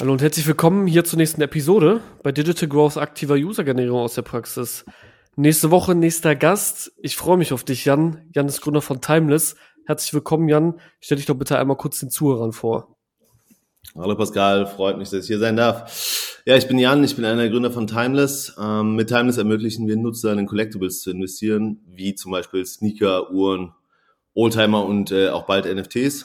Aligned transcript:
Hallo 0.00 0.12
und 0.12 0.22
herzlich 0.22 0.46
willkommen 0.46 0.86
hier 0.86 1.02
zur 1.02 1.16
nächsten 1.16 1.40
Episode 1.40 2.00
bei 2.22 2.30
Digital 2.30 2.68
Growth 2.68 2.96
aktiver 2.96 3.34
User-Generierung 3.34 3.98
aus 3.98 4.14
der 4.14 4.22
Praxis. 4.22 4.84
Nächste 5.34 5.72
Woche 5.72 5.96
nächster 5.96 6.36
Gast. 6.36 6.92
Ich 7.02 7.16
freue 7.16 7.36
mich 7.36 7.52
auf 7.52 7.64
dich, 7.64 7.84
Jan. 7.84 8.30
Jan 8.32 8.46
ist 8.46 8.60
Gründer 8.60 8.80
von 8.80 9.00
Timeless. 9.00 9.56
Herzlich 9.86 10.14
willkommen, 10.14 10.48
Jan. 10.48 10.78
Stell 11.00 11.16
dich 11.16 11.26
doch 11.26 11.34
bitte 11.34 11.58
einmal 11.58 11.76
kurz 11.76 11.98
den 11.98 12.10
Zuhörern 12.10 12.52
vor. 12.52 12.96
Hallo 13.96 14.14
Pascal, 14.14 14.68
freut 14.68 14.98
mich, 14.98 15.10
dass 15.10 15.22
ich 15.22 15.26
hier 15.26 15.40
sein 15.40 15.56
darf. 15.56 16.42
Ja, 16.46 16.56
ich 16.56 16.68
bin 16.68 16.78
Jan, 16.78 17.02
ich 17.02 17.16
bin 17.16 17.24
einer 17.24 17.42
der 17.42 17.50
Gründer 17.50 17.72
von 17.72 17.88
Timeless. 17.88 18.56
Ähm, 18.56 18.94
mit 18.94 19.08
Timeless 19.08 19.36
ermöglichen 19.36 19.88
wir 19.88 19.96
Nutzern 19.96 20.38
in 20.38 20.46
Collectibles 20.46 21.00
zu 21.00 21.10
investieren, 21.10 21.80
wie 21.88 22.14
zum 22.14 22.30
Beispiel 22.30 22.64
Sneaker, 22.64 23.32
Uhren, 23.32 23.72
Oldtimer 24.34 24.84
und 24.84 25.10
äh, 25.10 25.30
auch 25.30 25.46
bald 25.46 25.64
NFTs. 25.66 26.24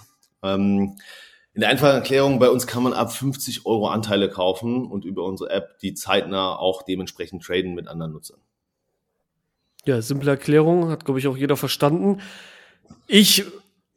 In 1.54 1.62
der 1.62 1.70
einfachen 1.70 1.96
Erklärung, 1.96 2.40
bei 2.40 2.50
uns 2.50 2.66
kann 2.66 2.82
man 2.82 2.94
ab 2.94 3.12
50 3.12 3.66
Euro 3.66 3.88
Anteile 3.88 4.30
kaufen 4.30 4.86
und 4.86 5.06
über 5.06 5.24
unsere 5.24 5.52
App 5.52 5.78
die 5.80 5.94
zeitnah 5.94 6.56
auch 6.56 6.82
dementsprechend 6.82 7.44
traden 7.44 7.76
mit 7.76 7.88
anderen 7.88 8.12
Nutzern. 8.14 8.40
Ja, 9.86 10.02
simple 10.02 10.32
Erklärung, 10.32 10.90
hat, 10.90 11.06
glaube 11.06 11.20
ich, 11.20 11.28
auch 11.28 11.38
jeder 11.38 11.58
verstanden. 11.58 12.22
Ich 13.06 13.46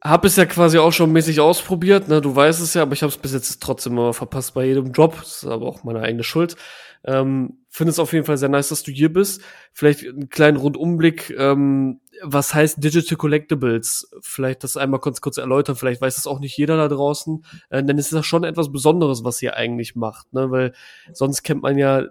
habe 0.02 0.27
es 0.27 0.37
ja 0.37 0.45
quasi 0.45 0.78
auch 0.78 0.92
schon 0.92 1.12
mäßig 1.12 1.41
ausprobiert, 1.41 2.09
ne? 2.09 2.20
du 2.20 2.34
weißt 2.34 2.61
es 2.61 2.74
ja, 2.74 2.83
aber 2.83 2.92
ich 2.92 3.02
habe 3.02 3.11
es 3.11 3.16
bis 3.16 3.33
jetzt 3.33 3.62
trotzdem 3.62 3.95
immer 3.95 4.12
verpasst 4.12 4.52
bei 4.55 4.66
jedem 4.66 4.92
Job. 4.92 5.16
Das 5.19 5.42
ist 5.42 5.47
aber 5.47 5.66
auch 5.66 5.84
meine 5.84 6.00
eigene 6.00 6.25
Schuld. 6.25 6.56
Ähm, 7.05 7.59
Finde 7.70 7.91
es 7.92 7.98
auf 7.98 8.12
jeden 8.12 8.25
Fall 8.25 8.36
sehr 8.36 8.48
nice, 8.48 8.69
dass 8.69 8.83
du 8.83 8.91
hier 8.91 9.12
bist. 9.12 9.42
Vielleicht 9.73 10.06
einen 10.06 10.28
kleinen 10.28 10.56
Rundumblick. 10.56 11.30
Ähm, 11.38 12.00
was 12.23 12.55
heißt 12.55 12.83
Digital 12.83 13.16
Collectibles? 13.16 14.11
Vielleicht 14.20 14.65
das 14.65 14.77
einmal 14.77 15.01
kurz, 15.01 15.20
kurz 15.20 15.37
erläutern. 15.37 15.77
Vielleicht 15.77 16.01
weiß 16.01 16.16
das 16.16 16.27
auch 16.27 16.41
nicht 16.41 16.56
jeder 16.56 16.77
da 16.77 16.89
draußen. 16.89 17.45
Äh, 17.70 17.84
denn 17.84 17.98
es 17.98 18.06
ist 18.06 18.12
ja 18.12 18.23
schon 18.23 18.45
etwas 18.45 18.73
Besonderes, 18.73 19.25
was 19.25 19.42
ihr 19.42 19.56
eigentlich 19.56 19.97
macht, 19.97 20.33
ne? 20.33 20.51
Weil 20.51 20.73
sonst 21.12 21.42
kennt 21.42 21.62
man 21.62 21.78
ja 21.78 22.05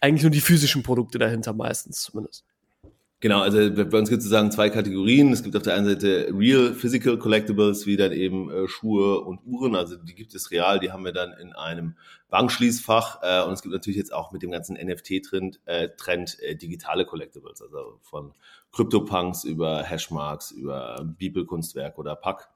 eigentlich 0.00 0.22
nur 0.22 0.32
die 0.32 0.40
physischen 0.40 0.82
Produkte 0.82 1.18
dahinter 1.18 1.52
meistens 1.52 2.02
zumindest. 2.02 2.44
Genau, 3.20 3.40
also 3.40 3.58
bei 3.58 3.98
uns 3.98 4.08
gibt 4.10 4.20
es 4.20 4.26
sozusagen 4.26 4.52
zwei 4.52 4.70
Kategorien. 4.70 5.32
Es 5.32 5.42
gibt 5.42 5.56
auf 5.56 5.64
der 5.64 5.74
einen 5.74 5.86
Seite 5.86 6.32
Real 6.32 6.72
Physical 6.72 7.18
Collectibles, 7.18 7.84
wie 7.84 7.96
dann 7.96 8.12
eben 8.12 8.48
äh, 8.48 8.68
Schuhe 8.68 9.22
und 9.22 9.40
Uhren. 9.44 9.74
Also 9.74 9.96
die 9.96 10.14
gibt 10.14 10.36
es 10.36 10.52
real, 10.52 10.78
die 10.78 10.92
haben 10.92 11.04
wir 11.04 11.12
dann 11.12 11.32
in 11.32 11.52
einem 11.52 11.96
Bankschließfach. 12.28 13.18
Äh, 13.22 13.42
und 13.44 13.54
es 13.54 13.62
gibt 13.62 13.72
natürlich 13.72 13.96
jetzt 13.96 14.12
auch 14.12 14.30
mit 14.30 14.42
dem 14.42 14.52
ganzen 14.52 14.76
NFT-Trend 14.76 15.58
äh, 15.64 15.88
Trend, 15.96 16.38
äh, 16.38 16.54
digitale 16.54 17.04
Collectibles, 17.06 17.60
also 17.60 17.98
von 18.02 18.34
CryptoPunks 18.72 19.44
über 19.44 19.82
Hashmarks, 19.82 20.50
über 20.50 21.04
Bibelkunstwerk 21.18 21.98
oder 21.98 22.16
Pack. 22.16 22.48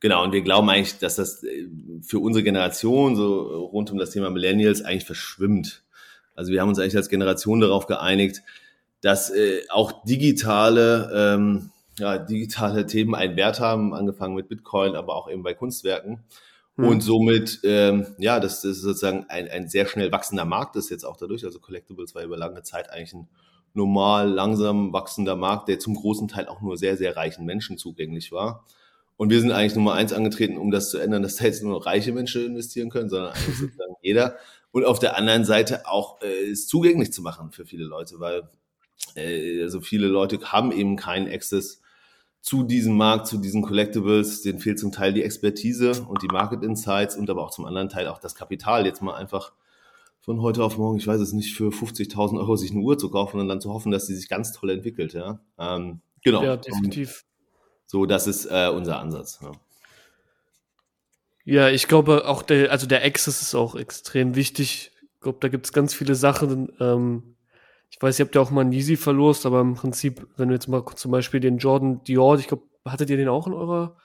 Genau, 0.00 0.24
und 0.24 0.32
wir 0.32 0.42
glauben 0.42 0.68
eigentlich, 0.68 0.98
dass 0.98 1.14
das 1.14 1.44
äh, 1.44 1.68
für 2.02 2.18
unsere 2.18 2.42
Generation, 2.42 3.14
so 3.14 3.66
rund 3.66 3.90
um 3.92 3.98
das 3.98 4.10
Thema 4.10 4.30
Millennials, 4.30 4.82
eigentlich 4.82 5.04
verschwimmt. 5.04 5.84
Also 6.34 6.52
wir 6.52 6.60
haben 6.60 6.70
uns 6.70 6.78
eigentlich 6.80 6.96
als 6.96 7.08
Generation 7.08 7.60
darauf 7.60 7.86
geeinigt, 7.86 8.42
dass 9.00 9.30
äh, 9.30 9.62
auch 9.70 10.04
digitale, 10.04 11.10
ähm, 11.14 11.70
ja, 11.98 12.18
digitale 12.18 12.86
Themen 12.86 13.14
einen 13.14 13.36
Wert 13.36 13.60
haben, 13.60 13.94
angefangen 13.94 14.34
mit 14.34 14.48
Bitcoin, 14.48 14.96
aber 14.96 15.14
auch 15.14 15.30
eben 15.30 15.44
bei 15.44 15.54
Kunstwerken. 15.54 16.24
Hm. 16.76 16.88
Und 16.88 17.00
somit, 17.02 17.60
ähm, 17.62 18.06
ja, 18.18 18.40
das, 18.40 18.62
das 18.62 18.78
ist 18.78 18.82
sozusagen 18.82 19.26
ein, 19.28 19.48
ein 19.48 19.68
sehr 19.68 19.86
schnell 19.86 20.10
wachsender 20.10 20.44
Markt 20.44 20.74
ist 20.74 20.90
jetzt 20.90 21.04
auch 21.04 21.16
dadurch. 21.16 21.44
Also 21.44 21.60
Collectibles 21.60 22.14
war 22.14 22.24
über 22.24 22.36
lange 22.36 22.62
Zeit 22.62 22.90
eigentlich 22.90 23.12
ein 23.12 23.28
normal, 23.74 24.30
langsam 24.30 24.92
wachsender 24.92 25.36
Markt, 25.36 25.68
der 25.68 25.78
zum 25.78 25.94
großen 25.94 26.28
Teil 26.28 26.48
auch 26.48 26.60
nur 26.60 26.76
sehr, 26.76 26.96
sehr 26.96 27.16
reichen 27.16 27.44
Menschen 27.44 27.78
zugänglich 27.78 28.32
war. 28.32 28.64
Und 29.16 29.30
wir 29.30 29.40
sind 29.40 29.52
eigentlich 29.52 29.76
Nummer 29.76 29.94
eins 29.94 30.12
angetreten, 30.12 30.56
um 30.56 30.70
das 30.70 30.90
zu 30.90 30.98
ändern, 30.98 31.22
dass 31.22 31.36
da 31.36 31.44
jetzt 31.44 31.62
nur 31.62 31.84
reiche 31.86 32.12
Menschen 32.12 32.44
investieren 32.44 32.90
können, 32.90 33.08
sondern 33.08 33.32
eigentlich 33.32 33.56
sozusagen 33.58 33.94
jeder. 34.02 34.36
Und 34.72 34.84
auf 34.84 34.98
der 34.98 35.16
anderen 35.16 35.44
Seite 35.44 35.86
auch 35.86 36.20
äh, 36.22 36.50
es 36.50 36.66
zugänglich 36.66 37.12
zu 37.12 37.22
machen 37.22 37.52
für 37.52 37.66
viele 37.66 37.84
Leute, 37.84 38.20
weil 38.20 38.48
äh, 39.14 39.62
also 39.62 39.80
viele 39.80 40.06
Leute 40.06 40.40
haben 40.40 40.72
eben 40.72 40.96
keinen 40.96 41.32
Access 41.32 41.82
zu 42.40 42.64
diesem 42.64 42.96
Markt, 42.96 43.28
zu 43.28 43.38
diesen 43.38 43.62
Collectibles, 43.62 44.42
denen 44.42 44.58
fehlt 44.58 44.80
zum 44.80 44.90
Teil 44.90 45.12
die 45.12 45.22
Expertise 45.22 46.04
und 46.08 46.22
die 46.22 46.28
Market 46.28 46.64
Insights 46.64 47.14
und 47.16 47.30
aber 47.30 47.44
auch 47.44 47.50
zum 47.50 47.66
anderen 47.66 47.88
Teil 47.88 48.08
auch 48.08 48.18
das 48.18 48.34
Kapital, 48.34 48.84
jetzt 48.84 49.00
mal 49.00 49.14
einfach 49.14 49.52
von 50.22 50.40
heute 50.40 50.62
auf 50.62 50.78
morgen, 50.78 50.98
ich 50.98 51.06
weiß 51.06 51.20
es 51.20 51.32
nicht, 51.32 51.54
für 51.54 51.70
50.000 51.70 52.38
Euro 52.38 52.56
sich 52.56 52.70
eine 52.70 52.80
Uhr 52.80 52.96
zu 52.96 53.10
kaufen 53.10 53.40
und 53.40 53.48
dann 53.48 53.60
zu 53.60 53.72
hoffen, 53.72 53.90
dass 53.90 54.06
sie 54.06 54.14
sich 54.14 54.28
ganz 54.28 54.52
toll 54.52 54.70
entwickelt, 54.70 55.12
ja. 55.14 55.40
Ähm, 55.58 56.00
genau. 56.22 56.42
Ja, 56.42 56.56
definitiv. 56.56 57.24
So, 57.86 58.06
das 58.06 58.26
ist 58.26 58.46
äh, 58.46 58.70
unser 58.72 59.00
Ansatz. 59.00 59.40
Ja. 59.42 59.52
ja, 61.44 61.68
ich 61.68 61.88
glaube 61.88 62.26
auch 62.26 62.42
der, 62.42 62.70
also 62.70 62.86
der 62.86 63.04
Access 63.04 63.42
ist 63.42 63.54
auch 63.54 63.74
extrem 63.74 64.36
wichtig. 64.36 64.92
Ich 65.14 65.20
glaube, 65.20 65.38
da 65.40 65.48
gibt 65.48 65.66
es 65.66 65.72
ganz 65.72 65.92
viele 65.92 66.14
Sachen, 66.14 66.72
ähm, 66.80 67.36
ich 67.90 68.00
weiß, 68.00 68.18
ihr 68.18 68.24
habt 68.24 68.34
ja 68.34 68.40
auch 68.40 68.50
mal 68.50 68.62
einen 68.62 68.72
Yeezy 68.72 68.96
verlost, 68.96 69.44
aber 69.44 69.60
im 69.60 69.74
Prinzip, 69.74 70.26
wenn 70.36 70.48
du 70.48 70.54
jetzt 70.54 70.66
mal 70.66 70.82
zum 70.94 71.10
Beispiel 71.10 71.40
den 71.40 71.58
Jordan 71.58 72.02
Dior, 72.04 72.38
ich 72.38 72.48
glaube, 72.48 72.62
hattet 72.86 73.10
ihr 73.10 73.18
den 73.18 73.28
auch 73.28 73.46
in 73.46 73.52
eurer? 73.52 73.96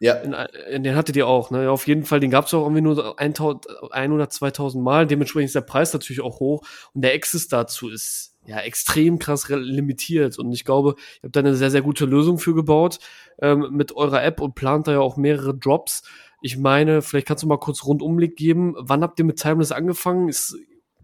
Ja. 0.00 0.14
In, 0.14 0.34
in, 0.70 0.82
den 0.84 0.94
hattet 0.94 1.16
ihr 1.16 1.26
auch, 1.26 1.50
ne? 1.50 1.70
Auf 1.70 1.86
jeden 1.86 2.04
Fall, 2.04 2.20
den 2.20 2.30
gab 2.30 2.46
es 2.46 2.54
auch 2.54 2.62
irgendwie 2.62 2.82
nur 2.82 3.18
1 3.18 3.40
oder 3.40 4.30
2000 4.30 4.82
Mal. 4.82 5.06
Dementsprechend 5.06 5.46
ist 5.46 5.54
der 5.54 5.62
Preis 5.62 5.92
natürlich 5.92 6.20
auch 6.20 6.38
hoch. 6.40 6.62
Und 6.94 7.02
der 7.02 7.14
Access 7.14 7.48
dazu 7.48 7.88
ist 7.88 8.36
ja 8.46 8.60
extrem 8.60 9.18
krass 9.18 9.48
limitiert. 9.48 10.38
Und 10.38 10.52
ich 10.52 10.64
glaube, 10.64 10.94
ihr 11.22 11.24
habt 11.24 11.36
da 11.36 11.40
eine 11.40 11.56
sehr, 11.56 11.70
sehr 11.70 11.82
gute 11.82 12.04
Lösung 12.06 12.38
für 12.38 12.54
gebaut 12.54 12.98
ähm, 13.42 13.68
mit 13.72 13.94
eurer 13.96 14.22
App 14.22 14.40
und 14.40 14.54
plant 14.54 14.86
da 14.86 14.92
ja 14.92 15.00
auch 15.00 15.16
mehrere 15.16 15.54
Drops. 15.54 16.04
Ich 16.40 16.56
meine, 16.56 17.02
vielleicht 17.02 17.26
kannst 17.26 17.42
du 17.42 17.48
mal 17.48 17.58
kurz 17.58 17.84
Rundumblick 17.84 18.36
geben. 18.36 18.74
Wann 18.78 19.02
habt 19.02 19.18
ihr 19.18 19.24
mit 19.24 19.40
Timeless 19.40 19.72
angefangen? 19.72 20.28
Ist 20.28 20.56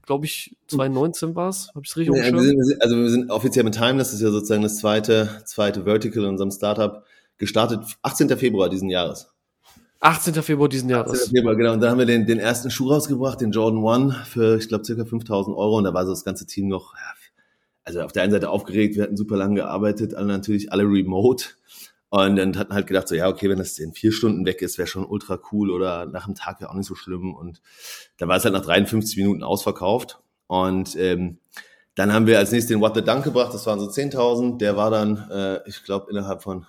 glaube 0.07 0.27
ich, 0.27 0.57
2019 0.69 1.35
war 1.35 1.49
es. 1.49 1.69
Habe 1.69 1.81
ich 1.85 1.91
es 1.91 1.97
richtig 1.97 2.17
ja, 2.17 2.33
wir 2.33 2.41
sind, 2.41 2.83
Also 2.83 2.97
wir 2.97 3.11
sind 3.11 3.31
offiziell 3.31 3.65
mit 3.65 3.75
Time, 3.75 3.97
das 3.97 4.13
ist 4.13 4.21
ja 4.21 4.31
sozusagen 4.31 4.63
das 4.63 4.77
zweite, 4.77 5.43
zweite 5.45 5.85
Vertical 5.85 6.25
in 6.25 6.31
unserem 6.31 6.51
Startup, 6.51 7.05
gestartet 7.39 7.81
18. 8.03 8.29
Februar 8.37 8.69
diesen 8.69 8.91
Jahres. 8.91 9.35
18. 10.01 10.35
Februar 10.43 10.69
diesen 10.69 10.91
Jahres. 10.91 11.23
18. 11.23 11.37
Februar, 11.37 11.57
genau. 11.57 11.73
Und 11.73 11.81
da 11.81 11.91
haben 11.91 11.99
wir 11.99 12.07
den, 12.07 12.27
den 12.27 12.39
ersten 12.39 12.71
Schuh 12.71 12.91
rausgebracht, 12.91 13.41
den 13.41 13.53
Jordan 13.53 13.83
One, 13.83 14.13
für, 14.27 14.59
ich 14.59 14.69
glaube, 14.69 14.85
circa 14.85 15.05
5000 15.05 15.57
Euro. 15.57 15.79
Und 15.79 15.85
da 15.85 15.95
war 15.95 16.05
so 16.05 16.13
das 16.13 16.25
ganze 16.25 16.47
Team 16.47 16.69
noch, 16.69 16.95
also 17.85 18.03
auf 18.03 18.13
der 18.13 18.23
einen 18.23 18.33
Seite 18.33 18.51
aufgeregt, 18.51 18.97
wir 18.97 19.05
hatten 19.05 19.17
super 19.17 19.37
lange 19.37 19.57
gearbeitet, 19.57 20.15
alle 20.15 20.27
natürlich 20.27 20.73
alle 20.73 20.85
remote. 20.85 21.47
Und 22.11 22.37
dann 22.37 22.57
hatten 22.57 22.75
halt 22.75 22.87
gedacht, 22.87 23.09
so 23.09 23.15
ja, 23.15 23.29
okay, 23.29 23.49
wenn 23.49 23.59
das 23.59 23.79
in 23.79 23.93
vier 23.93 24.13
Stunden 24.13 24.47
weg 24.47 24.63
ist, 24.63 24.79
wäre 24.79 24.87
schon 24.87 25.05
ultra 25.05 25.41
cool 25.51 25.71
oder 25.71 26.07
nach 26.07 26.27
einem 26.27 26.35
Tag 26.35 26.61
wäre 26.61 26.71
auch 26.71 26.75
nicht 26.75 26.87
so 26.87 26.95
schlimm. 26.95 27.35
Und 27.35 27.61
da 28.19 28.29
war 28.29 28.37
es 28.37 28.45
halt 28.45 28.55
nach 28.55 28.65
53 28.65 29.17
Minuten 29.17 29.43
ausverkauft. 29.43 30.21
Und 30.47 30.97
ähm, 30.97 31.39
dann 31.95 32.13
haben 32.13 32.27
wir 32.27 32.39
als 32.39 32.53
nächstes 32.53 32.69
den 32.69 32.81
What 32.81 32.95
the 32.95 33.03
Dunk 33.03 33.25
gebracht, 33.25 33.55
das 33.55 33.67
waren 33.67 33.81
so 33.81 33.87
10.000. 33.87 34.59
Der 34.59 34.77
war 34.77 34.91
dann, 34.91 35.31
äh, 35.31 35.61
ich 35.67 35.83
glaube, 35.83 36.11
innerhalb 36.11 36.43
von 36.43 36.67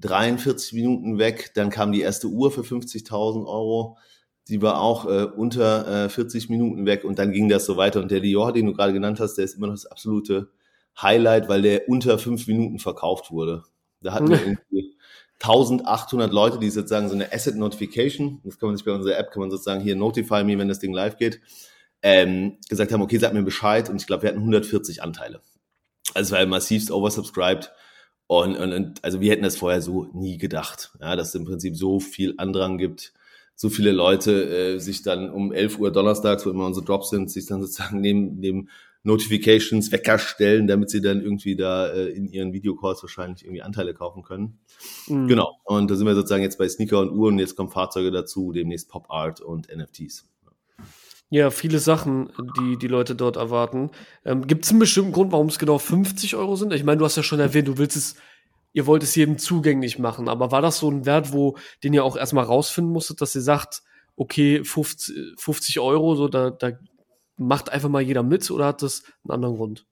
43 0.00 0.72
Minuten 0.72 1.18
weg. 1.18 1.52
Dann 1.54 1.70
kam 1.70 1.92
die 1.92 2.00
erste 2.00 2.28
Uhr 2.28 2.50
für 2.50 2.62
50.000 2.62 3.46
Euro. 3.46 3.98
Die 4.48 4.62
war 4.62 4.80
auch 4.80 5.06
äh, 5.06 5.24
unter 5.24 6.06
äh, 6.06 6.08
40 6.08 6.48
Minuten 6.48 6.86
weg 6.86 7.04
und 7.04 7.18
dann 7.18 7.32
ging 7.32 7.48
das 7.48 7.66
so 7.66 7.76
weiter. 7.76 8.00
Und 8.00 8.10
der 8.10 8.20
Dior, 8.20 8.52
den 8.52 8.66
du 8.66 8.72
gerade 8.72 8.92
genannt 8.92 9.20
hast, 9.20 9.34
der 9.34 9.44
ist 9.44 9.54
immer 9.54 9.68
noch 9.68 9.74
das 9.74 9.86
absolute 9.86 10.50
Highlight, 11.00 11.48
weil 11.48 11.62
der 11.62 11.88
unter 11.88 12.18
fünf 12.18 12.46
Minuten 12.46 12.78
verkauft 12.78 13.30
wurde. 13.30 13.64
Da 14.00 14.12
hatten 14.12 14.30
wir 14.30 14.40
irgendwie 14.40 14.96
1800 15.40 16.32
Leute, 16.32 16.58
die 16.58 16.70
sozusagen 16.70 17.08
so 17.08 17.14
eine 17.14 17.32
Asset 17.32 17.56
Notification, 17.56 18.40
das 18.44 18.58
kann 18.58 18.68
man 18.68 18.76
sich 18.76 18.84
bei 18.84 18.92
unserer 18.92 19.16
App, 19.16 19.30
kann 19.30 19.40
man 19.40 19.50
sozusagen 19.50 19.80
hier 19.80 19.96
Notify 19.96 20.44
Me, 20.44 20.58
wenn 20.58 20.68
das 20.68 20.80
Ding 20.80 20.92
live 20.92 21.16
geht, 21.16 21.40
ähm, 22.02 22.58
gesagt 22.68 22.92
haben, 22.92 23.02
okay, 23.02 23.18
sag 23.18 23.32
mir 23.32 23.42
Bescheid. 23.42 23.88
Und 23.88 24.00
ich 24.00 24.06
glaube, 24.06 24.22
wir 24.22 24.30
hatten 24.30 24.40
140 24.40 25.02
Anteile. 25.02 25.40
Also 26.14 26.34
es 26.34 26.38
war 26.38 26.46
massivst 26.46 26.90
oversubscribed. 26.90 27.72
Und, 28.30 28.56
und, 28.56 28.72
und 28.72 29.02
also 29.02 29.20
wir 29.20 29.32
hätten 29.32 29.42
das 29.42 29.56
vorher 29.56 29.82
so 29.82 30.06
nie 30.12 30.38
gedacht, 30.38 30.92
ja, 31.00 31.16
dass 31.16 31.30
es 31.30 31.34
im 31.34 31.46
Prinzip 31.46 31.74
so 31.74 31.98
viel 31.98 32.34
Andrang 32.36 32.78
gibt, 32.78 33.12
so 33.56 33.70
viele 33.70 33.90
Leute 33.90 34.74
äh, 34.74 34.78
sich 34.78 35.02
dann 35.02 35.30
um 35.30 35.52
11 35.52 35.80
Uhr 35.80 35.90
donnerstags, 35.90 36.46
wo 36.46 36.50
immer 36.50 36.64
unsere 36.64 36.86
Drops 36.86 37.10
sind, 37.10 37.28
sich 37.28 37.46
dann 37.46 37.60
sozusagen 37.60 38.00
neben, 38.00 38.38
neben 38.38 38.68
Notifications, 39.02 39.90
Wecker 39.90 40.20
stellen, 40.20 40.68
damit 40.68 40.90
sie 40.90 41.00
dann 41.00 41.20
irgendwie 41.20 41.56
da 41.56 41.88
äh, 41.88 42.06
in 42.06 42.28
ihren 42.28 42.52
Videocalls 42.52 43.02
wahrscheinlich 43.02 43.42
irgendwie 43.42 43.62
Anteile 43.62 43.94
kaufen 43.94 44.22
können. 44.22 44.60
Mhm. 45.08 45.26
Genau. 45.26 45.58
Und 45.64 45.90
da 45.90 45.96
sind 45.96 46.06
wir 46.06 46.14
sozusagen 46.14 46.44
jetzt 46.44 46.56
bei 46.56 46.68
Sneaker 46.68 47.00
und 47.00 47.10
Uhren. 47.10 47.36
Jetzt 47.36 47.56
kommen 47.56 47.70
Fahrzeuge 47.70 48.12
dazu, 48.12 48.52
demnächst 48.52 48.88
Pop 48.88 49.06
Art 49.08 49.40
und 49.40 49.66
NFTs. 49.76 50.29
Ja, 51.30 51.50
viele 51.50 51.78
Sachen, 51.78 52.30
die 52.58 52.76
die 52.76 52.88
Leute 52.88 53.14
dort 53.14 53.36
erwarten. 53.36 53.90
Ähm, 54.24 54.48
Gibt 54.48 54.64
es 54.64 54.70
einen 54.70 54.80
bestimmten 54.80 55.12
Grund, 55.12 55.30
warum 55.30 55.46
es 55.46 55.60
genau 55.60 55.78
50 55.78 56.34
Euro 56.34 56.56
sind? 56.56 56.72
Ich 56.72 56.82
meine, 56.82 56.98
du 56.98 57.04
hast 57.04 57.16
ja 57.16 57.22
schon 57.22 57.38
erwähnt, 57.38 57.68
du 57.68 57.78
willst 57.78 57.96
es, 57.96 58.16
ihr 58.72 58.86
wollt 58.86 59.04
es 59.04 59.14
jedem 59.14 59.38
zugänglich 59.38 60.00
machen. 60.00 60.28
Aber 60.28 60.50
war 60.50 60.60
das 60.60 60.78
so 60.78 60.90
ein 60.90 61.06
Wert, 61.06 61.32
wo 61.32 61.56
den 61.84 61.94
ihr 61.94 62.04
auch 62.04 62.16
erstmal 62.16 62.44
rausfinden 62.44 62.92
musstet, 62.92 63.20
dass 63.20 63.34
ihr 63.36 63.42
sagt, 63.42 63.82
okay, 64.16 64.64
50, 64.64 65.38
50 65.38 65.78
Euro, 65.78 66.16
so 66.16 66.26
da, 66.26 66.50
da 66.50 66.72
macht 67.36 67.70
einfach 67.70 67.88
mal 67.88 68.02
jeder 68.02 68.24
mit 68.24 68.50
oder 68.50 68.66
hat 68.66 68.82
das 68.82 69.04
einen 69.24 69.32
anderen 69.32 69.56
Grund? 69.56 69.86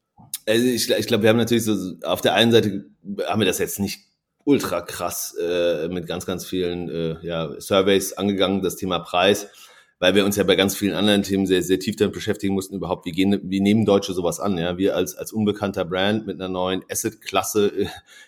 Also 0.44 0.66
ich, 0.66 0.90
ich 0.90 1.06
glaube, 1.06 1.22
wir 1.22 1.30
haben 1.30 1.36
natürlich 1.36 1.64
so, 1.64 1.94
auf 2.02 2.20
der 2.20 2.34
einen 2.34 2.50
Seite 2.50 2.86
haben 3.26 3.40
wir 3.40 3.46
das 3.46 3.58
jetzt 3.58 3.78
nicht 3.78 4.00
ultra 4.44 4.80
krass 4.80 5.36
äh, 5.40 5.88
mit 5.88 6.06
ganz, 6.06 6.26
ganz 6.26 6.46
vielen 6.46 6.88
äh, 6.88 7.16
ja, 7.24 7.60
Surveys 7.60 8.14
angegangen, 8.14 8.62
das 8.62 8.76
Thema 8.76 8.98
Preis. 8.98 9.48
Weil 9.98 10.14
wir 10.14 10.24
uns 10.24 10.36
ja 10.36 10.44
bei 10.44 10.54
ganz 10.54 10.76
vielen 10.76 10.94
anderen 10.94 11.22
Themen 11.22 11.46
sehr, 11.46 11.62
sehr 11.62 11.80
tief 11.80 11.96
damit 11.96 12.14
beschäftigen 12.14 12.54
mussten, 12.54 12.76
überhaupt, 12.76 13.04
wie 13.06 13.12
gehen, 13.12 13.40
wie 13.42 13.60
nehmen 13.60 13.84
Deutsche 13.84 14.12
sowas 14.12 14.38
an? 14.38 14.56
Ja, 14.56 14.78
wir 14.78 14.94
als, 14.94 15.16
als 15.16 15.32
unbekannter 15.32 15.84
Brand 15.84 16.26
mit 16.26 16.40
einer 16.40 16.48
neuen 16.48 16.84
Asset-Klasse 16.88 17.68
äh, 17.68 17.86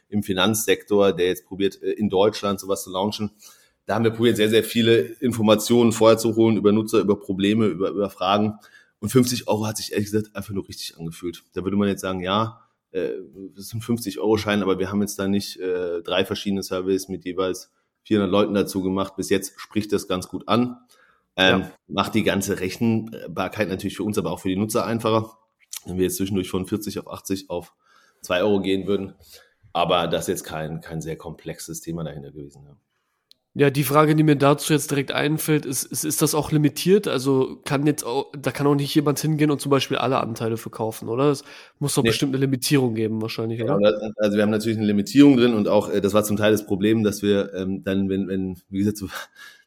im 0.08 0.22
Finanzsektor, 0.22 1.12
der 1.12 1.26
jetzt 1.26 1.46
probiert, 1.46 1.80
äh, 1.82 1.92
in 1.92 2.08
Deutschland 2.08 2.58
sowas 2.58 2.82
zu 2.82 2.90
launchen. 2.90 3.30
Da 3.86 3.94
haben 3.94 4.04
wir 4.04 4.10
probiert, 4.10 4.36
sehr, 4.36 4.50
sehr 4.50 4.64
viele 4.64 4.98
Informationen 4.98 5.92
vorher 5.92 6.18
zu 6.18 6.34
holen 6.36 6.56
über 6.56 6.72
Nutzer, 6.72 7.00
über 7.00 7.18
Probleme, 7.18 7.66
über, 7.66 7.90
über 7.90 8.10
Fragen. 8.10 8.58
Und 8.98 9.10
50 9.10 9.48
Euro 9.48 9.66
hat 9.66 9.76
sich 9.76 9.92
ehrlich 9.92 10.10
gesagt 10.10 10.34
einfach 10.34 10.52
nur 10.52 10.68
richtig 10.68 10.98
angefühlt. 10.98 11.44
Da 11.54 11.64
würde 11.64 11.76
man 11.76 11.88
jetzt 11.88 12.00
sagen, 12.00 12.20
ja, 12.20 12.68
äh, 12.90 13.10
das 13.54 13.68
sind 13.68 13.82
50 13.82 14.18
Euro 14.18 14.36
Schein, 14.36 14.62
aber 14.62 14.78
wir 14.78 14.90
haben 14.90 15.00
jetzt 15.00 15.18
da 15.18 15.28
nicht 15.28 15.58
äh, 15.60 16.02
drei 16.02 16.24
verschiedene 16.24 16.62
Surveys 16.62 17.08
mit 17.08 17.24
jeweils 17.24 17.72
400 18.02 18.30
Leuten 18.30 18.54
dazu 18.54 18.82
gemacht. 18.82 19.14
Bis 19.16 19.30
jetzt 19.30 19.58
spricht 19.58 19.92
das 19.92 20.08
ganz 20.08 20.28
gut 20.28 20.48
an. 20.48 20.76
Ähm, 21.40 21.60
ja. 21.60 21.70
Macht 21.88 22.14
die 22.14 22.22
ganze 22.22 22.60
Rechenbarkeit 22.60 23.68
natürlich 23.68 23.96
für 23.96 24.04
uns, 24.04 24.18
aber 24.18 24.30
auch 24.30 24.40
für 24.40 24.48
die 24.48 24.56
Nutzer 24.56 24.84
einfacher. 24.84 25.38
Wenn 25.86 25.96
wir 25.96 26.04
jetzt 26.04 26.16
zwischendurch 26.16 26.50
von 26.50 26.66
40 26.66 26.98
auf 26.98 27.10
80 27.10 27.48
auf 27.48 27.72
2 28.22 28.42
Euro 28.42 28.60
gehen 28.60 28.86
würden. 28.86 29.14
Aber 29.72 30.06
das 30.08 30.22
ist 30.22 30.28
jetzt 30.28 30.44
kein, 30.44 30.80
kein 30.80 31.00
sehr 31.00 31.16
komplexes 31.16 31.80
Thema 31.80 32.04
dahinter 32.04 32.32
gewesen. 32.32 32.64
Ja. 32.66 32.76
Ja, 33.54 33.68
die 33.68 33.82
Frage, 33.82 34.14
die 34.14 34.22
mir 34.22 34.36
dazu 34.36 34.72
jetzt 34.72 34.92
direkt 34.92 35.10
einfällt, 35.10 35.66
ist, 35.66 35.82
ist, 35.82 36.04
ist 36.04 36.22
das 36.22 36.36
auch 36.36 36.52
limitiert? 36.52 37.08
Also 37.08 37.60
kann 37.64 37.84
jetzt 37.84 38.04
auch, 38.04 38.30
da 38.38 38.52
kann 38.52 38.64
auch 38.68 38.76
nicht 38.76 38.94
jemand 38.94 39.18
hingehen 39.18 39.50
und 39.50 39.60
zum 39.60 39.70
Beispiel 39.70 39.96
alle 39.96 40.20
Anteile 40.20 40.56
verkaufen, 40.56 41.08
oder? 41.08 41.30
Es 41.30 41.42
muss 41.80 41.96
doch 41.96 42.04
nee. 42.04 42.10
bestimmt 42.10 42.32
eine 42.32 42.44
Limitierung 42.44 42.94
geben, 42.94 43.20
wahrscheinlich, 43.20 43.60
oder? 43.60 43.76
Genau, 43.76 44.12
also 44.18 44.36
wir 44.36 44.44
haben 44.44 44.50
natürlich 44.50 44.78
eine 44.78 44.86
Limitierung 44.86 45.36
drin 45.36 45.54
und 45.54 45.66
auch, 45.66 45.90
äh, 45.90 46.00
das 46.00 46.14
war 46.14 46.22
zum 46.22 46.36
Teil 46.36 46.52
das 46.52 46.64
Problem, 46.64 47.02
dass 47.02 47.22
wir 47.22 47.52
ähm, 47.54 47.82
dann, 47.82 48.08
wenn, 48.08 48.28
wenn, 48.28 48.56
wie 48.68 48.78
gesagt, 48.78 48.98
so, 48.98 49.08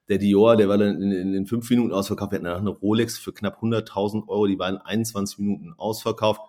der 0.09 0.17
Dior, 0.17 0.57
der 0.57 0.69
war 0.69 0.77
dann 0.77 1.01
in, 1.01 1.11
in, 1.11 1.33
in 1.33 1.45
fünf 1.45 1.69
Minuten 1.69 1.93
ausverkauft. 1.93 2.31
Wir 2.31 2.37
hatten 2.37 2.45
dann 2.45 2.57
eine 2.57 2.69
Rolex 2.69 3.17
für 3.17 3.33
knapp 3.33 3.61
100.000 3.61 4.27
Euro, 4.27 4.47
die 4.47 4.59
war 4.59 4.69
in 4.69 4.77
21 4.77 5.39
Minuten 5.39 5.73
ausverkauft. 5.77 6.41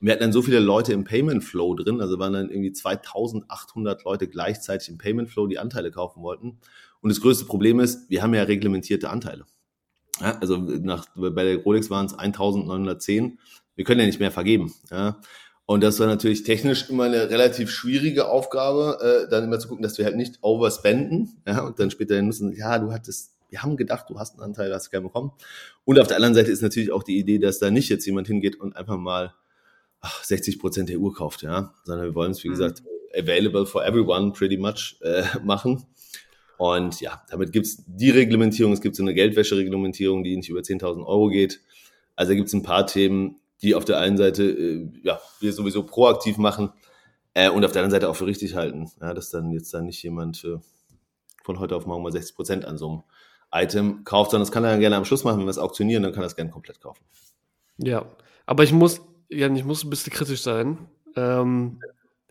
Und 0.00 0.06
wir 0.06 0.12
hatten 0.12 0.22
dann 0.22 0.32
so 0.32 0.42
viele 0.42 0.60
Leute 0.60 0.92
im 0.92 1.04
Payment 1.04 1.44
Flow 1.44 1.74
drin, 1.74 2.00
also 2.00 2.18
waren 2.18 2.32
dann 2.32 2.50
irgendwie 2.50 2.72
2800 2.72 4.04
Leute 4.04 4.28
gleichzeitig 4.28 4.88
im 4.88 4.98
Payment 4.98 5.28
Flow, 5.28 5.46
die 5.46 5.58
Anteile 5.58 5.90
kaufen 5.90 6.22
wollten. 6.22 6.58
Und 7.00 7.10
das 7.10 7.20
größte 7.20 7.44
Problem 7.44 7.80
ist, 7.80 8.08
wir 8.08 8.22
haben 8.22 8.34
ja 8.34 8.42
reglementierte 8.42 9.10
Anteile. 9.10 9.44
Ja, 10.20 10.38
also 10.38 10.56
nach, 10.56 11.06
bei 11.16 11.44
der 11.44 11.58
Rolex 11.58 11.90
waren 11.90 12.06
es 12.06 12.14
1910. 12.14 13.38
Wir 13.74 13.84
können 13.84 14.00
ja 14.00 14.06
nicht 14.06 14.20
mehr 14.20 14.30
vergeben. 14.30 14.72
Ja. 14.90 15.20
Und 15.66 15.82
das 15.82 15.98
war 15.98 16.06
natürlich 16.06 16.42
technisch 16.42 16.90
immer 16.90 17.04
eine 17.04 17.30
relativ 17.30 17.70
schwierige 17.70 18.28
Aufgabe, 18.28 18.98
äh, 19.26 19.30
dann 19.30 19.44
immer 19.44 19.58
zu 19.58 19.68
gucken, 19.68 19.82
dass 19.82 19.96
wir 19.96 20.04
halt 20.04 20.16
nicht 20.16 20.38
overspenden. 20.42 21.36
Ja, 21.46 21.64
und 21.64 21.80
dann 21.80 21.90
später 21.90 22.20
nutzen, 22.20 22.54
ja, 22.54 22.78
du 22.78 22.92
hattest, 22.92 23.32
wir 23.48 23.62
haben 23.62 23.76
gedacht, 23.76 24.10
du 24.10 24.18
hast 24.18 24.34
einen 24.34 24.42
Anteil, 24.42 24.72
hast 24.74 24.90
gerne 24.90 25.06
bekommen. 25.06 25.32
Und 25.84 25.98
auf 25.98 26.06
der 26.06 26.16
anderen 26.16 26.34
Seite 26.34 26.50
ist 26.50 26.60
natürlich 26.60 26.92
auch 26.92 27.02
die 27.02 27.18
Idee, 27.18 27.38
dass 27.38 27.58
da 27.58 27.70
nicht 27.70 27.88
jetzt 27.88 28.04
jemand 28.04 28.26
hingeht 28.26 28.60
und 28.60 28.76
einfach 28.76 28.98
mal 28.98 29.32
ach, 30.00 30.22
60 30.22 30.58
Prozent 30.58 30.90
der 30.90 30.98
Uhr 30.98 31.14
kauft, 31.14 31.42
ja, 31.42 31.72
sondern 31.84 32.06
wir 32.06 32.14
wollen 32.14 32.32
es, 32.32 32.44
wie 32.44 32.48
mhm. 32.48 32.52
gesagt, 32.52 32.82
available 33.16 33.64
for 33.64 33.84
everyone 33.86 34.32
pretty 34.32 34.58
much 34.58 34.96
äh, 35.00 35.24
machen. 35.42 35.86
Und 36.58 37.00
ja, 37.00 37.22
damit 37.30 37.52
gibt's 37.52 37.82
die 37.86 38.10
Reglementierung, 38.10 38.72
es 38.72 38.80
gibt 38.80 38.96
so 38.96 39.02
eine 39.02 39.14
Geldwäschereglementierung, 39.14 40.24
die 40.24 40.36
nicht 40.36 40.50
über 40.50 40.60
10.000 40.60 41.04
Euro 41.04 41.28
geht. 41.28 41.60
Also 42.16 42.32
da 42.32 42.36
gibt's 42.36 42.52
ein 42.52 42.62
paar 42.62 42.86
Themen, 42.86 43.40
die 43.64 43.74
auf 43.74 43.84
der 43.84 43.98
einen 43.98 44.16
Seite 44.16 44.44
äh, 44.44 44.88
ja, 45.02 45.20
wir 45.40 45.52
sowieso 45.52 45.82
proaktiv 45.82 46.36
machen 46.36 46.70
äh, 47.34 47.50
und 47.50 47.64
auf 47.64 47.72
der 47.72 47.82
anderen 47.82 47.90
Seite 47.90 48.08
auch 48.08 48.16
für 48.16 48.26
richtig 48.26 48.54
halten. 48.54 48.90
Ja, 49.00 49.14
dass 49.14 49.30
dann 49.30 49.50
jetzt 49.50 49.72
dann 49.74 49.86
nicht 49.86 50.02
jemand 50.02 50.44
äh, 50.44 50.58
von 51.42 51.58
heute 51.58 51.74
auf 51.74 51.86
morgen 51.86 52.02
mal 52.02 52.12
60 52.12 52.36
Prozent 52.36 52.64
an 52.64 52.78
so 52.78 52.88
einem 52.88 53.02
Item 53.64 54.04
kauft, 54.04 54.30
sondern 54.30 54.46
das 54.46 54.52
kann 54.52 54.64
er 54.64 54.70
dann 54.70 54.80
gerne 54.80 54.96
am 54.96 55.04
Schluss 55.04 55.24
machen, 55.24 55.38
wenn 55.38 55.46
wir 55.46 55.50
es 55.50 55.58
auktionieren, 55.58 56.02
dann 56.02 56.12
kann 56.12 56.22
er 56.22 56.26
es 56.26 56.36
gerne 56.36 56.50
komplett 56.50 56.80
kaufen. 56.80 57.04
Ja, 57.78 58.04
aber 58.46 58.64
ich 58.64 58.72
muss, 58.72 59.00
Jan, 59.28 59.56
ich 59.56 59.64
muss 59.64 59.84
ein 59.84 59.90
bisschen 59.90 60.12
kritisch 60.12 60.42
sein. 60.42 60.78
Ähm, 61.16 61.80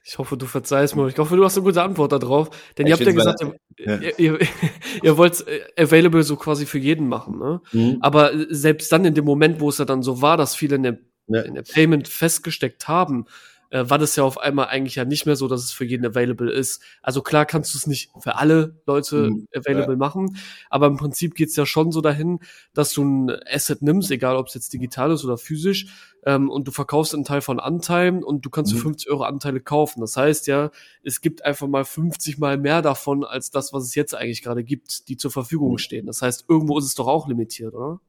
ich 0.05 0.17
hoffe, 0.17 0.35
du 0.35 0.45
verzeihst 0.45 0.95
mir. 0.95 1.07
Ich 1.07 1.17
hoffe, 1.17 1.37
du 1.37 1.45
hast 1.45 1.57
eine 1.57 1.63
gute 1.63 1.81
Antwort 1.81 2.11
darauf. 2.11 2.49
Denn 2.77 2.85
ich 2.85 2.91
ihr 2.91 2.95
habt 2.95 3.05
ja 3.05 3.11
gesagt, 3.13 3.39
ja. 3.79 3.95
Ihr, 3.95 4.19
ihr, 4.19 4.39
ihr 5.03 5.17
wollt 5.17 5.45
äh, 5.47 5.81
available 5.81 6.23
so 6.23 6.35
quasi 6.35 6.65
für 6.65 6.77
jeden 6.77 7.07
machen. 7.07 7.39
Ne? 7.39 7.61
Mhm. 7.71 7.97
Aber 8.01 8.31
selbst 8.49 8.91
dann 8.91 9.05
in 9.05 9.13
dem 9.13 9.23
Moment, 9.23 9.61
wo 9.61 9.69
es 9.69 9.77
ja 9.77 9.85
dann 9.85 10.03
so 10.03 10.21
war, 10.21 10.35
dass 10.35 10.55
viele 10.55 10.75
in 10.75 10.83
der, 10.83 10.97
ja. 11.27 11.41
in 11.41 11.55
der 11.55 11.63
Payment 11.63 12.07
festgesteckt 12.07 12.87
haben, 12.87 13.25
äh, 13.73 13.89
war 13.89 13.97
das 13.97 14.15
ja 14.15 14.23
auf 14.23 14.37
einmal 14.37 14.67
eigentlich 14.67 14.95
ja 14.95 15.03
nicht 15.03 15.25
mehr 15.25 15.35
so, 15.35 15.47
dass 15.47 15.63
es 15.63 15.71
für 15.71 15.83
jeden 15.83 16.05
available 16.05 16.51
ist. 16.51 16.81
Also 17.01 17.23
klar 17.23 17.45
kannst 17.45 17.73
du 17.73 17.79
es 17.79 17.87
nicht 17.87 18.11
für 18.19 18.35
alle 18.35 18.79
Leute 18.85 19.31
mhm, 19.31 19.47
available 19.53 19.93
ja. 19.93 19.97
machen, 19.97 20.37
aber 20.69 20.85
im 20.85 20.97
Prinzip 20.97 21.33
geht's 21.33 21.55
ja 21.55 21.65
schon 21.65 21.91
so 21.91 21.99
dahin, 21.99 22.39
dass 22.75 22.93
du 22.93 23.03
ein 23.03 23.31
Asset 23.51 23.81
nimmst, 23.81 24.11
egal 24.11 24.37
ob 24.37 24.47
es 24.47 24.53
jetzt 24.53 24.73
digital 24.73 25.11
ist 25.11 25.25
oder 25.25 25.39
physisch, 25.39 25.87
ähm, 26.23 26.51
und 26.51 26.67
du 26.67 26.71
verkaufst 26.71 27.15
einen 27.15 27.25
Teil 27.25 27.41
von 27.41 27.59
Anteilen 27.59 28.23
und 28.23 28.45
du 28.45 28.51
kannst 28.51 28.73
mhm. 28.73 28.77
für 28.77 28.83
50 28.83 29.09
Euro 29.09 29.23
Anteile 29.23 29.59
kaufen. 29.59 30.01
Das 30.01 30.15
heißt 30.15 30.45
ja, 30.45 30.69
es 31.03 31.19
gibt 31.19 31.43
einfach 31.43 31.67
mal 31.67 31.83
50 31.83 32.37
mal 32.37 32.59
mehr 32.59 32.83
davon 32.83 33.23
als 33.23 33.49
das, 33.49 33.73
was 33.73 33.85
es 33.85 33.95
jetzt 33.95 34.13
eigentlich 34.13 34.43
gerade 34.43 34.63
gibt, 34.63 35.09
die 35.09 35.17
zur 35.17 35.31
Verfügung 35.31 35.73
mhm. 35.73 35.77
stehen. 35.79 36.05
Das 36.05 36.21
heißt, 36.21 36.45
irgendwo 36.47 36.77
ist 36.77 36.85
es 36.85 36.93
doch 36.93 37.07
auch 37.07 37.27
limitiert, 37.27 37.73
oder? 37.73 37.99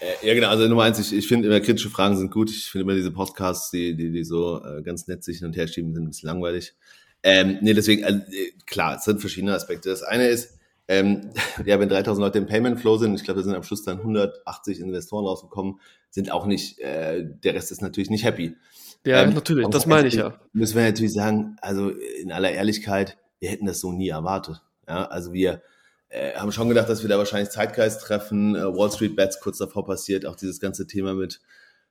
Äh, 0.00 0.26
ja, 0.26 0.34
genau. 0.34 0.48
Also 0.48 0.68
Nummer 0.68 0.84
eins, 0.84 0.98
ich, 0.98 1.12
ich 1.12 1.28
finde 1.28 1.48
immer 1.48 1.60
kritische 1.60 1.90
Fragen 1.90 2.16
sind 2.16 2.30
gut. 2.30 2.50
Ich 2.50 2.70
finde 2.70 2.82
immer 2.84 2.94
diese 2.94 3.10
Podcasts, 3.10 3.70
die, 3.70 3.94
die, 3.96 4.10
die 4.10 4.24
so 4.24 4.62
äh, 4.64 4.82
ganz 4.82 5.06
nett 5.08 5.24
sich 5.24 5.38
hin 5.38 5.46
und 5.46 5.56
her 5.56 5.66
schieben, 5.66 5.94
sind 5.94 6.04
ein 6.04 6.08
bisschen 6.08 6.28
langweilig. 6.28 6.74
Ähm, 7.22 7.58
nee, 7.60 7.74
deswegen, 7.74 8.04
also, 8.04 8.18
äh, 8.18 8.52
klar, 8.66 8.96
es 8.96 9.04
sind 9.04 9.20
verschiedene 9.20 9.54
Aspekte. 9.54 9.88
Das 9.88 10.02
eine 10.02 10.28
ist, 10.28 10.58
ähm, 10.86 11.30
ja, 11.64 11.78
wenn 11.80 11.88
3000 11.88 12.24
Leute 12.24 12.38
im 12.38 12.46
Payment 12.46 12.80
Flow 12.80 12.96
sind, 12.96 13.14
ich 13.14 13.24
glaube, 13.24 13.40
da 13.40 13.44
sind 13.44 13.54
am 13.54 13.62
Schluss 13.62 13.82
dann 13.82 13.98
180 13.98 14.80
Investoren 14.80 15.26
rausgekommen, 15.26 15.80
sind 16.10 16.30
auch 16.30 16.46
nicht, 16.46 16.78
äh, 16.78 17.24
der 17.24 17.54
Rest 17.54 17.72
ist 17.72 17.82
natürlich 17.82 18.10
nicht 18.10 18.24
happy. 18.24 18.56
Ja, 19.04 19.22
ähm, 19.22 19.34
natürlich, 19.34 19.66
das 19.68 19.86
meine 19.86 20.08
ich 20.08 20.14
ja. 20.14 20.38
Müssen 20.52 20.76
wir 20.76 20.84
natürlich 20.84 21.12
sagen, 21.12 21.56
also 21.60 21.90
in 21.90 22.32
aller 22.32 22.50
Ehrlichkeit, 22.50 23.16
wir 23.38 23.48
hätten 23.50 23.66
das 23.66 23.80
so 23.80 23.92
nie 23.92 24.08
erwartet. 24.08 24.62
Ja, 24.88 25.04
also 25.06 25.32
wir, 25.32 25.62
äh, 26.08 26.34
haben 26.34 26.52
schon 26.52 26.68
gedacht, 26.68 26.88
dass 26.88 27.02
wir 27.02 27.08
da 27.08 27.18
wahrscheinlich 27.18 27.50
Zeitgeist 27.50 28.02
treffen, 28.02 28.54
äh, 28.54 28.64
Wall 28.64 28.90
Street 28.90 29.16
Bets 29.16 29.40
kurz 29.40 29.58
davor 29.58 29.86
passiert, 29.86 30.26
auch 30.26 30.36
dieses 30.36 30.60
ganze 30.60 30.86
Thema 30.86 31.14
mit, 31.14 31.40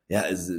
ja, 0.10 0.22
also, 0.22 0.54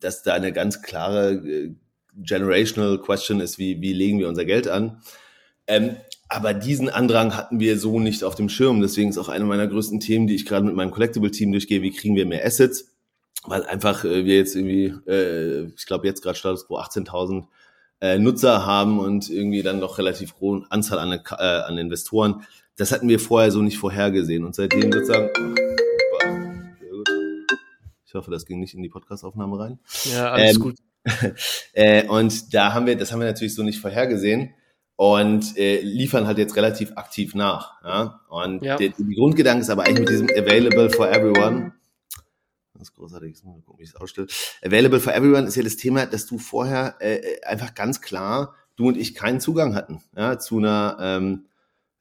dass 0.00 0.22
da 0.22 0.34
eine 0.34 0.52
ganz 0.52 0.82
klare 0.82 1.34
äh, 1.34 1.74
generational 2.16 3.00
Question 3.00 3.40
ist, 3.40 3.58
wie, 3.58 3.80
wie 3.80 3.92
legen 3.92 4.18
wir 4.18 4.28
unser 4.28 4.44
Geld 4.44 4.68
an. 4.68 5.02
Ähm, 5.66 5.96
aber 6.28 6.54
diesen 6.54 6.88
Andrang 6.88 7.36
hatten 7.36 7.60
wir 7.60 7.78
so 7.78 8.00
nicht 8.00 8.24
auf 8.24 8.34
dem 8.34 8.48
Schirm. 8.48 8.80
Deswegen 8.80 9.10
ist 9.10 9.18
auch 9.18 9.28
eine 9.28 9.44
meiner 9.44 9.66
größten 9.66 10.00
Themen, 10.00 10.26
die 10.26 10.34
ich 10.34 10.46
gerade 10.46 10.66
mit 10.66 10.74
meinem 10.74 10.90
Collectible-Team 10.90 11.52
durchgehe, 11.52 11.82
wie 11.82 11.92
kriegen 11.92 12.16
wir 12.16 12.26
mehr 12.26 12.44
Assets? 12.44 12.92
Weil 13.44 13.64
einfach 13.64 14.04
äh, 14.04 14.24
wir 14.24 14.36
jetzt 14.36 14.56
irgendwie, 14.56 14.94
äh, 15.06 15.64
ich 15.76 15.86
glaube 15.86 16.06
jetzt 16.06 16.22
gerade 16.22 16.36
Status 16.36 16.66
quo 16.66 16.78
18.000 16.78 17.44
äh, 18.00 18.18
Nutzer 18.18 18.66
haben 18.66 18.98
und 18.98 19.30
irgendwie 19.30 19.62
dann 19.62 19.80
noch 19.80 19.98
relativ 19.98 20.34
hohe 20.40 20.64
Anzahl 20.70 20.98
an, 20.98 21.12
äh, 21.12 21.42
an 21.42 21.78
Investoren. 21.78 22.44
Das 22.76 22.90
hatten 22.90 23.08
wir 23.08 23.20
vorher 23.20 23.50
so 23.50 23.62
nicht 23.62 23.78
vorhergesehen. 23.78 24.44
Und 24.44 24.54
seitdem 24.54 24.92
sozusagen. 24.92 25.30
Ich 28.04 28.14
hoffe, 28.14 28.30
das 28.30 28.46
ging 28.46 28.60
nicht 28.60 28.74
in 28.74 28.82
die 28.82 28.88
Podcastaufnahme 28.88 29.58
rein. 29.58 29.78
Ja, 30.04 30.32
alles 30.32 30.56
ähm, 30.56 30.62
gut. 30.62 30.76
äh, 31.72 32.06
und 32.06 32.54
da 32.54 32.72
haben 32.72 32.86
wir, 32.86 32.96
das 32.96 33.12
haben 33.12 33.20
wir 33.20 33.26
natürlich 33.26 33.54
so 33.54 33.62
nicht 33.62 33.80
vorhergesehen 33.80 34.54
und 34.96 35.56
äh, 35.58 35.80
liefern 35.80 36.26
halt 36.26 36.38
jetzt 36.38 36.56
relativ 36.56 36.92
aktiv 36.96 37.34
nach. 37.34 37.82
Ja? 37.82 38.20
Und 38.28 38.62
ja. 38.62 38.76
Der, 38.76 38.90
die 38.90 39.14
Grundgedanke 39.14 39.62
ist 39.62 39.70
aber 39.70 39.84
eigentlich 39.84 40.00
mit 40.00 40.08
diesem 40.10 40.30
Available 40.30 40.90
for 40.90 41.10
Everyone. 41.10 41.72
Das 42.74 42.88
ist 42.88 42.94
großartig, 42.94 43.42
mal 43.44 43.60
gucken, 43.62 43.78
wie 43.78 43.84
ich 43.84 43.90
es 43.90 43.96
ausstelle. 43.96 44.26
Available 44.62 45.00
for 45.00 45.14
Everyone 45.14 45.46
ist 45.46 45.56
ja 45.56 45.62
das 45.62 45.76
Thema, 45.76 46.06
dass 46.06 46.26
du 46.26 46.38
vorher 46.38 46.96
äh, 47.00 47.40
einfach 47.44 47.74
ganz 47.74 48.00
klar, 48.00 48.54
du 48.76 48.88
und 48.88 48.96
ich 48.96 49.14
keinen 49.14 49.40
Zugang 49.40 49.74
hatten 49.74 50.02
ja, 50.16 50.38
zu 50.38 50.58
einer 50.58 50.96
ähm, 51.00 51.46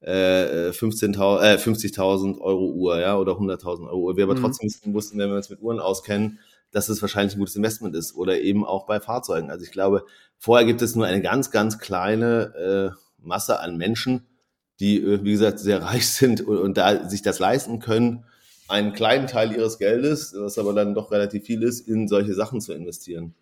äh, 0.03 0.72
15.000, 0.72 1.41
äh, 1.41 1.57
50.000 1.57 2.39
Euro 2.41 2.67
Uhr, 2.72 3.00
ja, 3.00 3.17
oder 3.17 3.33
100.000 3.33 3.88
Euro 3.88 4.00
Uhr. 4.00 4.17
Wir 4.17 4.25
aber 4.25 4.36
mhm. 4.36 4.41
trotzdem 4.41 4.69
wussten, 4.93 5.17
wenn 5.17 5.29
wir 5.29 5.38
uns 5.38 5.50
mit 5.50 5.62
Uhren 5.62 5.79
auskennen, 5.79 6.39
dass 6.72 6.89
es 6.89 7.01
wahrscheinlich 7.01 7.36
ein 7.36 7.39
gutes 7.39 7.55
Investment 7.55 7.95
ist 7.95 8.15
oder 8.15 8.39
eben 8.41 8.65
auch 8.65 8.86
bei 8.86 9.00
Fahrzeugen. 9.00 9.50
Also 9.50 9.63
ich 9.63 9.72
glaube, 9.72 10.05
vorher 10.38 10.65
gibt 10.65 10.81
es 10.81 10.95
nur 10.95 11.05
eine 11.05 11.22
ganz, 11.22 11.51
ganz 11.51 11.79
kleine 11.79 12.93
äh, 12.93 12.98
Masse 13.19 13.60
an 13.60 13.77
Menschen, 13.77 14.25
die, 14.79 14.98
äh, 14.98 15.24
wie 15.24 15.31
gesagt, 15.31 15.60
sehr 15.60 15.81
reich 15.83 16.07
sind 16.10 16.41
und, 16.41 16.57
und 16.57 16.77
da 16.77 17.07
sich 17.07 17.22
das 17.22 17.39
leisten 17.39 17.79
können, 17.79 18.25
einen 18.67 18.93
kleinen 18.93 19.27
Teil 19.27 19.53
ihres 19.53 19.77
Geldes, 19.77 20.33
was 20.38 20.57
aber 20.57 20.74
dann 20.74 20.95
doch 20.95 21.12
relativ 21.12 21.45
viel 21.45 21.63
ist, 21.63 21.88
in 21.88 22.07
solche 22.07 22.33
Sachen 22.33 22.60
zu 22.60 22.74
investieren. 22.74 23.36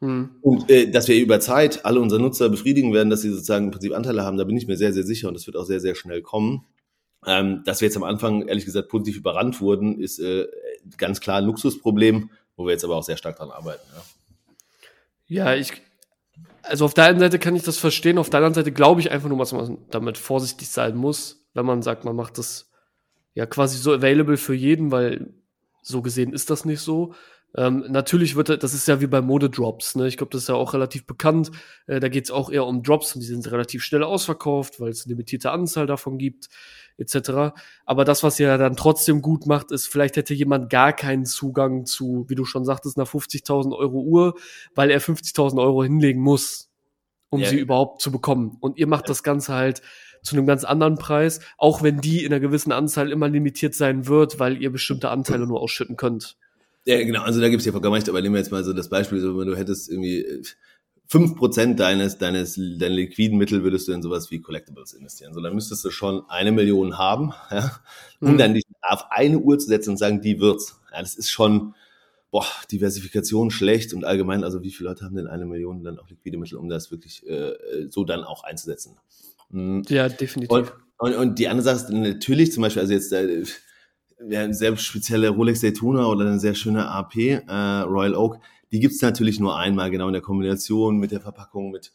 Mhm. 0.00 0.30
Und 0.40 0.70
äh, 0.70 0.90
dass 0.90 1.08
wir 1.08 1.20
über 1.20 1.40
Zeit 1.40 1.84
alle 1.84 2.00
unsere 2.00 2.20
Nutzer 2.20 2.48
befriedigen 2.48 2.92
werden, 2.92 3.10
dass 3.10 3.20
sie 3.20 3.30
sozusagen 3.30 3.66
im 3.66 3.70
Prinzip 3.70 3.94
Anteile 3.94 4.24
haben, 4.24 4.38
da 4.38 4.44
bin 4.44 4.56
ich 4.56 4.66
mir 4.66 4.76
sehr, 4.76 4.92
sehr 4.92 5.04
sicher 5.04 5.28
und 5.28 5.34
das 5.34 5.46
wird 5.46 5.56
auch 5.56 5.64
sehr, 5.64 5.80
sehr 5.80 5.94
schnell 5.94 6.22
kommen. 6.22 6.64
Ähm, 7.26 7.62
dass 7.66 7.82
wir 7.82 7.86
jetzt 7.88 7.96
am 7.96 8.02
Anfang, 8.02 8.48
ehrlich 8.48 8.64
gesagt, 8.64 8.88
positiv 8.88 9.18
überrannt 9.18 9.60
wurden, 9.60 10.00
ist 10.00 10.18
äh, 10.18 10.46
ganz 10.96 11.20
klar 11.20 11.38
ein 11.38 11.44
Luxusproblem, 11.44 12.30
wo 12.56 12.64
wir 12.64 12.72
jetzt 12.72 12.84
aber 12.84 12.96
auch 12.96 13.02
sehr 13.02 13.18
stark 13.18 13.36
dran 13.36 13.50
arbeiten. 13.50 13.82
Ja, 15.26 15.52
ja 15.52 15.54
ich, 15.54 15.72
also 16.62 16.86
auf 16.86 16.94
der 16.94 17.04
einen 17.04 17.20
Seite 17.20 17.38
kann 17.38 17.54
ich 17.54 17.62
das 17.62 17.76
verstehen, 17.76 18.16
auf 18.16 18.30
der 18.30 18.38
anderen 18.38 18.54
Seite 18.54 18.72
glaube 18.72 19.02
ich 19.02 19.10
einfach 19.10 19.28
nur, 19.28 19.38
dass 19.38 19.52
man 19.52 19.76
damit 19.90 20.16
vorsichtig 20.16 20.70
sein 20.70 20.96
muss, 20.96 21.44
wenn 21.52 21.66
man 21.66 21.82
sagt, 21.82 22.06
man 22.06 22.16
macht 22.16 22.38
das 22.38 22.70
ja 23.34 23.44
quasi 23.44 23.76
so 23.76 23.92
available 23.92 24.38
für 24.38 24.54
jeden, 24.54 24.90
weil 24.90 25.34
so 25.82 26.00
gesehen 26.00 26.32
ist 26.32 26.48
das 26.48 26.64
nicht 26.64 26.80
so. 26.80 27.14
Ähm, 27.56 27.84
natürlich 27.88 28.36
wird 28.36 28.62
das 28.62 28.74
ist 28.74 28.86
ja 28.86 29.00
wie 29.00 29.08
bei 29.08 29.20
Modedrops, 29.20 29.96
ne? 29.96 30.06
Ich 30.06 30.16
glaube, 30.16 30.30
das 30.30 30.42
ist 30.42 30.48
ja 30.48 30.54
auch 30.54 30.72
relativ 30.72 31.04
bekannt. 31.04 31.50
Äh, 31.86 31.98
da 31.98 32.08
geht 32.08 32.24
es 32.24 32.30
auch 32.30 32.50
eher 32.50 32.64
um 32.64 32.82
Drops 32.82 33.14
und 33.14 33.22
die 33.22 33.26
sind 33.26 33.50
relativ 33.50 33.82
schnell 33.82 34.04
ausverkauft, 34.04 34.80
weil 34.80 34.90
es 34.90 35.04
eine 35.04 35.14
limitierte 35.14 35.50
Anzahl 35.50 35.86
davon 35.86 36.16
gibt, 36.16 36.48
etc. 36.96 37.52
Aber 37.86 38.04
das, 38.04 38.22
was 38.22 38.38
ihr 38.38 38.56
dann 38.56 38.76
trotzdem 38.76 39.20
gut 39.20 39.46
macht, 39.46 39.72
ist, 39.72 39.88
vielleicht 39.88 40.16
hätte 40.16 40.32
jemand 40.32 40.70
gar 40.70 40.92
keinen 40.92 41.24
Zugang 41.24 41.86
zu, 41.86 42.24
wie 42.28 42.36
du 42.36 42.44
schon 42.44 42.64
sagtest, 42.64 42.96
einer 42.96 43.06
50.000 43.06 43.76
Euro 43.76 44.00
Uhr, 44.00 44.34
weil 44.76 44.90
er 44.90 45.00
50.000 45.00 45.60
Euro 45.60 45.82
hinlegen 45.82 46.20
muss, 46.20 46.70
um 47.30 47.40
ja. 47.40 47.48
sie 47.48 47.58
überhaupt 47.58 48.00
zu 48.00 48.12
bekommen. 48.12 48.58
Und 48.60 48.78
ihr 48.78 48.86
macht 48.86 49.04
ja. 49.04 49.08
das 49.08 49.24
Ganze 49.24 49.54
halt 49.54 49.82
zu 50.22 50.36
einem 50.36 50.46
ganz 50.46 50.62
anderen 50.62 50.96
Preis, 50.96 51.40
auch 51.58 51.82
wenn 51.82 52.00
die 52.00 52.24
in 52.24 52.32
einer 52.32 52.40
gewissen 52.40 52.70
Anzahl 52.70 53.10
immer 53.10 53.28
limitiert 53.28 53.74
sein 53.74 54.06
wird, 54.06 54.38
weil 54.38 54.62
ihr 54.62 54.70
bestimmte 54.70 55.08
Anteile 55.08 55.46
nur 55.46 55.60
ausschütten 55.60 55.96
könnt. 55.96 56.36
Ja, 56.86 56.96
genau, 57.04 57.22
also 57.22 57.40
da 57.40 57.48
gibt's 57.48 57.66
ja 57.66 57.72
vollkommen 57.72 57.94
recht, 57.94 58.08
aber 58.08 58.22
nehmen 58.22 58.34
wir 58.34 58.40
jetzt 58.40 58.52
mal 58.52 58.64
so 58.64 58.72
das 58.72 58.88
Beispiel, 58.88 59.20
so 59.20 59.38
wenn 59.38 59.46
du 59.46 59.56
hättest 59.56 59.90
irgendwie 59.90 60.22
äh, 60.22 60.42
fünf 61.06 61.36
Prozent 61.36 61.80
deines, 61.80 62.18
deines, 62.18 62.54
deiner 62.54 62.94
liquiden 62.94 63.36
Mittel 63.36 63.64
würdest 63.64 63.88
du 63.88 63.92
in 63.92 64.00
sowas 64.00 64.30
wie 64.30 64.40
Collectibles 64.40 64.92
investieren. 64.92 65.34
So, 65.34 65.40
dann 65.40 65.54
müsstest 65.54 65.84
du 65.84 65.90
schon 65.90 66.22
eine 66.28 66.52
Million 66.52 66.98
haben, 66.98 67.32
ja, 67.50 67.80
um 68.20 68.32
mhm. 68.32 68.38
dann 68.38 68.54
dich 68.54 68.64
auf 68.80 69.10
eine 69.10 69.38
Uhr 69.38 69.58
zu 69.58 69.66
setzen 69.66 69.90
und 69.90 69.96
sagen, 69.96 70.22
die 70.22 70.40
wird's. 70.40 70.80
Ja, 70.92 71.00
das 71.00 71.16
ist 71.16 71.30
schon, 71.30 71.74
boah, 72.30 72.46
Diversifikation 72.70 73.50
schlecht 73.50 73.92
und 73.92 74.04
allgemein, 74.04 74.44
also 74.44 74.62
wie 74.62 74.70
viele 74.70 74.88
Leute 74.88 75.04
haben 75.04 75.16
denn 75.16 75.26
eine 75.26 75.46
Million 75.46 75.82
dann 75.82 75.98
auch 75.98 76.08
liquide 76.08 76.38
Mittel, 76.38 76.56
um 76.56 76.68
das 76.68 76.90
wirklich 76.90 77.26
äh, 77.28 77.54
so 77.90 78.04
dann 78.04 78.24
auch 78.24 78.44
einzusetzen? 78.44 78.96
Mhm. 79.50 79.82
Ja, 79.88 80.08
definitiv. 80.08 80.50
Und, 80.50 80.72
und, 80.98 81.14
und 81.14 81.38
die 81.38 81.48
andere 81.48 81.64
Sache 81.64 81.76
ist 81.76 81.90
natürlich 81.90 82.52
zum 82.52 82.62
Beispiel, 82.62 82.82
also 82.82 82.94
jetzt, 82.94 83.12
äh, 83.12 83.42
ja, 84.28 84.42
eine 84.42 84.54
sehr 84.54 84.76
spezielle 84.76 85.30
Rolex 85.30 85.60
Daytona 85.60 86.06
oder 86.06 86.26
eine 86.26 86.38
sehr 86.38 86.54
schöne 86.54 86.88
AP, 86.88 87.16
äh, 87.16 87.80
Royal 87.82 88.14
Oak, 88.14 88.38
die 88.72 88.80
gibt's 88.80 89.00
natürlich 89.02 89.40
nur 89.40 89.56
einmal, 89.58 89.90
genau 89.90 90.06
in 90.06 90.12
der 90.12 90.22
Kombination 90.22 90.98
mit 90.98 91.10
der 91.10 91.20
Verpackung, 91.20 91.70
mit 91.70 91.92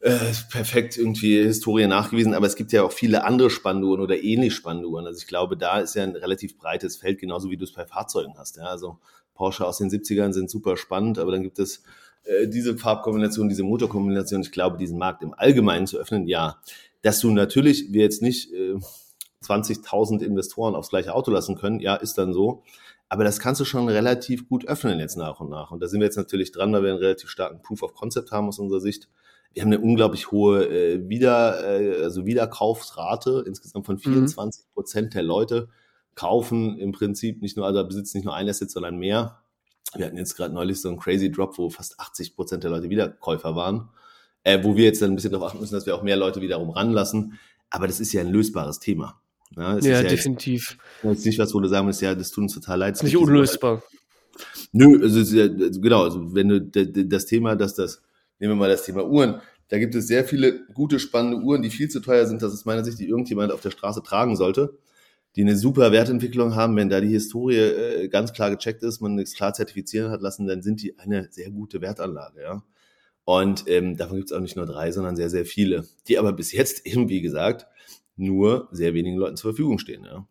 äh, 0.00 0.16
perfekt 0.50 0.96
irgendwie 0.96 1.38
Historie 1.42 1.86
nachgewiesen, 1.86 2.34
aber 2.34 2.46
es 2.46 2.56
gibt 2.56 2.72
ja 2.72 2.82
auch 2.82 2.92
viele 2.92 3.24
andere 3.24 3.50
Spanduhren 3.50 4.00
oder 4.00 4.22
ähnlich 4.22 4.54
Spanduhren. 4.54 5.06
Also 5.06 5.18
ich 5.18 5.26
glaube, 5.26 5.56
da 5.56 5.78
ist 5.78 5.94
ja 5.94 6.02
ein 6.02 6.16
relativ 6.16 6.58
breites 6.58 6.96
Feld, 6.96 7.18
genauso 7.20 7.50
wie 7.50 7.56
du 7.56 7.64
es 7.64 7.72
bei 7.72 7.86
Fahrzeugen 7.86 8.34
hast. 8.36 8.56
Ja? 8.56 8.64
Also 8.64 8.98
Porsche 9.34 9.66
aus 9.66 9.78
den 9.78 9.88
70ern 9.88 10.32
sind 10.32 10.50
super 10.50 10.76
spannend, 10.76 11.18
aber 11.18 11.32
dann 11.32 11.42
gibt 11.42 11.58
es 11.58 11.82
äh, 12.24 12.48
diese 12.48 12.76
Farbkombination, 12.76 13.48
diese 13.48 13.62
Motorkombination. 13.62 14.42
Ich 14.42 14.52
glaube, 14.52 14.78
diesen 14.78 14.98
Markt 14.98 15.22
im 15.22 15.34
Allgemeinen 15.34 15.86
zu 15.86 15.98
öffnen, 15.98 16.26
ja. 16.26 16.58
Dass 17.02 17.20
du 17.20 17.30
natürlich, 17.30 17.92
wir 17.92 18.02
jetzt 18.02 18.22
nicht 18.22 18.52
äh, 18.52 18.74
20.000 19.44 20.22
Investoren 20.22 20.74
aufs 20.74 20.90
gleiche 20.90 21.14
Auto 21.14 21.30
lassen 21.30 21.56
können. 21.56 21.80
Ja, 21.80 21.96
ist 21.96 22.18
dann 22.18 22.32
so. 22.32 22.62
Aber 23.08 23.24
das 23.24 23.40
kannst 23.40 23.60
du 23.60 23.64
schon 23.64 23.88
relativ 23.88 24.48
gut 24.48 24.66
öffnen 24.66 24.98
jetzt 25.00 25.16
nach 25.16 25.40
und 25.40 25.48
nach. 25.48 25.70
Und 25.70 25.80
da 25.80 25.88
sind 25.88 26.00
wir 26.00 26.06
jetzt 26.06 26.16
natürlich 26.16 26.52
dran, 26.52 26.72
weil 26.72 26.82
wir 26.82 26.90
einen 26.90 26.98
relativ 26.98 27.30
starken 27.30 27.62
Proof 27.62 27.82
of 27.82 27.94
Concept 27.94 28.32
haben 28.32 28.48
aus 28.48 28.58
unserer 28.58 28.80
Sicht. 28.80 29.08
Wir 29.54 29.62
haben 29.62 29.72
eine 29.72 29.80
unglaublich 29.80 30.30
hohe 30.30 30.66
äh, 30.66 31.08
Wieder, 31.08 31.80
äh, 31.80 32.02
also 32.02 32.26
Wiederkaufsrate 32.26 33.44
insgesamt 33.46 33.86
von 33.86 33.98
24 33.98 34.64
mhm. 34.64 34.74
Prozent 34.74 35.14
der 35.14 35.22
Leute 35.22 35.68
kaufen 36.14 36.76
im 36.78 36.92
Prinzip 36.92 37.40
nicht 37.40 37.56
nur, 37.56 37.64
also 37.64 37.86
besitzen 37.86 38.18
nicht 38.18 38.24
nur 38.24 38.34
ein 38.34 38.48
Asset, 38.48 38.70
sondern 38.70 38.98
mehr. 38.98 39.38
Wir 39.94 40.06
hatten 40.06 40.18
jetzt 40.18 40.36
gerade 40.36 40.52
neulich 40.52 40.80
so 40.80 40.88
einen 40.88 40.98
crazy 40.98 41.32
Drop, 41.32 41.56
wo 41.56 41.70
fast 41.70 41.98
80 41.98 42.36
Prozent 42.36 42.64
der 42.64 42.70
Leute 42.70 42.90
Wiederkäufer 42.90 43.56
waren, 43.56 43.88
äh, 44.42 44.62
wo 44.62 44.76
wir 44.76 44.84
jetzt 44.84 45.00
dann 45.00 45.12
ein 45.12 45.14
bisschen 45.14 45.32
darauf 45.32 45.48
achten 45.48 45.60
müssen, 45.60 45.74
dass 45.74 45.86
wir 45.86 45.94
auch 45.94 46.02
mehr 46.02 46.16
Leute 46.16 46.42
wiederum 46.42 46.70
ranlassen. 46.70 47.38
Aber 47.70 47.86
das 47.86 48.00
ist 48.00 48.12
ja 48.12 48.20
ein 48.20 48.28
lösbares 48.28 48.80
Thema. 48.80 49.20
Ja, 49.56 49.78
ja, 49.78 49.90
ja 49.90 50.02
definitiv. 50.02 50.76
Jetzt, 51.02 51.04
das 51.04 51.18
ist 51.18 51.26
nicht 51.26 51.38
was, 51.38 51.54
wo 51.54 51.60
du 51.60 51.68
sagen 51.68 51.86
musst, 51.86 52.02
ja, 52.02 52.14
das 52.14 52.30
tut 52.30 52.42
uns 52.42 52.54
total 52.54 52.78
leid. 52.78 52.94
Das 52.94 53.00
ist 53.00 53.04
nicht 53.04 53.16
unlösbar. 53.16 53.82
Nö, 54.72 55.00
also, 55.02 55.80
genau, 55.80 56.04
also 56.04 56.34
wenn 56.34 56.48
du 56.48 56.60
das 56.60 57.26
Thema, 57.26 57.56
dass 57.56 57.74
das, 57.74 58.02
nehmen 58.38 58.52
wir 58.52 58.56
mal 58.56 58.68
das 58.68 58.84
Thema 58.84 59.04
Uhren, 59.04 59.40
da 59.68 59.78
gibt 59.78 59.94
es 59.94 60.06
sehr 60.06 60.24
viele 60.24 60.64
gute, 60.72 60.98
spannende 60.98 61.38
Uhren, 61.38 61.62
die 61.62 61.70
viel 61.70 61.88
zu 61.88 62.00
teuer 62.00 62.26
sind, 62.26 62.42
dass 62.42 62.52
aus 62.52 62.64
meiner 62.64 62.84
Sicht 62.84 62.98
die 62.98 63.08
irgendjemand 63.08 63.52
auf 63.52 63.60
der 63.60 63.70
Straße 63.70 64.02
tragen 64.02 64.36
sollte, 64.36 64.78
die 65.36 65.42
eine 65.42 65.56
super 65.56 65.92
Wertentwicklung 65.92 66.54
haben. 66.54 66.76
Wenn 66.76 66.88
da 66.88 67.00
die 67.00 67.08
Historie 67.08 67.56
äh, 67.56 68.08
ganz 68.08 68.32
klar 68.32 68.50
gecheckt 68.50 68.82
ist, 68.82 69.00
man 69.00 69.18
es 69.18 69.34
klar 69.34 69.52
zertifizieren 69.52 70.10
hat 70.10 70.22
lassen, 70.22 70.46
dann 70.46 70.62
sind 70.62 70.82
die 70.82 70.98
eine 70.98 71.28
sehr 71.30 71.50
gute 71.50 71.80
Wertanlage, 71.80 72.42
ja. 72.42 72.62
Und 73.24 73.64
ähm, 73.66 73.98
davon 73.98 74.16
gibt 74.16 74.30
es 74.30 74.36
auch 74.36 74.40
nicht 74.40 74.56
nur 74.56 74.64
drei, 74.64 74.90
sondern 74.90 75.14
sehr, 75.14 75.28
sehr 75.28 75.44
viele, 75.44 75.86
die 76.08 76.18
aber 76.18 76.32
bis 76.32 76.50
jetzt 76.52 76.86
eben, 76.86 77.10
wie 77.10 77.20
gesagt, 77.20 77.66
nur 78.18 78.68
sehr 78.70 78.94
wenigen 78.94 79.16
Leuten 79.16 79.36
zur 79.36 79.52
Verfügung 79.52 79.78
stehen. 79.78 80.04
Ja, 80.04 80.26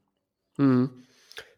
mhm. 0.58 0.90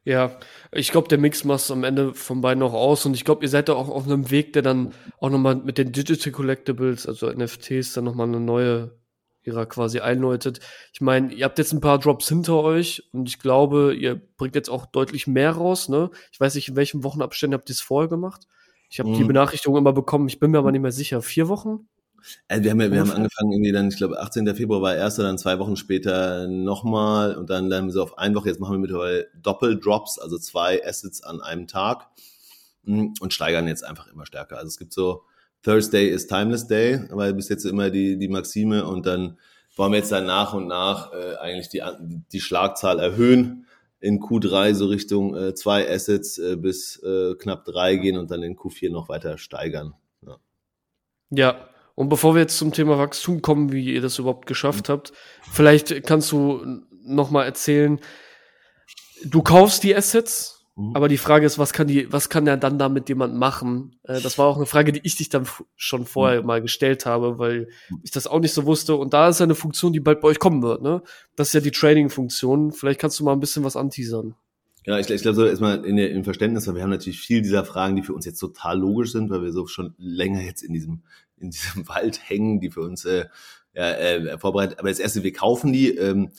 ja 0.03 0.37
ich 0.71 0.91
glaube, 0.91 1.07
der 1.07 1.17
Mix 1.17 1.43
macht 1.43 1.69
am 1.71 1.83
Ende 1.83 2.13
von 2.13 2.41
beiden 2.41 2.59
noch 2.59 2.73
aus 2.73 3.05
und 3.05 3.13
ich 3.13 3.25
glaube, 3.25 3.43
ihr 3.43 3.49
seid 3.49 3.69
da 3.69 3.73
auch 3.73 3.89
auf 3.89 4.05
einem 4.05 4.31
Weg, 4.31 4.53
der 4.53 4.61
dann 4.61 4.93
auch 5.19 5.29
nochmal 5.29 5.55
mit 5.55 5.77
den 5.77 5.91
Digital 5.91 6.31
Collectibles, 6.31 7.07
also 7.07 7.31
NFTs, 7.31 7.93
dann 7.93 8.05
nochmal 8.05 8.27
eine 8.27 8.39
neue 8.39 8.99
Ära 9.43 9.65
quasi 9.65 9.99
einläutet. 9.99 10.59
Ich 10.93 11.01
meine, 11.01 11.33
ihr 11.33 11.45
habt 11.45 11.57
jetzt 11.57 11.73
ein 11.73 11.81
paar 11.81 11.99
Drops 11.99 12.27
hinter 12.27 12.61
euch 12.61 13.09
und 13.13 13.27
ich 13.27 13.39
glaube, 13.39 13.95
ihr 13.95 14.15
bringt 14.37 14.55
jetzt 14.55 14.69
auch 14.69 14.85
deutlich 14.85 15.27
mehr 15.27 15.51
raus. 15.51 15.89
Ne? 15.89 16.09
Ich 16.31 16.39
weiß 16.39 16.55
nicht, 16.55 16.69
in 16.69 16.75
welchen 16.75 17.03
Wochenabständen 17.03 17.57
habt 17.57 17.69
ihr 17.69 17.73
es 17.73 17.81
vorher 17.81 18.09
gemacht. 18.09 18.47
Ich 18.89 18.99
habe 18.99 19.09
mhm. 19.09 19.15
die 19.15 19.23
Benachrichtigung 19.23 19.77
immer 19.77 19.93
bekommen, 19.93 20.27
ich 20.27 20.39
bin 20.39 20.51
mir 20.51 20.59
aber 20.59 20.71
nicht 20.71 20.81
mehr 20.81 20.91
sicher. 20.91 21.21
Vier 21.21 21.47
Wochen? 21.47 21.87
Also 22.47 22.63
wir 22.63 22.71
haben 22.71 22.81
ja, 22.81 22.91
wir 22.91 22.99
haben 22.99 23.11
angefangen 23.11 23.51
irgendwie 23.51 23.71
dann, 23.71 23.89
ich 23.89 23.97
glaube, 23.97 24.19
18. 24.19 24.55
Februar 24.55 24.81
war 24.81 24.95
erster, 24.95 25.23
dann 25.23 25.37
zwei 25.37 25.59
Wochen 25.59 25.75
später 25.75 26.47
nochmal 26.47 27.35
und 27.35 27.49
dann 27.49 27.69
dann 27.69 27.89
so 27.91 28.03
auf 28.03 28.17
eine 28.17 28.35
Woche. 28.35 28.49
Jetzt 28.49 28.59
machen 28.59 28.73
wir 28.73 28.79
mittlerweile 28.79 29.27
Doppeldrops, 29.41 30.19
also 30.19 30.37
zwei 30.37 30.85
Assets 30.85 31.23
an 31.23 31.41
einem 31.41 31.67
Tag 31.67 32.07
hm, 32.85 33.13
und 33.19 33.33
steigern 33.33 33.67
jetzt 33.67 33.83
einfach 33.83 34.07
immer 34.07 34.25
stärker. 34.25 34.57
Also 34.57 34.67
es 34.67 34.77
gibt 34.77 34.93
so 34.93 35.23
Thursday 35.63 36.07
is 36.07 36.27
Timeless 36.27 36.67
Day, 36.67 37.01
weil 37.09 37.33
bis 37.33 37.49
jetzt 37.49 37.65
immer 37.65 37.89
die 37.89 38.17
die 38.17 38.29
Maxime 38.29 38.85
und 38.85 39.05
dann 39.05 39.37
wollen 39.75 39.91
wir 39.91 39.99
jetzt 39.99 40.11
dann 40.11 40.25
nach 40.25 40.53
und 40.53 40.67
nach 40.67 41.13
äh, 41.13 41.35
eigentlich 41.35 41.69
die 41.69 41.81
die 42.31 42.41
Schlagzahl 42.41 42.99
erhöhen 42.99 43.65
in 43.99 44.19
Q3 44.19 44.73
so 44.73 44.87
Richtung 44.87 45.35
äh, 45.35 45.53
zwei 45.53 45.89
Assets 45.89 46.37
äh, 46.37 46.55
bis 46.55 47.01
äh, 47.03 47.35
knapp 47.35 47.65
drei 47.65 47.97
gehen 47.97 48.17
und 48.17 48.31
dann 48.31 48.43
in 48.43 48.55
Q4 48.55 48.91
noch 48.91 49.09
weiter 49.09 49.37
steigern. 49.37 49.93
Ja. 50.25 50.37
ja, 51.31 51.69
und 51.99 52.07
bevor 52.07 52.33
wir 52.33 52.39
jetzt 52.39 52.57
zum 52.57 52.71
Thema 52.71 52.97
Wachstum 52.97 53.41
kommen, 53.41 53.73
wie 53.73 53.93
ihr 53.93 53.99
das 53.99 54.19
überhaupt 54.19 54.47
geschafft 54.47 54.87
habt, 54.87 55.11
vielleicht 55.51 56.07
kannst 56.07 56.31
du 56.31 56.81
noch 57.03 57.29
mal 57.29 57.43
erzählen, 57.43 57.99
du 59.25 59.41
kaufst 59.41 59.83
die 59.83 59.93
Assets, 59.93 60.65
mhm. 60.77 60.95
aber 60.95 61.09
die 61.09 61.17
Frage 61.17 61.45
ist, 61.45 61.59
was 61.59 61.73
kann 61.73 61.87
die, 61.87 62.09
was 62.09 62.29
kann 62.29 62.45
der 62.45 62.55
dann 62.55 62.79
damit 62.79 63.09
jemand 63.09 63.35
machen? 63.35 63.99
Äh, 64.03 64.21
das 64.21 64.37
war 64.37 64.45
auch 64.45 64.55
eine 64.55 64.65
Frage, 64.65 64.93
die 64.93 65.01
ich 65.03 65.17
dich 65.17 65.27
dann 65.27 65.45
schon 65.75 66.05
vorher 66.05 66.39
mhm. 66.39 66.47
mal 66.47 66.61
gestellt 66.61 67.05
habe, 67.05 67.37
weil 67.37 67.67
ich 68.01 68.11
das 68.11 68.27
auch 68.27 68.39
nicht 68.39 68.53
so 68.53 68.65
wusste. 68.65 68.95
Und 68.95 69.13
da 69.13 69.27
ist 69.27 69.41
ja 69.41 69.43
eine 69.43 69.55
Funktion, 69.55 69.91
die 69.91 69.99
bald 69.99 70.21
bei 70.21 70.29
euch 70.29 70.39
kommen 70.39 70.61
wird, 70.61 70.81
ne? 70.81 71.03
Das 71.35 71.49
ist 71.49 71.53
ja 71.53 71.59
die 71.59 71.71
Trading-Funktion. 71.71 72.71
Vielleicht 72.71 73.01
kannst 73.01 73.19
du 73.19 73.25
mal 73.25 73.33
ein 73.33 73.41
bisschen 73.41 73.65
was 73.65 73.75
anteasern. 73.75 74.35
Ja, 74.89 74.97
ich, 74.97 75.07
ich 75.07 75.21
glaube 75.21 75.35
so 75.35 75.45
erstmal 75.45 75.85
in 75.85 75.97
der, 75.97 76.09
im 76.09 76.23
Verständnis, 76.23 76.65
weil 76.65 76.73
wir 76.73 76.81
haben 76.81 76.89
natürlich 76.89 77.19
viel 77.19 77.43
dieser 77.43 77.63
Fragen, 77.63 77.95
die 77.95 78.01
für 78.01 78.15
uns 78.15 78.25
jetzt 78.25 78.39
total 78.39 78.79
logisch 78.79 79.11
sind, 79.11 79.29
weil 79.29 79.43
wir 79.43 79.51
so 79.51 79.67
schon 79.67 79.93
länger 79.99 80.41
jetzt 80.41 80.63
in 80.63 80.73
diesem 80.73 81.03
in 81.37 81.51
diesem 81.51 81.87
Wald 81.87 82.27
hängen, 82.27 82.59
die 82.59 82.71
für 82.71 82.81
uns 82.81 83.05
äh, 83.05 83.25
ja, 83.75 83.91
äh, 83.91 84.39
vorbereitet. 84.39 84.79
Aber 84.79 84.89
das 84.89 84.97
erste, 84.97 85.21
wir 85.21 85.31
kaufen 85.31 85.71
die, 85.73 85.89
ähm, 85.95 86.31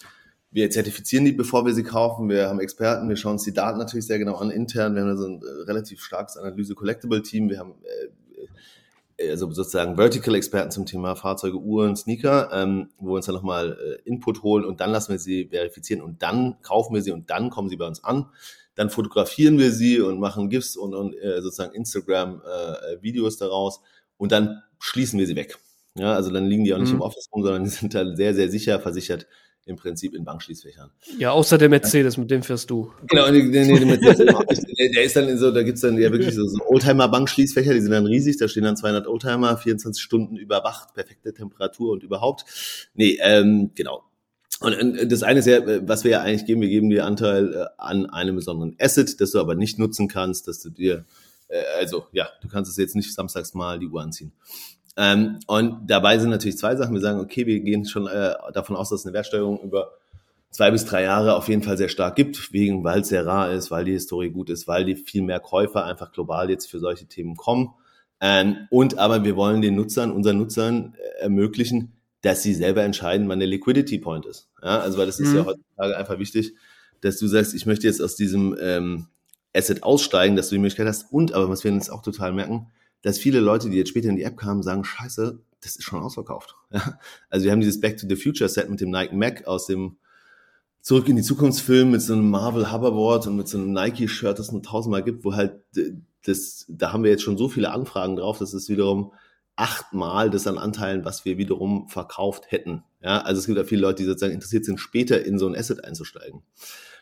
wir 0.51 0.69
zertifizieren 0.69 1.25
die, 1.27 1.31
bevor 1.31 1.65
wir 1.65 1.75
sie 1.75 1.85
kaufen. 1.85 2.29
Wir 2.29 2.49
haben 2.49 2.59
Experten, 2.59 3.09
wir 3.09 3.17
schauen 3.17 3.35
uns 3.35 3.45
die 3.45 3.55
Daten 3.55 3.79
natürlich 3.79 4.09
sehr 4.09 4.19
genau 4.19 4.35
an 4.35 4.51
intern. 4.51 4.97
Wir 4.97 5.03
haben 5.03 5.17
so 5.17 5.29
ein 5.29 5.41
äh, 5.41 5.63
relativ 5.69 6.03
starkes 6.03 6.37
Analyse-Collectible-Team. 6.37 7.51
Wir 7.51 7.61
haben 7.61 7.75
äh, 7.85 8.09
also 9.29 9.51
sozusagen 9.51 9.97
Vertical-Experten 9.97 10.71
zum 10.71 10.87
Thema 10.87 11.17
Fahrzeuge, 11.17 11.59
Uhren, 11.59 11.97
Sneaker, 11.97 12.51
ähm, 12.53 12.91
wo 12.99 13.11
wir 13.11 13.17
uns 13.17 13.27
dann 13.27 13.35
nochmal 13.35 13.77
äh, 13.79 14.09
Input 14.09 14.43
holen 14.43 14.65
und 14.65 14.81
dann 14.81 14.91
lassen 14.91 15.13
wir 15.13 15.19
sie 15.19 15.49
verifizieren 15.49 16.03
und 16.03 16.23
dann 16.23 16.61
kaufen 16.63 16.95
wir 16.95 17.03
sie 17.03 17.13
und 17.13 17.31
dann 17.31 17.51
kommen 17.51 17.69
sie 17.69 17.77
bei 17.77 17.87
uns 17.87 18.03
an. 18.05 18.27
Dann 18.75 18.89
fotografieren 18.89 19.59
wir 19.59 19.73
sie 19.73 20.01
und 20.01 20.21
machen 20.21 20.49
GIFs 20.49 20.77
und, 20.77 20.95
und 20.95 21.15
äh, 21.15 21.43
sozusagen 21.43 21.75
Instagram-Videos 21.75 23.37
äh, 23.37 23.39
daraus 23.39 23.81
und 24.17 24.33
dann 24.33 24.63
schließen 24.79 25.19
wir 25.19 25.27
sie 25.27 25.37
weg. 25.37 25.59
Ja, 25.97 26.15
also 26.15 26.31
dann 26.31 26.47
liegen 26.47 26.65
die 26.65 26.73
auch 26.73 26.79
nicht 26.79 26.91
mhm. 26.91 26.97
im 26.97 27.03
Office 27.03 27.29
rum, 27.33 27.43
sondern 27.43 27.65
die 27.65 27.71
sind 27.71 27.95
dann 27.95 28.17
sehr, 28.17 28.35
sehr 28.35 28.49
sicher 28.49 28.79
versichert 28.81 29.27
im 29.67 29.77
Prinzip 29.77 30.15
in 30.15 30.25
Bankschließfächern. 30.25 30.91
Ja, 31.19 31.31
außer 31.33 31.59
der 31.59 31.69
Mercedes, 31.69 32.17
mit 32.17 32.31
dem 32.31 32.43
fährst 32.43 32.71
du. 32.71 32.93
Genau, 33.09 33.31
nee, 33.31 33.43
nee, 33.43 33.65
nee, 33.65 33.97
der, 33.97 34.15
der 34.15 35.05
ist 35.05 35.17
dann 35.17 35.29
in 35.29 35.39
so, 35.39 35.51
da 35.51 35.63
gibt's 35.63 35.83
dann 35.83 35.99
ja 35.99 36.11
wirklich 36.11 36.35
so, 36.35 36.47
so 36.47 36.59
Oldtimer-Bankschließfächer, 36.67 37.75
die 37.75 37.81
sind 37.81 37.93
dann 37.93 38.07
riesig, 38.07 38.39
da 38.39 38.49
stehen 38.49 38.65
dann 38.65 38.77
200 38.77 39.07
Oldtimer, 39.07 39.57
24 39.57 40.03
Stunden 40.03 40.37
überwacht, 40.37 40.95
perfekte 40.95 41.33
Temperatur 41.35 41.93
und 41.93 42.03
überhaupt. 42.03 42.45
Nee, 42.95 43.19
ähm, 43.21 43.71
genau. 43.75 44.05
Und 44.61 45.11
das 45.11 45.23
eine 45.23 45.39
ist 45.41 45.47
ja, 45.47 45.61
was 45.89 46.05
wir 46.05 46.11
ja 46.11 46.21
eigentlich 46.23 46.45
geben, 46.45 46.61
wir 46.61 46.69
geben 46.69 46.91
dir 46.91 47.07
Anteil 47.07 47.55
äh, 47.55 47.67
an 47.79 48.07
einem 48.07 48.37
besonderen 48.37 48.77
Asset, 48.79 49.21
das 49.21 49.31
du 49.31 49.41
aber 49.41 49.55
nicht 49.55 49.79
nutzen 49.79 50.09
kannst, 50.09 50.49
dass 50.49 50.61
du 50.61 50.71
dir 50.71 51.07
äh, 51.51 51.63
also 51.79 52.07
ja, 52.13 52.29
du 52.41 52.49
kannst 52.49 52.71
es 52.71 52.77
jetzt 52.77 52.97
nicht 52.97 53.13
samstags 53.13 53.55
mal 53.55 53.79
die 53.79 53.89
Uhr 53.89 54.03
anziehen. 54.03 54.33
Ähm, 55.01 55.39
und 55.47 55.87
dabei 55.87 56.19
sind 56.19 56.29
natürlich 56.29 56.59
zwei 56.59 56.77
Sachen. 56.77 56.93
Wir 56.93 57.01
sagen, 57.01 57.21
okay, 57.21 57.47
wir 57.47 57.61
gehen 57.61 57.87
schon 57.87 58.07
äh, 58.07 58.35
davon 58.53 58.77
aus, 58.77 58.91
dass 58.91 59.07
eine 59.07 59.15
Wertsteigerung 59.15 59.59
über 59.63 59.93
zwei 60.51 60.71
bis 60.71 60.85
drei 60.85 61.05
Jahre 61.05 61.37
auf 61.37 61.49
jeden 61.49 61.63
Fall 61.63 61.79
sehr 61.79 61.89
stark 61.89 62.17
gibt, 62.17 62.53
wegen, 62.53 62.85
weil 62.85 63.01
es 63.01 63.09
sehr 63.09 63.25
rar 63.25 63.51
ist, 63.51 63.71
weil 63.71 63.87
die 63.87 63.93
Historie 63.93 64.29
gut 64.29 64.51
ist, 64.51 64.69
weil 64.69 64.85
die 64.85 64.97
viel 64.97 65.23
mehr 65.23 65.41
Käufer 65.41 65.87
einfach 65.87 66.13
global 66.13 66.51
jetzt 66.51 66.71
für 66.71 66.81
solche 66.81 67.07
Themen 67.07 67.37
kommen. 67.37 67.73
Ähm, 68.21 68.69
und 68.69 68.99
aber 68.99 69.25
wir 69.25 69.37
wollen 69.37 69.63
den 69.63 69.75
Nutzern, 69.75 70.13
unseren 70.13 70.37
Nutzern 70.37 70.95
äh, 70.99 71.23
ermöglichen, 71.23 71.93
dass 72.21 72.43
sie 72.43 72.53
selber 72.53 72.83
entscheiden, 72.83 73.27
wann 73.31 73.39
der 73.39 73.49
Liquidity 73.49 73.99
Point 73.99 74.27
ist. 74.27 74.51
Ja, 74.63 74.81
also 74.81 74.99
weil 74.99 75.07
das 75.07 75.19
ist 75.19 75.31
mhm. 75.31 75.37
ja 75.37 75.45
heutzutage 75.47 75.97
einfach 75.97 76.19
wichtig, 76.19 76.53
dass 77.01 77.17
du 77.17 77.27
sagst, 77.27 77.55
ich 77.55 77.65
möchte 77.65 77.87
jetzt 77.87 78.03
aus 78.03 78.17
diesem 78.17 78.55
ähm, 78.61 79.07
Asset 79.57 79.83
aussteigen, 79.83 80.37
dass 80.37 80.51
du 80.51 80.57
die 80.57 80.61
Möglichkeit 80.61 80.89
hast. 80.89 81.11
Und 81.11 81.33
aber 81.33 81.49
was 81.49 81.65
wir 81.65 81.73
jetzt 81.73 81.89
auch 81.89 82.03
total 82.03 82.35
merken, 82.35 82.67
dass 83.03 83.19
viele 83.19 83.41
Leute, 83.41 83.71
die 83.71 83.77
jetzt 83.77 83.91
später 83.91 84.09
in 84.09 84.17
die 84.17 84.23
App 84.23 84.37
kamen, 84.37 84.63
sagen, 84.63 84.85
scheiße, 84.85 85.41
das 85.61 85.77
ist 85.77 85.85
schon 85.85 86.03
ausverkauft. 86.03 86.57
Ja? 86.73 86.99
Also 87.29 87.45
wir 87.45 87.53
haben 87.53 87.61
dieses 87.61 87.81
Back 87.81 87.97
to 87.97 88.07
the 88.09 88.17
Future 88.17 88.49
Set 88.49 88.71
mit 88.71 88.81
dem 88.81 88.91
Nike 88.91 89.15
Mac 89.15 89.47
aus 89.47 89.67
dem 89.67 89.97
Zurück 90.83 91.09
in 91.09 91.17
die 91.17 91.23
Zukunftsfilm 91.23 91.91
mit 91.91 92.01
so 92.01 92.15
einem 92.15 92.31
Marvel 92.31 92.73
Hoverboard 92.73 93.27
und 93.27 93.37
mit 93.37 93.49
so 93.49 93.59
einem 93.59 93.73
Nike-Shirt, 93.73 94.39
das 94.39 94.47
es 94.47 94.53
nur 94.53 94.63
tausendmal 94.63 95.03
gibt, 95.03 95.25
wo 95.25 95.35
halt 95.35 95.61
das, 96.25 96.65
da 96.69 96.93
haben 96.93 97.05
wir 97.05 97.11
jetzt 97.11 97.23
schon 97.23 97.37
so 97.37 97.49
viele 97.49 97.71
Anfragen 97.71 98.17
drauf, 98.17 98.39
dass 98.39 98.55
es 98.55 98.69
wiederum 98.71 99.13
achtmal 99.57 100.31
das 100.31 100.47
an 100.47 100.57
Anteilen, 100.57 101.05
was 101.05 101.27
wir 101.27 101.37
wiederum 101.37 101.87
verkauft 101.89 102.51
hätten. 102.51 102.83
Ja, 103.03 103.21
also 103.21 103.41
es 103.41 103.47
gibt 103.47 103.59
ja 103.59 103.65
viele 103.65 103.83
Leute, 103.83 104.03
die 104.03 104.07
sozusagen 104.07 104.33
interessiert 104.33 104.65
sind, 104.65 104.81
später 104.81 105.23
in 105.23 105.39
so 105.39 105.47
ein 105.47 105.55
Asset 105.55 105.85
einzusteigen. 105.85 106.43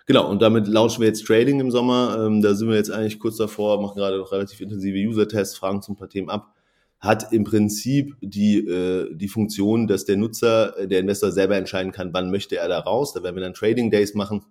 Genau, 0.08 0.26
und 0.26 0.40
damit 0.40 0.66
launchen 0.66 1.02
wir 1.02 1.06
jetzt 1.06 1.26
Trading 1.26 1.60
im 1.60 1.70
Sommer. 1.70 2.16
Ähm, 2.18 2.40
da 2.40 2.54
sind 2.54 2.70
wir 2.70 2.76
jetzt 2.76 2.90
eigentlich 2.90 3.18
kurz 3.20 3.36
davor, 3.36 3.82
machen 3.82 3.98
gerade 3.98 4.16
noch 4.16 4.32
relativ 4.32 4.58
intensive 4.62 4.96
User-Tests, 4.96 5.58
fragen 5.58 5.82
zum 5.82 5.96
paar 5.96 6.08
Themen 6.08 6.30
ab. 6.30 6.54
Hat 6.98 7.30
im 7.30 7.44
Prinzip 7.44 8.16
die, 8.22 8.56
äh, 8.66 9.14
die 9.14 9.28
Funktion, 9.28 9.86
dass 9.86 10.06
der 10.06 10.16
Nutzer, 10.16 10.78
äh, 10.78 10.88
der 10.88 11.00
Investor 11.00 11.30
selber 11.30 11.56
entscheiden 11.56 11.92
kann, 11.92 12.14
wann 12.14 12.30
möchte 12.30 12.56
er 12.56 12.68
da 12.68 12.78
raus. 12.78 13.12
Da 13.12 13.22
werden 13.22 13.36
wir 13.36 13.42
dann 13.42 13.52
Trading 13.52 13.90
Days 13.90 14.14
machen. 14.14 14.46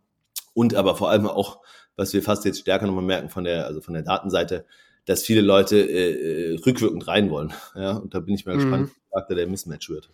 Und 0.53 0.75
aber 0.75 0.95
vor 0.95 1.09
allem 1.09 1.25
auch, 1.25 1.63
was 1.95 2.13
wir 2.13 2.21
fast 2.21 2.45
jetzt 2.45 2.59
stärker 2.59 2.85
nochmal 2.85 3.03
merken 3.03 3.29
von 3.29 3.43
der, 3.43 3.65
also 3.65 3.81
von 3.81 3.95
der 3.95 4.03
Datenseite, 4.03 4.63
dass 5.05 5.23
viele 5.23 5.41
Leute 5.41 5.79
äh, 5.79 6.51
äh, 6.51 6.59
rückwirkend 6.67 7.07
rein 7.07 7.31
wollen. 7.31 7.51
Ja, 7.73 7.97
und 7.97 8.13
da 8.13 8.19
bin 8.19 8.35
ich 8.35 8.45
mal 8.45 8.53
mhm. 8.53 8.59
gespannt, 8.59 8.89
wie 8.89 9.07
stark 9.09 9.27
der 9.29 9.47
Mismatch 9.47 9.89
wird. 9.89 10.11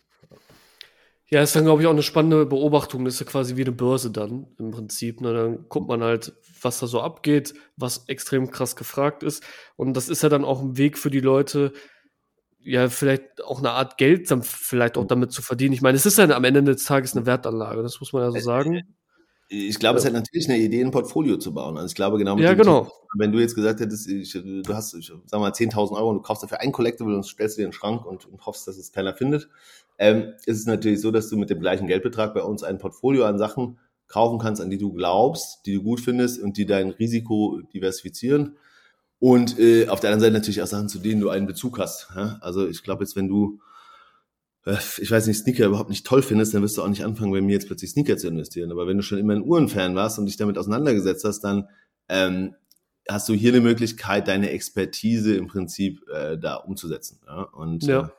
Ja, 1.33 1.41
ist 1.41 1.55
dann, 1.55 1.63
glaube 1.63 1.81
ich, 1.81 1.87
auch 1.87 1.93
eine 1.93 2.03
spannende 2.03 2.45
Beobachtung. 2.45 3.05
Das 3.05 3.15
ist 3.15 3.21
ja 3.21 3.25
quasi 3.25 3.55
wie 3.55 3.63
eine 3.63 3.71
Börse 3.71 4.11
dann 4.11 4.45
im 4.59 4.69
Prinzip. 4.69 5.19
Ne? 5.19 5.33
Dann 5.33 5.65
guckt 5.67 5.87
man 5.87 6.03
halt, 6.03 6.31
was 6.61 6.77
da 6.77 6.85
so 6.85 7.01
abgeht, 7.01 7.55
was 7.75 8.03
extrem 8.07 8.51
krass 8.51 8.75
gefragt 8.75 9.23
ist. 9.23 9.43
Und 9.75 9.97
das 9.97 10.09
ist 10.09 10.21
ja 10.21 10.29
dann 10.29 10.45
auch 10.45 10.61
ein 10.61 10.77
Weg 10.77 10.95
für 10.95 11.09
die 11.09 11.21
Leute, 11.21 11.73
ja, 12.59 12.87
vielleicht 12.87 13.43
auch 13.43 13.57
eine 13.57 13.71
Art 13.71 13.97
Geld 13.97 14.31
vielleicht 14.43 14.95
auch 14.95 15.07
damit 15.07 15.31
zu 15.31 15.41
verdienen. 15.41 15.73
Ich 15.73 15.81
meine, 15.81 15.95
es 15.95 16.05
ist 16.05 16.19
ja 16.19 16.29
am 16.29 16.43
Ende 16.43 16.61
des 16.61 16.83
Tages 16.83 17.15
eine 17.15 17.25
Wertanlage, 17.25 17.81
das 17.81 17.99
muss 17.99 18.13
man 18.13 18.21
ja 18.21 18.31
so 18.31 18.37
sagen. 18.37 18.83
Ich 19.49 19.79
glaube, 19.79 19.97
es 19.97 20.05
hat 20.05 20.13
natürlich 20.13 20.47
eine 20.47 20.59
Idee, 20.59 20.83
ein 20.83 20.91
Portfolio 20.91 21.37
zu 21.37 21.51
bauen. 21.51 21.77
Also 21.77 21.87
ich 21.87 21.95
glaube, 21.95 22.19
genau 22.19 22.37
ja, 22.37 22.53
genau. 22.53 22.83
Team, 22.83 22.91
wenn 23.17 23.31
du 23.31 23.39
jetzt 23.39 23.55
gesagt 23.55 23.79
hättest, 23.79 24.07
ich, 24.07 24.33
du 24.33 24.73
hast, 24.73 24.93
ich, 24.93 25.11
sag 25.25 25.39
mal, 25.39 25.51
10.000 25.51 25.95
Euro 25.97 26.09
und 26.09 26.17
du 26.17 26.21
kaufst 26.21 26.43
dafür 26.43 26.61
ein 26.61 26.71
Collectible 26.71 27.15
und 27.15 27.23
stellst 27.23 27.57
dir 27.57 27.63
in 27.63 27.69
den 27.69 27.73
Schrank 27.73 28.05
und, 28.05 28.25
und 28.25 28.45
hoffst, 28.45 28.67
dass 28.67 28.77
es 28.77 28.91
keiner 28.91 29.15
findet, 29.15 29.49
ähm, 29.97 30.33
ist 30.45 30.59
es 30.59 30.65
natürlich 30.65 31.01
so, 31.01 31.12
dass 31.12 31.29
du 31.29 31.38
mit 31.38 31.50
dem 31.50 31.59
gleichen 31.59 31.88
Geldbetrag 31.88 32.33
bei 32.33 32.43
uns 32.43 32.63
ein 32.63 32.77
Portfolio 32.77 33.25
an 33.25 33.38
Sachen 33.38 33.77
kaufen 34.07 34.39
kannst, 34.39 34.62
an 34.62 34.69
die 34.69 34.77
du 34.77 34.93
glaubst, 34.93 35.65
die 35.65 35.75
du 35.75 35.83
gut 35.83 36.01
findest 36.01 36.41
und 36.41 36.57
die 36.57 36.65
dein 36.65 36.89
Risiko 36.89 37.62
diversifizieren. 37.73 38.57
Und 39.19 39.57
äh, 39.57 39.88
auf 39.88 40.00
der 40.00 40.09
anderen 40.09 40.21
Seite 40.21 40.33
natürlich 40.33 40.62
auch 40.62 40.67
Sachen, 40.67 40.89
zu 40.89 41.00
denen 41.00 41.21
du 41.21 41.29
einen 41.29 41.47
Bezug 41.47 41.79
hast. 41.79 42.09
Ja? 42.15 42.38
Also 42.41 42.67
ich 42.67 42.83
glaube 42.83 43.03
jetzt, 43.03 43.15
wenn 43.15 43.27
du 43.27 43.59
äh, 44.65 44.77
ich 45.00 45.09
weiß 45.09 45.27
nicht, 45.27 45.38
Sneaker 45.38 45.65
überhaupt 45.65 45.89
nicht 45.89 46.05
toll 46.05 46.21
findest, 46.21 46.53
dann 46.53 46.62
wirst 46.62 46.77
du 46.77 46.83
auch 46.83 46.88
nicht 46.88 47.03
anfangen, 47.03 47.31
bei 47.31 47.41
mir 47.41 47.53
jetzt 47.53 47.67
plötzlich 47.67 47.91
Sneaker 47.91 48.17
zu 48.17 48.27
investieren. 48.27 48.71
Aber 48.71 48.88
wenn 48.88 48.97
du 48.97 49.03
schon 49.03 49.17
immer 49.17 49.33
ein 49.33 49.43
Uhrenfan 49.43 49.95
warst 49.95 50.19
und 50.19 50.25
dich 50.25 50.38
damit 50.38 50.57
auseinandergesetzt 50.57 51.23
hast, 51.25 51.41
dann 51.41 51.67
ähm, 52.09 52.55
hast 53.07 53.27
du 53.29 53.33
hier 53.33 53.51
eine 53.51 53.62
Möglichkeit, 53.62 54.27
deine 54.27 54.50
Expertise 54.50 55.36
im 55.36 55.47
Prinzip 55.47 56.01
äh, 56.10 56.38
da 56.38 56.56
umzusetzen. 56.56 57.19
Ja? 57.25 57.43
Und 57.43 57.84
ja. 57.84 58.12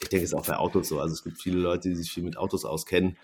Ich 0.00 0.08
denke, 0.08 0.24
es 0.24 0.30
ist 0.30 0.34
auch 0.34 0.46
bei 0.46 0.56
Autos 0.56 0.88
so. 0.88 1.00
Also 1.00 1.14
es 1.14 1.24
gibt 1.24 1.40
viele 1.40 1.58
Leute, 1.58 1.88
die 1.88 1.94
sich 1.96 2.10
viel 2.10 2.22
mit 2.22 2.36
Autos 2.36 2.64
auskennen 2.64 3.16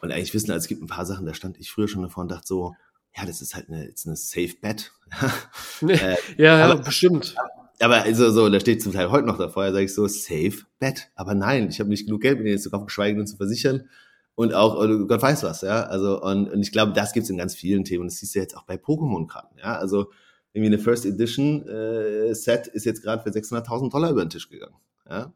und 0.00 0.12
eigentlich 0.12 0.32
wissen, 0.32 0.50
also 0.50 0.62
es 0.64 0.68
gibt 0.68 0.82
ein 0.82 0.86
paar 0.86 1.06
Sachen, 1.06 1.26
da 1.26 1.34
stand 1.34 1.58
ich 1.58 1.70
früher 1.70 1.88
schon 1.88 2.02
davor 2.02 2.22
und 2.22 2.30
dachte 2.30 2.46
so, 2.46 2.74
ja, 3.16 3.26
das 3.26 3.42
ist 3.42 3.54
halt 3.54 3.68
eine, 3.68 3.86
ist 3.86 4.06
eine 4.06 4.16
Safe 4.16 4.54
Bet. 4.60 4.92
äh, 5.82 6.16
ja, 6.36 6.58
ja, 6.58 6.64
aber, 6.64 6.82
bestimmt 6.82 7.34
aber 7.80 8.02
also 8.02 8.30
so, 8.30 8.48
da 8.48 8.60
steht 8.60 8.82
zum 8.82 8.92
Teil 8.92 9.10
heute 9.10 9.26
noch 9.26 9.38
davor, 9.38 9.64
da 9.64 9.72
sage 9.72 9.86
ich 9.86 9.94
so, 9.94 10.06
safe 10.06 10.64
bet. 10.78 11.10
Aber 11.14 11.34
nein, 11.34 11.68
ich 11.70 11.80
habe 11.80 11.88
nicht 11.88 12.06
genug 12.06 12.20
Geld, 12.20 12.38
mir 12.38 12.44
den 12.44 12.52
jetzt 12.52 12.64
zu 12.64 12.70
kaufen, 12.70 12.86
geschweige 12.86 13.16
denn 13.16 13.26
zu 13.26 13.36
versichern. 13.36 13.88
Und 14.34 14.54
auch, 14.54 14.76
Gott 15.08 15.22
weiß 15.22 15.42
was, 15.42 15.62
ja. 15.62 15.84
Also, 15.84 16.22
und, 16.22 16.50
und 16.50 16.60
ich 16.62 16.72
glaube, 16.72 16.92
das 16.92 17.12
gibt's 17.12 17.30
in 17.30 17.38
ganz 17.38 17.54
vielen 17.54 17.84
Themen. 17.84 18.06
Das 18.06 18.18
siehst 18.18 18.34
du 18.34 18.38
jetzt 18.38 18.56
auch 18.56 18.64
bei 18.64 18.76
Pokémon-Karten, 18.76 19.58
ja. 19.58 19.76
Also, 19.76 20.10
irgendwie 20.52 20.74
eine 20.74 20.82
First 20.82 21.06
Edition 21.06 21.66
äh, 21.68 22.34
Set 22.34 22.66
ist 22.66 22.84
jetzt 22.84 23.02
gerade 23.02 23.22
für 23.22 23.30
600.000 23.30 23.90
Dollar 23.90 24.10
über 24.10 24.24
den 24.24 24.30
Tisch 24.30 24.48
gegangen, 24.48 24.76
ja. 25.08 25.32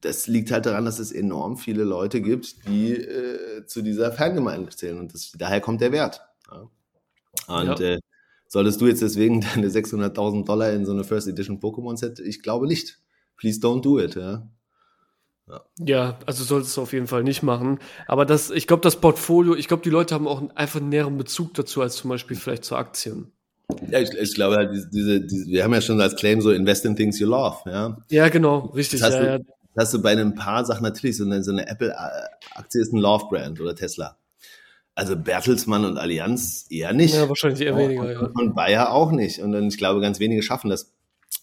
Das 0.00 0.26
liegt 0.26 0.50
halt 0.50 0.66
daran, 0.66 0.84
dass 0.84 0.98
es 0.98 1.10
enorm 1.10 1.56
viele 1.56 1.84
Leute 1.84 2.20
gibt, 2.20 2.68
die 2.68 2.92
äh, 2.94 3.66
zu 3.66 3.82
dieser 3.82 4.12
Fangemeinde 4.12 4.70
zählen. 4.70 4.98
Und 4.98 5.14
das, 5.14 5.32
daher 5.36 5.60
kommt 5.60 5.80
der 5.80 5.92
Wert. 5.92 6.20
Ja. 6.50 6.70
Und 7.48 7.80
ja. 7.80 7.94
Äh, 7.94 8.00
Solltest 8.48 8.80
du 8.80 8.86
jetzt 8.86 9.02
deswegen 9.02 9.40
deine 9.54 9.68
600.000 9.68 10.44
Dollar 10.44 10.72
in 10.72 10.86
so 10.86 10.92
eine 10.92 11.04
First 11.04 11.28
Edition 11.28 11.60
Pokémon 11.60 11.96
Set? 11.96 12.20
Ich 12.20 12.42
glaube 12.42 12.66
nicht. 12.66 13.00
Please 13.36 13.60
don't 13.60 13.82
do 13.82 13.98
it, 14.00 14.14
ja. 14.14 14.48
Ja. 15.48 15.64
ja, 15.78 16.18
also 16.26 16.42
solltest 16.42 16.76
du 16.76 16.82
auf 16.82 16.92
jeden 16.92 17.06
Fall 17.06 17.22
nicht 17.22 17.44
machen. 17.44 17.78
Aber 18.08 18.24
das, 18.24 18.50
ich 18.50 18.66
glaube, 18.66 18.80
das 18.80 19.00
Portfolio, 19.00 19.54
ich 19.54 19.68
glaube, 19.68 19.84
die 19.84 19.90
Leute 19.90 20.14
haben 20.14 20.26
auch 20.26 20.42
einfach 20.56 20.80
einen 20.80 20.88
näheren 20.88 21.16
Bezug 21.18 21.54
dazu 21.54 21.82
als 21.82 21.96
zum 21.96 22.10
Beispiel 22.10 22.36
vielleicht 22.36 22.64
zu 22.64 22.74
Aktien. 22.74 23.32
Ja, 23.90 24.00
ich, 24.00 24.10
ich 24.10 24.34
glaube 24.34 24.56
halt, 24.56 24.70
diese, 24.92 25.20
diese, 25.20 25.46
wir 25.46 25.64
haben 25.64 25.74
ja 25.74 25.80
schon 25.80 26.00
als 26.00 26.16
Claim 26.16 26.40
so 26.40 26.50
Invest 26.52 26.84
in 26.84 26.96
Things 26.96 27.18
you 27.18 27.28
love, 27.28 27.58
ja. 27.66 27.98
Ja, 28.10 28.28
genau, 28.28 28.66
richtig. 28.66 29.00
Das 29.00 29.10
hast, 29.10 29.16
ja, 29.16 29.38
du, 29.38 29.44
ja. 29.44 29.52
hast 29.76 29.94
du 29.94 30.02
bei 30.02 30.12
ein 30.12 30.34
paar 30.34 30.64
Sachen 30.64 30.82
natürlich, 30.82 31.16
so 31.16 31.24
eine, 31.24 31.42
so 31.42 31.50
eine 31.50 31.68
Apple-Aktie 31.68 32.80
ist 32.80 32.92
ein 32.92 32.98
Love-Brand 32.98 33.60
oder 33.60 33.74
Tesla. 33.74 34.16
Also 34.94 35.16
Bertelsmann 35.16 35.84
und 35.84 35.98
Allianz 35.98 36.66
eher 36.70 36.92
nicht. 36.92 37.14
Ja, 37.14 37.28
wahrscheinlich 37.28 37.60
eher 37.60 37.76
weniger, 37.76 38.10
ja. 38.10 38.20
Und 38.20 38.54
Bayer 38.54 38.92
auch 38.92 39.10
nicht. 39.10 39.40
Und 39.40 39.52
dann, 39.52 39.68
ich 39.68 39.76
glaube, 39.76 40.00
ganz 40.00 40.20
wenige 40.20 40.42
schaffen 40.42 40.70
das. 40.70 40.94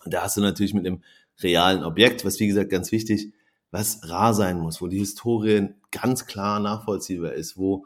Und 0.03 0.13
da 0.13 0.23
hast 0.23 0.37
du 0.37 0.41
natürlich 0.41 0.73
mit 0.73 0.87
einem 0.87 1.03
realen 1.41 1.83
Objekt, 1.83 2.25
was 2.25 2.39
wie 2.39 2.47
gesagt 2.47 2.69
ganz 2.69 2.91
wichtig, 2.91 3.33
was 3.69 4.09
rar 4.09 4.33
sein 4.33 4.59
muss, 4.59 4.81
wo 4.81 4.87
die 4.87 4.99
Historie 4.99 5.69
ganz 5.91 6.25
klar 6.25 6.59
nachvollziehbar 6.59 7.33
ist, 7.33 7.57
wo 7.57 7.85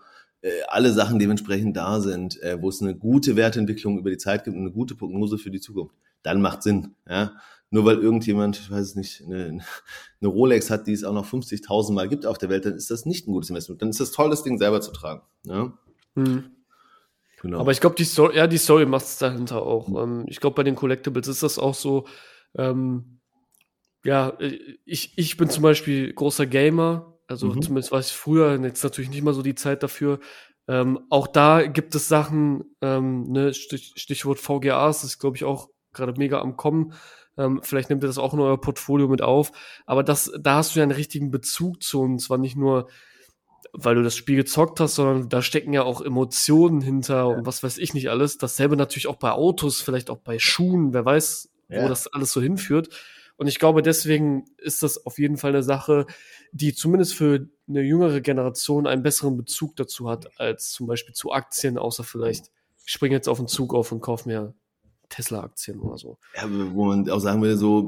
alle 0.68 0.92
Sachen 0.92 1.20
dementsprechend 1.20 1.76
da 1.78 2.00
sind, 2.00 2.42
äh, 2.42 2.62
wo 2.62 2.70
es 2.70 2.82
eine 2.82 2.96
gute 2.96 3.36
Wertentwicklung 3.36 3.98
über 3.98 4.10
die 4.10 4.18
Zeit 4.18 4.44
gibt 4.44 4.56
und 4.56 4.62
eine 4.62 4.72
gute 4.72 4.96
Prognose 4.96 5.38
für 5.38 5.52
die 5.52 5.62
Zukunft, 5.62 5.96
dann 6.24 6.42
macht 6.42 6.64
Sinn. 6.64 6.96
Ja? 7.10 7.34
nur 7.70 7.86
weil 7.86 7.98
irgendjemand, 7.98 8.60
ich 8.60 8.72
weiß 8.72 8.80
es 8.80 8.96
nicht, 8.96 9.24
eine, 9.26 9.62
eine 10.22 10.30
Rolex 10.30 10.70
hat, 10.70 10.88
die 10.88 10.94
es 10.94 11.04
auch 11.04 11.14
noch 11.14 11.28
50.000 11.28 11.94
Mal 11.94 12.08
gibt 12.08 12.26
auf 12.26 12.38
der 12.38 12.50
Welt, 12.50 12.66
dann 12.66 12.76
ist 12.76 12.90
das 12.90 13.06
nicht 13.06 13.28
ein 13.28 13.34
gutes 13.34 13.50
Investment. 13.50 13.82
Dann 13.82 13.90
ist 13.90 14.00
das 14.00 14.12
toll, 14.12 14.30
das 14.30 14.44
Ding 14.44 14.58
selber 14.58 14.82
zu 14.82 14.92
tragen. 14.92 15.22
Ja? 15.44 15.74
Hm. 16.16 16.52
Genau. 17.42 17.60
Aber 17.60 17.72
ich 17.72 17.82
glaube, 17.82 17.96
die 17.96 18.06
Story, 18.06 18.38
ja, 18.38 18.48
die 18.48 18.58
Story 18.58 18.86
macht 18.86 19.06
es 19.06 19.18
dahinter 19.18 19.62
auch. 19.62 19.88
Mhm. 19.88 20.26
ich 20.28 20.40
glaube, 20.40 20.56
bei 20.56 20.64
den 20.64 20.76
Collectibles 20.76 21.28
ist 21.28 21.44
das 21.44 21.60
auch 21.60 21.76
so. 21.76 22.06
Ähm, 22.56 23.20
ja, 24.04 24.34
ich, 24.86 25.18
ich 25.18 25.38
bin 25.38 25.50
zum 25.50 25.62
Beispiel 25.62 26.14
großer 26.14 26.48
Gamer, 26.48 27.17
also 27.28 27.48
mhm. 27.48 27.62
zumindest 27.62 27.92
war 27.92 28.00
ich 28.00 28.08
früher, 28.08 28.60
jetzt 28.62 28.84
natürlich 28.84 29.10
nicht 29.10 29.24
mal 29.24 29.34
so 29.34 29.42
die 29.42 29.56
Zeit 29.56 29.84
dafür. 29.84 30.20
Ähm, 30.68 31.00
auch 31.10 31.28
da 31.28 31.66
gibt 31.66 31.96
es 31.96 32.08
Sachen, 32.08 32.64
ähm, 32.82 33.32
ne, 33.32 33.54
Stich, 33.54 33.94
Stichwort 33.96 34.40
VGAs, 34.40 35.02
das 35.02 35.12
ist, 35.12 35.20
glaube 35.20 35.38
ich, 35.38 35.44
auch 35.44 35.70
gerade 35.94 36.14
mega 36.18 36.40
am 36.40 36.58
Kommen. 36.58 36.94
Ähm, 37.38 37.62
vielleicht 37.64 37.90
nimmt 37.90 38.04
ihr 38.04 38.08
das 38.08 38.18
auch 38.18 38.34
in 38.34 38.40
euer 38.40 38.60
Portfolio 38.60 39.08
mit 39.08 39.22
auf. 39.22 39.52
Aber 39.86 40.04
das, 40.04 40.32
da 40.40 40.56
hast 40.56 40.76
du 40.76 40.80
ja 40.80 40.84
einen 40.84 40.92
richtigen 40.92 41.32
Bezug 41.32 41.84
zu 41.84 42.02
und 42.02 42.20
zwar 42.20 42.38
nicht 42.38 42.56
nur, 42.56 42.90
weil 43.74 43.96
du 43.96 44.04
das 44.04 44.16
Spiel 44.16 44.36
gezockt 44.36 44.80
hast, 44.80 44.96
sondern 44.96 45.30
da 45.30 45.42
stecken 45.42 45.74
ja 45.74 45.84
auch 45.84 46.02
Emotionen 46.02 46.82
hinter 46.82 47.16
ja. 47.16 47.24
und 47.24 47.46
was 47.46 47.64
weiß 47.64 47.78
ich 47.78 47.94
nicht 47.94 48.10
alles. 48.10 48.38
Dasselbe 48.38 48.76
natürlich 48.76 49.08
auch 49.08 49.18
bei 49.18 49.32
Autos, 49.32 49.82
vielleicht 49.82 50.10
auch 50.10 50.18
bei 50.18 50.40
Schuhen, 50.40 50.94
wer 50.94 51.06
weiß, 51.06 51.50
ja. 51.70 51.84
wo 51.84 51.88
das 51.88 52.08
alles 52.08 52.32
so 52.32 52.42
hinführt. 52.42 52.90
Und 53.38 53.48
ich 53.48 53.60
glaube, 53.60 53.84
deswegen 53.84 54.46
ist 54.58 54.82
das 54.82 55.06
auf 55.06 55.20
jeden 55.20 55.38
Fall 55.38 55.52
eine 55.52 55.64
Sache, 55.64 56.08
die 56.58 56.74
zumindest 56.74 57.14
für 57.14 57.48
eine 57.68 57.82
jüngere 57.82 58.22
Generation 58.22 58.88
einen 58.88 59.04
besseren 59.04 59.38
Bezug 59.38 59.76
dazu 59.76 60.10
hat, 60.10 60.40
als 60.40 60.72
zum 60.72 60.88
Beispiel 60.88 61.14
zu 61.14 61.32
Aktien, 61.32 61.78
außer 61.78 62.04
vielleicht, 62.04 62.52
ich 62.86 62.92
springe 62.92 63.16
jetzt 63.16 63.28
auf 63.28 63.38
den 63.38 63.48
Zug 63.48 63.74
auf 63.74 63.92
und 63.92 64.02
kaufe 64.02 64.28
mir 64.28 64.54
Tesla-Aktien 65.10 65.80
oder 65.80 65.98
so. 65.98 66.18
Ja, 66.36 66.44
wo 66.50 66.86
man 66.86 67.10
auch 67.10 67.20
sagen 67.20 67.42
würde, 67.42 67.58
so, 67.58 67.88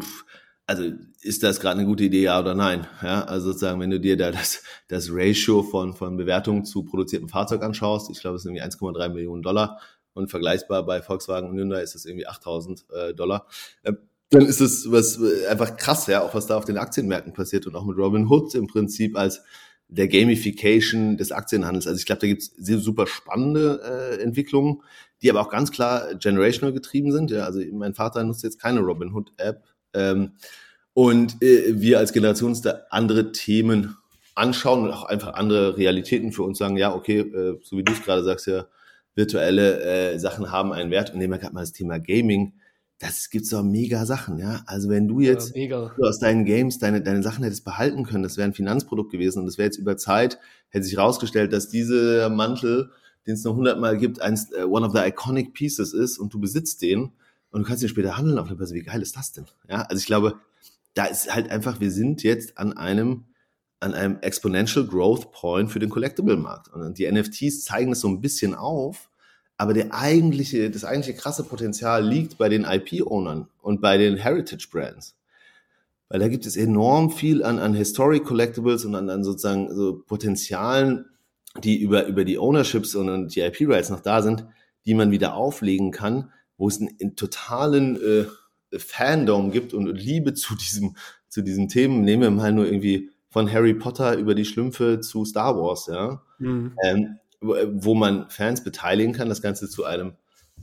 also 0.66 0.84
ist 1.22 1.44
das 1.44 1.60
gerade 1.60 1.80
eine 1.80 1.88
gute 1.88 2.04
Idee, 2.04 2.24
ja 2.24 2.40
oder 2.40 2.54
nein? 2.54 2.88
Ja, 3.02 3.24
also 3.24 3.48
sozusagen, 3.48 3.80
wenn 3.80 3.90
du 3.90 4.00
dir 4.00 4.18
da 4.18 4.32
das, 4.32 4.62
das 4.88 5.10
Ratio 5.12 5.64
von, 5.64 5.94
von 5.94 6.16
Bewertung 6.16 6.64
zu 6.66 6.84
produziertem 6.84 7.30
Fahrzeug 7.30 7.64
anschaust, 7.64 8.10
ich 8.12 8.20
glaube, 8.20 8.36
es 8.36 8.44
sind 8.44 8.56
irgendwie 8.56 8.78
1,3 8.78 9.10
Millionen 9.10 9.42
Dollar 9.42 9.80
und 10.14 10.30
vergleichbar 10.30 10.86
bei 10.86 11.02
Volkswagen 11.02 11.50
und 11.50 11.58
Hyundai 11.58 11.82
ist 11.82 11.96
das 11.96 12.06
irgendwie 12.06 12.28
8000 12.28 12.86
äh, 12.92 13.14
Dollar. 13.14 13.48
Äh, 13.84 13.94
dann 14.30 14.46
ist 14.46 14.62
es 14.62 14.92
was 14.92 15.20
äh, 15.20 15.48
einfach 15.48 15.78
krass, 15.78 16.08
ja, 16.08 16.22
auch 16.22 16.34
was 16.34 16.48
da 16.48 16.58
auf 16.58 16.66
den 16.66 16.78
Aktienmärkten 16.78 17.34
passiert 17.34 17.68
und 17.68 17.76
auch 17.76 17.86
mit 17.86 17.98
Robin 17.98 18.28
Hood 18.28 18.54
im 18.56 18.68
Prinzip 18.68 19.18
als 19.18 19.42
der 19.88 20.08
Gamification 20.08 21.18
des 21.18 21.32
Aktienhandels. 21.32 21.88
Also 21.88 22.00
ich 22.00 22.06
glaube, 22.06 22.22
da 22.22 22.28
gibt 22.28 22.44
es 22.44 22.52
super 22.84 23.08
spannende 23.08 23.82
äh, 23.84 24.22
Entwicklungen, 24.22 24.84
die 25.22 25.30
aber 25.32 25.42
auch 25.42 25.50
ganz 25.50 25.72
klar 25.72 26.14
generational 26.16 26.74
getrieben 26.74 27.12
sind. 27.12 27.32
Ja, 27.32 27.46
also 27.46 27.60
mein 27.72 27.96
Vater 27.96 28.24
nutzt 28.24 28.44
jetzt 28.44 28.62
keine 28.62 28.82
Robinhood-App. 28.82 29.64
Ähm, 29.94 30.34
und 30.94 31.42
äh, 31.42 31.80
wir 31.82 31.98
als 31.98 32.14
Generation 32.14 32.52
uns 32.52 32.62
da 32.62 32.82
andere 32.92 33.32
Themen 33.32 33.98
anschauen 34.36 34.84
und 34.84 34.92
auch 34.92 35.06
einfach 35.06 35.34
andere 35.34 35.76
Realitäten 35.76 36.32
für 36.32 36.44
uns 36.44 36.60
sagen, 36.60 36.78
ja, 36.78 36.94
okay, 36.94 37.20
äh, 37.20 37.60
so 37.64 37.78
wie 37.78 37.84
du 37.84 37.92
es 37.92 38.04
gerade 38.04 38.24
sagst, 38.24 38.46
ja, 38.46 38.66
virtuelle 39.16 39.82
äh, 39.82 40.20
Sachen 40.20 40.52
haben 40.52 40.72
einen 40.72 40.92
Wert. 40.92 41.12
Und 41.12 41.18
nehmen 41.18 41.34
wir 41.34 41.40
gerade 41.40 41.56
mal 41.56 41.62
das 41.62 41.74
Thema 41.74 42.00
Gaming. 42.00 42.54
Das 43.00 43.30
gibt's 43.30 43.50
doch 43.50 43.64
mega 43.64 44.06
Sachen, 44.06 44.40
ja. 44.40 44.62
Also 44.66 44.90
wenn 44.90 45.08
du 45.08 45.22
jetzt 45.22 45.56
ja, 45.56 45.92
aus 46.02 46.20
deinen 46.20 46.44
Games 46.44 46.80
deine, 46.80 47.02
deine 47.02 47.24
Sachen 47.24 47.46
hättest 47.46 47.64
behalten 47.64 48.04
können, 48.04 48.24
das 48.24 48.36
wäre 48.36 48.48
ein 48.48 48.54
Finanzprodukt 48.54 49.10
gewesen 49.12 49.40
und 49.40 49.46
das 49.46 49.58
wäre 49.58 49.68
jetzt 49.68 49.78
über 49.78 49.96
Zeit, 49.96 50.38
hätte 50.68 50.84
sich 50.84 50.98
herausgestellt, 50.98 51.54
dass 51.54 51.70
dieser 51.70 52.30
Mantel, 52.30 52.92
den 53.26 53.36
es 53.36 53.44
noch 53.46 53.56
hundertmal 53.56 53.98
gibt, 53.98 54.22
eins, 54.22 54.50
uh, 54.52 54.66
one 54.66 54.86
of 54.86 54.92
the 54.92 55.00
iconic 55.00 55.54
pieces 55.54 55.94
ist 55.94 56.18
und 56.18 56.34
du 56.34 56.42
besitzt 56.42 56.82
den 56.82 57.14
und 57.52 57.62
du 57.62 57.64
kannst 57.64 57.82
ihn 57.84 57.90
später 57.90 58.18
handeln 58.18 58.38
auf 58.38 58.48
eine 58.48 58.58
Börse. 58.58 58.76
Wie 58.76 58.84
geil 58.84 59.02
ist 59.02 59.16
das 59.16 59.32
denn? 59.32 59.46
Ja, 59.70 59.84
also 59.84 60.00
ich 60.00 60.06
glaube, 60.06 60.36
da 60.94 61.06
ist 61.06 61.34
halt 61.34 61.50
einfach, 61.50 61.80
wir 61.80 61.92
sind 61.92 62.22
jetzt 62.24 62.58
an 62.58 62.74
einem 62.74 63.26
an 63.82 63.94
einem 63.94 64.20
Exponential 64.20 64.86
Growth 64.86 65.32
Point 65.32 65.72
für 65.72 65.80
den 65.80 65.90
Collectible-Markt. 65.90 66.74
Und 66.74 66.98
die 66.98 67.10
NFTs 67.10 67.64
zeigen 67.64 67.94
es 67.94 68.02
so 68.02 68.10
ein 68.10 68.20
bisschen 68.20 68.54
auf, 68.54 69.10
aber 69.60 69.74
der 69.74 69.94
eigentliche, 69.94 70.72
das 70.72 70.86
eigentliche 70.86 71.20
krasse 71.20 71.44
Potenzial 71.44 72.08
liegt 72.08 72.38
bei 72.38 72.48
den 72.48 72.64
IP-Ownern 72.64 73.50
und 73.62 73.82
bei 73.82 73.98
den 73.98 74.16
Heritage-Brands. 74.16 75.18
Weil 76.08 76.20
da 76.22 76.30
gibt 76.30 76.46
es 76.46 76.56
enorm 76.56 77.12
viel 77.12 77.44
an, 77.44 77.60
an 77.60 77.74
Historic 77.74 78.24
Collectibles 78.24 78.86
und 78.86 78.96
an, 78.96 79.10
an 79.10 79.26
sozusagen 79.26 79.76
so 79.76 80.02
Potenzialen, 80.08 81.08
die 81.62 81.78
über, 81.78 82.06
über 82.06 82.24
die 82.24 82.40
Ownerships 82.40 82.96
und 82.96 83.36
die 83.36 83.42
IP-Rights 83.42 83.90
noch 83.90 84.00
da 84.00 84.22
sind, 84.22 84.46
die 84.86 84.94
man 84.94 85.12
wieder 85.12 85.34
auflegen 85.34 85.92
kann, 85.92 86.32
wo 86.58 86.70
es 86.70 86.80
einen, 86.80 86.96
einen 87.02 87.18
totalen 87.18 87.98
äh, 88.02 88.80
Fandom 88.80 89.52
gibt 89.52 89.74
und 89.74 89.88
Liebe 89.88 90.36
zu 90.36 90.56
diesem, 90.56 90.96
zu 91.28 91.42
diesen 91.42 91.68
Themen. 91.68 92.06
Nehmen 92.06 92.24
wir 92.24 92.32
mal 92.32 92.54
nur 92.54 92.66
irgendwie 92.66 93.10
von 93.30 93.52
Harry 93.52 93.74
Potter 93.74 94.16
über 94.16 94.36
die 94.36 94.46
Schlümpfe 94.46 95.02
zu 95.02 95.26
Star 95.26 95.58
Wars, 95.58 95.88
ja. 95.88 96.22
Mhm. 96.38 96.78
Ähm, 96.82 97.20
wo, 97.42 97.56
wo, 97.72 97.96
man 97.96 98.30
Fans 98.30 98.64
beteiligen 98.64 99.14
kann, 99.14 99.30
das 99.30 99.42
Ganze 99.42 99.70
zu 99.70 99.86
einem 99.86 100.14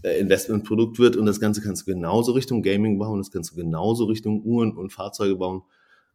äh, 0.02 0.18
Investmentprodukt 0.18 0.98
wird 0.98 1.16
und 1.16 1.26
das 1.26 1.40
Ganze 1.40 1.62
kannst 1.62 1.86
du 1.86 1.92
genauso 1.92 2.32
Richtung 2.32 2.62
Gaming 2.62 2.98
bauen, 2.98 3.18
das 3.18 3.30
kannst 3.30 3.52
du 3.52 3.56
genauso 3.56 4.04
Richtung 4.04 4.42
Uhren 4.42 4.76
und 4.76 4.92
Fahrzeuge 4.92 5.36
bauen. 5.36 5.62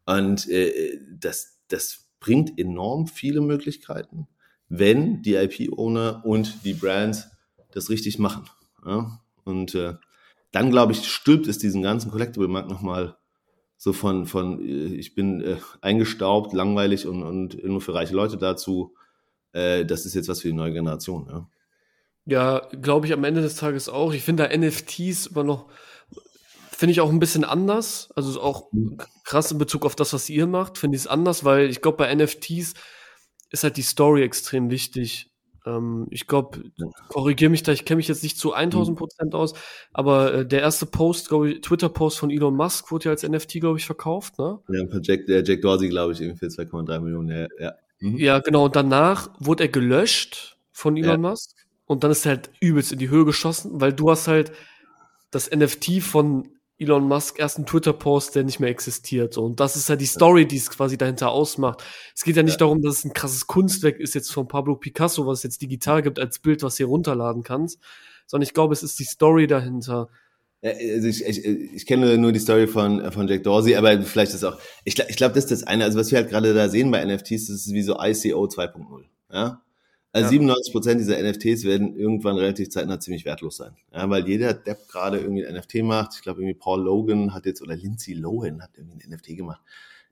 Und 0.06 0.48
äh, 0.48 0.98
das, 1.18 1.60
das 1.68 2.08
bringt 2.20 2.58
enorm 2.58 3.06
viele 3.06 3.40
Möglichkeiten, 3.40 4.28
wenn 4.68 5.22
die 5.22 5.34
IP-Owner 5.34 6.22
und 6.24 6.64
die 6.64 6.74
Brands 6.74 7.28
das 7.72 7.90
richtig 7.90 8.18
machen. 8.18 8.44
Ja? 8.86 9.20
Und 9.44 9.74
äh, 9.74 9.94
dann, 10.52 10.70
glaube 10.70 10.92
ich, 10.92 11.08
stülpt 11.08 11.46
es 11.48 11.58
diesen 11.58 11.82
ganzen 11.82 12.10
Collectible-Markt 12.10 12.68
nochmal 12.68 13.16
so 13.76 13.92
von, 13.92 14.26
von 14.26 14.60
äh, 14.60 14.94
ich 14.94 15.14
bin 15.14 15.40
äh, 15.40 15.56
eingestaubt, 15.80 16.52
langweilig 16.52 17.06
und, 17.06 17.22
und 17.22 17.64
nur 17.64 17.80
für 17.80 17.94
reiche 17.94 18.14
Leute 18.14 18.36
dazu, 18.36 18.94
äh, 19.52 19.84
das 19.84 20.06
ist 20.06 20.14
jetzt 20.14 20.28
was 20.28 20.40
für 20.40 20.48
die 20.48 20.54
neue 20.54 20.72
Generation. 20.72 21.26
Ja, 21.28 21.48
ja 22.26 22.68
glaube 22.80 23.06
ich 23.06 23.12
am 23.12 23.24
Ende 23.24 23.42
des 23.42 23.56
Tages 23.56 23.88
auch. 23.88 24.12
Ich 24.12 24.22
finde 24.22 24.48
da 24.48 24.56
NFTs 24.56 25.26
immer 25.26 25.44
noch, 25.44 25.68
finde 26.70 26.92
ich 26.92 27.00
auch 27.00 27.10
ein 27.10 27.20
bisschen 27.20 27.44
anders. 27.44 28.10
Also 28.16 28.40
auch 28.40 28.72
mhm. 28.72 28.98
krass 29.24 29.52
in 29.52 29.58
Bezug 29.58 29.84
auf 29.84 29.96
das, 29.96 30.12
was 30.12 30.28
ihr 30.28 30.46
macht, 30.46 30.78
finde 30.78 30.96
ich 30.96 31.02
es 31.02 31.08
anders, 31.08 31.44
weil 31.44 31.70
ich 31.70 31.80
glaube, 31.80 31.98
bei 31.98 32.14
NFTs 32.14 32.74
ist 33.50 33.64
halt 33.64 33.76
die 33.76 33.82
Story 33.82 34.22
extrem 34.22 34.70
wichtig. 34.70 35.32
Ähm, 35.64 36.06
ich 36.10 36.26
glaube, 36.26 36.62
korrigiere 37.08 37.50
mich 37.50 37.62
da, 37.62 37.72
ich 37.72 37.84
kenne 37.84 37.98
mich 37.98 38.08
jetzt 38.08 38.22
nicht 38.22 38.38
zu 38.38 38.52
1000 38.52 38.98
Prozent 38.98 39.34
aus, 39.34 39.54
aber 39.92 40.34
äh, 40.34 40.46
der 40.46 40.60
erste 40.60 40.86
Post, 40.86 41.28
glaube 41.28 41.50
ich, 41.50 41.60
Twitter-Post 41.60 42.18
von 42.18 42.30
Elon 42.30 42.56
Musk 42.56 42.90
wurde 42.90 43.06
ja 43.06 43.10
als 43.12 43.22
NFT, 43.22 43.60
glaube 43.60 43.78
ich, 43.78 43.86
verkauft, 43.86 44.38
ne? 44.38 44.58
Ja, 44.68 44.86
von 44.88 45.02
Jack, 45.02 45.26
der 45.26 45.44
Jack 45.44 45.60
Dorsey, 45.60 45.88
glaube 45.88 46.12
ich, 46.12 46.20
irgendwie 46.20 46.38
für 46.38 46.46
2,3 46.46 47.00
Millionen, 47.00 47.28
ja. 47.28 47.46
Ja, 47.58 47.74
mhm. 48.02 48.18
ja 48.18 48.38
genau, 48.40 48.66
und 48.66 48.76
danach 48.76 49.30
wurde 49.38 49.64
er 49.64 49.68
gelöscht 49.68 50.58
von 50.70 50.96
Elon 50.96 51.22
ja. 51.22 51.30
Musk 51.30 51.56
und 51.86 52.04
dann 52.04 52.10
ist 52.10 52.26
er 52.26 52.32
halt 52.32 52.50
übelst 52.60 52.92
in 52.92 52.98
die 52.98 53.08
Höhe 53.08 53.24
geschossen, 53.24 53.80
weil 53.80 53.92
du 53.92 54.10
hast 54.10 54.28
halt 54.28 54.52
das 55.30 55.50
NFT 55.50 56.02
von 56.02 56.48
Elon 56.82 57.06
Musk 57.06 57.38
ersten 57.38 57.64
Twitter-Post, 57.64 58.34
der 58.34 58.44
nicht 58.44 58.60
mehr 58.60 58.70
existiert. 58.70 59.38
Und 59.38 59.60
das 59.60 59.76
ist 59.76 59.88
ja 59.88 59.96
die 59.96 60.06
Story, 60.06 60.46
die 60.46 60.56
es 60.56 60.68
quasi 60.68 60.98
dahinter 60.98 61.30
ausmacht. 61.30 61.82
Es 62.14 62.24
geht 62.24 62.36
ja 62.36 62.42
nicht 62.42 62.54
ja. 62.54 62.58
darum, 62.58 62.82
dass 62.82 62.98
es 62.98 63.04
ein 63.04 63.12
krasses 63.12 63.46
Kunstwerk 63.46 64.00
ist 64.00 64.14
jetzt 64.14 64.32
von 64.32 64.48
Pablo 64.48 64.76
Picasso, 64.76 65.26
was 65.26 65.38
es 65.38 65.44
jetzt 65.44 65.62
digital 65.62 66.02
gibt 66.02 66.18
als 66.18 66.40
Bild, 66.40 66.62
was 66.62 66.74
du 66.74 66.78
hier 66.78 66.86
runterladen 66.86 67.42
kannst, 67.42 67.80
sondern 68.26 68.46
ich 68.46 68.54
glaube, 68.54 68.72
es 68.72 68.82
ist 68.82 68.98
die 68.98 69.04
Story 69.04 69.46
dahinter. 69.46 70.08
Also 70.62 71.08
ich, 71.08 71.24
ich, 71.24 71.44
ich 71.44 71.86
kenne 71.86 72.16
nur 72.18 72.30
die 72.30 72.38
Story 72.38 72.68
von, 72.68 73.10
von 73.10 73.26
Jack 73.26 73.42
Dorsey, 73.42 73.74
aber 73.74 74.00
vielleicht 74.02 74.32
ist 74.32 74.44
auch, 74.44 74.58
ich, 74.84 74.96
ich 74.96 75.16
glaube, 75.16 75.34
das 75.34 75.44
ist 75.44 75.50
das 75.50 75.64
eine, 75.64 75.84
also 75.84 75.98
was 75.98 76.12
wir 76.12 76.18
halt 76.18 76.30
gerade 76.30 76.54
da 76.54 76.68
sehen 76.68 76.92
bei 76.92 77.04
NFTs, 77.04 77.48
das 77.48 77.66
ist 77.66 77.72
wie 77.72 77.82
so 77.82 77.94
ICO 77.94 78.44
2.0. 78.44 79.04
Ja? 79.32 79.60
Also 80.12 80.26
ja. 80.26 80.30
97 80.30 80.72
Prozent 80.72 81.00
dieser 81.00 81.20
NFTs 81.20 81.64
werden 81.64 81.96
irgendwann 81.96 82.36
relativ 82.36 82.68
zeitnah 82.68 83.00
ziemlich 83.00 83.24
wertlos 83.24 83.56
sein. 83.56 83.76
Ja, 83.92 84.08
weil 84.08 84.28
jeder 84.28 84.52
Depp 84.52 84.86
gerade 84.88 85.18
irgendwie 85.18 85.44
ein 85.44 85.56
NFT 85.56 85.76
macht. 85.82 86.14
Ich 86.14 86.22
glaube, 86.22 86.42
irgendwie 86.42 86.58
Paul 86.58 86.82
Logan 86.82 87.34
hat 87.34 87.46
jetzt, 87.46 87.62
oder 87.62 87.74
Lindsay 87.74 88.12
Lohan 88.12 88.62
hat 88.62 88.70
irgendwie 88.76 89.02
ein 89.02 89.10
NFT 89.10 89.36
gemacht, 89.38 89.62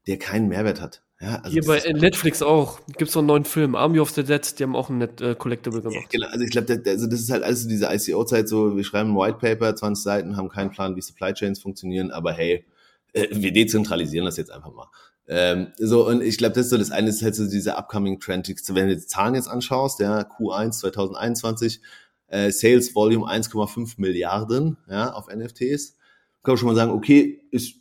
der 0.06 0.18
keinen 0.18 0.48
Mehrwert 0.48 0.80
hat. 0.80 1.02
Ja, 1.20 1.36
also 1.36 1.50
Hier 1.50 1.64
bei 1.64 1.80
Netflix 1.92 2.40
auch. 2.40 2.80
Gibt 2.86 3.10
es 3.10 3.14
noch 3.14 3.20
einen 3.20 3.26
neuen 3.26 3.44
Film, 3.44 3.74
Army 3.74 4.00
of 4.00 4.10
the 4.10 4.24
Dead, 4.24 4.58
die 4.58 4.62
haben 4.62 4.74
auch 4.74 4.88
ein 4.88 4.98
Net 4.98 5.20
äh, 5.20 5.34
Collectible 5.34 5.82
gemacht. 5.82 5.94
Ja, 5.94 6.08
genau, 6.10 6.28
also 6.28 6.44
ich 6.44 6.50
glaube, 6.50 6.74
das, 6.74 6.86
also 6.86 7.06
das 7.06 7.20
ist 7.20 7.30
halt 7.30 7.42
alles 7.42 7.68
diese 7.68 7.92
ICO-Zeit 7.92 8.48
so, 8.48 8.74
wir 8.74 8.84
schreiben 8.84 9.10
ein 9.10 9.16
White 9.16 9.38
Paper, 9.38 9.76
20 9.76 10.02
Seiten, 10.02 10.36
haben 10.38 10.48
keinen 10.48 10.70
Plan, 10.70 10.96
wie 10.96 11.02
Supply 11.02 11.34
Chains 11.34 11.60
funktionieren, 11.60 12.10
aber 12.10 12.32
hey, 12.32 12.64
äh, 13.12 13.26
wir 13.32 13.52
dezentralisieren 13.52 14.24
das 14.24 14.38
jetzt 14.38 14.50
einfach 14.50 14.72
mal. 14.72 14.86
Ähm, 15.28 15.68
so, 15.78 16.08
und 16.08 16.22
ich 16.22 16.38
glaube, 16.38 16.54
das 16.54 16.66
ist 16.66 16.70
so 16.70 16.78
das 16.78 16.90
eine, 16.90 17.10
ist 17.10 17.22
halt 17.22 17.34
so 17.34 17.48
dieser 17.48 17.76
upcoming 17.76 18.18
Trend. 18.18 18.48
Wenn 18.48 18.88
du 18.88 18.96
die 18.96 19.06
Zahlen 19.06 19.34
jetzt 19.34 19.48
anschaust, 19.48 20.00
der 20.00 20.28
Q1 20.28 20.72
2021, 20.72 21.80
äh, 22.28 22.50
Sales 22.50 22.94
Volume 22.94 23.26
1,5 23.26 23.94
Milliarden 23.98 24.78
ja, 24.88 25.12
auf 25.12 25.28
NFTs, 25.28 25.96
kann 26.42 26.52
man 26.52 26.56
schon 26.56 26.68
mal 26.68 26.74
sagen, 26.74 26.92
okay, 26.92 27.42
ist 27.50 27.74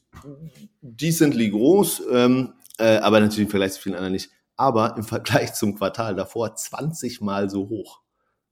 decently 0.82 1.50
groß, 1.50 2.04
ähm, 2.12 2.54
äh, 2.80 2.98
aber 2.98 3.20
natürlich 3.20 3.46
im 3.46 3.50
Vergleich 3.50 3.74
zu 3.74 3.82
vielen 3.82 3.96
anderen 3.96 4.14
nicht. 4.14 4.32
Aber 4.56 4.96
im 4.98 5.04
Vergleich 5.04 5.54
zum 5.54 5.76
Quartal 5.76 6.16
davor 6.16 6.56
20 6.56 7.22
mal 7.22 7.50
so 7.50 7.70
hoch. 7.70 8.02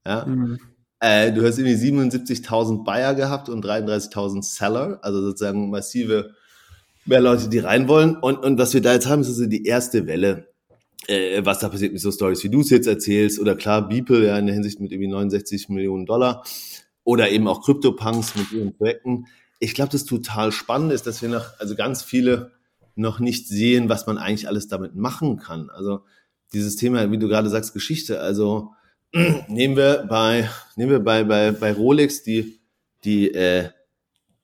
Ja? 0.05 0.25
Mhm. 0.25 0.59
Äh, 0.99 1.31
du 1.31 1.45
hast 1.45 1.59
irgendwie 1.59 1.75
77.000 1.75 2.83
Buyer 2.83 3.13
gehabt 3.13 3.49
und 3.49 3.63
33.000 3.63 4.43
Seller, 4.43 4.99
also 5.03 5.21
sozusagen 5.21 5.69
massive 5.69 6.31
mehr 7.05 7.21
Leute, 7.21 7.49
die 7.49 7.59
rein 7.59 7.87
wollen. 7.87 8.15
Und, 8.15 8.37
und 8.39 8.57
was 8.57 8.73
wir 8.73 8.81
da 8.81 8.93
jetzt 8.93 9.07
haben, 9.07 9.21
ist 9.21 9.27
also 9.27 9.45
die 9.45 9.65
erste 9.65 10.07
Welle. 10.07 10.49
Äh, 11.07 11.45
was 11.45 11.59
da 11.59 11.69
passiert 11.69 11.93
mit 11.93 12.01
so 12.01 12.11
Stories, 12.11 12.43
wie 12.43 12.49
du 12.49 12.61
es 12.61 12.69
jetzt 12.69 12.87
erzählst, 12.87 13.39
oder 13.39 13.55
klar, 13.55 13.87
Beeple 13.87 14.25
ja 14.25 14.37
in 14.37 14.47
der 14.47 14.55
Hinsicht 14.55 14.79
mit 14.79 14.91
irgendwie 14.91 15.07
69 15.07 15.69
Millionen 15.69 16.05
Dollar, 16.05 16.43
oder 17.03 17.29
eben 17.29 17.47
auch 17.47 17.61
CryptoPunks 17.63 18.35
mit 18.35 18.51
ihren 18.51 18.75
Projekten. 18.75 19.25
Ich 19.59 19.73
glaube, 19.73 19.91
das 19.91 20.03
total 20.03 20.51
spannend 20.51 20.91
ist, 20.91 21.07
dass 21.07 21.21
wir 21.21 21.29
noch, 21.29 21.57
also 21.59 21.75
ganz 21.75 22.01
viele 22.01 22.56
noch 22.97 23.19
nicht 23.19 23.47
sehen, 23.47 23.89
was 23.89 24.07
man 24.07 24.17
eigentlich 24.17 24.47
alles 24.47 24.67
damit 24.67 24.95
machen 24.95 25.37
kann. 25.37 25.69
Also 25.69 26.01
dieses 26.53 26.75
Thema, 26.75 27.11
wie 27.11 27.17
du 27.17 27.27
gerade 27.27 27.49
sagst, 27.49 27.73
Geschichte. 27.73 28.19
Also 28.19 28.71
nehmen 29.47 29.75
wir 29.75 30.05
bei, 30.09 30.49
nehmen 30.75 30.91
wir 30.91 30.99
bei, 30.99 31.23
bei, 31.23 31.51
bei 31.51 31.73
Rolex 31.73 32.23
die, 32.23 32.59
die, 33.03 33.33
äh, 33.33 33.69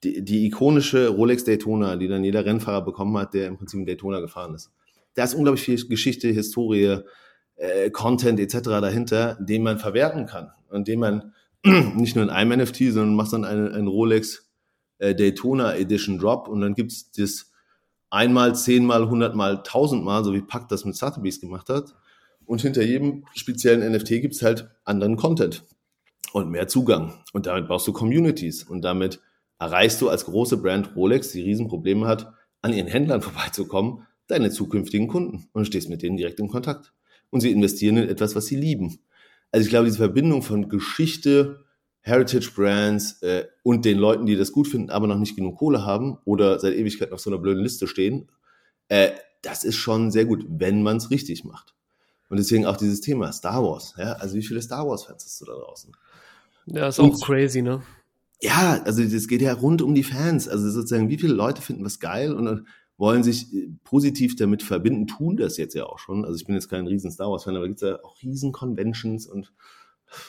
die, 0.02 0.22
die 0.22 0.46
ikonische 0.46 1.08
Rolex 1.08 1.44
Daytona, 1.44 1.96
die 1.96 2.08
dann 2.08 2.24
jeder 2.24 2.44
Rennfahrer 2.44 2.84
bekommen 2.84 3.16
hat, 3.18 3.34
der 3.34 3.48
im 3.48 3.56
Prinzip 3.56 3.80
in 3.80 3.86
Daytona 3.86 4.20
gefahren 4.20 4.54
ist. 4.54 4.70
Da 5.14 5.24
ist 5.24 5.34
unglaublich 5.34 5.64
viel 5.64 5.88
Geschichte, 5.88 6.28
Historie, 6.28 6.98
äh, 7.56 7.90
Content 7.90 8.40
etc. 8.40 8.60
dahinter, 8.62 9.38
den 9.40 9.62
man 9.62 9.78
verwerten 9.78 10.26
kann 10.26 10.50
und 10.70 10.88
den 10.88 11.00
man 11.00 11.32
nicht 11.64 12.16
nur 12.16 12.24
in 12.24 12.30
einem 12.30 12.60
NFT, 12.60 12.92
sondern 12.92 13.14
machst 13.14 13.32
dann 13.32 13.44
einen, 13.44 13.72
einen 13.72 13.88
Rolex 13.88 14.50
äh, 14.98 15.14
Daytona 15.14 15.76
Edition 15.76 16.18
Drop 16.18 16.48
und 16.48 16.60
dann 16.60 16.74
gibt's 16.74 17.10
das 17.12 17.50
einmal, 18.14 18.54
zehnmal, 18.54 19.08
hundertmal, 19.08 19.62
tausendmal, 19.62 20.24
so 20.24 20.32
wie 20.32 20.40
Pack 20.40 20.68
das 20.68 20.84
mit 20.84 20.96
Sotheby's 20.96 21.40
gemacht 21.40 21.68
hat. 21.68 21.94
Und 22.46 22.62
hinter 22.62 22.82
jedem 22.82 23.24
speziellen 23.34 23.92
NFT 23.92 24.08
gibt's 24.20 24.42
halt 24.42 24.68
anderen 24.84 25.16
Content 25.16 25.64
und 26.32 26.50
mehr 26.50 26.68
Zugang. 26.68 27.14
Und 27.32 27.46
damit 27.46 27.68
baust 27.68 27.86
du 27.86 27.92
Communities 27.92 28.62
und 28.62 28.82
damit 28.82 29.20
erreichst 29.58 30.00
du 30.00 30.08
als 30.08 30.26
große 30.26 30.58
Brand 30.58 30.94
Rolex, 30.94 31.32
die 31.32 31.42
Riesenprobleme 31.42 32.06
hat, 32.06 32.32
an 32.62 32.72
ihren 32.72 32.88
Händlern 32.88 33.22
vorbeizukommen, 33.22 34.06
deine 34.26 34.50
zukünftigen 34.50 35.08
Kunden 35.08 35.48
und 35.52 35.66
stehst 35.66 35.88
mit 35.88 36.02
denen 36.02 36.16
direkt 36.16 36.40
in 36.40 36.48
Kontakt. 36.48 36.92
Und 37.30 37.40
sie 37.40 37.50
investieren 37.50 37.96
in 37.96 38.08
etwas, 38.08 38.36
was 38.36 38.46
sie 38.46 38.56
lieben. 38.56 39.00
Also 39.50 39.64
ich 39.64 39.70
glaube, 39.70 39.86
diese 39.86 39.98
Verbindung 39.98 40.42
von 40.42 40.68
Geschichte, 40.68 41.64
Heritage 42.06 42.50
Brands 42.54 43.22
äh, 43.22 43.46
und 43.62 43.86
den 43.86 43.98
Leuten, 43.98 44.26
die 44.26 44.36
das 44.36 44.52
gut 44.52 44.68
finden, 44.68 44.90
aber 44.90 45.06
noch 45.06 45.18
nicht 45.18 45.36
genug 45.36 45.56
Kohle 45.56 45.86
haben 45.86 46.18
oder 46.26 46.58
seit 46.58 46.74
Ewigkeit 46.74 47.12
auf 47.12 47.20
so 47.20 47.30
einer 47.30 47.38
blöden 47.38 47.62
Liste 47.62 47.86
stehen, 47.86 48.30
äh, 48.88 49.12
das 49.40 49.64
ist 49.64 49.76
schon 49.76 50.10
sehr 50.10 50.26
gut, 50.26 50.44
wenn 50.48 50.82
man 50.82 50.98
es 50.98 51.10
richtig 51.10 51.44
macht. 51.44 51.74
Und 52.28 52.36
deswegen 52.38 52.66
auch 52.66 52.76
dieses 52.76 53.00
Thema 53.00 53.32
Star 53.32 53.62
Wars. 53.62 53.94
Ja? 53.96 54.12
Also 54.14 54.36
wie 54.36 54.42
viele 54.42 54.60
Star 54.60 54.86
Wars-Fans 54.86 55.24
hast 55.24 55.40
du 55.40 55.46
da 55.46 55.54
draußen? 55.54 55.96
Ja, 56.66 56.88
ist 56.88 57.00
auch 57.00 57.20
crazy, 57.20 57.62
ne? 57.62 57.82
Ja, 58.42 58.82
also 58.84 59.02
das 59.02 59.26
geht 59.26 59.40
ja 59.40 59.54
rund 59.54 59.80
um 59.80 59.94
die 59.94 60.02
Fans. 60.02 60.46
Also 60.46 60.70
sozusagen, 60.70 61.08
wie 61.08 61.18
viele 61.18 61.32
Leute 61.32 61.62
finden 61.62 61.84
was 61.84 62.00
geil 62.00 62.34
und 62.34 62.66
wollen 62.98 63.22
sich 63.22 63.52
äh, 63.54 63.70
positiv 63.82 64.36
damit 64.36 64.62
verbinden, 64.62 65.06
tun 65.06 65.38
das 65.38 65.56
jetzt 65.56 65.74
ja 65.74 65.86
auch 65.86 65.98
schon. 65.98 66.24
Also 66.26 66.36
ich 66.36 66.44
bin 66.44 66.54
jetzt 66.54 66.68
kein 66.68 66.86
riesen 66.86 67.10
Star 67.10 67.30
Wars-Fan, 67.30 67.56
aber 67.56 67.66
gibt 67.66 67.82
es 67.82 67.88
ja 67.88 68.04
auch 68.04 68.20
riesen 68.22 68.52
Conventions 68.52 69.26
und 69.26 69.52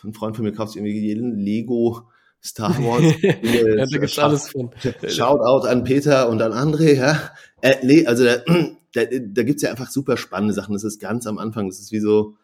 ein 0.03 0.13
Freund 0.13 0.35
von 0.35 0.45
mir 0.45 0.53
kauft 0.53 0.75
irgendwie 0.75 0.99
jeden 0.99 1.37
Lego 1.37 2.07
Star 2.43 2.77
Wars. 2.83 3.15
ja, 3.21 3.75
da 3.75 3.85
gibt's 3.85 4.19
alles 4.19 4.49
von. 4.49 4.71
Shoutout 5.07 5.67
an 5.67 5.83
Peter 5.83 6.29
und 6.29 6.41
an 6.41 6.53
André, 6.53 6.93
ja. 6.93 7.31
Äh, 7.61 7.75
nee, 7.83 8.05
also 8.05 8.23
da, 8.23 8.37
da, 8.93 9.05
da 9.05 9.43
gibt's 9.43 9.63
ja 9.63 9.71
einfach 9.71 9.89
super 9.89 10.17
spannende 10.17 10.53
Sachen. 10.53 10.73
Das 10.73 10.83
ist 10.83 10.99
ganz 10.99 11.25
am 11.27 11.37
Anfang, 11.39 11.67
das 11.67 11.79
ist 11.79 11.91
wie 11.91 11.99
so, 11.99 12.35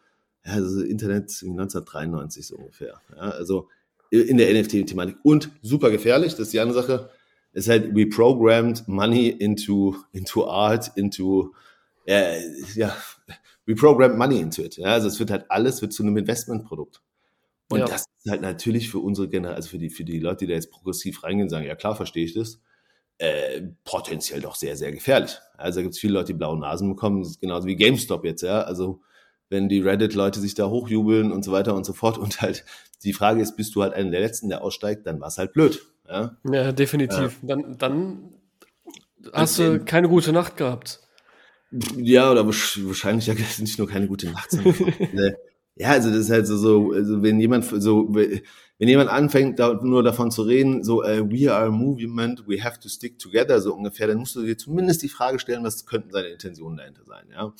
ja, 0.45 0.53
also 0.53 0.81
Internet 0.81 1.23
1993 1.23 2.47
so 2.47 2.55
ungefähr. 2.55 2.99
Ja, 3.15 3.29
also 3.29 3.67
in 4.09 4.37
der 4.37 4.53
NFT-Thematik. 4.53 5.17
Und 5.23 5.51
super 5.61 5.89
gefährlich, 5.89 6.33
das 6.33 6.47
ist 6.47 6.53
die 6.53 6.59
andere 6.59 6.81
Sache, 6.81 7.09
ist 7.53 7.69
halt, 7.69 7.95
we 7.95 8.07
programmed 8.07 8.87
money 8.87 9.29
into, 9.29 9.95
into 10.11 10.47
art, 10.47 10.91
into, 10.95 11.53
äh, 12.05 12.41
ja, 12.75 12.95
we 13.65 13.75
programmed 13.75 14.17
money 14.17 14.39
into 14.39 14.63
it. 14.63 14.77
Ja, 14.77 14.87
also 14.87 15.07
es 15.07 15.19
wird 15.19 15.31
halt 15.31 15.45
alles 15.49 15.81
wird 15.81 15.93
zu 15.93 16.03
einem 16.03 16.17
Investmentprodukt. 16.17 17.01
Und 17.71 17.79
ja. 17.79 17.85
das 17.85 18.05
ist 18.23 18.29
halt 18.31 18.41
natürlich 18.41 18.89
für 18.89 18.99
unsere 18.99 19.29
Generation, 19.29 19.55
also 19.55 19.69
für 19.69 19.77
die, 19.77 19.89
für 19.89 20.03
die 20.03 20.19
Leute, 20.19 20.45
die 20.45 20.47
da 20.47 20.53
jetzt 20.53 20.71
progressiv 20.71 21.23
reingehen, 21.23 21.49
sagen, 21.49 21.65
ja 21.65 21.75
klar, 21.75 21.95
verstehe 21.95 22.25
ich 22.25 22.33
das, 22.33 22.59
äh, 23.17 23.61
potenziell 23.83 24.41
doch 24.41 24.55
sehr, 24.55 24.75
sehr 24.75 24.91
gefährlich. 24.91 25.37
Also 25.57 25.79
da 25.79 25.83
gibt 25.83 25.95
es 25.95 25.99
viele 25.99 26.13
Leute, 26.13 26.33
die 26.33 26.37
blaue 26.37 26.59
Nasen 26.59 26.89
bekommen, 26.89 27.21
das 27.21 27.31
ist 27.31 27.41
genauso 27.41 27.67
wie 27.67 27.75
GameStop 27.75 28.25
jetzt, 28.25 28.41
ja. 28.41 28.61
Also 28.61 29.01
wenn 29.51 29.69
die 29.69 29.81
Reddit-Leute 29.81 30.39
sich 30.39 30.55
da 30.55 30.69
hochjubeln 30.69 31.31
und 31.31 31.43
so 31.43 31.51
weiter 31.51 31.75
und 31.75 31.85
so 31.85 31.93
fort. 31.93 32.17
Und 32.17 32.41
halt 32.41 32.65
die 33.03 33.13
Frage 33.13 33.41
ist, 33.41 33.57
bist 33.57 33.75
du 33.75 33.83
halt 33.83 33.93
einer 33.93 34.09
der 34.09 34.21
Letzten, 34.21 34.49
der 34.49 34.63
aussteigt, 34.63 35.05
dann 35.05 35.19
war 35.19 35.27
es 35.27 35.37
halt 35.37 35.53
blöd. 35.53 35.85
Ja, 36.07 36.37
ja 36.49 36.71
definitiv. 36.71 37.37
Ja. 37.41 37.55
Dann, 37.55 37.77
dann 37.77 38.33
hast 39.33 39.59
du 39.59 39.83
keine 39.83 40.07
gute 40.07 40.31
Nacht 40.31 40.57
gehabt. 40.57 41.01
Ja, 41.97 42.31
oder 42.31 42.45
wahrscheinlich 42.47 43.27
ja 43.27 43.33
nicht 43.59 43.77
nur 43.77 43.87
keine 43.87 44.07
gute 44.07 44.29
Nacht, 44.31 44.51
sondern 44.51 44.73
ja, 45.75 45.89
also 45.89 46.09
das 46.09 46.19
ist 46.19 46.29
halt 46.29 46.47
so, 46.47 46.57
so 46.57 46.91
also 46.91 47.23
wenn 47.23 47.39
jemand 47.39 47.65
so 47.65 48.13
wenn 48.13 48.87
jemand 48.87 49.11
anfängt 49.11 49.59
da, 49.59 49.79
nur 49.81 50.01
davon 50.01 50.31
zu 50.31 50.41
reden, 50.41 50.83
so 50.83 51.03
uh, 51.03 51.29
we 51.29 51.51
are 51.53 51.67
a 51.67 51.69
movement, 51.69 52.47
we 52.47 52.63
have 52.63 52.79
to 52.79 52.89
stick 52.89 53.19
together 53.19 53.61
so 53.61 53.75
ungefähr, 53.75 54.07
dann 54.07 54.17
musst 54.17 54.35
du 54.35 54.41
dir 54.43 54.57
zumindest 54.57 55.03
die 55.03 55.09
Frage 55.09 55.37
stellen, 55.37 55.63
was 55.63 55.85
könnten 55.85 56.11
seine 56.11 56.29
Intentionen 56.29 56.77
dahinter 56.77 57.03
sein, 57.05 57.25
ja. 57.31 57.53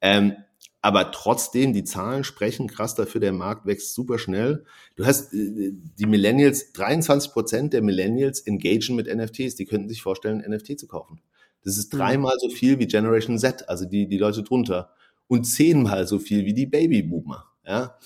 Ähm, 0.00 0.36
aber 0.80 1.12
trotzdem, 1.12 1.72
die 1.72 1.82
Zahlen 1.82 2.24
sprechen 2.24 2.68
krass 2.68 2.94
dafür, 2.94 3.18
der 3.18 3.32
Markt 3.32 3.64
wächst 3.64 3.94
super 3.94 4.18
schnell. 4.18 4.66
Du 4.96 5.06
hast 5.06 5.32
äh, 5.32 5.72
die 5.72 6.04
Millennials, 6.04 6.72
23 6.72 7.32
Prozent 7.32 7.72
der 7.72 7.80
Millennials 7.80 8.40
engagen 8.40 8.94
mit 8.94 9.06
NFTs, 9.06 9.54
die 9.54 9.64
könnten 9.64 9.88
sich 9.88 10.02
vorstellen, 10.02 10.44
NFT 10.46 10.78
zu 10.78 10.86
kaufen. 10.86 11.22
Das 11.64 11.78
ist 11.78 11.92
mhm. 11.92 11.98
dreimal 11.98 12.36
so 12.38 12.50
viel 12.50 12.78
wie 12.78 12.86
Generation 12.86 13.38
Z, 13.38 13.68
also 13.68 13.86
die, 13.86 14.06
die 14.06 14.18
Leute 14.18 14.42
drunter. 14.42 14.94
Und 15.34 15.46
zehnmal 15.46 16.06
so 16.06 16.20
viel 16.20 16.44
wie 16.44 16.54
die 16.54 16.66
Babyboomer. 16.66 17.44
Ja? 17.66 17.98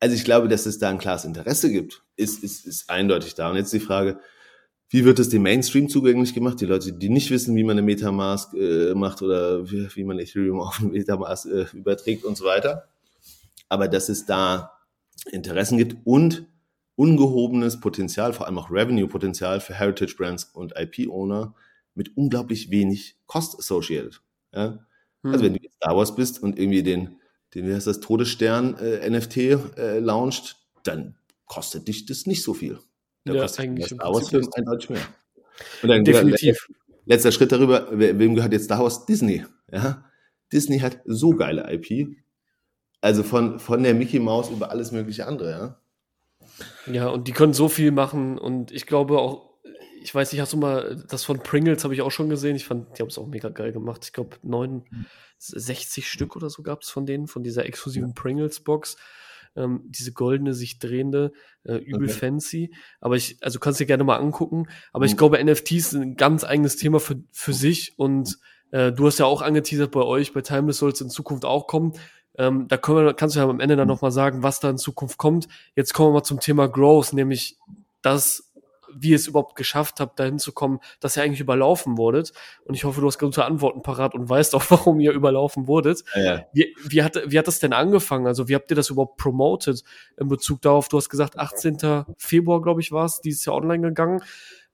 Also 0.00 0.14
ich 0.14 0.22
glaube, 0.22 0.48
dass 0.48 0.66
es 0.66 0.78
da 0.78 0.90
ein 0.90 0.98
klares 0.98 1.24
Interesse 1.24 1.72
gibt, 1.72 2.02
ist, 2.14 2.44
ist, 2.44 2.66
ist 2.66 2.90
eindeutig 2.90 3.34
da. 3.34 3.48
Und 3.48 3.56
jetzt 3.56 3.72
die 3.72 3.80
Frage, 3.80 4.20
wie 4.90 5.06
wird 5.06 5.18
es 5.18 5.30
dem 5.30 5.44
Mainstream 5.44 5.88
zugänglich 5.88 6.34
gemacht? 6.34 6.60
Die 6.60 6.66
Leute, 6.66 6.92
die 6.92 7.08
nicht 7.08 7.30
wissen, 7.30 7.56
wie 7.56 7.64
man 7.64 7.78
eine 7.78 7.86
Metamask 7.86 8.52
äh, 8.52 8.92
macht 8.92 9.22
oder 9.22 9.70
wie, 9.70 9.88
wie, 9.94 10.04
man 10.04 10.18
Ethereum 10.18 10.60
auf 10.60 10.78
eine 10.78 10.90
Metamask 10.90 11.46
äh, 11.46 11.64
überträgt 11.72 12.22
und 12.22 12.36
so 12.36 12.44
weiter. 12.44 12.86
Aber 13.70 13.88
dass 13.88 14.10
es 14.10 14.26
da 14.26 14.78
Interessen 15.32 15.78
gibt 15.78 15.96
und 16.04 16.46
ungehobenes 16.96 17.80
Potenzial, 17.80 18.34
vor 18.34 18.44
allem 18.44 18.58
auch 18.58 18.70
Revenue-Potenzial 18.70 19.60
für 19.60 19.72
Heritage 19.72 20.16
Brands 20.18 20.44
und 20.52 20.74
IP-Owner 20.76 21.54
mit 21.94 22.14
unglaublich 22.14 22.70
wenig 22.70 23.16
Cost 23.24 23.58
associated. 23.58 24.20
Ja? 24.52 24.84
Hm. 25.24 25.32
Also 25.32 25.44
wenn 25.44 25.54
du 25.54 25.60
jetzt 25.62 25.76
Star 25.76 25.96
Wars 25.96 26.14
bist 26.14 26.42
und 26.42 26.58
irgendwie 26.58 26.82
den, 26.82 27.16
den 27.54 27.66
wie 27.66 27.74
heißt 27.74 27.86
das, 27.86 28.00
Todesstern 28.00 28.76
äh, 28.78 29.10
NFT 29.10 29.36
äh, 29.36 29.98
launcht, 29.98 30.56
dann 30.84 31.16
kostet 31.46 31.88
dich 31.88 32.06
das 32.06 32.26
nicht 32.26 32.42
so 32.42 32.54
viel. 32.54 32.78
Da 33.24 33.34
ja, 33.34 33.42
kostet 33.42 33.64
eigentlich 33.64 33.86
Star 33.86 34.12
Wars 34.12 34.28
Film 34.28 34.48
eindeutig 34.54 34.90
mehr. 34.90 35.06
Und 35.82 35.88
dann 35.88 36.04
Definitiv. 36.04 36.68
Letzter 37.06 37.32
Schritt 37.32 37.52
darüber, 37.52 37.88
wem 37.90 38.34
gehört 38.34 38.52
jetzt 38.52 38.64
Star 38.64 38.82
Wars? 38.82 39.04
Disney. 39.04 39.44
Ja? 39.70 40.04
Disney 40.52 40.78
hat 40.78 41.00
so 41.04 41.30
geile 41.30 41.70
IP. 41.70 42.16
Also 43.00 43.22
von, 43.22 43.58
von 43.58 43.82
der 43.82 43.94
Mickey 43.94 44.18
Mouse 44.18 44.50
über 44.50 44.70
alles 44.70 44.92
mögliche 44.92 45.26
andere, 45.26 45.50
ja. 45.50 45.80
Ja, 46.86 47.08
und 47.08 47.28
die 47.28 47.32
können 47.32 47.52
so 47.52 47.68
viel 47.68 47.90
machen 47.90 48.38
und 48.38 48.70
ich 48.70 48.86
glaube 48.86 49.18
auch, 49.18 49.53
ich 50.04 50.14
weiß 50.14 50.32
nicht, 50.32 50.40
hast 50.40 50.52
du 50.52 50.56
mal, 50.56 51.02
das 51.08 51.24
von 51.24 51.40
Pringles 51.40 51.82
habe 51.82 51.94
ich 51.94 52.02
auch 52.02 52.10
schon 52.10 52.28
gesehen. 52.28 52.56
Ich 52.56 52.66
fand, 52.66 52.96
die 52.96 53.02
haben 53.02 53.08
es 53.08 53.18
auch 53.18 53.26
mega 53.26 53.48
geil 53.48 53.72
gemacht. 53.72 54.02
Ich 54.04 54.12
glaube, 54.12 54.36
69 54.42 56.08
Stück 56.08 56.36
oder 56.36 56.50
so 56.50 56.62
gab 56.62 56.82
es 56.82 56.90
von 56.90 57.06
denen, 57.06 57.26
von 57.26 57.42
dieser 57.42 57.66
exklusiven 57.66 58.10
ja. 58.10 58.14
Pringles-Box 58.14 58.96
ähm, 59.56 59.82
diese 59.86 60.12
goldene, 60.12 60.54
sich 60.54 60.78
drehende, 60.78 61.32
äh, 61.64 61.76
übel 61.76 62.08
okay. 62.08 62.18
fancy. 62.18 62.74
Aber 63.00 63.16
ich, 63.16 63.38
also 63.40 63.58
kannst 63.58 63.80
dir 63.80 63.86
gerne 63.86 64.04
mal 64.04 64.16
angucken. 64.16 64.66
Aber 64.92 65.04
mhm. 65.04 65.10
ich 65.10 65.16
glaube, 65.16 65.42
NFTs 65.42 65.90
sind 65.90 66.02
ein 66.02 66.16
ganz 66.16 66.44
eigenes 66.44 66.76
Thema 66.76 67.00
für, 67.00 67.16
für 67.32 67.52
sich 67.52 67.98
und 67.98 68.38
äh, 68.72 68.92
du 68.92 69.06
hast 69.06 69.18
ja 69.18 69.26
auch 69.26 69.42
angeteasert 69.42 69.90
bei 69.90 70.02
euch, 70.02 70.32
bei 70.32 70.40
Timeless 70.40 70.78
soll 70.78 70.92
es 70.92 71.00
in 71.00 71.10
Zukunft 71.10 71.44
auch 71.44 71.66
kommen. 71.66 71.92
Ähm, 72.36 72.66
da 72.66 72.76
können 72.76 73.06
wir, 73.06 73.14
kannst 73.14 73.36
du 73.36 73.40
ja 73.40 73.48
am 73.48 73.60
Ende 73.60 73.76
dann 73.76 73.86
mhm. 73.86 73.94
nochmal 73.94 74.12
sagen, 74.12 74.42
was 74.42 74.60
da 74.60 74.70
in 74.70 74.78
Zukunft 74.78 75.18
kommt. 75.18 75.48
Jetzt 75.76 75.94
kommen 75.94 76.10
wir 76.10 76.14
mal 76.14 76.24
zum 76.24 76.40
Thema 76.40 76.68
Growth, 76.68 77.12
nämlich 77.12 77.58
das 78.02 78.43
wie 78.96 79.10
ihr 79.10 79.16
es 79.16 79.26
überhaupt 79.26 79.56
geschafft 79.56 80.00
habt, 80.00 80.18
dahin 80.18 80.38
zu 80.38 80.52
kommen, 80.52 80.80
dass 81.00 81.16
ihr 81.16 81.22
eigentlich 81.22 81.40
überlaufen 81.40 81.98
wurdet. 81.98 82.32
Und 82.64 82.74
ich 82.74 82.84
hoffe, 82.84 83.00
du 83.00 83.06
hast 83.06 83.18
gute 83.18 83.44
Antworten 83.44 83.82
parat 83.82 84.14
und 84.14 84.28
weißt 84.28 84.54
auch, 84.54 84.64
warum 84.70 85.00
ihr 85.00 85.12
überlaufen 85.12 85.66
wurdet. 85.66 86.04
Ja, 86.14 86.22
ja. 86.22 86.46
Wie, 86.52 86.74
wie, 86.84 87.02
hat, 87.02 87.20
wie 87.26 87.38
hat 87.38 87.46
das 87.46 87.58
denn 87.58 87.72
angefangen? 87.72 88.26
Also 88.26 88.48
wie 88.48 88.54
habt 88.54 88.70
ihr 88.70 88.76
das 88.76 88.90
überhaupt 88.90 89.16
promoted 89.16 89.82
in 90.18 90.28
Bezug 90.28 90.62
darauf? 90.62 90.88
Du 90.88 90.96
hast 90.96 91.08
gesagt, 91.08 91.38
18. 91.38 92.04
Februar, 92.16 92.62
glaube 92.62 92.80
ich, 92.80 92.92
war 92.92 93.06
es, 93.06 93.20
dieses 93.20 93.44
Jahr 93.44 93.56
online 93.56 93.88
gegangen. 93.88 94.22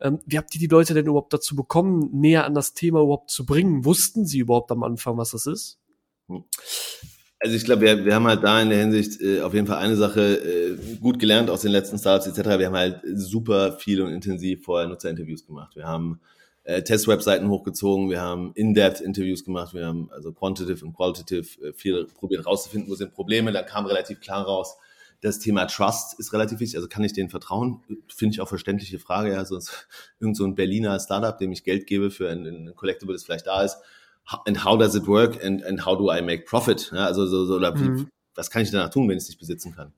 Ähm, 0.01 0.21
wie 0.27 0.39
habt 0.39 0.55
ihr 0.55 0.61
die 0.61 0.67
Leute 0.67 0.95
denn 0.95 1.07
überhaupt 1.07 1.33
dazu 1.33 1.55
bekommen, 1.55 2.09
näher 2.13 2.45
an 2.45 2.55
das 2.55 2.75
Thema 2.75 3.01
überhaupt 3.01 3.31
zu 3.31 3.45
bringen? 3.45 3.85
Wussten 3.85 4.25
sie 4.25 4.39
überhaupt 4.39 4.71
am 4.73 4.83
Anfang, 4.83 5.19
was 5.19 5.31
das 5.33 5.47
ist? 5.47 5.79
Hm. 6.29 6.45
Also 7.43 7.57
ich 7.57 7.65
glaube, 7.65 7.81
wir, 7.81 8.05
wir 8.05 8.15
haben 8.15 8.27
halt 8.27 8.45
da 8.45 8.61
in 8.61 8.69
der 8.69 8.79
Hinsicht 8.79 9.21
äh, 9.23 9.41
auf 9.41 9.55
jeden 9.55 9.67
Fall 9.67 9.79
eine 9.79 9.97
Sache 9.97 10.21
äh, 10.21 10.77
gut 11.01 11.19
gelernt 11.19 11.49
aus 11.49 11.63
den 11.63 11.73
letzten 11.73 11.99
Startups 11.99 12.27
etc. 12.27 12.59
Wir 12.59 12.67
haben 12.67 12.77
halt 12.77 13.01
super 13.15 13.73
viel 13.73 14.03
und 14.03 14.13
intensiv 14.13 14.63
vorher 14.63 14.87
Nutzerinterviews 14.89 15.47
gemacht. 15.47 15.75
Wir 15.75 15.87
haben 15.87 16.21
äh, 16.65 16.83
Test-Webseiten 16.83 17.49
hochgezogen, 17.49 18.11
wir 18.11 18.21
haben 18.21 18.53
In-Depth-Interviews 18.55 19.47
gemacht, 19.47 19.73
wir 19.73 19.87
haben 19.87 20.11
also 20.13 20.33
Quantitative 20.33 20.85
und 20.85 20.95
Qualitative 20.95 21.69
äh, 21.69 21.73
viel 21.73 22.05
probiert 22.15 22.45
rauszufinden, 22.45 22.91
wo 22.91 22.95
sind 22.95 23.15
Probleme. 23.15 23.53
Da 23.53 23.63
kam 23.63 23.87
relativ 23.87 24.21
klar 24.21 24.45
raus, 24.45 24.77
das 25.23 25.39
Thema 25.39 25.65
Trust 25.65 26.21
ist 26.21 26.35
relativ 26.35 26.61
wichtig. 26.61 26.77
Also 26.77 26.89
kann 26.89 27.05
ich 27.05 27.15
denen 27.15 27.31
vertrauen? 27.31 27.83
Finde 28.15 28.35
ich 28.35 28.43
auch 28.43 28.49
verständliche 28.49 28.99
Frage. 28.99 29.31
Ja, 29.31 29.47
sonst 29.47 29.89
irgend 30.21 30.37
so 30.37 30.45
ein 30.45 30.55
Berliner 30.55 31.01
Startup, 31.01 31.39
dem 31.39 31.53
ich 31.53 31.65
Geld 31.65 31.87
gebe 31.87 32.11
für 32.11 32.29
ein, 32.29 32.45
ein 32.45 32.77
Collectible, 32.77 33.15
das 33.15 33.25
vielleicht 33.25 33.47
da 33.47 33.63
ist 33.63 33.79
and 34.47 34.65
how 34.65 34.79
does 34.79 34.95
it 34.95 35.07
work 35.07 35.43
and, 35.45 35.63
and 35.63 35.85
how 35.85 35.97
do 35.97 36.11
I 36.11 36.23
make 36.23 36.45
profit? 36.45 36.91
Ja, 36.93 37.07
also 37.07 37.27
so, 37.27 37.47
so 37.47 37.57
oder 37.57 37.75
wie, 37.75 37.89
mhm. 37.89 38.09
was 38.35 38.51
kann 38.51 38.63
ich 38.63 38.71
danach 38.71 38.91
tun, 38.91 39.09
wenn 39.09 39.17
ich 39.17 39.25
es 39.25 39.29
nicht 39.29 39.41
besitzen 39.41 39.75
kann? 39.75 39.93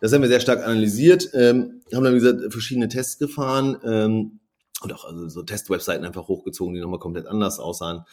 Das 0.00 0.12
haben 0.12 0.22
wir 0.22 0.28
sehr 0.28 0.40
stark 0.40 0.64
analysiert, 0.64 1.30
ähm, 1.34 1.80
haben 1.92 2.04
dann, 2.04 2.14
wie 2.14 2.20
gesagt, 2.20 2.52
verschiedene 2.52 2.88
Tests 2.88 3.18
gefahren 3.18 3.76
ähm, 3.84 4.40
und 4.80 4.92
auch 4.92 5.04
also 5.04 5.28
so 5.28 5.42
Test-Webseiten 5.42 6.04
einfach 6.04 6.28
hochgezogen, 6.28 6.74
die 6.74 6.80
nochmal 6.80 7.00
komplett 7.00 7.26
anders 7.26 7.58
aussahen. 7.58 8.04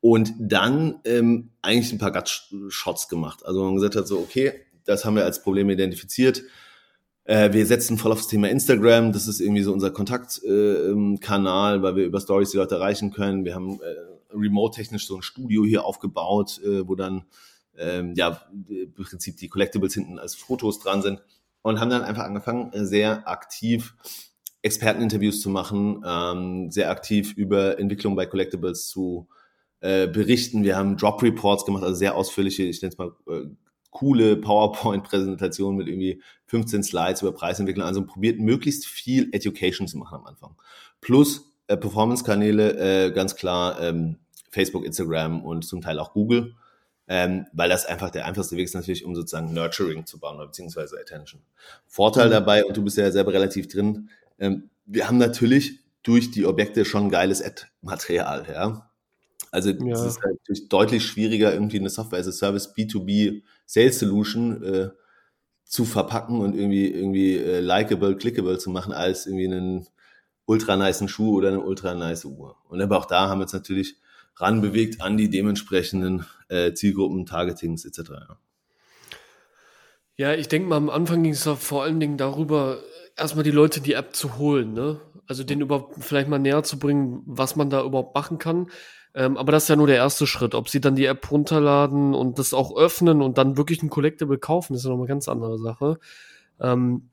Und 0.00 0.34
dann 0.38 1.00
ähm, 1.04 1.50
eigentlich 1.62 1.92
ein 1.92 1.98
paar 1.98 2.12
Gut-Shots 2.12 3.08
gemacht. 3.08 3.44
Also 3.46 3.64
man 3.64 3.74
gesagt 3.74 3.96
hat 3.96 4.06
so, 4.06 4.18
okay, 4.18 4.52
das 4.84 5.04
haben 5.04 5.16
wir 5.16 5.24
als 5.24 5.42
Problem 5.42 5.70
identifiziert. 5.70 6.42
Äh, 7.24 7.52
wir 7.52 7.64
setzen 7.66 7.96
voll 7.96 8.12
auf 8.12 8.18
das 8.18 8.28
Thema 8.28 8.48
Instagram. 8.48 9.12
Das 9.12 9.28
ist 9.28 9.40
irgendwie 9.40 9.62
so 9.62 9.72
unser 9.72 9.90
Kontaktkanal, 9.90 11.78
äh, 11.78 11.82
weil 11.82 11.96
wir 11.96 12.04
über 12.04 12.20
Stories 12.20 12.50
die 12.50 12.56
Leute 12.58 12.74
erreichen 12.74 13.12
können. 13.12 13.44
Wir 13.44 13.54
haben 13.54 13.80
äh, 13.80 13.94
remote-technisch 14.32 15.06
so 15.06 15.16
ein 15.16 15.22
Studio 15.22 15.64
hier 15.64 15.84
aufgebaut, 15.84 16.60
äh, 16.64 16.86
wo 16.86 16.94
dann 16.94 17.24
ähm, 17.76 18.14
ja 18.16 18.42
im 18.68 18.92
Prinzip 18.94 19.36
die 19.36 19.48
Collectibles 19.48 19.94
hinten 19.94 20.18
als 20.18 20.34
Fotos 20.34 20.80
dran 20.80 21.02
sind 21.02 21.22
und 21.62 21.80
haben 21.80 21.90
dann 21.90 22.02
einfach 22.02 22.24
angefangen, 22.24 22.72
äh, 22.72 22.84
sehr 22.84 23.28
aktiv 23.28 23.94
Experteninterviews 24.62 25.40
zu 25.40 25.48
machen, 25.48 26.04
ähm, 26.06 26.70
sehr 26.70 26.90
aktiv 26.90 27.32
über 27.34 27.78
Entwicklung 27.78 28.14
bei 28.14 28.26
Collectibles 28.26 28.88
zu 28.88 29.28
äh, 29.80 30.06
berichten. 30.06 30.64
Wir 30.64 30.76
haben 30.76 30.96
Drop 30.96 31.22
Reports 31.22 31.64
gemacht, 31.64 31.82
also 31.82 31.94
sehr 31.94 32.14
ausführliche, 32.14 32.64
ich 32.64 32.82
nenne 32.82 32.92
es 32.92 32.98
mal 32.98 33.12
äh, 33.28 33.46
coole 33.90 34.36
PowerPoint-Präsentationen 34.36 35.76
mit 35.76 35.88
irgendwie 35.88 36.22
15 36.46 36.82
Slides 36.82 37.22
über 37.22 37.32
Preisentwicklung. 37.32 37.86
Also 37.86 38.04
probiert 38.04 38.38
möglichst 38.38 38.86
viel 38.86 39.28
Education 39.32 39.88
zu 39.88 39.98
machen 39.98 40.18
am 40.18 40.26
Anfang. 40.26 40.56
Plus 41.00 41.52
äh, 41.66 41.76
Performance-Kanäle, 41.76 43.06
äh, 43.06 43.10
ganz 43.12 43.36
klar 43.36 43.80
ähm, 43.80 44.16
Facebook, 44.50 44.84
Instagram 44.84 45.44
und 45.44 45.64
zum 45.64 45.80
Teil 45.80 45.98
auch 45.98 46.12
Google. 46.12 46.54
ähm, 47.08 47.46
weil 47.52 47.68
das 47.68 47.86
einfach 47.86 48.10
der 48.10 48.24
einfachste 48.24 48.56
Weg 48.56 48.66
ist 48.66 48.74
natürlich, 48.74 49.04
um 49.04 49.16
sozusagen 49.16 49.52
Nurturing 49.52 50.06
zu 50.06 50.20
bauen, 50.20 50.38
beziehungsweise 50.38 50.96
Attention. 50.96 51.42
Vorteil 51.88 52.28
mhm. 52.28 52.32
dabei, 52.32 52.64
und 52.64 52.76
du 52.76 52.84
bist 52.84 52.96
ja 52.96 53.10
selber 53.10 53.32
relativ 53.32 53.66
drin, 53.66 54.10
ähm, 54.38 54.70
wir 54.86 55.08
haben 55.08 55.18
natürlich 55.18 55.80
durch 56.04 56.30
die 56.30 56.46
Objekte 56.46 56.84
schon 56.84 57.10
geiles 57.10 57.42
Ad-Material, 57.42 58.46
ja. 58.52 58.90
Also 59.50 59.70
ja. 59.70 59.92
es 59.92 60.04
ist 60.04 60.20
natürlich 60.22 60.68
deutlich 60.68 61.04
schwieriger, 61.04 61.52
irgendwie 61.52 61.80
eine 61.80 61.90
Software 61.90 62.20
as 62.20 62.28
a 62.28 62.32
Service 62.32 62.72
B2B 62.76 63.42
Sales 63.66 63.98
Solution 63.98 64.62
äh, 64.62 64.90
zu 65.64 65.84
verpacken 65.84 66.40
und 66.40 66.54
irgendwie 66.54 66.88
irgendwie 66.88 67.36
äh, 67.36 67.60
likable, 67.60 68.16
clickable 68.16 68.58
zu 68.58 68.70
machen, 68.70 68.92
als 68.92 69.26
irgendwie 69.26 69.46
einen 69.46 69.86
ultra 70.46 70.76
niceen 70.76 71.08
Schuh 71.08 71.36
oder 71.36 71.48
eine 71.48 71.60
ultra 71.60 71.94
nice 71.94 72.24
Uhr. 72.24 72.56
Und 72.68 72.80
aber 72.80 72.98
auch 72.98 73.06
da 73.06 73.28
haben 73.28 73.38
wir 73.38 73.44
uns 73.44 73.52
natürlich 73.52 73.96
ranbewegt 74.40 75.00
an 75.00 75.16
die 75.16 75.30
dementsprechenden 75.30 76.26
äh, 76.48 76.72
Zielgruppen, 76.72 77.26
Targetings 77.26 77.84
etc. 77.84 78.10
Ja. 78.10 78.36
Ja, 80.20 80.34
ich 80.34 80.48
denke 80.48 80.68
mal, 80.68 80.76
am 80.76 80.90
Anfang 80.90 81.22
ging 81.22 81.32
es 81.32 81.44
vor 81.44 81.82
allen 81.82 81.98
Dingen 81.98 82.18
darüber, 82.18 82.82
erstmal 83.16 83.42
die 83.42 83.50
Leute 83.50 83.80
die 83.80 83.94
App 83.94 84.14
zu 84.14 84.36
holen, 84.36 84.74
ne? 84.74 85.00
Also 85.26 85.44
denen 85.44 85.62
überhaupt 85.62 86.04
vielleicht 86.04 86.28
mal 86.28 86.38
näher 86.38 86.62
zu 86.62 86.78
bringen, 86.78 87.22
was 87.24 87.56
man 87.56 87.70
da 87.70 87.82
überhaupt 87.82 88.14
machen 88.14 88.36
kann. 88.36 88.66
Ähm, 89.14 89.38
aber 89.38 89.50
das 89.50 89.62
ist 89.62 89.68
ja 89.70 89.76
nur 89.76 89.86
der 89.86 89.96
erste 89.96 90.26
Schritt. 90.26 90.54
Ob 90.54 90.68
sie 90.68 90.80
dann 90.80 90.94
die 90.94 91.06
App 91.06 91.30
runterladen 91.30 92.14
und 92.14 92.38
das 92.38 92.52
auch 92.52 92.76
öffnen 92.76 93.22
und 93.22 93.38
dann 93.38 93.56
wirklich 93.56 93.82
ein 93.82 93.88
Collectible 93.88 94.36
kaufen, 94.36 94.74
ist 94.74 94.84
ja 94.84 94.90
noch 94.90 94.98
eine 94.98 95.06
ganz 95.06 95.26
andere 95.26 95.58
Sache. 95.58 95.98
Ähm, 96.60 97.08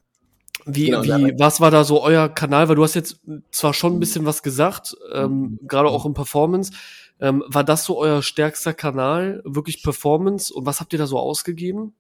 wie, 0.65 0.87
genau, 0.87 1.03
wie, 1.03 1.33
was 1.39 1.61
war 1.61 1.71
da 1.71 1.85
so 1.85 2.03
euer 2.03 2.27
Kanal? 2.27 2.67
Weil 2.67 2.75
du 2.75 2.83
hast 2.83 2.95
jetzt 2.95 3.21
zwar 3.51 3.73
schon 3.73 3.93
ein 3.93 3.99
bisschen 4.01 4.25
was 4.25 4.43
gesagt, 4.43 4.97
ähm, 5.13 5.31
mhm. 5.31 5.59
gerade 5.67 5.87
auch 5.87 6.05
im 6.05 6.13
Performance. 6.13 6.73
Ähm, 7.19 7.43
war 7.47 7.63
das 7.63 7.85
so 7.85 7.97
euer 7.97 8.21
stärkster 8.21 8.73
Kanal, 8.73 9.41
wirklich 9.43 9.83
Performance? 9.83 10.53
Und 10.53 10.65
was 10.65 10.79
habt 10.79 10.93
ihr 10.93 10.99
da 10.99 11.07
so 11.07 11.17
ausgegeben? 11.17 11.93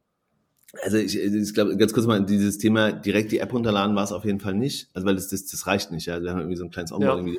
Also 0.83 0.97
ich, 0.97 1.17
ich 1.17 1.53
glaube, 1.53 1.77
ganz 1.77 1.93
kurz 1.93 2.05
mal, 2.05 2.23
dieses 2.25 2.57
Thema 2.57 2.91
direkt 2.91 3.31
die 3.31 3.39
App 3.39 3.53
runterladen 3.53 3.95
war 3.95 4.03
es 4.03 4.11
auf 4.11 4.25
jeden 4.25 4.39
Fall 4.39 4.53
nicht. 4.53 4.89
Also 4.93 5.07
weil 5.07 5.15
das, 5.15 5.29
das, 5.29 5.45
das 5.45 5.65
reicht 5.65 5.91
nicht, 5.91 6.05
ja. 6.07 6.21
Wir 6.21 6.31
haben 6.31 6.39
irgendwie 6.39 6.57
so 6.57 6.65
ein 6.65 6.71
kleines 6.71 6.91
Onboarding. 6.91 7.37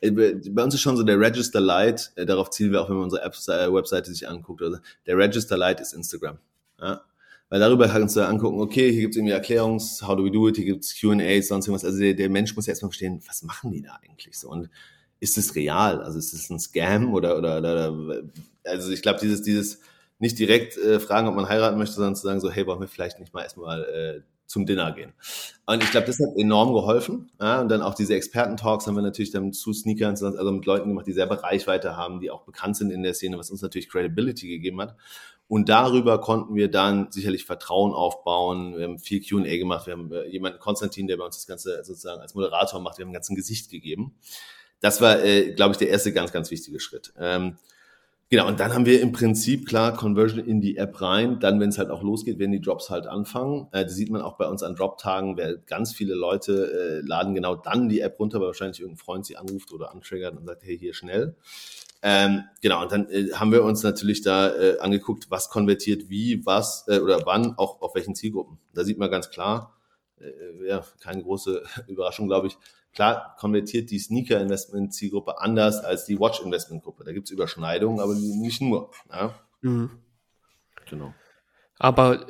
Ja. 0.00 0.08
Äh, 0.08 0.10
bei 0.50 0.64
uns 0.64 0.74
ist 0.74 0.80
schon 0.80 0.96
so 0.96 1.02
der 1.02 1.20
Register 1.20 1.60
Lite, 1.60 2.04
äh, 2.16 2.24
darauf 2.24 2.50
zielen 2.50 2.72
wir 2.72 2.80
auch, 2.80 2.88
wenn 2.88 2.96
man 2.96 3.04
unsere 3.04 3.22
Apps, 3.22 3.46
äh, 3.48 3.72
Webseite 3.72 4.10
sich 4.10 4.26
anguckt. 4.28 4.62
Also 4.62 4.78
der 5.06 5.18
Register 5.18 5.58
Lite 5.58 5.82
ist 5.82 5.92
Instagram. 5.92 6.38
Ja. 6.80 7.02
Weil 7.50 7.60
darüber 7.60 7.88
kannst 7.88 8.16
du 8.16 8.26
angucken, 8.26 8.60
okay, 8.60 8.92
hier 8.92 9.02
gibt's 9.02 9.16
irgendwie 9.16 9.34
Erklärungs, 9.34 10.02
how 10.06 10.16
do 10.16 10.24
we 10.24 10.30
do 10.30 10.48
it, 10.48 10.56
hier 10.56 10.66
gibt's 10.66 10.98
Q&A, 10.98 11.42
sonst 11.42 11.66
irgendwas. 11.66 11.84
Also 11.84 11.98
der, 11.98 12.14
der 12.14 12.30
Mensch 12.30 12.56
muss 12.56 12.66
ja 12.66 12.70
erstmal 12.70 12.90
verstehen, 12.90 13.20
was 13.26 13.42
machen 13.42 13.72
die 13.72 13.82
da 13.82 13.98
eigentlich 14.02 14.38
so? 14.38 14.48
Und 14.48 14.70
ist 15.20 15.38
es 15.38 15.54
real? 15.54 16.02
Also 16.02 16.18
ist 16.18 16.32
es 16.32 16.50
ein 16.50 16.58
Scam 16.58 17.14
oder, 17.14 17.38
oder, 17.38 17.58
oder 17.58 18.22
also 18.64 18.90
ich 18.90 19.02
glaube, 19.02 19.20
dieses, 19.20 19.42
dieses 19.42 19.80
nicht 20.18 20.38
direkt 20.38 20.76
äh, 20.76 21.00
fragen, 21.00 21.28
ob 21.28 21.34
man 21.34 21.48
heiraten 21.48 21.78
möchte, 21.78 21.94
sondern 21.94 22.16
zu 22.16 22.22
sagen 22.22 22.40
so, 22.40 22.50
hey, 22.50 22.66
wollen 22.66 22.80
wir 22.80 22.88
vielleicht 22.88 23.20
nicht 23.20 23.32
mal 23.32 23.42
erstmal 23.42 23.84
äh, 23.84 24.20
zum 24.50 24.66
Dinner 24.66 24.92
gehen. 24.92 25.12
Und 25.64 25.82
ich 25.82 25.90
glaube, 25.92 26.08
das 26.08 26.18
hat 26.18 26.36
enorm 26.36 26.74
geholfen. 26.74 27.30
Ja? 27.40 27.60
Und 27.60 27.68
dann 27.68 27.82
auch 27.82 27.94
diese 27.94 28.14
Experten-Talks 28.14 28.86
haben 28.86 28.96
wir 28.96 29.02
natürlich 29.02 29.30
dann 29.30 29.52
zu 29.52 29.72
Sneakern, 29.72 30.10
also 30.10 30.52
mit 30.52 30.66
Leuten 30.66 30.88
gemacht, 30.88 31.06
die 31.06 31.12
selber 31.12 31.42
Reichweite 31.42 31.96
haben, 31.96 32.20
die 32.20 32.30
auch 32.30 32.42
bekannt 32.42 32.76
sind 32.76 32.90
in 32.90 33.02
der 33.02 33.14
Szene, 33.14 33.38
was 33.38 33.50
uns 33.50 33.62
natürlich 33.62 33.88
Credibility 33.88 34.48
gegeben 34.48 34.80
hat. 34.80 34.96
Und 35.46 35.68
darüber 35.68 36.20
konnten 36.20 36.54
wir 36.54 36.70
dann 36.70 37.10
sicherlich 37.10 37.44
Vertrauen 37.44 37.92
aufbauen. 37.92 38.76
Wir 38.76 38.84
haben 38.84 38.98
viel 38.98 39.20
Q&A 39.20 39.56
gemacht. 39.56 39.86
Wir 39.86 39.94
haben 39.94 40.12
äh, 40.12 40.26
jemanden, 40.26 40.58
Konstantin, 40.58 41.06
der 41.06 41.16
bei 41.16 41.24
uns 41.24 41.36
das 41.36 41.46
Ganze 41.46 41.82
sozusagen 41.84 42.20
als 42.20 42.34
Moderator 42.34 42.80
macht. 42.80 42.98
Wir 42.98 43.04
haben 43.04 43.10
ein 43.10 43.14
ganzes 43.14 43.34
Gesicht 43.34 43.70
gegeben. 43.70 44.14
Das 44.80 45.00
war, 45.00 45.22
äh, 45.22 45.52
glaube 45.52 45.72
ich, 45.72 45.78
der 45.78 45.88
erste 45.88 46.12
ganz, 46.12 46.32
ganz 46.32 46.50
wichtige 46.50 46.80
Schritt. 46.80 47.12
Ähm, 47.18 47.56
Genau, 48.32 48.46
und 48.46 48.60
dann 48.60 48.72
haben 48.72 48.86
wir 48.86 49.00
im 49.00 49.10
Prinzip 49.10 49.66
klar 49.66 49.92
Conversion 49.96 50.38
in 50.38 50.60
die 50.60 50.76
App 50.76 51.00
rein. 51.02 51.40
Dann, 51.40 51.58
wenn 51.58 51.70
es 51.70 51.78
halt 51.78 51.90
auch 51.90 52.00
losgeht, 52.00 52.38
werden 52.38 52.52
die 52.52 52.60
Drops 52.60 52.88
halt 52.88 53.08
anfangen. 53.08 53.66
Äh, 53.72 53.82
das 53.82 53.96
sieht 53.96 54.08
man 54.08 54.22
auch 54.22 54.36
bei 54.36 54.46
uns 54.46 54.62
an 54.62 54.76
Drop-Tagen, 54.76 55.36
wer 55.36 55.56
ganz 55.56 55.92
viele 55.92 56.14
Leute 56.14 57.02
äh, 57.02 57.06
laden 57.06 57.34
genau 57.34 57.56
dann 57.56 57.88
die 57.88 57.98
App 57.98 58.20
runter, 58.20 58.38
weil 58.38 58.46
wahrscheinlich 58.46 58.78
irgendein 58.78 59.04
Freund 59.04 59.26
sie 59.26 59.36
anruft 59.36 59.72
oder 59.72 59.90
antriggert 59.90 60.36
und 60.36 60.46
sagt, 60.46 60.62
hey, 60.62 60.78
hier 60.78 60.94
schnell. 60.94 61.34
Ähm, 62.02 62.44
genau, 62.62 62.82
und 62.82 62.92
dann 62.92 63.10
äh, 63.10 63.32
haben 63.32 63.50
wir 63.50 63.64
uns 63.64 63.82
natürlich 63.82 64.22
da 64.22 64.54
äh, 64.54 64.78
angeguckt, 64.78 65.26
was 65.28 65.50
konvertiert 65.50 66.08
wie, 66.08 66.46
was 66.46 66.84
äh, 66.86 67.00
oder 67.00 67.26
wann, 67.26 67.58
auch 67.58 67.82
auf 67.82 67.96
welchen 67.96 68.14
Zielgruppen. 68.14 68.58
Da 68.74 68.84
sieht 68.84 68.98
man 68.98 69.10
ganz 69.10 69.30
klar, 69.30 69.76
äh, 70.20 70.68
ja, 70.68 70.84
keine 71.00 71.24
große 71.24 71.64
Überraschung, 71.88 72.28
glaube 72.28 72.46
ich, 72.46 72.56
Klar 72.92 73.36
konvertiert 73.38 73.90
die 73.90 73.98
Sneaker-Investment-Zielgruppe 73.98 75.40
anders 75.40 75.78
als 75.78 76.06
die 76.06 76.18
Watch-Investment-Gruppe. 76.18 77.04
Da 77.04 77.12
gibt 77.12 77.28
es 77.28 77.30
Überschneidungen, 77.30 78.00
aber 78.00 78.14
nicht 78.14 78.60
nur. 78.60 78.90
Ja? 79.10 79.34
Mhm. 79.60 79.90
Genau. 80.88 81.14
Aber 81.78 82.26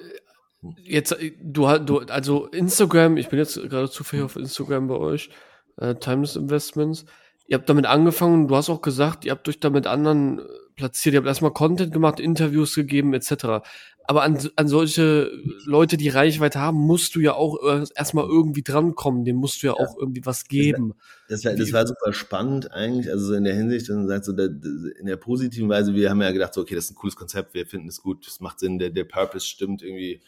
hm. 0.60 0.76
jetzt, 0.78 1.16
du, 1.42 1.78
du, 1.78 1.98
also 2.00 2.46
Instagram, 2.46 3.16
ich 3.16 3.28
bin 3.28 3.38
jetzt 3.38 3.56
gerade 3.56 3.90
zufällig 3.90 4.24
auf 4.24 4.36
Instagram 4.36 4.88
bei 4.88 4.96
euch, 4.96 5.30
äh, 5.78 5.94
Timeless 5.94 6.36
Investments. 6.36 7.06
Ihr 7.50 7.58
habt 7.58 7.68
damit 7.68 7.84
angefangen, 7.84 8.46
du 8.46 8.54
hast 8.54 8.70
auch 8.70 8.80
gesagt, 8.80 9.24
ihr 9.24 9.32
habt 9.32 9.48
euch 9.48 9.58
da 9.58 9.70
mit 9.70 9.88
anderen 9.88 10.40
platziert, 10.76 11.14
ihr 11.14 11.18
habt 11.18 11.26
erstmal 11.26 11.52
Content 11.52 11.92
gemacht, 11.92 12.20
Interviews 12.20 12.76
gegeben, 12.76 13.12
etc. 13.12 13.66
Aber 14.04 14.22
an, 14.22 14.38
an 14.54 14.68
solche 14.68 15.32
Leute, 15.64 15.96
die 15.96 16.10
Reichweite 16.10 16.60
haben, 16.60 16.78
musst 16.78 17.16
du 17.16 17.20
ja 17.20 17.34
auch 17.34 17.58
erstmal 17.96 18.26
irgendwie 18.26 18.62
drankommen. 18.62 19.24
Dem 19.24 19.34
musst 19.34 19.64
du 19.64 19.66
ja, 19.66 19.74
ja. 19.76 19.84
auch 19.84 19.98
irgendwie 19.98 20.24
was 20.24 20.44
geben. 20.44 20.94
Das 21.28 21.44
war, 21.44 21.54
das 21.54 21.72
war 21.72 21.88
super 21.88 22.12
spannend 22.12 22.70
eigentlich. 22.70 23.10
Also 23.10 23.26
so 23.26 23.34
in 23.34 23.42
der 23.42 23.56
Hinsicht, 23.56 23.88
dann 23.88 24.06
sagt 24.06 24.26
so, 24.26 24.30
in 24.30 25.06
der 25.06 25.16
positiven 25.16 25.68
Weise, 25.68 25.92
wir 25.92 26.08
haben 26.08 26.22
ja 26.22 26.30
gedacht, 26.30 26.54
so, 26.54 26.60
okay, 26.60 26.76
das 26.76 26.84
ist 26.84 26.92
ein 26.92 26.94
cooles 26.94 27.16
Konzept, 27.16 27.52
wir 27.54 27.66
finden 27.66 27.88
es 27.88 28.00
gut, 28.00 28.28
es 28.28 28.38
macht 28.38 28.60
Sinn, 28.60 28.78
der, 28.78 28.90
der 28.90 29.04
Purpose 29.04 29.44
stimmt 29.44 29.82
irgendwie. 29.82 30.20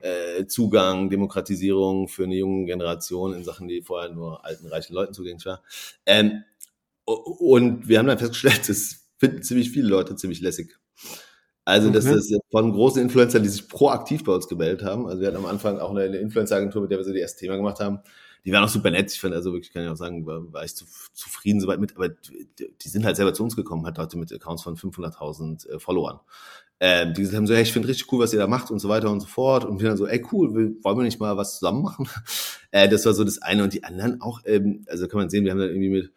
Äh, 0.00 0.46
Zugang, 0.46 1.10
Demokratisierung 1.10 2.08
für 2.08 2.24
eine 2.24 2.34
junge 2.34 2.64
Generation 2.64 3.34
in 3.34 3.44
Sachen, 3.44 3.68
die 3.68 3.82
vorher 3.82 4.10
nur 4.10 4.44
alten, 4.44 4.66
reichen 4.66 4.94
Leuten 4.94 5.14
zugänglich 5.14 5.46
war. 5.46 5.62
Ähm, 6.06 6.42
und 7.04 7.88
wir 7.88 7.98
haben 7.98 8.06
dann 8.06 8.18
festgestellt, 8.18 8.62
das 8.68 9.06
finden 9.18 9.42
ziemlich 9.42 9.70
viele 9.70 9.88
Leute 9.88 10.16
ziemlich 10.16 10.40
lässig. 10.40 10.76
Also 11.64 11.90
das 11.90 12.06
mhm. 12.06 12.14
ist 12.14 12.36
von 12.50 12.72
großen 12.72 13.00
Influencern, 13.00 13.42
die 13.42 13.48
sich 13.48 13.68
proaktiv 13.68 14.24
bei 14.24 14.32
uns 14.32 14.48
gemeldet 14.48 14.82
haben. 14.82 15.06
Also 15.06 15.20
wir 15.20 15.28
hatten 15.28 15.36
am 15.36 15.46
Anfang 15.46 15.78
auch 15.78 15.90
eine, 15.90 16.16
Influencer-Agentur, 16.16 16.82
mit 16.82 16.90
der 16.90 16.98
wir 16.98 17.04
so 17.04 17.12
die 17.12 17.20
erste 17.20 17.38
Thema 17.38 17.56
gemacht 17.56 17.78
haben. 17.78 18.00
Die 18.44 18.52
waren 18.52 18.64
auch 18.64 18.68
super 18.68 18.90
nett. 18.90 19.12
Ich 19.12 19.20
fand 19.20 19.32
also 19.34 19.52
wirklich, 19.52 19.72
kann 19.72 19.84
ich 19.84 19.88
auch 19.88 19.96
sagen, 19.96 20.26
war, 20.26 20.52
war 20.52 20.64
ich 20.64 20.74
zu, 20.74 20.84
zufrieden 21.12 21.60
soweit 21.60 21.78
mit. 21.78 21.94
Aber 21.94 22.08
die, 22.08 22.88
sind 22.88 23.04
halt 23.04 23.14
selber 23.14 23.32
zu 23.32 23.44
uns 23.44 23.54
gekommen, 23.54 23.84
halt 23.84 23.98
Leute 23.98 24.18
mit 24.18 24.32
Accounts 24.32 24.64
von 24.64 24.76
500.000 24.76 25.68
äh, 25.68 25.78
Followern. 25.78 26.18
Ähm, 26.80 27.14
die 27.14 27.28
haben 27.28 27.46
so, 27.46 27.54
hey, 27.54 27.62
ich 27.62 27.72
finde 27.72 27.86
richtig 27.86 28.12
cool, 28.12 28.18
was 28.18 28.32
ihr 28.32 28.40
da 28.40 28.48
macht 28.48 28.72
und 28.72 28.80
so 28.80 28.88
weiter 28.88 29.08
und 29.12 29.20
so 29.20 29.28
fort. 29.28 29.64
Und 29.64 29.80
wir 29.80 29.88
dann 29.88 29.96
so, 29.96 30.08
ey, 30.08 30.26
cool, 30.32 30.52
wollen 30.82 30.98
wir 30.98 31.04
nicht 31.04 31.20
mal 31.20 31.36
was 31.36 31.60
zusammen 31.60 31.82
machen? 31.82 32.08
äh, 32.72 32.88
das 32.88 33.06
war 33.06 33.14
so 33.14 33.22
das 33.22 33.40
eine. 33.40 33.62
Und 33.62 33.72
die 33.72 33.84
anderen 33.84 34.20
auch, 34.20 34.40
ähm, 34.46 34.84
also 34.88 35.06
kann 35.06 35.20
man 35.20 35.30
sehen, 35.30 35.44
wir 35.44 35.52
haben 35.52 35.60
dann 35.60 35.68
irgendwie 35.68 35.90
mit 35.90 36.12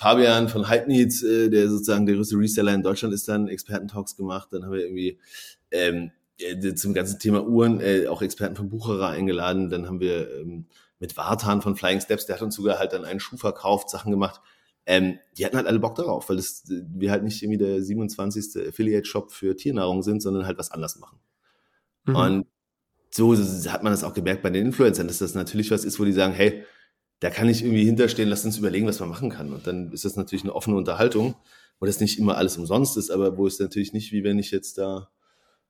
Fabian 0.00 0.48
von 0.48 0.64
Needs, 0.86 1.22
äh, 1.22 1.50
der 1.50 1.68
sozusagen 1.68 2.06
der 2.06 2.14
größte 2.14 2.38
Reseller 2.38 2.72
in 2.72 2.82
Deutschland 2.82 3.12
ist, 3.12 3.28
dann 3.28 3.48
Experten-Talks 3.48 4.16
gemacht. 4.16 4.48
Dann 4.50 4.64
haben 4.64 4.72
wir 4.72 4.80
irgendwie 4.80 5.18
ähm, 5.70 6.10
äh, 6.38 6.72
zum 6.72 6.94
ganzen 6.94 7.18
Thema 7.18 7.46
Uhren 7.46 7.82
äh, 7.82 8.06
auch 8.06 8.22
Experten 8.22 8.56
von 8.56 8.70
Bucherer 8.70 9.10
eingeladen. 9.10 9.68
Dann 9.68 9.86
haben 9.86 10.00
wir 10.00 10.40
ähm, 10.40 10.64
mit 11.00 11.18
Wartan 11.18 11.60
von 11.60 11.76
Flying 11.76 12.00
Steps, 12.00 12.24
der 12.24 12.36
hat 12.36 12.42
uns 12.42 12.54
sogar 12.54 12.78
halt 12.78 12.94
dann 12.94 13.04
einen 13.04 13.20
Schuh 13.20 13.36
verkauft, 13.36 13.90
Sachen 13.90 14.10
gemacht. 14.10 14.40
Ähm, 14.86 15.18
die 15.36 15.44
hatten 15.44 15.58
halt 15.58 15.66
alle 15.66 15.80
Bock 15.80 15.96
darauf, 15.96 16.30
weil 16.30 16.36
das, 16.36 16.64
wir 16.66 17.10
halt 17.10 17.22
nicht 17.22 17.42
irgendwie 17.42 17.58
der 17.58 17.82
27. 17.82 18.68
Affiliate-Shop 18.68 19.32
für 19.32 19.54
Tiernahrung 19.54 20.02
sind, 20.02 20.22
sondern 20.22 20.46
halt 20.46 20.56
was 20.56 20.70
anders 20.70 20.98
machen. 20.98 21.18
Mhm. 22.06 22.16
Und 22.16 22.46
so 23.10 23.36
hat 23.36 23.82
man 23.82 23.92
das 23.92 24.02
auch 24.02 24.14
gemerkt 24.14 24.42
bei 24.42 24.48
den 24.48 24.64
Influencern, 24.64 25.08
dass 25.08 25.18
das 25.18 25.34
natürlich 25.34 25.70
was 25.70 25.84
ist, 25.84 26.00
wo 26.00 26.06
die 26.06 26.12
sagen, 26.14 26.32
hey, 26.32 26.64
da 27.20 27.30
kann 27.30 27.48
ich 27.48 27.62
irgendwie 27.62 27.84
hinterstehen, 27.84 28.28
lass 28.28 28.44
uns 28.44 28.58
überlegen, 28.58 28.86
was 28.86 29.00
man 29.00 29.08
machen 29.08 29.30
kann. 29.30 29.52
Und 29.52 29.66
dann 29.66 29.92
ist 29.92 30.04
das 30.04 30.16
natürlich 30.16 30.44
eine 30.44 30.54
offene 30.54 30.76
Unterhaltung, 30.76 31.34
wo 31.78 31.86
das 31.86 32.00
nicht 32.00 32.18
immer 32.18 32.36
alles 32.36 32.56
umsonst 32.56 32.96
ist, 32.96 33.10
aber 33.10 33.36
wo 33.36 33.46
es 33.46 33.60
natürlich 33.60 33.92
nicht, 33.92 34.12
wie 34.12 34.24
wenn 34.24 34.38
ich 34.38 34.50
jetzt 34.50 34.78
da 34.78 35.08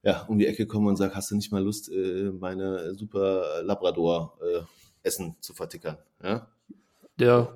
ja, 0.03 0.25
um 0.29 0.39
die 0.39 0.47
Ecke 0.47 0.67
komme 0.67 0.89
und 0.89 0.97
sage, 0.97 1.15
hast 1.15 1.31
du 1.31 1.37
nicht 1.37 1.53
mal 1.53 1.63
Lust, 1.63 1.91
äh, 1.93 2.31
meine 2.31 2.95
super 2.95 3.63
Labrador 3.63 4.39
äh, 4.41 4.63
Essen 5.03 5.37
zu 5.41 5.53
vertickern? 5.53 5.99
Ja. 6.23 6.47
Ja. 7.19 7.55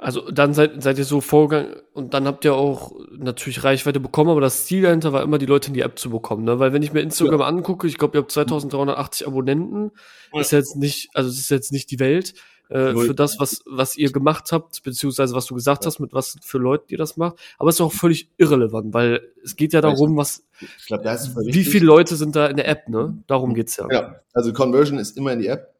Also 0.00 0.30
dann 0.30 0.54
seid, 0.54 0.80
seid 0.80 0.96
ihr 0.98 1.04
so 1.04 1.20
vorgegangen 1.20 1.74
und 1.92 2.14
dann 2.14 2.28
habt 2.28 2.44
ihr 2.44 2.54
auch 2.54 2.92
natürlich 3.10 3.64
Reichweite 3.64 3.98
bekommen, 3.98 4.30
aber 4.30 4.40
das 4.40 4.66
Ziel 4.66 4.82
dahinter 4.82 5.12
war 5.12 5.24
immer, 5.24 5.38
die 5.38 5.46
Leute 5.46 5.68
in 5.68 5.74
die 5.74 5.80
App 5.80 5.98
zu 5.98 6.10
bekommen. 6.10 6.44
Ne? 6.44 6.60
Weil 6.60 6.72
wenn 6.72 6.84
ich 6.84 6.92
mir 6.92 7.00
Instagram 7.00 7.40
ja. 7.40 7.46
angucke, 7.46 7.88
ich 7.88 7.98
glaube, 7.98 8.16
ihr 8.16 8.20
habt 8.20 8.30
2380 8.30 9.26
Abonnenten, 9.26 9.90
ja. 10.32 10.40
ist 10.40 10.52
jetzt 10.52 10.76
nicht, 10.76 11.10
also 11.14 11.28
es 11.28 11.40
ist 11.40 11.50
jetzt 11.50 11.72
nicht 11.72 11.90
die 11.90 11.98
Welt 11.98 12.34
äh, 12.68 12.94
für 12.94 13.14
das, 13.14 13.38
was, 13.38 13.62
was 13.66 13.96
ihr 13.96 14.12
gemacht 14.12 14.52
habt, 14.52 14.82
beziehungsweise 14.82 15.34
was 15.34 15.46
du 15.46 15.54
gesagt 15.54 15.86
hast, 15.86 15.98
mit 15.98 16.12
was 16.12 16.36
für 16.42 16.58
Leuten 16.58 16.86
ihr 16.88 16.98
das 16.98 17.16
macht. 17.16 17.36
Aber 17.58 17.70
es 17.70 17.76
ist 17.76 17.80
auch 17.80 17.92
völlig 17.92 18.30
irrelevant, 18.36 18.92
weil 18.92 19.32
es 19.42 19.56
geht 19.56 19.72
ja 19.72 19.80
darum, 19.80 20.16
was, 20.16 20.44
ich 20.60 20.86
glaub, 20.86 21.04
wie 21.04 21.64
viele 21.64 21.86
Leute 21.86 22.16
sind 22.16 22.36
da 22.36 22.46
in 22.46 22.56
der 22.56 22.68
App, 22.68 22.88
ne? 22.88 23.22
Darum 23.26 23.54
geht's 23.54 23.76
ja. 23.76 23.86
Ja, 23.90 24.20
also 24.32 24.52
Conversion 24.52 24.98
ist 24.98 25.16
immer 25.16 25.32
in 25.32 25.40
die 25.40 25.48
App. 25.48 25.74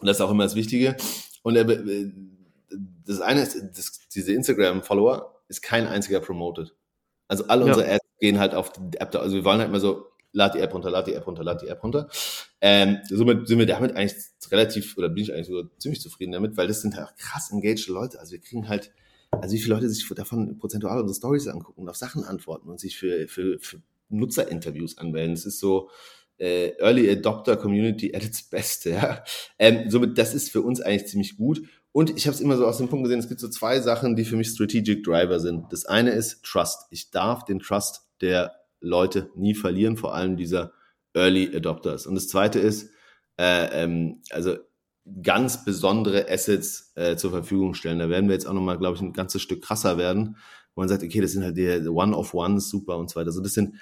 Und 0.00 0.08
das 0.08 0.16
ist 0.16 0.20
auch 0.20 0.30
immer 0.30 0.44
das 0.44 0.54
Wichtige. 0.54 0.96
Und 1.42 1.54
das 3.06 3.20
eine 3.20 3.42
ist, 3.42 3.56
das, 3.76 4.00
diese 4.08 4.32
Instagram-Follower 4.32 5.40
ist 5.48 5.62
kein 5.62 5.86
einziger 5.86 6.20
promoted. 6.20 6.74
Also 7.28 7.46
alle 7.46 7.66
ja. 7.66 7.72
unsere 7.72 7.90
Ads 7.90 8.04
gehen 8.18 8.38
halt 8.38 8.54
auf 8.54 8.72
die 8.72 8.98
App, 8.98 9.14
also 9.14 9.36
wir 9.36 9.44
wollen 9.44 9.58
halt 9.58 9.68
immer 9.68 9.80
so, 9.80 10.06
lad 10.34 10.54
die 10.54 10.58
App 10.58 10.74
runter, 10.74 10.90
lad 10.90 11.06
die 11.06 11.14
App 11.14 11.26
runter, 11.26 11.42
lad 11.42 11.62
die 11.62 11.68
App 11.68 11.82
runter. 11.82 12.08
Ähm, 12.60 12.98
somit 13.08 13.48
sind 13.48 13.58
wir 13.58 13.66
damit 13.66 13.96
eigentlich 13.96 14.16
relativ, 14.50 14.98
oder 14.98 15.08
bin 15.08 15.22
ich 15.22 15.32
eigentlich 15.32 15.46
sogar 15.46 15.70
ziemlich 15.78 16.00
zufrieden 16.00 16.32
damit, 16.32 16.56
weil 16.56 16.68
das 16.68 16.82
sind 16.82 16.96
halt 16.96 17.16
krass 17.16 17.50
engaged 17.50 17.88
Leute. 17.88 18.20
Also 18.20 18.32
wir 18.32 18.40
kriegen 18.40 18.68
halt, 18.68 18.92
also 19.30 19.54
wie 19.54 19.60
viele 19.60 19.74
Leute 19.74 19.88
sich 19.88 20.06
davon 20.14 20.58
prozentual 20.58 21.00
unsere 21.00 21.16
Stories 21.16 21.48
angucken 21.48 21.82
und 21.82 21.88
auf 21.88 21.96
Sachen 21.96 22.24
antworten 22.24 22.68
und 22.68 22.80
sich 22.80 22.98
für, 22.98 23.26
für, 23.28 23.58
für 23.60 23.80
Nutzerinterviews 24.10 24.98
anmelden. 24.98 25.34
Es 25.34 25.46
ist 25.46 25.60
so, 25.60 25.88
äh, 26.38 26.72
Early 26.78 27.10
Adopter 27.10 27.56
Community 27.56 28.14
at 28.14 28.24
its 28.24 28.42
best. 28.42 28.84
Ja? 28.86 29.22
Ähm, 29.58 29.90
somit, 29.90 30.18
das 30.18 30.34
ist 30.34 30.50
für 30.50 30.62
uns 30.62 30.80
eigentlich 30.80 31.06
ziemlich 31.06 31.36
gut. 31.36 31.62
Und 31.92 32.16
ich 32.16 32.26
habe 32.26 32.34
es 32.34 32.40
immer 32.40 32.56
so 32.56 32.66
aus 32.66 32.78
dem 32.78 32.88
Punkt 32.88 33.04
gesehen, 33.04 33.20
es 33.20 33.28
gibt 33.28 33.40
so 33.40 33.48
zwei 33.48 33.80
Sachen, 33.80 34.16
die 34.16 34.24
für 34.24 34.36
mich 34.36 34.48
Strategic 34.48 35.04
Driver 35.04 35.38
sind. 35.38 35.72
Das 35.72 35.86
eine 35.86 36.10
ist 36.10 36.42
Trust. 36.44 36.86
Ich 36.90 37.12
darf 37.12 37.44
den 37.44 37.60
Trust 37.60 38.08
der 38.20 38.52
Leute 38.84 39.30
nie 39.34 39.54
verlieren, 39.54 39.96
vor 39.96 40.14
allem 40.14 40.36
dieser 40.36 40.72
Early 41.14 41.54
Adopters. 41.54 42.06
Und 42.06 42.14
das 42.14 42.28
zweite 42.28 42.58
ist, 42.58 42.90
äh, 43.38 43.82
ähm, 43.82 44.22
also 44.30 44.56
ganz 45.22 45.64
besondere 45.64 46.30
Assets 46.30 46.92
äh, 46.94 47.16
zur 47.16 47.30
Verfügung 47.30 47.74
stellen. 47.74 47.98
Da 47.98 48.08
werden 48.08 48.28
wir 48.28 48.34
jetzt 48.34 48.46
auch 48.46 48.54
nochmal, 48.54 48.78
glaube 48.78 48.96
ich, 48.96 49.02
ein 49.02 49.12
ganzes 49.12 49.42
Stück 49.42 49.62
krasser 49.62 49.98
werden, 49.98 50.36
wo 50.74 50.80
man 50.80 50.88
sagt, 50.88 51.02
okay, 51.02 51.20
das 51.20 51.32
sind 51.32 51.44
halt 51.44 51.56
die 51.56 51.88
One-of-Ones, 51.88 52.68
super 52.68 52.98
und 52.98 53.10
so 53.10 53.16
weiter. 53.16 53.28
Also 53.28 53.42
das 53.42 53.52
sind 53.52 53.74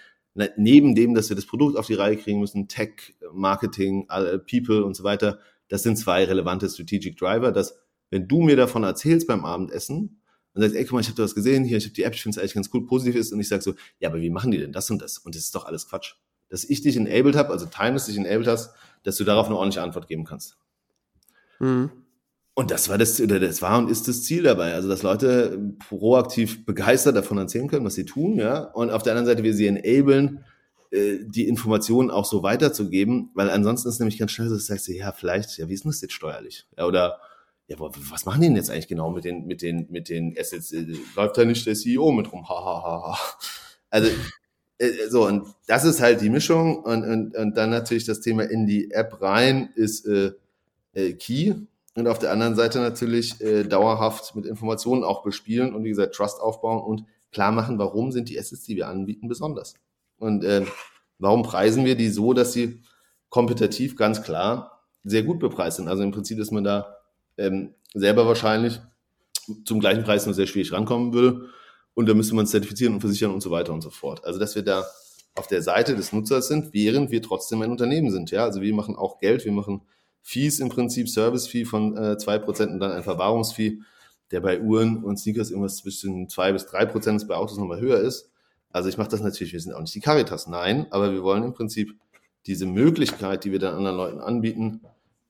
neben 0.57 0.95
dem, 0.95 1.15
dass 1.15 1.29
wir 1.29 1.37
das 1.37 1.47
Produkt 1.47 1.77
auf 1.77 1.87
die 1.87 1.95
Reihe 1.95 2.17
kriegen 2.17 2.41
müssen, 2.41 2.67
Tech, 2.67 3.15
Marketing, 3.33 4.09
People 4.51 4.85
und 4.85 4.97
so 4.97 5.05
weiter, 5.05 5.39
das 5.69 5.83
sind 5.83 5.97
zwei 5.97 6.25
relevante 6.25 6.69
Strategic 6.69 7.17
Driver, 7.17 7.53
dass 7.53 7.79
wenn 8.11 8.29
du 8.29 8.43
mir 8.43 8.57
davon 8.57 8.83
erzählst 8.83 9.27
beim 9.27 9.45
Abendessen 9.45 10.22
und 10.55 10.63
sagst, 10.63 10.77
ey, 10.77 10.85
guck 10.85 10.93
mal, 10.93 11.01
ich 11.01 11.09
habe 11.09 11.17
da 11.17 11.23
was 11.23 11.35
gesehen 11.35 11.65
hier, 11.65 11.79
ich 11.79 11.85
habe 11.85 11.95
die 11.95 12.03
App, 12.03 12.15
ich 12.15 12.23
finde 12.23 12.37
es 12.37 12.43
eigentlich 12.43 12.55
ganz 12.55 12.71
cool, 12.73 12.87
positiv 12.87 13.17
ist 13.17 13.33
und 13.33 13.41
ich 13.41 13.49
sage 13.49 13.63
so, 13.63 13.75
ja, 13.99 14.09
aber 14.09 14.21
wie 14.21 14.31
machen 14.31 14.51
die 14.51 14.59
denn 14.59 14.73
das 14.73 14.91
und 14.91 15.01
das? 15.01 15.19
Und 15.19 15.35
das 15.35 15.45
ist 15.45 15.55
doch 15.55 15.65
alles 15.65 15.89
Quatsch. 15.89 16.15
Dass 16.49 16.65
ich 16.65 16.83
dich 16.83 16.97
enabled 16.97 17.37
habe, 17.37 17.51
also 17.51 17.67
Timeless 17.67 18.07
dich 18.07 18.19
enabled 18.19 18.47
hast, 18.47 18.75
dass 19.03 19.17
du 19.17 19.25
darauf 19.25 19.47
eine 19.47 19.57
ordentliche 19.57 19.83
Antwort 19.83 20.07
geben 20.07 20.25
kannst. 20.25 20.59
Mhm. 21.59 21.91
Und 22.55 22.71
das 22.71 22.91
war 22.91 22.99
das, 22.99 23.19
oder 23.19 23.41
das 23.41 23.63
war 23.63 23.79
und 23.79 23.91
ist 23.91 24.09
das 24.09 24.25
Ziel 24.25 24.43
dabei. 24.43 24.75
Also, 24.75 24.87
dass 24.87 25.03
Leute 25.03 25.75
proaktiv 25.89 26.67
begeistert 26.67 27.17
davon 27.17 27.39
erzählen 27.39 27.69
können, 27.69 27.87
was 27.87 27.95
sie 27.95 28.05
tun, 28.05 28.37
ja. 28.37 28.59
Und 28.59 28.91
auf 28.91 29.03
der 29.03 29.15
anderen 29.15 29.27
Seite 29.27 29.43
wir 29.43 29.55
sie 29.55 29.67
enablen, 29.67 30.45
äh, 30.91 31.21
die 31.23 31.49
Informationen 31.49 32.11
auch 32.11 32.27
so 32.27 32.43
weiterzugeben, 32.43 33.31
weil 33.33 33.49
ansonsten 33.49 33.89
ist 33.89 34.01
nämlich 34.01 34.19
ganz 34.19 34.33
schnell 34.33 34.49
so, 34.49 34.55
dass 34.55 34.67
du 34.67 34.73
sagst, 34.75 34.89
ja, 34.89 35.13
vielleicht, 35.13 35.57
ja, 35.57 35.67
wie 35.71 35.73
ist 35.73 35.85
denn 35.85 35.91
das 35.91 36.03
jetzt 36.03 36.13
steuerlich? 36.13 36.67
Ja, 36.77 36.87
oder, 36.87 37.19
ja, 37.73 37.91
was 38.11 38.27
machen 38.27 38.41
die 38.41 38.49
denn 38.49 38.57
jetzt 38.57 38.71
eigentlich 38.71 38.89
genau 38.89 39.11
mit 39.11 39.25
den, 39.25 39.47
mit 39.47 39.63
den, 39.63 39.87
mit 39.91 40.09
den 40.09 40.37
Assets? 40.39 40.73
Äh, 40.73 40.87
läuft 41.17 41.37
da 41.39 41.45
nicht 41.45 41.67
der 41.67 41.75
CEO 41.75 42.13
mit 42.13 42.33
rum? 42.33 42.49
Ha, 42.49 42.55
ha, 42.55 42.83
ha, 42.83 43.03
ha. 43.09 43.19
Also, 43.91 44.11
äh, 44.79 45.09
so, 45.09 45.27
und 45.27 45.47
das 45.67 45.85
ist 45.85 46.01
halt 46.01 46.21
die 46.21 46.31
Mischung 46.31 46.83
und, 46.83 47.05
und, 47.05 47.37
und 47.37 47.57
dann 47.57 47.71
natürlich 47.71 48.05
das 48.05 48.21
Thema 48.21 48.45
in 48.45 48.67
die 48.67 48.91
App 48.91 49.21
rein 49.21 49.71
ist 49.75 50.07
äh, 50.07 50.33
äh, 50.95 51.13
Key 51.15 51.55
und 51.95 52.09
auf 52.09 52.19
der 52.19 52.33
anderen 52.33 52.55
Seite 52.55 52.81
natürlich 52.81 53.41
äh, 53.41 53.65
dauerhaft 53.65 54.35
mit 54.35 54.47
Informationen 54.47 55.05
auch 55.05 55.23
bespielen 55.23 55.75
und 55.75 55.85
wie 55.85 55.91
gesagt 55.91 56.15
Trust 56.15 56.41
aufbauen 56.41 56.83
und 56.83 57.05
klar 57.33 57.53
machen, 57.53 57.79
warum 57.79 58.13
sind 58.13 58.29
die 58.29 58.39
Assets, 58.39 58.65
die 58.65 58.77
wir 58.77 58.89
anbieten, 58.89 59.29
besonders. 59.29 59.75
Und 60.19 60.45
äh, 60.45 60.65
warum 61.19 61.43
preisen 61.43 61.85
wir 61.85 61.97
die 61.97 62.09
so, 62.09 62.33
dass 62.33 62.53
sie 62.53 62.83
kompetitiv 63.29 63.97
ganz 63.97 64.23
klar 64.23 64.83
sehr 65.05 65.23
gut 65.23 65.39
bepreist 65.39 65.79
sind. 65.79 65.89
Also 65.89 66.03
im 66.03 66.13
Prinzip, 66.13 66.39
dass 66.39 66.51
man 66.51 66.65
da 66.65 66.97
ähm, 67.39 67.75
selber 67.95 68.27
wahrscheinlich 68.27 68.81
zum 69.65 69.81
gleichen 69.81 70.05
Preis 70.05 70.27
nur 70.27 70.35
sehr 70.35 70.47
schwierig 70.47 70.73
rankommen 70.73 71.13
würde. 71.13 71.49
Und 71.95 72.09
da 72.09 72.15
müsste 72.15 72.35
man 72.35 72.47
zertifizieren 72.47 72.95
und 72.95 73.01
versichern 73.01 73.33
und 73.33 73.43
so 73.43 73.51
weiter 73.51 73.73
und 73.73 73.83
so 73.83 73.91
fort. 73.91 74.25
Also 74.25 74.39
dass 74.39 74.55
wir 74.55 74.63
da 74.63 74.87
auf 75.35 75.47
der 75.47 75.63
Seite 75.63 75.95
des 75.95 76.13
Nutzers 76.13 76.49
sind, 76.49 76.73
während 76.75 77.11
wir 77.11 77.23
trotzdem 77.23 77.63
ein 77.63 77.71
Unternehmen 77.71 78.11
sind. 78.11 78.31
Ja, 78.31 78.45
also 78.45 78.61
wir 78.61 78.75
machen 78.75 78.97
auch 78.97 79.19
Geld, 79.19 79.45
wir 79.45 79.53
machen 79.53 79.83
Fees 80.21 80.61
im 80.61 80.69
Prinzip, 80.69 81.09
Service-Fee 81.09 81.65
von 81.65 81.97
äh, 81.97 82.17
2% 82.19 82.69
und 82.69 82.81
dann 82.81 82.93
ein 82.93 83.03
Verwahrungsfee, 83.03 83.81
der 84.31 84.41
bei 84.41 84.61
Uhren 84.61 85.03
und 85.03 85.19
Sneakers 85.19 85.51
irgendwas 85.51 85.79
zwischen 85.79 86.29
2 86.29 86.53
bis 86.53 86.67
3 86.67 86.87
Prozent, 86.87 87.29
bei 87.29 87.35
Autos 87.35 87.59
nochmal 87.59 87.81
höher 87.81 87.99
ist. 87.99 88.31
Also 88.71 88.89
ich 88.89 88.97
mache 88.97 89.11
das 89.11 89.21
natürlich, 89.21 89.53
wir 89.53 89.61
sind 89.61 89.75
auch 89.75 89.81
nicht 89.81 89.95
die 89.95 90.01
Caritas, 90.01 90.47
nein, 90.47 90.87
aber 90.91 91.13
wir 91.13 91.23
wollen 91.23 91.43
im 91.43 91.53
Prinzip 91.53 91.95
diese 92.47 92.67
Möglichkeit, 92.67 93.45
die 93.45 93.53
wir 93.53 93.59
dann 93.59 93.75
anderen 93.75 93.97
Leuten 93.97 94.19
anbieten, 94.21 94.81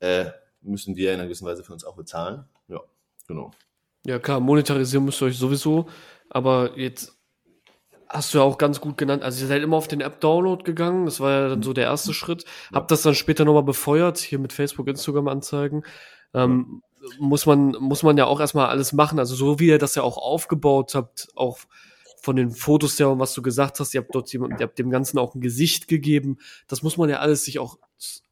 äh, 0.00 0.26
müssen 0.62 0.96
wir 0.96 1.10
in 1.10 1.14
einer 1.14 1.24
gewissen 1.24 1.46
Weise 1.46 1.64
für 1.64 1.72
uns 1.72 1.84
auch 1.84 1.96
bezahlen. 1.96 2.44
Ja, 2.68 2.80
genau. 3.26 3.50
Ja 4.04 4.18
klar, 4.18 4.40
monetarisieren 4.40 5.04
müsst 5.04 5.22
ihr 5.22 5.26
euch 5.26 5.38
sowieso, 5.38 5.86
aber 6.28 6.78
jetzt 6.78 7.16
hast 8.08 8.34
du 8.34 8.38
ja 8.38 8.44
auch 8.44 8.58
ganz 8.58 8.80
gut 8.80 8.98
genannt. 8.98 9.22
Also 9.22 9.42
ihr 9.42 9.48
seid 9.48 9.62
immer 9.62 9.76
auf 9.76 9.88
den 9.88 10.00
App-Download 10.00 10.62
gegangen. 10.64 11.06
Das 11.06 11.20
war 11.20 11.30
ja 11.30 11.48
dann 11.48 11.62
so 11.62 11.72
der 11.72 11.84
erste 11.84 12.12
Schritt. 12.12 12.44
Habt 12.72 12.90
das 12.90 13.02
dann 13.02 13.14
später 13.14 13.44
nochmal 13.44 13.62
befeuert, 13.62 14.18
hier 14.18 14.38
mit 14.38 14.52
Facebook, 14.52 14.88
Instagram 14.88 15.28
anzeigen. 15.28 15.82
Ähm, 16.34 16.82
muss 17.18 17.46
man, 17.46 17.70
muss 17.80 18.02
man 18.02 18.16
ja 18.16 18.26
auch 18.26 18.38
erstmal 18.38 18.66
alles 18.66 18.92
machen. 18.92 19.18
Also 19.18 19.34
so 19.34 19.58
wie 19.58 19.68
ihr 19.68 19.78
das 19.78 19.94
ja 19.94 20.02
auch 20.02 20.18
aufgebaut 20.18 20.94
habt, 20.94 21.28
auch 21.34 21.58
von 22.20 22.36
den 22.36 22.50
Fotos 22.50 22.98
her 22.98 23.08
und 23.08 23.18
was 23.18 23.34
du 23.34 23.42
gesagt 23.42 23.80
hast, 23.80 23.94
ihr 23.94 24.00
habt 24.00 24.14
dort 24.14 24.32
jemand, 24.32 24.60
ihr 24.60 24.66
habt 24.66 24.78
dem 24.78 24.90
Ganzen 24.90 25.18
auch 25.18 25.34
ein 25.34 25.40
Gesicht 25.40 25.88
gegeben. 25.88 26.38
Das 26.68 26.82
muss 26.82 26.96
man 26.96 27.10
ja 27.10 27.18
alles 27.18 27.44
sich 27.44 27.58
auch, 27.58 27.78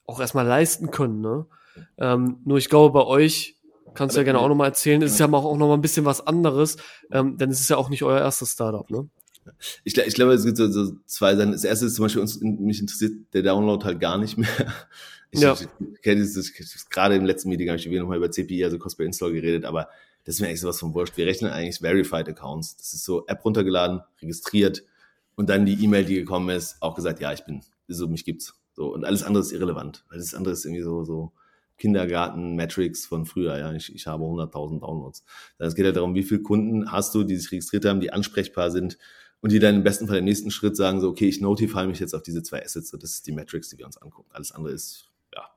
auch 0.07 0.21
erstmal 0.21 0.47
leisten 0.47 0.91
können, 0.91 1.21
ne? 1.21 1.47
Ähm, 1.99 2.39
nur 2.45 2.59
ich 2.59 2.69
glaube, 2.69 2.93
bei 2.93 3.05
euch, 3.05 3.57
kannst 3.95 4.17
du 4.17 4.21
ja 4.21 4.25
gerne 4.25 4.39
auch 4.39 4.49
nochmal 4.49 4.69
erzählen, 4.69 5.03
ist 5.03 5.19
ja 5.19 5.27
auch 5.27 5.57
nochmal 5.57 5.77
ein 5.77 5.83
bisschen 5.83 6.05
was 6.05 6.27
anderes, 6.27 6.77
ähm, 7.11 7.37
denn 7.37 7.51
es 7.51 7.61
ist 7.61 7.71
ja 7.71 7.77
auch 7.77 7.89
nicht 7.89 8.03
euer 8.03 8.21
erstes 8.21 8.53
Startup, 8.53 8.89
ne? 8.91 9.09
Ich, 9.85 9.97
ich 9.97 10.15
glaube, 10.15 10.35
es 10.35 10.45
gibt 10.45 10.59
so, 10.59 10.71
so 10.71 10.93
zwei 11.07 11.35
Sachen. 11.35 11.53
Das 11.53 11.65
erste 11.65 11.87
ist 11.87 11.95
zum 11.95 12.05
Beispiel, 12.05 12.21
uns, 12.21 12.41
mich 12.41 12.81
interessiert 12.81 13.13
der 13.33 13.43
Download 13.43 13.85
halt 13.85 14.01
gar 14.01 14.19
nicht 14.19 14.37
mehr. 14.37 14.49
Ich, 15.33 15.43
ja. 15.43 15.53
ich, 15.53 15.61
ich 15.61 16.03
kenne 16.03 16.17
dieses, 16.17 16.53
gerade 16.91 17.15
im 17.15 17.25
letzten 17.25 17.51
Meeting 17.51 17.69
habe 17.69 17.79
ich 17.79 17.89
wieder 17.89 18.01
nochmal 18.01 18.17
über 18.17 18.33
CPI, 18.33 18.65
also 18.65 18.81
Cost 18.81 18.97
per 18.97 19.07
Install 19.07 19.33
geredet, 19.33 19.65
aber 19.65 19.89
das 20.25 20.35
ist 20.35 20.41
mir 20.41 20.49
eigentlich 20.49 20.61
sowas 20.61 20.81
von 20.81 20.93
wurscht. 20.93 21.17
Wir 21.17 21.25
rechnen 21.25 21.53
eigentlich 21.53 21.79
Verified 21.79 22.29
Accounts. 22.29 22.77
Das 22.77 22.93
ist 22.93 23.05
so 23.05 23.25
App 23.29 23.45
runtergeladen, 23.45 24.01
registriert 24.21 24.83
und 25.37 25.49
dann 25.49 25.67
die 25.67 25.85
E-Mail, 25.85 26.05
die 26.05 26.17
gekommen 26.17 26.49
ist, 26.49 26.83
auch 26.83 26.97
gesagt, 26.97 27.21
ja, 27.21 27.33
ich 27.33 27.45
bin, 27.45 27.63
so 27.87 28.09
mich 28.09 28.25
gibt's. 28.25 28.55
So 28.75 28.93
und 28.93 29.05
alles 29.05 29.23
andere 29.23 29.43
ist 29.43 29.53
irrelevant, 29.53 30.05
das 30.11 30.35
andere 30.35 30.53
ist 30.53 30.65
irgendwie 30.65 30.83
so 30.83 31.05
so 31.05 31.33
Kindergarten 31.81 32.55
Metrics 32.55 33.07
von 33.07 33.27
früher. 33.27 33.59
Ja, 33.59 33.73
ich, 33.73 33.93
ich 33.93 34.07
habe 34.07 34.23
100.000 34.23 34.81
Downloads. 34.81 35.25
Es 35.59 35.75
geht 35.75 35.85
ja 35.85 35.87
halt 35.89 35.97
darum, 35.97 36.15
wie 36.15 36.23
viele 36.23 36.43
Kunden 36.43 36.93
hast 36.93 37.15
du, 37.15 37.25
die 37.25 37.37
sich 37.37 37.51
registriert 37.51 37.87
haben, 37.87 38.01
die 38.01 38.13
ansprechbar 38.13 38.71
sind 38.71 38.99
und 39.41 39.51
die 39.51 39.59
dann 39.59 39.77
im 39.77 39.83
besten 39.83 40.07
Fall 40.07 40.19
im 40.19 40.27
nächsten 40.27 40.51
Schritt 40.51 40.77
sagen 40.77 41.01
so, 41.01 41.09
okay, 41.09 41.27
ich 41.27 41.41
notify 41.41 41.87
mich 41.87 41.99
jetzt 41.99 42.15
auf 42.15 42.23
diese 42.23 42.43
zwei 42.43 42.63
Assets. 42.63 42.91
Das 42.91 43.11
ist 43.11 43.27
die 43.27 43.33
Metrics, 43.33 43.71
die 43.71 43.79
wir 43.79 43.87
uns 43.87 43.97
angucken. 43.97 44.31
Alles 44.33 44.53
andere 44.53 44.75
ist, 44.75 45.09
ja, 45.35 45.49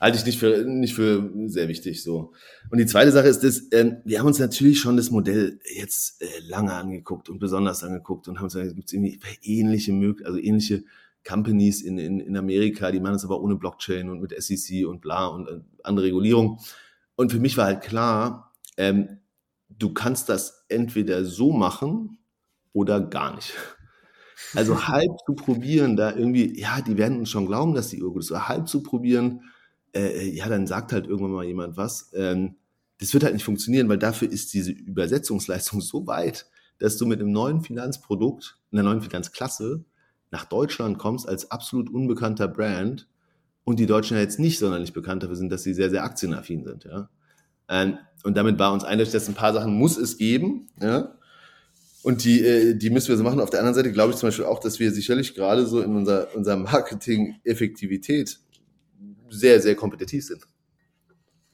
halte 0.00 0.16
ich 0.16 0.24
nicht 0.24 0.38
für, 0.38 0.64
nicht 0.64 0.94
für 0.94 1.30
sehr 1.46 1.68
wichtig, 1.68 2.02
so. 2.02 2.32
Und 2.70 2.78
die 2.78 2.86
zweite 2.86 3.12
Sache 3.12 3.28
ist 3.28 3.44
das, 3.44 3.64
ähm, 3.72 3.98
wir 4.06 4.18
haben 4.18 4.26
uns 4.26 4.38
natürlich 4.38 4.80
schon 4.80 4.96
das 4.96 5.10
Modell 5.10 5.60
jetzt 5.76 6.22
äh, 6.22 6.26
lange 6.48 6.72
angeguckt 6.72 7.28
und 7.28 7.38
besonders 7.38 7.84
angeguckt 7.84 8.28
und 8.28 8.38
haben 8.38 8.44
uns 8.44 8.54
gesagt, 8.54 8.74
gibt 8.74 8.88
es 8.88 8.94
irgendwie 8.94 9.20
ähnliche 9.42 9.92
also 10.24 10.38
ähnliche 10.38 10.84
Companies 11.26 11.82
in, 11.82 11.98
in, 11.98 12.20
in 12.20 12.36
Amerika, 12.36 12.90
die 12.90 13.00
machen 13.00 13.16
es 13.16 13.24
aber 13.24 13.40
ohne 13.40 13.56
Blockchain 13.56 14.08
und 14.08 14.20
mit 14.20 14.34
SEC 14.42 14.86
und 14.86 15.00
bla 15.00 15.26
und 15.26 15.48
äh, 15.48 15.60
andere 15.82 16.06
Regulierung. 16.06 16.60
Und 17.16 17.32
für 17.32 17.40
mich 17.40 17.56
war 17.56 17.66
halt 17.66 17.82
klar, 17.82 18.54
ähm, 18.76 19.20
du 19.68 19.92
kannst 19.92 20.28
das 20.28 20.64
entweder 20.68 21.24
so 21.24 21.52
machen, 21.52 22.18
oder 22.72 23.00
gar 23.00 23.34
nicht. 23.34 23.54
Also 24.54 24.82
halb 24.88 25.10
zu 25.26 25.34
probieren, 25.34 25.96
da 25.96 26.14
irgendwie, 26.14 26.58
ja, 26.58 26.80
die 26.80 26.96
werden 26.96 27.18
uns 27.18 27.30
schon 27.30 27.46
glauben, 27.46 27.74
dass 27.74 27.88
die 27.88 28.02
Uhr 28.02 28.12
gut 28.12 28.22
ist, 28.22 28.32
aber 28.32 28.48
halb 28.48 28.68
zu 28.68 28.82
probieren, 28.82 29.42
äh, 29.94 30.28
ja, 30.28 30.48
dann 30.48 30.66
sagt 30.66 30.92
halt 30.92 31.06
irgendwann 31.06 31.32
mal 31.32 31.44
jemand 31.44 31.76
was. 31.76 32.10
Ähm, 32.14 32.56
das 32.98 33.12
wird 33.14 33.24
halt 33.24 33.34
nicht 33.34 33.44
funktionieren, 33.44 33.88
weil 33.88 33.98
dafür 33.98 34.30
ist 34.30 34.52
diese 34.52 34.72
Übersetzungsleistung 34.72 35.80
so 35.80 36.06
weit, 36.06 36.46
dass 36.78 36.96
du 36.96 37.06
mit 37.06 37.20
einem 37.20 37.32
neuen 37.32 37.62
Finanzprodukt, 37.62 38.58
einer 38.72 38.82
neuen 38.82 39.00
Finanzklasse 39.00 39.84
nach 40.30 40.44
Deutschland 40.44 40.98
kommst 40.98 41.28
als 41.28 41.50
absolut 41.50 41.90
unbekannter 41.90 42.48
Brand 42.48 43.08
und 43.64 43.78
die 43.78 43.86
Deutschen 43.86 44.16
ja 44.16 44.22
jetzt 44.22 44.38
nicht 44.38 44.58
sonderlich 44.58 44.92
bekannt 44.92 45.22
dafür 45.22 45.36
sind, 45.36 45.50
dass 45.50 45.62
sie 45.62 45.74
sehr, 45.74 45.90
sehr 45.90 46.04
aktienaffin 46.04 46.64
sind, 46.64 46.84
ja. 46.84 47.08
Ähm, 47.68 47.98
und 48.24 48.36
damit 48.36 48.58
war 48.58 48.72
uns 48.72 48.84
eindeutig, 48.84 49.12
dass 49.12 49.28
ein 49.28 49.34
paar 49.34 49.52
Sachen 49.52 49.72
muss 49.74 49.96
es 49.96 50.18
geben, 50.18 50.68
ja. 50.80 51.14
Und 52.02 52.24
die, 52.24 52.44
äh, 52.44 52.74
die 52.74 52.90
müssen 52.90 53.08
wir 53.08 53.16
so 53.16 53.22
machen. 53.22 53.40
Auf 53.40 53.50
der 53.50 53.60
anderen 53.60 53.74
Seite 53.74 53.92
glaube 53.92 54.12
ich 54.12 54.16
zum 54.16 54.28
Beispiel 54.28 54.46
auch, 54.46 54.58
dass 54.58 54.80
wir 54.80 54.90
sicherlich 54.90 55.34
gerade 55.34 55.66
so 55.66 55.80
in 55.80 55.94
unserer, 55.94 56.34
unserer 56.34 56.56
Marketing-Effektivität 56.56 58.38
sehr, 59.28 59.60
sehr 59.60 59.76
kompetitiv 59.76 60.24
sind. 60.24 60.46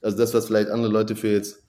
Also 0.01 0.17
das, 0.17 0.33
was 0.33 0.47
vielleicht 0.47 0.69
andere 0.69 0.91
Leute 0.91 1.15
für 1.15 1.29
jetzt, 1.29 1.63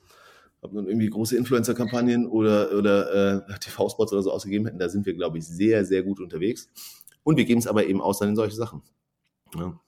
ob 0.61 0.73
nun 0.73 0.87
irgendwie 0.87 1.09
große 1.09 1.37
Influencer-Kampagnen 1.37 2.27
oder, 2.27 2.73
oder 2.73 3.49
äh, 3.49 3.59
TV-Spots 3.59 4.13
oder 4.13 4.23
so 4.23 4.33
ausgegeben 4.33 4.67
hätten, 4.67 4.79
da 4.79 4.89
sind 4.89 5.07
wir, 5.07 5.15
glaube 5.15 5.39
ich, 5.39 5.47
sehr, 5.47 5.85
sehr 5.85 6.03
gut 6.03 6.21
unterwegs. 6.21 6.69
Und 7.29 7.37
wir 7.37 7.45
geben 7.45 7.59
es 7.59 7.67
aber 7.67 7.85
eben 7.85 8.01
aus 8.01 8.21
dann 8.21 8.31
in 8.31 8.37
solche 8.37 8.57
Sachen. 8.57 8.81
Ja. 9.55 9.79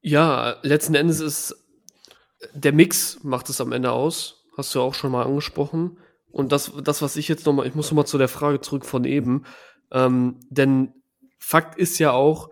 ja, 0.00 0.56
letzten 0.62 0.96
Endes 0.96 1.20
ist 1.20 1.54
der 2.54 2.72
Mix 2.72 3.22
macht 3.22 3.48
es 3.48 3.60
am 3.60 3.70
Ende 3.70 3.92
aus. 3.92 4.48
Hast 4.56 4.74
du 4.74 4.80
auch 4.80 4.94
schon 4.94 5.12
mal 5.12 5.24
angesprochen 5.24 5.98
Und 6.32 6.50
das, 6.50 6.72
das, 6.82 7.02
was 7.02 7.14
ich 7.14 7.28
jetzt 7.28 7.46
nochmal, 7.46 7.68
ich 7.68 7.76
muss 7.76 7.88
nochmal 7.88 8.04
zu 8.04 8.18
der 8.18 8.26
Frage 8.26 8.62
zurück 8.62 8.84
von 8.84 9.04
eben, 9.04 9.44
ähm, 9.92 10.40
denn 10.50 10.92
Fakt 11.38 11.78
ist 11.78 12.00
ja 12.00 12.10
auch, 12.10 12.50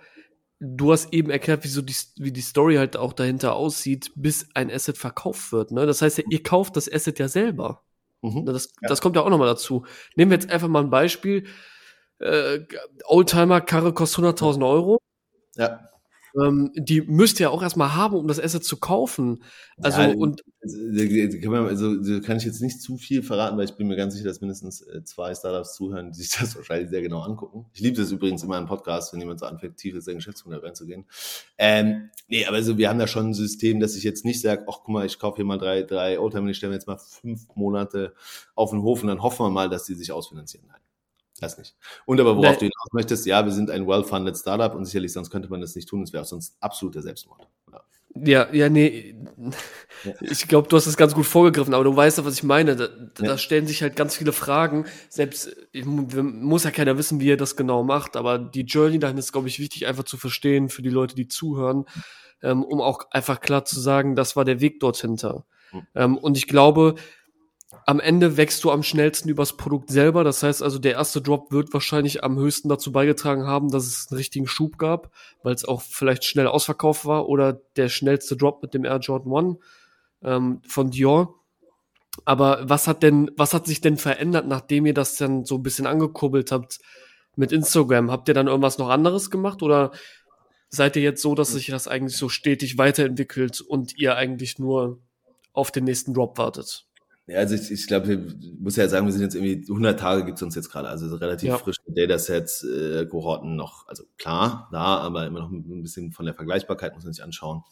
du 0.61 0.93
hast 0.93 1.13
eben 1.13 1.29
erklärt, 1.29 1.65
wie, 1.65 1.69
so 1.69 1.83
die, 1.83 1.97
wie 2.19 2.31
die 2.31 2.41
Story 2.41 2.77
halt 2.77 2.97
auch 2.97 3.15
dahinter 3.15 3.57
aussieht, 3.57 4.13
bis 4.15 4.47
ein 4.55 4.71
Asset 4.71 4.97
verkauft 4.97 5.51
wird. 5.51 5.73
Ne? 5.73 5.87
Das 5.87 6.03
heißt 6.03 6.19
ja, 6.19 6.25
ihr 6.31 6.45
kauft 6.45 6.77
das 6.77 6.89
Asset 6.89 7.19
ja 7.19 7.27
selber. 7.27 7.83
Mhm. 8.21 8.47
Das, 8.47 8.73
ja. 8.81 8.89
das 8.89 9.01
kommt 9.01 9.17
ja 9.17 9.23
auch 9.23 9.31
nochmal 9.31 9.49
dazu. 9.49 9.85
Nehmen 10.15 10.31
wir 10.31 10.39
jetzt 10.39 10.51
einfach 10.51 10.69
mal 10.69 10.85
ein 10.85 10.91
Beispiel. 10.91 11.49
Äh, 12.23 12.61
Oldtimer-Karre 13.07 13.93
kostet 13.93 14.25
100.000 14.25 14.67
Euro. 14.69 14.99
Ja 15.57 15.81
ähm, 16.41 16.71
die 16.75 17.03
müsst 17.03 17.41
ihr 17.41 17.51
auch 17.51 17.63
erstmal 17.63 17.95
haben, 17.95 18.17
um 18.17 18.27
das 18.27 18.41
Asset 18.41 18.65
zu 18.65 18.79
kaufen. 18.79 19.43
Also 19.79 20.01
ja, 20.01 20.15
und 20.15 20.43
kann, 21.43 21.51
man, 21.51 21.67
also, 21.67 22.21
kann 22.21 22.37
ich 22.37 22.45
jetzt 22.45 22.63
nicht 22.63 22.81
zu 22.81 22.97
viel 22.97 23.23
verraten, 23.23 23.57
weil 23.57 23.65
ich 23.65 23.75
bin 23.75 23.89
mir 23.89 23.97
ganz 23.97 24.15
sicher, 24.15 24.27
dass 24.27 24.41
mindestens 24.41 24.81
äh, 24.83 25.03
zwei 25.05 25.35
Startups 25.35 25.75
zuhören, 25.75 26.13
die 26.13 26.19
sich 26.23 26.31
das 26.41 26.57
wahrscheinlich 26.57 26.91
sehr 26.91 27.03
genau 27.03 27.21
angucken. 27.21 27.67
Ich 27.75 27.81
liebe 27.81 27.97
das 27.97 28.11
übrigens 28.13 28.43
immer 28.43 28.59
im 28.59 28.67
Podcast, 28.67 29.13
wenn 29.13 29.21
jemand 29.21 29.41
so 29.41 29.47
anfängt, 29.47 29.77
tief 29.77 29.95
in 29.95 30.01
sein 30.01 30.17
Geschäftsmodell 30.17 30.61
reinzugehen. 30.61 31.05
Ähm, 31.59 32.11
nee, 32.29 32.47
aber 32.47 32.57
also 32.57 32.79
wir 32.79 32.89
haben 32.89 32.99
da 32.99 33.07
schon 33.07 33.31
ein 33.31 33.35
System, 33.35 33.81
dass 33.81 33.97
ich 33.97 34.05
jetzt 34.05 34.25
nicht 34.25 34.41
sage, 34.41 34.65
ach 34.69 34.79
guck 34.81 34.89
mal, 34.89 35.07
ich 35.07 35.19
kaufe 35.19 35.37
hier 35.37 35.45
mal 35.45 35.59
drei, 35.59 35.83
drei 35.83 36.19
Oldtimer, 36.19 36.49
ich 36.49 36.57
stelle 36.57 36.71
mir 36.71 36.77
jetzt 36.77 36.87
mal 36.87 36.99
fünf 36.99 37.47
Monate 37.55 38.15
auf 38.55 38.71
den 38.71 38.83
Hof 38.83 39.03
und 39.03 39.09
dann 39.09 39.23
hoffen 39.23 39.45
wir 39.45 39.51
mal, 39.51 39.69
dass 39.69 39.85
die 39.85 39.95
sich 39.95 40.13
ausfinanzieren. 40.13 40.67
Nein. 40.69 40.82
Das 41.43 41.59
nicht. 41.59 41.75
Und 42.07 42.21
aber 42.21 42.37
worauf 42.37 42.57
du 42.57 42.67
hinaus 42.67 42.93
möchtest, 42.93 43.27
ja, 43.27 43.45
wir 43.45 43.51
sind 43.51 43.69
ein 43.69 43.87
well-funded 43.87 44.37
Startup 44.37 44.73
und 44.75 44.85
sicherlich 44.85 45.13
sonst 45.13 45.29
könnte 45.29 45.49
man 45.49 45.61
das 45.61 45.75
nicht 45.75 45.89
tun. 45.89 46.03
Es 46.03 46.13
wäre 46.13 46.23
auch 46.23 46.27
sonst 46.27 46.57
absoluter 46.61 47.03
Selbstmord. 47.03 47.49
Oder? 47.67 47.85
Ja, 48.15 48.47
ja, 48.53 48.69
nee. 48.69 49.17
Ja. 50.05 50.13
Ich 50.21 50.47
glaube, 50.47 50.69
du 50.69 50.77
hast 50.77 50.87
das 50.87 50.97
ganz 50.97 51.15
gut 51.15 51.27
vorgegriffen, 51.27 51.75
aber 51.75 51.83
du 51.83 51.97
weißt 51.97 52.19
ja, 52.19 52.25
was 52.25 52.35
ich 52.35 52.45
meine. 52.45 52.77
Da, 52.77 52.87
da 52.87 53.25
ja. 53.25 53.39
stellen 53.39 53.67
sich 53.67 53.83
halt 53.83 53.97
ganz 53.97 54.17
viele 54.17 54.33
Fragen. 54.33 54.85
Selbst 55.09 55.57
muss 55.85 56.63
ja 56.63 56.71
keiner 56.71 56.97
wissen, 56.97 57.19
wie 57.19 57.33
er 57.33 57.37
das 57.37 57.57
genau 57.57 57.83
macht, 57.83 58.17
aber 58.17 58.39
die 58.39 58.63
Journey 58.63 59.01
dahin 59.01 59.19
ist, 59.19 59.33
glaube 59.33 59.49
ich, 59.49 59.59
wichtig, 59.59 59.89
einfach 59.89 60.05
zu 60.05 60.17
verstehen 60.17 60.69
für 60.69 60.83
die 60.83 60.91
Leute, 60.91 61.17
die 61.17 61.27
zuhören, 61.27 61.87
ähm, 62.41 62.63
um 62.63 62.81
auch 62.81 63.11
einfach 63.11 63.41
klar 63.41 63.65
zu 63.65 63.81
sagen, 63.81 64.15
das 64.15 64.37
war 64.37 64.45
der 64.45 64.61
Weg 64.61 64.79
dorthin. 64.79 65.19
Mhm. 65.73 65.87
Ähm, 65.97 66.19
und 66.19 66.37
ich 66.37 66.47
glaube, 66.47 66.95
am 67.87 68.01
Ende 68.01 68.37
wächst 68.37 68.63
du 68.65 68.71
am 68.71 68.83
schnellsten 68.83 69.29
übers 69.29 69.57
Produkt 69.57 69.91
selber. 69.91 70.25
Das 70.25 70.43
heißt 70.43 70.63
also, 70.63 70.79
der 70.79 70.93
erste 70.93 71.21
Drop 71.21 71.51
wird 71.51 71.73
wahrscheinlich 71.73 72.23
am 72.23 72.39
höchsten 72.39 72.69
dazu 72.69 72.93
beigetragen 72.93 73.47
haben, 73.47 73.71
dass 73.71 73.87
es 73.87 74.09
einen 74.11 74.19
richtigen 74.19 74.47
Schub 74.47 74.79
gab, 74.79 75.11
weil 75.43 75.55
es 75.55 75.65
auch 75.65 75.83
vielleicht 75.83 76.25
schnell 76.25 76.47
ausverkauft 76.47 77.05
war 77.05 77.29
oder 77.29 77.55
der 77.77 77.89
schnellste 77.89 78.37
Drop 78.37 78.63
mit 78.63 78.75
dem 78.75 78.85
Air 78.85 78.99
Jordan 78.99 79.33
One 79.33 79.57
ähm, 80.23 80.63
von 80.67 80.91
Dior. 80.91 81.35
Aber 82.25 82.61
was 82.69 82.87
hat 82.87 83.03
denn, 83.03 83.31
was 83.37 83.55
hat 83.55 83.67
sich 83.67 83.81
denn 83.81 83.97
verändert, 83.97 84.47
nachdem 84.47 84.87
ihr 84.87 84.95
das 84.95 85.17
dann 85.17 85.45
so 85.45 85.57
ein 85.57 85.63
bisschen 85.63 85.87
angekurbelt 85.87 86.53
habt 86.53 86.79
mit 87.37 87.53
Instagram? 87.53 88.11
Habt 88.11 88.29
ihr 88.29 88.35
dann 88.35 88.49
irgendwas 88.49 88.79
noch 88.79 88.91
anderes 88.91 89.31
gemacht 89.31 89.63
oder 89.63 89.93
seid 90.69 90.97
ihr 90.97 91.03
jetzt 91.03 91.23
so, 91.23 91.35
dass 91.35 91.53
sich 91.53 91.67
das 91.67 91.89
eigentlich 91.89 92.17
so 92.17 92.29
stetig 92.29 92.79
weiterentwickelt 92.79 93.61
und 93.61 93.99
ihr 93.99 94.17
eigentlich 94.17 94.59
nur 94.59 95.01
auf 95.53 95.71
den 95.71 95.85
nächsten 95.85 96.15
Drop 96.15 96.39
wartet? 96.39 96.87
Ja, 97.33 97.39
also 97.39 97.55
ich, 97.55 97.71
ich 97.71 97.87
glaube, 97.87 98.13
ich 98.13 98.53
muss 98.59 98.77
ja 98.77 98.87
sagen, 98.89 99.07
wir 99.07 99.13
sind 99.13 99.23
jetzt 99.23 99.35
irgendwie 99.35 99.65
100 99.69 99.99
Tage 99.99 100.25
gibt's 100.25 100.43
uns 100.43 100.55
jetzt 100.55 100.71
gerade, 100.71 100.89
also 100.89 101.15
relativ 101.17 101.49
ja. 101.49 101.59
frische 101.59 101.81
Datasets, 101.87 102.63
äh, 102.63 103.07
Kohorten 103.07 103.57
noch, 103.57 103.89
also 103.89 104.05
klar, 104.19 104.69
da, 104.71 104.99
aber 104.99 105.27
immer 105.27 105.41
noch 105.41 105.51
ein 105.51 105.83
bisschen 105.83 106.13
von 106.13 106.27
der 106.27 106.35
Vergleichbarkeit 106.35 106.95
muss 106.95 107.05
man 107.05 107.13
sich 107.15 107.25
anschauen. 107.25 107.63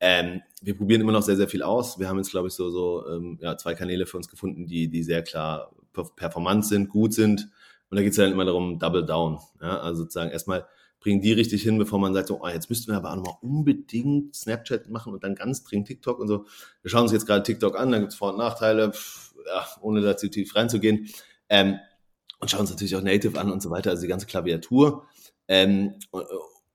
Ähm, 0.00 0.40
wir 0.62 0.76
probieren 0.76 1.02
immer 1.02 1.12
noch 1.12 1.22
sehr, 1.22 1.36
sehr 1.36 1.48
viel 1.48 1.62
aus. 1.62 1.98
Wir 1.98 2.08
haben 2.08 2.16
jetzt, 2.16 2.30
glaube 2.30 2.48
ich, 2.48 2.54
so, 2.54 2.70
so 2.70 3.06
ähm, 3.08 3.38
ja, 3.40 3.56
zwei 3.56 3.74
Kanäle 3.74 4.06
für 4.06 4.16
uns 4.16 4.28
gefunden, 4.28 4.66
die, 4.66 4.88
die 4.88 5.02
sehr 5.02 5.22
klar 5.22 5.70
performant 6.16 6.66
sind, 6.66 6.88
gut 6.88 7.12
sind. 7.14 7.48
Und 7.90 7.96
da 7.96 8.02
geht's 8.02 8.16
dann 8.16 8.32
immer 8.32 8.44
darum, 8.44 8.78
Double 8.78 9.04
Down. 9.04 9.38
Ja? 9.60 9.80
Also 9.80 10.02
sozusagen 10.02 10.30
erstmal 10.30 10.66
bringen 11.04 11.20
die 11.20 11.32
richtig 11.32 11.62
hin, 11.62 11.76
bevor 11.76 11.98
man 11.98 12.14
sagt, 12.14 12.28
so, 12.28 12.40
oh, 12.42 12.48
jetzt 12.48 12.70
müssten 12.70 12.90
wir 12.90 12.96
aber 12.96 13.10
auch 13.10 13.16
nochmal 13.16 13.36
unbedingt 13.42 14.34
Snapchat 14.34 14.88
machen 14.88 15.12
und 15.12 15.22
dann 15.22 15.34
ganz 15.34 15.62
dringend 15.62 15.86
TikTok 15.86 16.18
und 16.18 16.28
so. 16.28 16.46
Wir 16.80 16.90
schauen 16.90 17.02
uns 17.02 17.12
jetzt 17.12 17.26
gerade 17.26 17.42
TikTok 17.42 17.78
an, 17.78 17.92
da 17.92 17.98
gibt 17.98 18.12
es 18.12 18.18
Vor- 18.18 18.32
und 18.32 18.38
Nachteile, 18.38 18.90
pff, 18.90 19.34
ja, 19.46 19.66
ohne 19.82 20.00
da 20.00 20.16
zu 20.16 20.30
tief 20.30 20.56
reinzugehen. 20.56 21.10
Ähm, 21.50 21.78
und 22.40 22.50
schauen 22.50 22.62
uns 22.62 22.70
natürlich 22.70 22.96
auch 22.96 23.02
Native 23.02 23.38
an 23.38 23.52
und 23.52 23.60
so 23.60 23.68
weiter, 23.68 23.90
also 23.90 24.00
die 24.00 24.08
ganze 24.08 24.24
Klaviatur. 24.24 25.06
Ähm, 25.46 25.92
und, 26.10 26.24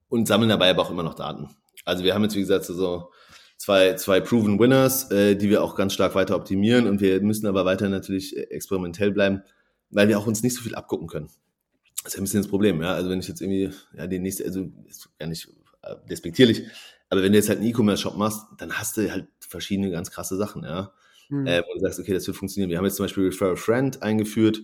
und, 0.10 0.28
sammeln 0.28 0.50
dabei 0.50 0.70
aber 0.70 0.84
auch 0.84 0.92
immer 0.92 1.02
noch 1.02 1.16
Daten. 1.16 1.50
Also 1.84 2.04
wir 2.04 2.14
haben 2.14 2.22
jetzt, 2.22 2.36
wie 2.36 2.42
gesagt, 2.42 2.66
so 2.66 3.10
zwei, 3.58 3.96
zwei 3.96 4.22
Proven 4.22 4.60
Winners, 4.60 5.10
äh, 5.10 5.38
die 5.38 5.50
wir 5.50 5.64
auch 5.64 5.74
ganz 5.74 5.94
stark 5.94 6.14
weiter 6.14 6.36
optimieren 6.36 6.86
und 6.86 7.02
wir 7.02 7.20
müssen 7.22 7.48
aber 7.48 7.66
weiter 7.66 7.90
natürlich 7.90 8.38
experimentell 8.38 9.10
bleiben, 9.10 9.42
weil 9.90 10.08
wir 10.08 10.20
auch 10.20 10.28
uns 10.28 10.44
nicht 10.44 10.56
so 10.56 10.62
viel 10.62 10.76
abgucken 10.76 11.08
können. 11.08 11.32
Das 12.04 12.14
ist 12.14 12.20
ein 12.20 12.24
bisschen 12.24 12.42
das 12.42 12.50
Problem, 12.50 12.82
ja. 12.82 12.94
Also 12.94 13.10
wenn 13.10 13.20
ich 13.20 13.28
jetzt 13.28 13.42
irgendwie, 13.42 13.72
ja, 13.96 14.08
die 14.08 14.20
nächste, 14.20 14.46
also 14.46 14.70
ist 14.88 15.10
gar 15.20 15.28
nicht 15.28 15.48
äh, 15.82 15.96
despektierlich, 16.10 16.64
aber 17.10 17.24
wenn 17.24 17.32
du 17.32 17.38
jetzt 17.38 17.50
halt 17.50 17.60
einen 17.60 17.68
E-Commerce-Shop 17.68 18.16
machst, 18.16 18.46
dann 18.58 18.74
hast 18.74 18.98
du 18.98 19.12
halt 19.12 19.28
verschiedene 19.40 19.92
ganz 19.92 20.12
krasse 20.12 20.38
Sachen, 20.38 20.64
ja. 20.64 20.94
Mhm. 21.30 21.46
Äh, 21.46 21.62
wo 21.68 21.74
du 21.74 21.80
sagst, 21.80 22.00
okay, 22.00 22.14
das 22.14 22.26
wird 22.26 22.38
funktionieren. 22.38 22.70
Wir 22.70 22.78
haben 22.78 22.86
jetzt 22.86 22.96
zum 22.96 23.06
Beispiel 23.06 23.26
Refer 23.26 23.52
a 23.52 23.56
Friend 23.56 24.02
eingeführt, 24.02 24.62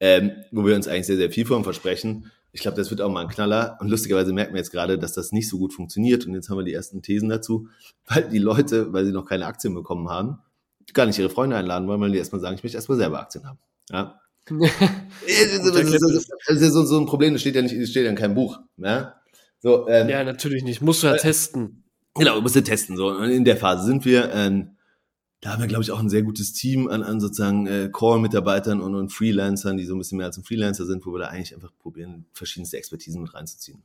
ähm, 0.00 0.32
wo 0.50 0.66
wir 0.66 0.74
uns 0.74 0.88
eigentlich 0.88 1.06
sehr, 1.06 1.16
sehr 1.16 1.30
viel 1.30 1.46
von 1.46 1.64
versprechen. 1.64 2.30
Ich 2.52 2.60
glaube, 2.60 2.76
das 2.76 2.90
wird 2.90 3.00
auch 3.00 3.10
mal 3.10 3.22
ein 3.22 3.28
Knaller. 3.28 3.78
Und 3.80 3.88
lustigerweise 3.88 4.32
merken 4.32 4.54
wir 4.54 4.58
jetzt 4.58 4.70
gerade, 4.70 4.98
dass 4.98 5.12
das 5.12 5.32
nicht 5.32 5.48
so 5.48 5.58
gut 5.58 5.72
funktioniert. 5.72 6.26
Und 6.26 6.34
jetzt 6.34 6.50
haben 6.50 6.58
wir 6.58 6.64
die 6.64 6.74
ersten 6.74 7.02
Thesen 7.02 7.28
dazu, 7.28 7.68
weil 8.06 8.28
die 8.28 8.38
Leute, 8.38 8.92
weil 8.92 9.06
sie 9.06 9.12
noch 9.12 9.26
keine 9.26 9.46
Aktien 9.46 9.74
bekommen 9.74 10.08
haben, 10.08 10.38
gar 10.92 11.06
nicht 11.06 11.18
ihre 11.18 11.30
Freunde 11.30 11.56
einladen 11.56 11.88
wollen, 11.88 12.00
weil 12.00 12.12
die 12.12 12.18
erstmal 12.18 12.40
sagen, 12.40 12.56
ich 12.56 12.62
möchte 12.62 12.76
erstmal 12.76 12.98
selber 12.98 13.20
Aktien 13.20 13.46
haben. 13.46 13.58
Ja 13.90 14.20
das 14.46 14.60
ist 16.60 16.72
so, 16.72 16.84
so 16.84 17.00
ein 17.00 17.06
Problem, 17.06 17.32
das 17.32 17.40
steht 17.40 17.54
ja 17.54 17.62
nicht, 17.62 17.80
das 17.80 17.90
steht 17.90 18.04
ja 18.04 18.10
in 18.10 18.16
keinem 18.16 18.34
Buch. 18.34 18.58
Ja, 18.76 19.14
so, 19.60 19.88
ähm, 19.88 20.08
ja 20.08 20.24
natürlich 20.24 20.64
nicht. 20.64 20.82
Musst 20.82 21.02
du 21.02 21.06
ja 21.06 21.14
äh, 21.14 21.18
testen. 21.18 21.84
Genau, 22.14 22.40
musst 22.40 22.56
du 22.56 22.62
testen. 22.62 22.96
So. 22.96 23.08
Und 23.08 23.30
in 23.30 23.44
der 23.44 23.56
Phase 23.56 23.86
sind 23.86 24.04
wir. 24.04 24.32
Ähm, 24.32 24.70
da 25.40 25.52
haben 25.52 25.60
wir, 25.60 25.68
glaube 25.68 25.82
ich, 25.82 25.90
auch 25.90 26.00
ein 26.00 26.08
sehr 26.08 26.22
gutes 26.22 26.54
Team 26.54 26.88
an, 26.88 27.02
an 27.02 27.20
sozusagen 27.20 27.66
äh, 27.66 27.90
Core-Mitarbeitern 27.92 28.80
und, 28.80 28.94
und 28.94 29.10
Freelancern, 29.10 29.76
die 29.76 29.84
so 29.84 29.94
ein 29.94 29.98
bisschen 29.98 30.16
mehr 30.16 30.28
als 30.28 30.38
ein 30.38 30.44
Freelancer 30.44 30.86
sind, 30.86 31.04
wo 31.04 31.12
wir 31.12 31.18
da 31.18 31.26
eigentlich 31.26 31.54
einfach 31.54 31.70
probieren, 31.78 32.24
verschiedenste 32.32 32.78
Expertisen 32.78 33.20
mit 33.20 33.34
reinzuziehen. 33.34 33.82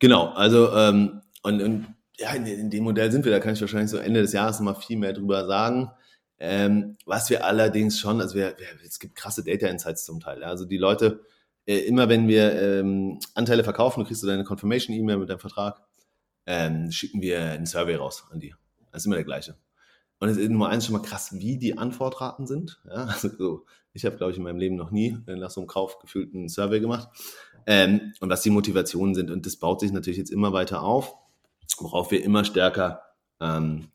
Genau, 0.00 0.30
also 0.30 0.72
ähm, 0.72 1.20
und, 1.44 1.62
und 1.62 1.86
ja, 2.18 2.32
in, 2.32 2.46
in 2.46 2.70
dem 2.70 2.82
Modell 2.82 3.12
sind 3.12 3.24
wir, 3.24 3.30
da 3.30 3.38
kann 3.38 3.54
ich 3.54 3.60
wahrscheinlich 3.60 3.90
so 3.90 3.98
Ende 3.98 4.22
des 4.22 4.32
Jahres 4.32 4.58
mal 4.58 4.74
viel 4.74 4.96
mehr 4.96 5.12
drüber 5.12 5.46
sagen. 5.46 5.92
Ähm, 6.38 6.96
was 7.06 7.30
wir 7.30 7.44
allerdings 7.44 7.98
schon, 7.98 8.20
also 8.20 8.34
wir, 8.34 8.56
wir, 8.58 8.66
es 8.84 8.98
gibt 8.98 9.14
krasse 9.14 9.42
Data 9.42 9.66
Insights 9.66 10.04
zum 10.04 10.20
Teil. 10.20 10.40
Ja. 10.40 10.48
Also 10.48 10.64
die 10.66 10.76
Leute, 10.76 11.20
äh, 11.66 11.78
immer 11.78 12.08
wenn 12.08 12.28
wir 12.28 12.60
ähm, 12.60 13.18
Anteile 13.34 13.64
verkaufen, 13.64 14.00
du 14.00 14.06
kriegst 14.06 14.22
du 14.22 14.26
deine 14.26 14.44
Confirmation-E-Mail 14.44 15.16
mit 15.16 15.30
deinem 15.30 15.38
Vertrag, 15.38 15.82
ähm, 16.46 16.90
schicken 16.92 17.22
wir 17.22 17.40
einen 17.52 17.66
Survey 17.66 17.96
raus 17.96 18.24
an 18.30 18.40
die. 18.40 18.54
Das 18.92 19.02
ist 19.02 19.06
immer 19.06 19.16
der 19.16 19.24
gleiche. 19.24 19.56
Und 20.18 20.28
es 20.28 20.36
ist 20.36 20.48
Nummer 20.50 20.68
eins 20.68 20.86
schon 20.86 20.94
mal 20.94 21.02
krass, 21.02 21.38
wie 21.38 21.58
die 21.58 21.76
Antwortraten 21.76 22.46
sind. 22.46 22.80
Ja, 22.86 22.92
also 23.06 23.28
so, 23.36 23.66
ich 23.92 24.04
habe, 24.04 24.16
glaube 24.16 24.32
ich, 24.32 24.38
in 24.38 24.44
meinem 24.44 24.58
Leben 24.58 24.76
noch 24.76 24.90
nie 24.90 25.18
nach 25.26 25.50
so 25.50 25.60
einem 25.60 25.68
Kauf 25.68 25.98
gefühlt 25.98 26.34
einen 26.34 26.48
Survey 26.48 26.80
gemacht. 26.80 27.08
Ähm, 27.66 28.12
und 28.20 28.30
was 28.30 28.42
die 28.42 28.50
Motivationen 28.50 29.14
sind. 29.14 29.30
Und 29.30 29.44
das 29.44 29.56
baut 29.56 29.80
sich 29.80 29.90
natürlich 29.90 30.18
jetzt 30.18 30.30
immer 30.30 30.52
weiter 30.52 30.82
auf, 30.82 31.16
worauf 31.78 32.10
wir 32.10 32.22
immer 32.22 32.44
stärker 32.44 33.02
ähm, 33.40 33.88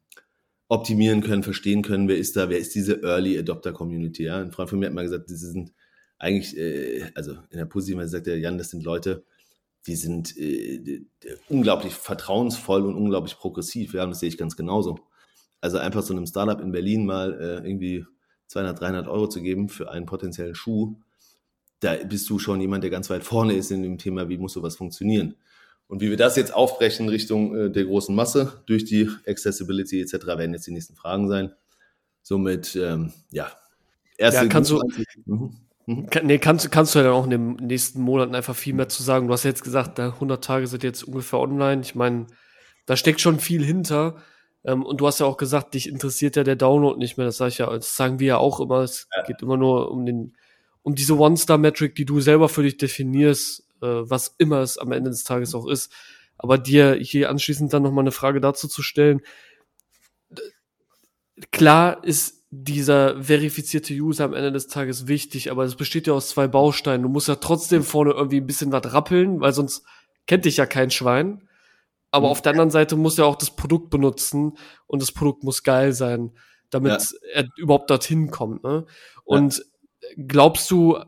optimieren 0.72 1.22
können, 1.22 1.44
verstehen 1.44 1.82
können, 1.82 2.08
wer 2.08 2.18
ist 2.18 2.38
da, 2.38 2.48
wer 2.50 2.58
ist 2.58 2.74
diese 2.74 3.04
Early 3.04 3.38
Adopter 3.38 3.74
Community. 3.74 4.24
Ja? 4.24 4.40
Ein 4.40 4.54
Freund 4.54 4.70
von 4.70 4.80
mir 4.80 4.86
hat 4.86 4.94
mal 4.94 5.04
gesagt, 5.04 5.30
diese 5.30 5.52
sind 5.52 5.74
eigentlich, 6.18 6.58
äh, 6.58 7.12
also 7.14 7.34
in 7.50 7.58
der 7.58 7.66
positiven 7.66 8.08
sagt 8.08 8.26
der 8.26 8.40
Jan, 8.40 8.58
das 8.58 8.70
sind 8.70 8.82
Leute, 8.82 9.26
die 9.86 9.98
sind 9.98 10.38
äh, 10.38 11.02
unglaublich 11.50 11.94
vertrauensvoll 11.94 12.86
und 12.86 12.96
unglaublich 12.96 13.36
progressiv. 13.36 13.94
Ja, 13.94 14.06
und 14.06 14.12
das 14.12 14.22
sehe 14.22 14.30
ich 14.30 14.38
ganz 14.38 14.56
genauso. 14.56 14.98
Also 15.60 15.78
einfach 15.78 16.04
so 16.04 16.14
einem 16.14 16.26
Startup 16.26 16.62
in 16.62 16.72
Berlin 16.72 17.06
mal 17.06 17.34
äh, 17.34 17.68
irgendwie 17.68 18.06
200, 18.48 18.80
300 18.80 19.08
Euro 19.10 19.28
zu 19.28 19.42
geben 19.42 19.68
für 19.68 19.92
einen 19.92 20.06
potenziellen 20.06 20.56
Schuh, 20.56 20.96
da 21.82 21.96
bist 21.96 22.30
du 22.30 22.40
schon 22.40 22.62
jemand, 22.62 22.84
der 22.84 22.92
ganz 22.92 23.10
weit 23.10 23.24
vorne 23.24 23.54
ist 23.54 23.72
in 23.72 23.84
dem 23.84 23.98
Thema, 23.98 24.30
wie 24.30 24.38
muss 24.38 24.54
sowas 24.54 24.78
funktionieren. 24.78 25.36
Und 25.92 26.00
wie 26.00 26.10
wir 26.10 26.16
das 26.16 26.38
jetzt 26.38 26.54
aufbrechen 26.54 27.10
Richtung 27.10 27.54
äh, 27.54 27.70
der 27.70 27.84
großen 27.84 28.16
Masse 28.16 28.64
durch 28.66 28.86
die 28.86 29.10
Accessibility 29.28 30.00
etc. 30.00 30.26
werden 30.26 30.54
jetzt 30.54 30.66
die 30.66 30.72
nächsten 30.72 30.96
Fragen 30.96 31.28
sein. 31.28 31.52
Somit, 32.22 32.78
ähm, 32.78 33.12
ja, 33.30 33.52
erste. 34.18 34.44
Ja, 34.44 34.48
kannst 34.48 34.72
du, 34.72 34.82
mhm. 35.26 35.58
Mhm. 35.86 36.10
Kann, 36.10 36.28
nee, 36.28 36.38
kannst, 36.38 36.72
kannst 36.72 36.96
du 36.96 37.00
ja 37.00 37.04
dann 37.04 37.14
auch 37.14 37.26
in 37.26 37.32
den 37.32 37.56
nächsten 37.56 38.00
Monaten 38.00 38.36
einfach 38.36 38.56
viel 38.56 38.74
mehr 38.74 38.88
zu 38.88 39.04
sagen. 39.04 39.28
Du 39.28 39.34
hast 39.34 39.44
jetzt 39.44 39.66
gesagt, 39.66 40.00
100 40.00 40.42
Tage 40.42 40.66
sind 40.66 40.82
jetzt 40.84 41.04
ungefähr 41.04 41.40
online. 41.40 41.82
Ich 41.82 41.94
meine, 41.94 42.28
da 42.86 42.96
steckt 42.96 43.20
schon 43.20 43.42
viel 43.42 43.62
hinter. 43.62 44.16
Ähm, 44.64 44.86
und 44.86 45.02
du 45.02 45.08
hast 45.08 45.20
ja 45.20 45.26
auch 45.26 45.36
gesagt, 45.36 45.74
dich 45.74 45.90
interessiert 45.90 46.38
ja 46.38 46.46
der 46.46 46.56
Download 46.56 46.98
nicht 46.98 47.18
mehr. 47.18 47.26
Das 47.26 47.36
sag 47.36 47.50
ich 47.50 47.58
ja, 47.58 47.70
das 47.70 47.98
sagen 47.98 48.18
wir 48.18 48.28
ja 48.28 48.38
auch 48.38 48.62
immer. 48.62 48.80
Es 48.80 49.10
ja. 49.14 49.24
geht 49.24 49.42
immer 49.42 49.58
nur 49.58 49.92
um 49.92 50.06
den, 50.06 50.38
um 50.84 50.96
diese 50.96 51.18
One-Star-Metric, 51.18 51.96
die 51.96 52.06
du 52.06 52.22
selber 52.22 52.48
für 52.48 52.64
dich 52.64 52.78
definierst, 52.78 53.68
äh, 53.82 54.10
was 54.10 54.36
immer 54.38 54.60
es 54.60 54.78
am 54.78 54.92
Ende 54.92 55.10
des 55.10 55.24
Tages 55.24 55.56
auch 55.56 55.68
ist. 55.68 55.92
Aber 56.38 56.58
dir 56.58 56.96
hier 56.96 57.30
anschließend 57.30 57.72
dann 57.72 57.84
nochmal 57.84 58.04
eine 58.04 58.12
Frage 58.12 58.42
dazu 58.42 58.68
zu 58.68 58.82
stellen. 58.82 59.22
Klar 61.52 62.04
ist 62.04 62.42
dieser 62.50 63.24
verifizierte 63.24 63.94
User 63.94 64.26
am 64.26 64.34
Ende 64.34 64.52
des 64.52 64.68
Tages 64.68 65.08
wichtig, 65.08 65.52
aber 65.52 65.64
es 65.64 65.76
besteht 65.76 66.08
ja 66.08 66.14
aus 66.14 66.30
zwei 66.30 66.48
Bausteinen. 66.48 67.04
Du 67.04 67.10
musst 67.10 67.30
ja 67.30 67.36
trotzdem 67.36 67.84
vorne 67.84 68.12
irgendwie 68.12 68.42
ein 68.42 68.46
bisschen 68.46 68.72
was 68.74 68.92
rappeln, 68.94 69.40
weil 69.40 69.54
sonst 69.54 69.84
kennt 70.28 70.46
dich 70.46 70.58
ja 70.58 70.66
kein 70.66 70.92
Schwein. 70.92 71.48
Aber 72.12 72.28
mhm. 72.28 72.32
auf 72.32 72.42
der 72.42 72.52
anderen 72.52 72.70
Seite 72.70 72.98
muss 72.98 73.18
er 73.18 73.26
auch 73.26 73.38
das 73.38 73.56
Produkt 73.56 73.90
benutzen 73.90 74.58
und 74.86 75.02
das 75.02 75.14
Produkt 75.14 75.44
muss 75.44 75.64
geil 75.64 75.94
sein, 75.94 76.32
damit 76.70 77.02
ja. 77.02 77.18
er 77.34 77.48
überhaupt 77.56 77.90
dorthin 77.90 78.32
kommt. 78.32 78.64
Ne? 78.64 78.86
Und 79.24 79.58
ja. 79.58 80.24
glaubst 80.28 80.70
du, 80.72 81.00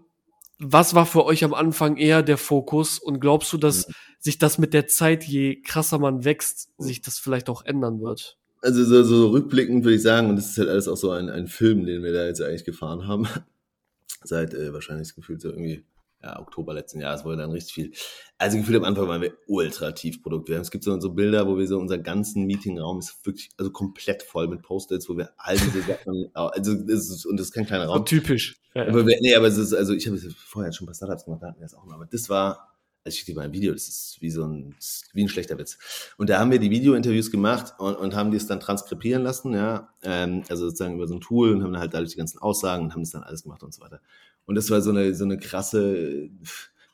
was 0.63 0.95
war 0.95 1.05
für 1.05 1.25
euch 1.25 1.43
am 1.43 1.53
Anfang 1.53 1.97
eher 1.97 2.23
der 2.23 2.37
Fokus 2.37 2.99
und 2.99 3.19
glaubst 3.19 3.51
du, 3.53 3.57
dass 3.57 3.87
mhm. 3.87 3.93
sich 4.19 4.37
das 4.37 4.57
mit 4.57 4.73
der 4.73 4.87
Zeit, 4.87 5.23
je 5.23 5.61
krasser 5.61 5.99
man 5.99 6.25
wächst, 6.25 6.69
sich 6.77 7.01
das 7.01 7.19
vielleicht 7.19 7.49
auch 7.49 7.65
ändern 7.65 8.01
wird? 8.01 8.37
Also 8.61 8.85
so, 8.85 9.03
so 9.03 9.29
rückblickend 9.29 9.83
würde 9.83 9.95
ich 9.95 10.01
sagen, 10.01 10.29
und 10.29 10.37
das 10.37 10.51
ist 10.51 10.57
halt 10.57 10.69
alles 10.69 10.87
auch 10.87 10.95
so 10.95 11.11
ein, 11.11 11.29
ein 11.29 11.47
Film, 11.47 11.85
den 11.85 12.01
wir 12.01 12.13
da 12.13 12.25
jetzt 12.25 12.41
eigentlich 12.41 12.63
gefahren 12.63 13.07
haben, 13.07 13.27
seit 14.23 14.53
äh, 14.53 14.73
wahrscheinlich 14.73 15.09
das 15.09 15.15
Gefühl 15.15 15.39
so 15.39 15.49
irgendwie 15.49 15.83
ja, 16.23 16.39
Oktober 16.39 16.73
letzten 16.73 17.01
Jahres 17.01 17.25
wurde 17.25 17.37
dann 17.37 17.51
richtig 17.51 17.73
viel. 17.73 17.91
Also 18.37 18.57
gefühlt 18.57 18.77
am 18.77 18.85
Anfang 18.85 19.07
waren 19.07 19.21
wir 19.21 19.33
ultra 19.47 19.91
tief 19.91 20.21
Produkt. 20.23 20.49
Es 20.49 20.71
gibt 20.71 20.83
so, 20.83 20.97
so 20.99 21.11
Bilder, 21.11 21.47
wo 21.47 21.57
wir 21.57 21.67
so 21.67 21.77
unser 21.77 21.97
ganzen 21.97 22.45
Meetingraum 22.45 22.99
ist 22.99 23.25
wirklich 23.25 23.49
also 23.57 23.71
komplett 23.71 24.23
voll 24.23 24.47
mit 24.47 24.61
Post-its, 24.61 25.09
wo 25.09 25.17
wir 25.17 25.31
all 25.37 25.57
diese 25.57 25.81
Sachen, 25.87 26.29
also 26.33 26.73
das 26.73 27.09
ist, 27.09 27.25
und 27.25 27.37
das 27.37 27.47
ist 27.47 27.53
kein 27.53 27.65
kleiner 27.65 27.87
Raum. 27.87 27.97
So 27.97 28.03
typisch. 28.03 28.55
Ja, 28.73 28.87
aber 28.87 29.05
wir, 29.05 29.17
nee, 29.21 29.35
aber 29.35 29.47
es 29.47 29.57
ist, 29.57 29.73
also 29.73 29.93
ich 29.93 30.07
habe 30.07 30.17
vorher 30.17 30.71
schon 30.71 30.85
ein 30.85 30.87
paar 30.87 30.95
Startups 30.95 31.25
gemacht, 31.25 31.43
da 31.43 31.47
hatten 31.47 31.59
wir 31.59 31.65
das 31.65 31.75
auch 31.75 31.85
noch, 31.85 31.93
aber 31.93 32.05
das 32.05 32.29
war, 32.29 32.73
also 33.03 33.13
ich 33.13 33.19
schicke 33.19 33.33
dir 33.33 33.39
mal 33.39 33.45
ein 33.45 33.53
Video, 33.53 33.73
das 33.73 33.87
ist 33.87 34.17
wie 34.21 34.29
so 34.29 34.45
ein, 34.45 34.75
wie 35.13 35.23
ein 35.23 35.29
schlechter 35.29 35.57
Witz. 35.57 35.77
Und 36.17 36.29
da 36.29 36.39
haben 36.39 36.51
wir 36.51 36.59
die 36.59 36.71
Video-Interviews 36.71 37.31
gemacht 37.31 37.73
und, 37.77 37.95
und 37.95 38.15
haben 38.15 38.31
die 38.31 38.37
es 38.37 38.47
dann 38.47 38.61
transkribieren 38.61 39.23
lassen, 39.23 39.53
ja, 39.53 39.89
ähm, 40.03 40.43
also 40.49 40.67
sozusagen 40.67 40.95
über 40.95 41.07
so 41.07 41.15
ein 41.15 41.21
Tool 41.21 41.51
und 41.51 41.63
haben 41.63 41.73
dann 41.73 41.81
halt 41.81 41.93
dadurch 41.93 42.11
die 42.11 42.17
ganzen 42.17 42.39
Aussagen 42.39 42.85
und 42.85 42.93
haben 42.93 43.01
das 43.01 43.11
dann 43.11 43.23
alles 43.23 43.43
gemacht 43.43 43.61
und 43.61 43.73
so 43.73 43.81
weiter. 43.81 43.99
Und 44.45 44.55
das 44.55 44.69
war 44.69 44.81
so 44.81 44.89
eine, 44.89 45.13
so 45.15 45.23
eine 45.23 45.37
krasse 45.37 46.29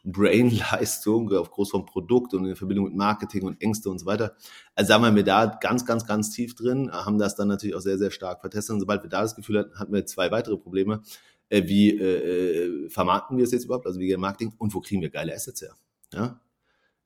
Brain-Leistung 0.03 1.31
auf 1.33 1.51
Großform 1.51 1.85
Produkt 1.85 2.33
und 2.33 2.45
in 2.45 2.55
Verbindung 2.55 2.85
mit 2.85 2.95
Marketing 2.95 3.43
und 3.43 3.61
Ängste 3.61 3.89
und 3.89 3.99
so 3.99 4.05
weiter. 4.05 4.35
Also 4.75 4.89
da 4.89 5.01
waren 5.01 5.15
wir 5.15 5.23
da 5.23 5.45
ganz, 5.45 5.85
ganz, 5.85 6.05
ganz 6.05 6.31
tief 6.31 6.55
drin, 6.55 6.91
haben 6.91 7.17
das 7.17 7.35
dann 7.35 7.47
natürlich 7.47 7.75
auch 7.75 7.81
sehr, 7.81 7.97
sehr 7.97 8.11
stark 8.11 8.41
vertestet. 8.41 8.73
Und 8.73 8.79
sobald 8.79 9.03
wir 9.03 9.09
da 9.09 9.21
das 9.21 9.35
Gefühl 9.35 9.59
hatten, 9.59 9.79
hatten 9.79 9.93
wir 9.93 10.05
zwei 10.05 10.31
weitere 10.31 10.57
Probleme. 10.57 11.01
Äh, 11.49 11.67
wie 11.67 11.97
äh, 11.97 12.85
äh 12.85 12.89
vermarkten 12.89 13.37
wir 13.37 13.43
es 13.43 13.51
jetzt 13.51 13.65
überhaupt? 13.65 13.87
Also 13.87 13.99
wie 13.99 14.07
geht 14.07 14.19
Marketing? 14.19 14.53
Und 14.57 14.73
wo 14.73 14.81
kriegen 14.81 15.01
wir 15.01 15.09
geile 15.09 15.33
Assets 15.33 15.61
her? 15.61 15.73
Ja? 16.13 16.39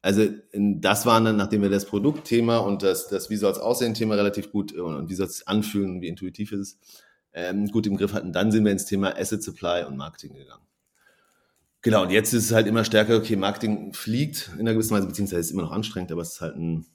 Also 0.04 0.28
das 0.52 1.06
waren 1.06 1.24
dann, 1.24 1.38
nachdem 1.38 1.62
wir 1.62 1.70
das 1.70 1.86
Produktthema 1.86 2.58
und 2.58 2.84
das, 2.84 3.08
das 3.08 3.30
wie 3.30 3.38
soll 3.38 3.54
es 3.54 3.58
aussehen 3.58 3.94
Thema 3.94 4.16
relativ 4.16 4.52
gut 4.52 4.74
und 4.74 5.10
wie 5.10 5.14
soll 5.16 5.28
es 5.28 5.48
anfühlen, 5.48 6.02
wie 6.02 6.10
intuitiv 6.10 6.52
ist 6.52 6.60
es, 6.60 6.78
ähm, 7.34 7.68
gut 7.68 7.88
im 7.88 7.98
Griff 7.98 8.14
hatten, 8.14 8.32
dann 8.32 8.52
sind 8.52 8.66
wir 8.66 8.72
ins 8.72 8.86
Thema 8.86 9.18
Asset 9.18 9.44
Supply 9.44 9.86
und 9.86 9.98
Marketing 9.98 10.34
gegangen. 10.36 10.64
Genau, 11.84 12.04
und 12.04 12.12
jetzt 12.12 12.34
ist 12.34 12.46
es 12.46 12.52
halt 12.54 12.66
immer 12.66 12.86
stärker, 12.86 13.18
okay, 13.18 13.36
Marketing 13.36 13.94
fliegt 13.94 14.52
in 14.54 14.62
einer 14.62 14.74
gewissen 14.74 14.96
Weise, 14.96 15.06
beziehungsweise 15.06 15.42
ist 15.42 15.52
immer 15.52 15.64
noch 15.64 15.74
anstrengend, 15.74 16.14
aber 16.14 16.22
es 16.22 16.36
ist 16.36 16.42
halt 16.42 16.56
ein, 16.56 16.86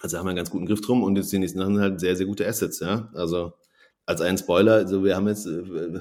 also 0.00 0.18
haben 0.18 0.26
wir 0.26 0.30
einen 0.30 0.36
ganz 0.36 0.50
guten 0.50 0.66
Griff 0.66 0.80
drum 0.80 1.04
und 1.04 1.16
jetzt 1.16 1.30
die 1.30 1.38
nächsten 1.38 1.60
Sachen 1.60 1.78
halt 1.78 2.00
sehr, 2.00 2.16
sehr 2.16 2.26
gute 2.26 2.46
Assets, 2.46 2.80
ja. 2.80 3.08
Also 3.14 3.52
als 4.04 4.20
ein 4.20 4.36
Spoiler, 4.36 4.74
also 4.74 5.04
wir 5.04 5.14
haben 5.14 5.28
jetzt 5.28 5.46
äh, 5.46 6.00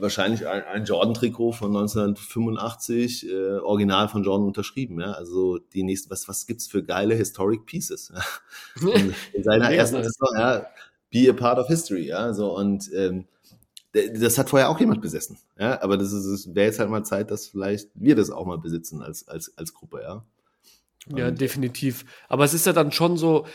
wahrscheinlich 0.00 0.46
ein, 0.48 0.64
ein 0.64 0.84
Jordan-Trikot 0.84 1.52
von 1.52 1.68
1985, 1.68 3.28
äh, 3.30 3.58
original 3.58 4.08
von 4.08 4.24
Jordan 4.24 4.48
unterschrieben, 4.48 5.00
ja. 5.00 5.12
Also 5.12 5.58
die 5.58 5.84
nächsten, 5.84 6.10
was, 6.10 6.26
was 6.26 6.46
gibt's 6.46 6.66
für 6.66 6.82
geile 6.82 7.14
Historic 7.14 7.64
Pieces? 7.64 8.12
Ja? 8.12 8.90
in 9.32 9.44
seiner 9.44 9.70
ersten 9.70 10.02
Saison, 10.02 10.30
ja, 10.36 10.66
be 11.10 11.28
a 11.28 11.32
part 11.32 11.58
of 11.58 11.68
history, 11.68 12.06
ja, 12.06 12.32
so 12.32 12.56
und 12.56 12.90
ähm, 12.94 13.26
das 13.92 14.36
hat 14.36 14.50
vorher 14.50 14.68
auch 14.68 14.78
jemand 14.78 15.00
besessen, 15.00 15.38
ja, 15.58 15.80
aber 15.82 15.96
das 15.96 16.12
ist, 16.12 16.54
wäre 16.54 16.66
jetzt 16.66 16.78
halt 16.78 16.90
mal 16.90 17.04
Zeit, 17.04 17.30
dass 17.30 17.46
vielleicht 17.46 17.90
wir 17.94 18.14
das 18.14 18.30
auch 18.30 18.46
mal 18.46 18.58
besitzen 18.58 19.02
als 19.02 19.26
als 19.28 19.56
als 19.56 19.72
Gruppe, 19.74 20.00
ja. 20.02 20.24
Ja, 21.14 21.30
definitiv. 21.30 22.04
Aber 22.28 22.44
es 22.44 22.52
ist 22.52 22.66
ja 22.66 22.72
dann 22.72 22.90
schon 22.90 23.16
so, 23.16 23.46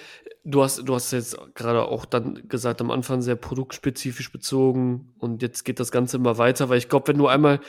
du 0.45 0.63
hast, 0.63 0.87
du 0.87 0.95
hast 0.95 1.11
jetzt 1.11 1.37
gerade 1.53 1.83
auch 1.83 2.05
dann 2.05 2.47
gesagt, 2.47 2.79
am 2.79 2.91
Anfang 2.91 3.21
sehr 3.21 3.35
produktspezifisch 3.35 4.31
bezogen 4.31 5.13
und 5.19 5.41
jetzt 5.41 5.65
geht 5.65 5.79
das 5.79 5.91
Ganze 5.91 6.17
immer 6.17 6.37
weiter, 6.37 6.69
weil 6.69 6.77
ich 6.77 6.87
glaube, 6.87 7.09
wenn 7.09 7.17
du 7.17 7.27
einmal, 7.27 7.59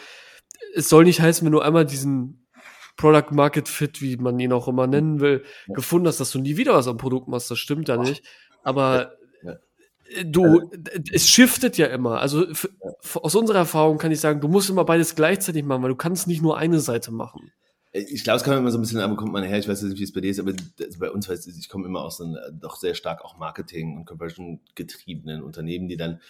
es 0.75 0.89
soll 0.89 1.05
nicht 1.05 1.21
heißen, 1.21 1.45
wenn 1.45 1.53
du 1.53 1.61
einmal 1.61 1.85
diesen 1.85 2.47
Product 2.97 3.33
Market 3.33 3.69
Fit, 3.69 4.01
wie 4.01 4.17
man 4.17 4.39
ihn 4.39 4.53
auch 4.53 4.69
immer 4.69 4.87
nennen 4.87 5.21
will, 5.21 5.43
ja. 5.67 5.75
gefunden 5.75 6.07
hast, 6.07 6.21
dass 6.21 6.31
du 6.31 6.39
nie 6.39 6.57
wieder 6.57 6.75
was 6.75 6.87
am 6.87 6.99
Produkt 6.99 7.27
machst, 7.27 7.51
das 7.51 7.59
stimmt 7.59 7.89
ja 7.89 7.97
nicht. 7.97 8.23
Aber 8.63 9.17
du, 10.25 10.71
es 11.13 11.29
shiftet 11.29 11.77
ja 11.79 11.87
immer. 11.87 12.21
Also 12.21 12.47
aus 13.15 13.35
unserer 13.35 13.59
Erfahrung 13.59 13.99
kann 13.99 14.13
ich 14.13 14.21
sagen, 14.21 14.41
du 14.41 14.49
musst 14.49 14.71
immer 14.71 14.85
beides 14.85 15.15
gleichzeitig 15.15 15.65
machen, 15.65 15.83
weil 15.83 15.91
du 15.91 15.97
kannst 15.97 16.27
nicht 16.27 16.43
nur 16.43 16.57
eine 16.59 16.81
Seite 16.81 17.13
machen. 17.13 17.51
Ich 17.95 18.25
glaube, 18.25 18.39
es 18.39 18.43
kann 18.43 18.57
immer 18.57 18.71
so 18.71 18.79
ein 18.79 18.81
bisschen, 18.81 19.01
aber 19.01 19.17
kommt 19.17 19.33
man 19.33 19.45
her, 19.45 19.59
ich 19.59 19.69
weiß 19.69 19.83
nicht, 19.83 19.99
wie 19.99 20.05
es 20.05 20.13
bei 20.13 20.23
dir 20.23 20.31
ist, 20.31 20.41
aber 20.41 20.53
bei 20.99 21.11
uns 21.11 21.29
weiß 21.29 21.47
ich, 21.47 21.59
ich 21.59 21.69
komme 21.69 21.87
immer 21.87 22.03
aus 22.03 22.21
einem 22.21 22.39
doch 22.59 22.77
sehr 22.77 22.95
stark 22.95 23.23
auch 23.23 23.37
Marketing- 23.37 23.99
und 23.99 24.07
Conversion 24.07 24.61
getriebenen 24.75 25.43
Unternehmen, 25.43 25.89
die 25.89 25.99
dann, 25.99 26.21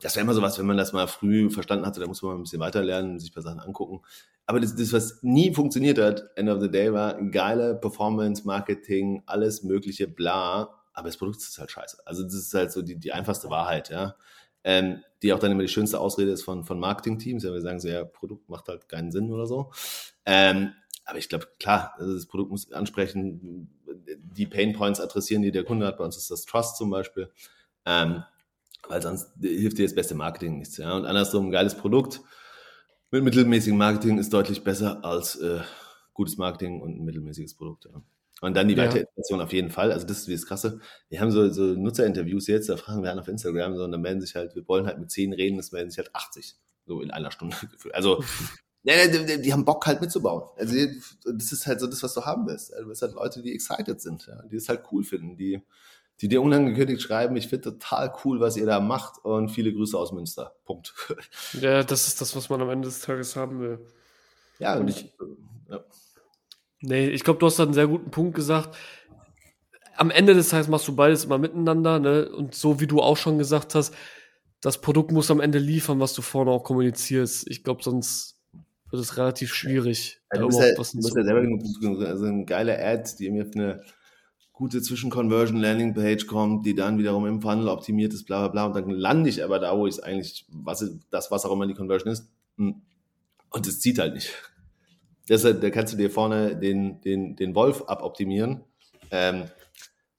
das 0.00 0.14
wäre 0.14 0.22
immer 0.22 0.34
so 0.34 0.42
was, 0.42 0.60
wenn 0.60 0.66
man 0.66 0.76
das 0.76 0.92
mal 0.92 1.08
früh 1.08 1.50
verstanden 1.50 1.86
hatte, 1.86 1.98
da 1.98 2.06
muss 2.06 2.22
man 2.22 2.32
mal 2.32 2.38
ein 2.38 2.42
bisschen 2.44 2.60
weiter 2.60 2.84
lernen, 2.84 3.18
sich 3.18 3.30
ein 3.30 3.34
paar 3.34 3.42
Sachen 3.42 3.58
angucken. 3.58 4.00
Aber 4.46 4.60
das, 4.60 4.76
das, 4.76 4.92
was 4.92 5.18
nie 5.22 5.52
funktioniert 5.52 5.98
hat, 5.98 6.30
end 6.36 6.48
of 6.48 6.62
the 6.62 6.70
day, 6.70 6.92
war 6.92 7.20
geile 7.20 7.74
Performance, 7.74 8.46
Marketing, 8.46 9.22
alles 9.26 9.64
mögliche, 9.64 10.06
bla, 10.06 10.77
aber 10.98 11.08
das 11.08 11.16
Produkt 11.16 11.38
ist 11.38 11.58
halt 11.58 11.70
scheiße. 11.70 11.98
Also 12.04 12.24
das 12.24 12.34
ist 12.34 12.54
halt 12.54 12.72
so 12.72 12.82
die, 12.82 12.96
die 12.96 13.12
einfachste 13.12 13.50
Wahrheit, 13.50 13.90
ja. 13.90 14.16
Ähm, 14.64 15.02
die 15.22 15.32
auch 15.32 15.38
dann 15.38 15.52
immer 15.52 15.62
die 15.62 15.68
schönste 15.68 16.00
Ausrede 16.00 16.32
ist 16.32 16.42
von, 16.42 16.64
von 16.64 16.80
Marketing-Teams, 16.80 17.44
ja, 17.44 17.52
wir 17.52 17.60
sagen 17.60 17.78
so, 17.78 17.88
ja, 17.88 18.04
Produkt 18.04 18.48
macht 18.48 18.68
halt 18.68 18.88
keinen 18.88 19.12
Sinn 19.12 19.32
oder 19.32 19.46
so. 19.46 19.72
Ähm, 20.26 20.72
aber 21.04 21.18
ich 21.18 21.28
glaube, 21.28 21.46
klar, 21.58 21.94
also 21.96 22.12
das 22.12 22.26
Produkt 22.26 22.50
muss 22.50 22.72
ansprechen, 22.72 23.70
die 24.20 24.46
Pain 24.46 24.74
Points 24.74 25.00
adressieren, 25.00 25.42
die 25.42 25.52
der 25.52 25.64
Kunde 25.64 25.86
hat. 25.86 25.96
Bei 25.96 26.04
uns 26.04 26.16
ist 26.16 26.30
das 26.30 26.44
Trust 26.44 26.76
zum 26.76 26.90
Beispiel. 26.90 27.30
Ähm, 27.86 28.24
weil 28.86 29.00
sonst 29.00 29.30
hilft 29.40 29.78
dir 29.78 29.86
das 29.86 29.94
beste 29.94 30.14
Marketing 30.14 30.58
nichts. 30.58 30.76
Ja? 30.76 30.96
Und 30.96 31.06
andersrum, 31.06 31.46
ein 31.46 31.50
geiles 31.50 31.74
Produkt 31.74 32.20
mit 33.10 33.24
mittelmäßigem 33.24 33.78
Marketing 33.78 34.18
ist 34.18 34.32
deutlich 34.32 34.64
besser 34.64 35.04
als 35.04 35.36
äh, 35.36 35.60
gutes 36.12 36.36
Marketing 36.36 36.82
und 36.82 36.98
ein 36.98 37.04
mittelmäßiges 37.04 37.54
Produkt. 37.54 37.86
Ja. 37.86 38.02
Und 38.40 38.56
dann 38.56 38.68
die 38.68 38.74
ja. 38.74 38.84
Weiteriteration 38.84 39.40
auf 39.40 39.52
jeden 39.52 39.70
Fall. 39.70 39.92
Also 39.92 40.06
das 40.06 40.18
ist 40.18 40.28
wie 40.28 40.32
das 40.32 40.46
Krasse. 40.46 40.80
Wir 41.08 41.20
haben 41.20 41.30
so, 41.30 41.50
so 41.50 41.62
Nutzerinterviews 41.62 42.46
jetzt, 42.46 42.68
da 42.68 42.76
fragen 42.76 43.02
wir 43.02 43.10
an 43.10 43.18
auf 43.18 43.28
Instagram, 43.28 43.76
so, 43.76 43.84
und 43.84 43.92
dann 43.92 44.00
melden 44.00 44.20
sich 44.20 44.34
halt, 44.34 44.54
wir 44.54 44.66
wollen 44.68 44.86
halt 44.86 44.98
mit 44.98 45.10
zehn 45.10 45.32
reden, 45.32 45.56
das 45.56 45.72
melden 45.72 45.90
sich 45.90 45.98
halt 45.98 46.14
80. 46.14 46.56
So 46.86 47.00
in 47.00 47.10
einer 47.10 47.30
Stunde 47.30 47.56
gefühlt. 47.72 47.94
Also, 47.94 48.22
die, 48.84 49.26
die, 49.26 49.42
die, 49.42 49.52
haben 49.52 49.64
Bock 49.64 49.86
halt 49.86 50.00
mitzubauen. 50.00 50.44
Also 50.56 50.74
das 51.24 51.52
ist 51.52 51.66
halt 51.66 51.80
so 51.80 51.86
das, 51.86 52.02
was 52.02 52.14
du 52.14 52.24
haben 52.24 52.46
willst. 52.46 52.72
Also, 52.72 52.84
du 52.84 52.88
willst 52.88 53.02
halt 53.02 53.14
Leute, 53.14 53.42
die 53.42 53.52
excited 53.52 54.00
sind, 54.00 54.26
ja, 54.26 54.40
die 54.42 54.56
es 54.56 54.68
halt 54.68 54.82
cool 54.92 55.02
finden, 55.02 55.36
die, 55.36 55.60
die 56.20 56.28
dir 56.28 56.40
unangekündigt 56.40 57.02
schreiben, 57.02 57.36
ich 57.36 57.48
finde 57.48 57.72
total 57.72 58.12
cool, 58.24 58.40
was 58.40 58.56
ihr 58.56 58.66
da 58.66 58.80
macht 58.80 59.24
und 59.24 59.50
viele 59.50 59.72
Grüße 59.72 59.96
aus 59.96 60.12
Münster. 60.12 60.54
Punkt. 60.64 60.94
Ja, 61.60 61.82
das 61.82 62.08
ist 62.08 62.20
das, 62.20 62.34
was 62.34 62.48
man 62.48 62.60
am 62.60 62.70
Ende 62.70 62.88
des 62.88 63.00
Tages 63.00 63.36
haben 63.36 63.60
will. 63.60 63.86
Ja, 64.58 64.76
und 64.76 64.88
ich, 64.88 65.12
ja. 65.68 65.84
Nee, 66.80 67.08
ich 67.08 67.24
glaube, 67.24 67.38
du 67.40 67.46
hast 67.46 67.58
da 67.58 67.64
einen 67.64 67.74
sehr 67.74 67.88
guten 67.88 68.10
Punkt 68.10 68.34
gesagt. 68.34 68.76
Am 69.96 70.10
Ende 70.10 70.34
des 70.34 70.50
Tages 70.50 70.68
machst 70.68 70.86
du 70.86 70.94
beides 70.94 71.24
immer 71.24 71.38
miteinander, 71.38 71.98
ne? 71.98 72.28
Und 72.28 72.54
so 72.54 72.80
wie 72.80 72.86
du 72.86 73.00
auch 73.00 73.16
schon 73.16 73.38
gesagt 73.38 73.74
hast, 73.74 73.92
das 74.60 74.80
Produkt 74.80 75.12
muss 75.12 75.30
am 75.30 75.40
Ende 75.40 75.58
liefern, 75.58 76.00
was 76.00 76.14
du 76.14 76.22
vorne 76.22 76.50
auch 76.50 76.62
kommunizierst. 76.62 77.48
Ich 77.48 77.64
glaube, 77.64 77.82
sonst 77.82 78.36
wird 78.90 79.02
es 79.02 79.16
relativ 79.16 79.54
schwierig. 79.54 80.20
Ja, 80.32 80.40
du 80.40 80.46
musst 80.46 80.60
ja, 80.60 80.66
was 80.76 80.94
musst 80.94 81.16
ja 81.16 81.24
selber 81.24 81.42
genug, 81.42 81.62
also 82.02 82.24
eine 82.26 82.44
geile 82.44 82.78
Ad, 82.78 83.10
die 83.18 83.30
mir 83.30 83.46
auf 83.46 83.54
eine 83.54 83.82
gute 84.52 84.82
Zwischen-Conversion 84.82 85.58
Landing 85.58 85.94
Page 85.94 86.26
kommt, 86.26 86.66
die 86.66 86.74
dann 86.74 86.98
wiederum 86.98 87.26
im 87.26 87.40
Funnel 87.40 87.68
optimiert 87.68 88.12
ist, 88.12 88.24
bla 88.24 88.48
bla 88.48 88.48
bla. 88.48 88.66
Und 88.66 88.74
dann 88.74 88.90
lande 88.90 89.30
ich 89.30 89.44
aber 89.44 89.58
da, 89.58 89.76
wo 89.76 89.86
ich 89.86 90.02
eigentlich, 90.02 90.46
was 90.50 90.84
das, 91.10 91.30
was 91.30 91.44
auch 91.44 91.52
immer 91.52 91.66
die 91.66 91.74
Conversion 91.74 92.12
ist. 92.12 92.28
Hm. 92.56 92.82
Und 93.50 93.66
es 93.66 93.80
zieht 93.80 93.98
halt 93.98 94.14
nicht. 94.14 94.32
Deshalb, 95.28 95.60
da 95.60 95.70
kannst 95.70 95.92
du 95.92 95.96
dir 95.96 96.10
vorne 96.10 96.56
den, 96.56 97.00
den, 97.02 97.36
den 97.36 97.54
Wolf 97.54 97.84
aboptimieren. 97.86 98.62
Ähm, 99.10 99.44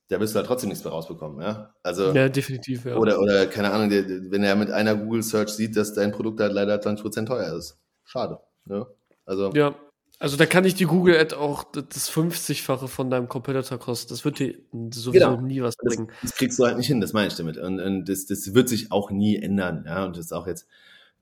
da 0.07 0.19
wirst 0.19 0.33
du 0.33 0.37
halt 0.37 0.47
trotzdem 0.47 0.69
nichts 0.69 0.83
mehr 0.83 0.93
rausbekommen, 0.93 1.41
ja. 1.41 1.73
Also, 1.83 2.11
ja, 2.13 2.29
definitiv, 2.29 2.85
ja. 2.85 2.95
Oder, 2.95 3.19
oder 3.19 3.45
keine 3.45 3.71
Ahnung, 3.71 3.91
wenn 3.91 4.43
er 4.43 4.55
mit 4.55 4.71
einer 4.71 4.95
Google 4.95 5.21
Search 5.21 5.49
sieht, 5.49 5.75
dass 5.75 5.93
dein 5.93 6.11
Produkt 6.11 6.39
halt 6.39 6.53
leider 6.53 6.75
20% 6.75 7.27
teuer 7.27 7.55
ist. 7.55 7.79
Schade. 8.05 8.39
Ne? 8.65 8.87
Also, 9.25 9.51
ja, 9.53 9.75
also 10.17 10.35
da 10.35 10.45
kann 10.45 10.65
ich 10.65 10.75
die 10.75 10.85
Google 10.85 11.17
Ad 11.17 11.33
auch 11.35 11.63
das 11.71 12.11
50-fache 12.11 12.87
von 12.87 13.09
deinem 13.09 13.29
Competitor 13.29 13.77
kosten. 13.77 14.09
Das 14.09 14.25
wird 14.25 14.39
dir 14.39 14.55
sowieso 14.91 15.11
genau. 15.11 15.41
nie 15.41 15.61
was 15.61 15.77
bringen. 15.77 16.07
Das, 16.07 16.31
das, 16.31 16.35
kriegst 16.35 16.59
du 16.59 16.65
halt 16.65 16.77
nicht 16.77 16.87
hin, 16.87 16.99
das 16.99 17.13
meine 17.13 17.27
ich 17.27 17.35
damit. 17.35 17.57
Und, 17.57 17.79
und 17.79 18.09
das, 18.09 18.25
das 18.25 18.53
wird 18.53 18.67
sich 18.67 18.91
auch 18.91 19.11
nie 19.11 19.37
ändern, 19.37 19.85
ja. 19.85 20.05
Und 20.05 20.17
das 20.17 20.25
ist 20.25 20.33
auch 20.33 20.45
jetzt, 20.45 20.67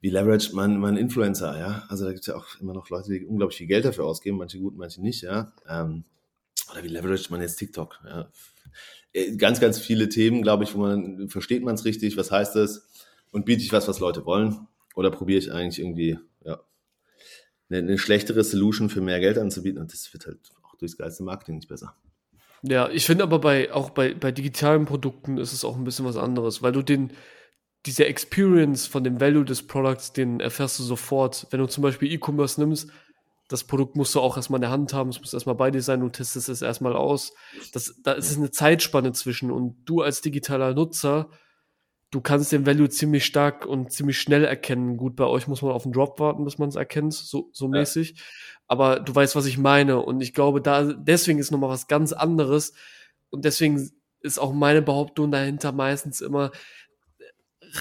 wie 0.01 0.09
leveraged 0.09 0.53
man, 0.53 0.79
man 0.79 0.97
Influencer, 0.97 1.57
ja? 1.57 1.85
Also 1.89 2.05
da 2.05 2.11
gibt 2.11 2.21
es 2.21 2.27
ja 2.27 2.35
auch 2.35 2.59
immer 2.59 2.73
noch 2.73 2.89
Leute, 2.89 3.11
die 3.11 3.25
unglaublich 3.25 3.57
viel 3.57 3.67
Geld 3.67 3.85
dafür 3.85 4.05
ausgeben, 4.05 4.37
manche 4.37 4.59
gut, 4.59 4.77
manche 4.77 5.01
nicht, 5.01 5.23
ja. 5.23 5.51
Ähm, 5.67 6.03
oder 6.71 6.83
wie 6.83 6.89
leveraged 6.89 7.31
man 7.31 7.41
jetzt 7.41 7.57
TikTok, 7.57 7.99
ja? 8.05 8.29
Äh, 9.13 9.35
ganz, 9.37 9.59
ganz 9.59 9.79
viele 9.79 10.09
Themen, 10.09 10.41
glaube 10.41 10.63
ich, 10.63 10.75
wo 10.75 10.79
man 10.79 11.29
versteht 11.29 11.63
man 11.63 11.75
es 11.75 11.85
richtig, 11.85 12.17
was 12.17 12.31
heißt 12.31 12.55
das? 12.55 12.87
und 13.31 13.45
biete 13.45 13.63
ich 13.63 13.71
was, 13.71 13.87
was 13.87 13.99
Leute 13.99 14.25
wollen? 14.25 14.67
Oder 14.95 15.11
probiere 15.11 15.39
ich 15.39 15.51
eigentlich 15.51 15.79
irgendwie, 15.79 16.17
ja, 16.43 16.59
eine, 17.69 17.79
eine 17.79 17.97
schlechtere 17.97 18.43
Solution 18.43 18.89
für 18.89 19.01
mehr 19.01 19.19
Geld 19.19 19.37
anzubieten? 19.37 19.79
Und 19.79 19.91
das 19.93 20.11
wird 20.13 20.25
halt 20.25 20.39
auch 20.63 20.75
durchs 20.75 20.97
geilste 20.97 21.23
Marketing 21.23 21.55
nicht 21.55 21.67
besser. 21.67 21.95
Ja, 22.63 22.89
ich 22.89 23.05
finde 23.05 23.23
aber 23.23 23.39
bei, 23.39 23.71
auch 23.71 23.91
bei, 23.91 24.13
bei 24.15 24.31
digitalen 24.31 24.85
Produkten 24.85 25.37
ist 25.37 25.53
es 25.53 25.63
auch 25.63 25.77
ein 25.77 25.83
bisschen 25.83 26.05
was 26.05 26.17
anderes, 26.17 26.63
weil 26.63 26.71
du 26.71 26.81
den, 26.81 27.11
diese 27.87 28.05
Experience 28.05 28.85
von 28.85 29.03
dem 29.03 29.19
Value 29.19 29.45
des 29.45 29.65
Products, 29.65 30.13
den 30.13 30.39
erfährst 30.39 30.77
du 30.77 30.83
sofort. 30.83 31.47
Wenn 31.49 31.59
du 31.59 31.67
zum 31.67 31.81
Beispiel 31.81 32.11
E-Commerce 32.11 32.59
nimmst, 32.59 32.89
das 33.47 33.63
Produkt 33.63 33.95
musst 33.95 34.13
du 34.13 34.19
auch 34.19 34.35
erstmal 34.35 34.57
in 34.57 34.63
der 34.63 34.71
Hand 34.71 34.93
haben, 34.93 35.09
es 35.09 35.19
muss 35.19 35.33
erstmal 35.33 35.55
bei 35.55 35.71
dir 35.71 35.81
sein, 35.81 36.01
du 36.01 36.09
testest 36.09 36.49
es 36.49 36.61
erstmal 36.61 36.95
aus. 36.95 37.33
Das, 37.71 37.95
da 38.03 38.11
ist 38.11 38.37
eine 38.37 38.51
Zeitspanne 38.51 39.13
zwischen 39.13 39.51
und 39.51 39.77
du 39.85 40.01
als 40.01 40.21
digitaler 40.21 40.73
Nutzer, 40.73 41.29
du 42.11 42.19
kannst 42.19 42.51
den 42.51 42.65
Value 42.65 42.89
ziemlich 42.89 43.25
stark 43.25 43.65
und 43.65 43.91
ziemlich 43.91 44.19
schnell 44.19 44.43
erkennen. 44.43 44.97
Gut, 44.97 45.15
bei 45.15 45.25
euch 45.25 45.47
muss 45.47 45.61
man 45.61 45.71
auf 45.71 45.83
den 45.83 45.93
Drop 45.93 46.19
warten, 46.19 46.43
bis 46.43 46.57
man 46.57 46.69
es 46.69 46.75
erkennt, 46.75 47.13
so, 47.13 47.49
so 47.53 47.65
ja. 47.65 47.71
mäßig. 47.79 48.21
Aber 48.67 48.99
du 48.99 49.15
weißt, 49.15 49.35
was 49.35 49.45
ich 49.45 49.57
meine. 49.57 50.01
Und 50.01 50.19
ich 50.19 50.33
glaube, 50.33 50.61
da, 50.61 50.83
deswegen 50.83 51.39
ist 51.39 51.51
nochmal 51.51 51.69
was 51.69 51.87
ganz 51.87 52.11
anderes. 52.11 52.73
Und 53.29 53.45
deswegen 53.45 53.89
ist 54.21 54.39
auch 54.39 54.53
meine 54.53 54.81
Behauptung 54.81 55.31
dahinter 55.31 55.71
meistens 55.71 56.19
immer, 56.19 56.51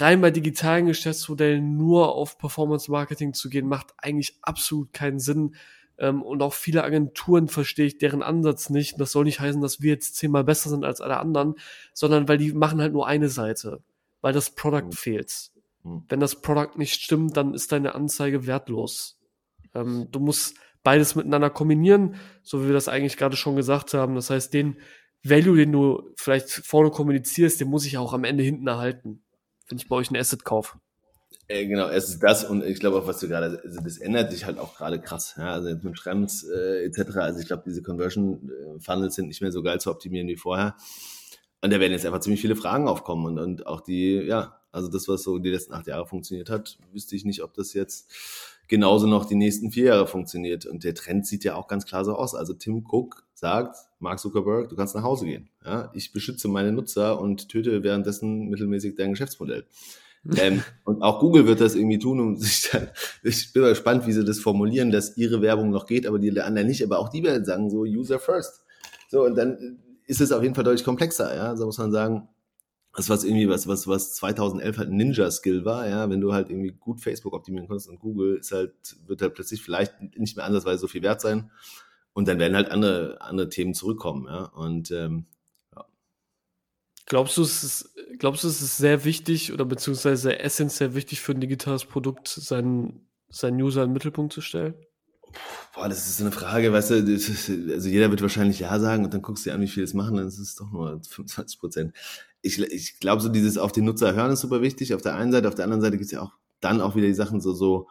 rein 0.00 0.20
bei 0.20 0.30
digitalen 0.30 0.86
Geschäftsmodellen 0.86 1.76
nur 1.76 2.14
auf 2.14 2.38
Performance 2.38 2.90
Marketing 2.90 3.34
zu 3.34 3.48
gehen, 3.48 3.66
macht 3.66 3.94
eigentlich 3.98 4.38
absolut 4.42 4.92
keinen 4.92 5.18
Sinn. 5.18 5.54
Ähm, 5.98 6.22
und 6.22 6.42
auch 6.42 6.52
viele 6.52 6.84
Agenturen 6.84 7.48
verstehe 7.48 7.86
ich 7.86 7.98
deren 7.98 8.22
Ansatz 8.22 8.70
nicht. 8.70 9.00
Das 9.00 9.12
soll 9.12 9.24
nicht 9.24 9.40
heißen, 9.40 9.60
dass 9.60 9.80
wir 9.80 9.92
jetzt 9.92 10.16
zehnmal 10.16 10.44
besser 10.44 10.70
sind 10.70 10.84
als 10.84 11.00
alle 11.00 11.18
anderen, 11.18 11.54
sondern 11.92 12.28
weil 12.28 12.38
die 12.38 12.52
machen 12.52 12.80
halt 12.80 12.92
nur 12.92 13.06
eine 13.06 13.28
Seite, 13.28 13.82
weil 14.20 14.32
das 14.32 14.50
Product 14.50 14.86
mhm. 14.86 14.92
fehlt. 14.92 15.50
Mhm. 15.82 16.04
Wenn 16.08 16.20
das 16.20 16.40
Product 16.40 16.76
nicht 16.76 17.02
stimmt, 17.02 17.36
dann 17.36 17.54
ist 17.54 17.72
deine 17.72 17.94
Anzeige 17.94 18.46
wertlos. 18.46 19.18
Ähm, 19.74 20.08
du 20.10 20.20
musst 20.20 20.56
beides 20.82 21.14
miteinander 21.14 21.50
kombinieren, 21.50 22.16
so 22.42 22.62
wie 22.62 22.66
wir 22.66 22.74
das 22.74 22.88
eigentlich 22.88 23.16
gerade 23.16 23.36
schon 23.36 23.56
gesagt 23.56 23.94
haben. 23.94 24.14
Das 24.14 24.30
heißt, 24.30 24.54
den 24.54 24.76
Value, 25.24 25.56
den 25.56 25.72
du 25.72 26.12
vielleicht 26.16 26.48
vorne 26.48 26.90
kommunizierst, 26.90 27.60
den 27.60 27.68
muss 27.68 27.86
ich 27.86 27.98
auch 27.98 28.12
am 28.12 28.22
Ende 28.22 28.44
hinten 28.44 28.68
erhalten 28.68 29.25
wenn 29.68 29.78
ich 29.78 29.88
bei 29.88 29.96
euch 29.96 30.10
ein 30.10 30.16
Asset 30.16 30.44
kaufe. 30.44 30.78
Äh, 31.48 31.66
genau, 31.66 31.88
es 31.88 32.08
ist 32.08 32.22
das 32.22 32.44
und 32.44 32.64
ich 32.64 32.80
glaube 32.80 32.98
auch, 32.98 33.06
was 33.06 33.20
du 33.20 33.28
gerade, 33.28 33.60
also 33.62 33.80
das 33.80 33.98
ändert 33.98 34.32
sich 34.32 34.44
halt 34.44 34.58
auch 34.58 34.76
gerade 34.76 35.00
krass. 35.00 35.34
Ja? 35.36 35.52
Also 35.52 35.68
jetzt 35.68 35.84
mit 35.84 35.96
Schrems 35.96 36.44
äh, 36.44 36.84
etc. 36.84 37.16
Also 37.18 37.40
ich 37.40 37.46
glaube, 37.46 37.62
diese 37.66 37.82
Conversion 37.82 38.50
äh, 38.78 39.10
sind 39.10 39.28
nicht 39.28 39.40
mehr 39.42 39.52
so 39.52 39.62
geil 39.62 39.80
zu 39.80 39.90
optimieren 39.90 40.26
wie 40.28 40.36
vorher. 40.36 40.76
Und 41.62 41.72
da 41.72 41.80
werden 41.80 41.92
jetzt 41.92 42.04
einfach 42.04 42.20
ziemlich 42.20 42.40
viele 42.40 42.56
Fragen 42.56 42.88
aufkommen 42.88 43.26
und, 43.26 43.38
und 43.38 43.66
auch 43.66 43.80
die, 43.80 44.14
ja, 44.14 44.60
also 44.72 44.88
das, 44.88 45.08
was 45.08 45.22
so 45.22 45.38
die 45.38 45.50
letzten 45.50 45.72
acht 45.72 45.86
Jahre 45.86 46.06
funktioniert 46.06 46.50
hat, 46.50 46.78
wüsste 46.92 47.16
ich 47.16 47.24
nicht, 47.24 47.42
ob 47.42 47.54
das 47.54 47.72
jetzt 47.72 48.12
genauso 48.68 49.06
noch 49.06 49.24
die 49.24 49.36
nächsten 49.36 49.70
vier 49.70 49.86
Jahre 49.86 50.06
funktioniert. 50.06 50.66
Und 50.66 50.84
der 50.84 50.94
Trend 50.94 51.26
sieht 51.26 51.44
ja 51.44 51.54
auch 51.54 51.68
ganz 51.68 51.86
klar 51.86 52.04
so 52.04 52.14
aus. 52.14 52.34
Also 52.34 52.54
Tim 52.54 52.84
Cook 52.86 53.25
sagt, 53.36 53.76
Mark 53.98 54.18
Zuckerberg, 54.18 54.70
du 54.70 54.76
kannst 54.76 54.94
nach 54.94 55.02
Hause 55.02 55.26
gehen. 55.26 55.50
Ja, 55.64 55.90
ich 55.94 56.12
beschütze 56.12 56.48
meine 56.48 56.72
Nutzer 56.72 57.20
und 57.20 57.48
töte 57.50 57.82
währenddessen 57.82 58.48
mittelmäßig 58.48 58.96
dein 58.96 59.10
Geschäftsmodell. 59.10 59.66
ähm, 60.38 60.62
und 60.84 61.02
auch 61.02 61.20
Google 61.20 61.46
wird 61.46 61.60
das 61.60 61.74
irgendwie 61.74 61.98
tun, 61.98 62.18
um 62.18 62.36
sich 62.36 62.70
dann, 62.70 62.88
ich 63.22 63.52
bin 63.52 63.62
mal 63.62 63.68
gespannt, 63.68 64.06
wie 64.06 64.12
sie 64.12 64.24
das 64.24 64.40
formulieren, 64.40 64.90
dass 64.90 65.16
ihre 65.16 65.42
Werbung 65.42 65.70
noch 65.70 65.86
geht, 65.86 66.06
aber 66.06 66.18
die 66.18 66.40
anderen 66.40 66.66
nicht, 66.66 66.82
aber 66.82 66.98
auch 66.98 67.10
die 67.10 67.22
werden 67.22 67.44
sagen 67.44 67.70
so 67.70 67.82
User 67.82 68.18
first. 68.18 68.64
So, 69.08 69.24
und 69.24 69.36
dann 69.36 69.78
ist 70.06 70.20
es 70.20 70.32
auf 70.32 70.42
jeden 70.42 70.54
Fall 70.54 70.64
deutlich 70.64 70.84
komplexer, 70.84 71.36
ja, 71.36 71.54
so 71.56 71.66
muss 71.66 71.78
man 71.78 71.92
sagen, 71.92 72.28
das 72.96 73.10
was 73.10 73.24
irgendwie 73.24 73.48
was 73.48 73.68
was 73.68 73.86
was 73.86 74.14
2011 74.14 74.78
halt 74.78 74.88
ein 74.88 74.96
Ninja 74.96 75.30
Skill 75.30 75.66
war, 75.66 75.86
ja, 75.86 76.08
wenn 76.08 76.22
du 76.22 76.32
halt 76.32 76.48
irgendwie 76.48 76.72
gut 76.72 77.02
Facebook 77.02 77.34
optimieren 77.34 77.68
konntest 77.68 77.90
und 77.90 78.00
Google 78.00 78.38
ist 78.38 78.52
halt 78.52 78.72
wird 79.06 79.20
halt 79.20 79.34
plötzlich 79.34 79.62
vielleicht 79.62 79.92
nicht 80.16 80.36
mehr 80.36 80.46
andersweise 80.46 80.78
so 80.78 80.88
viel 80.88 81.02
wert 81.02 81.20
sein 81.20 81.50
und 82.16 82.26
dann 82.26 82.38
werden 82.38 82.56
halt 82.56 82.70
andere 82.70 83.20
andere 83.20 83.48
Themen 83.48 83.74
zurückkommen, 83.74 84.26
ja 84.26 84.44
und 84.44 84.90
ähm, 84.90 85.26
ja. 85.74 85.84
Glaubst 87.04 87.36
du, 87.36 87.42
es 87.42 87.62
ist, 87.62 87.94
glaubst 88.18 88.44
du, 88.44 88.48
es 88.48 88.62
ist 88.62 88.78
sehr 88.78 89.04
wichtig 89.04 89.52
oder 89.52 89.64
beziehungsweise 89.64 90.38
essentiell 90.38 90.94
wichtig 90.94 91.20
für 91.20 91.32
ein 91.32 91.40
digitales 91.40 91.84
Produkt, 91.84 92.28
seinen, 92.28 93.06
seinen 93.28 93.60
User 93.60 93.82
in 93.82 93.90
den 93.90 93.94
Mittelpunkt 93.94 94.32
zu 94.32 94.40
stellen? 94.40 94.74
Boah, 95.74 95.88
das 95.88 96.08
ist 96.08 96.20
eine 96.22 96.32
Frage, 96.32 96.72
weißt 96.72 96.90
du, 96.90 96.94
also 96.94 97.88
jeder 97.88 98.10
wird 98.10 98.22
wahrscheinlich 98.22 98.60
Ja 98.60 98.80
sagen 98.80 99.04
und 99.04 99.12
dann 99.12 99.20
guckst 99.20 99.44
du 99.44 99.50
dir 99.50 99.54
an, 99.54 99.60
wie 99.60 99.68
viel 99.68 99.84
es 99.84 99.92
machen, 99.92 100.16
dann 100.16 100.26
ist 100.26 100.38
es 100.38 100.54
doch 100.54 100.70
nur 100.72 101.02
25 101.02 101.60
Prozent 101.60 101.92
ich, 102.46 102.60
ich 102.60 103.00
glaube, 103.00 103.20
so 103.20 103.28
dieses 103.28 103.58
auf 103.58 103.72
den 103.72 103.84
Nutzer 103.84 104.14
hören 104.14 104.32
ist 104.32 104.40
super 104.40 104.62
wichtig. 104.62 104.94
Auf 104.94 105.02
der 105.02 105.16
einen 105.16 105.32
Seite, 105.32 105.48
auf 105.48 105.54
der 105.54 105.64
anderen 105.64 105.82
Seite 105.82 105.96
gibt 105.96 106.06
es 106.06 106.12
ja 106.12 106.22
auch 106.22 106.32
dann 106.60 106.80
auch 106.80 106.96
wieder 106.96 107.06
die 107.06 107.14
Sachen 107.14 107.40
so, 107.40 107.52
so, 107.52 107.88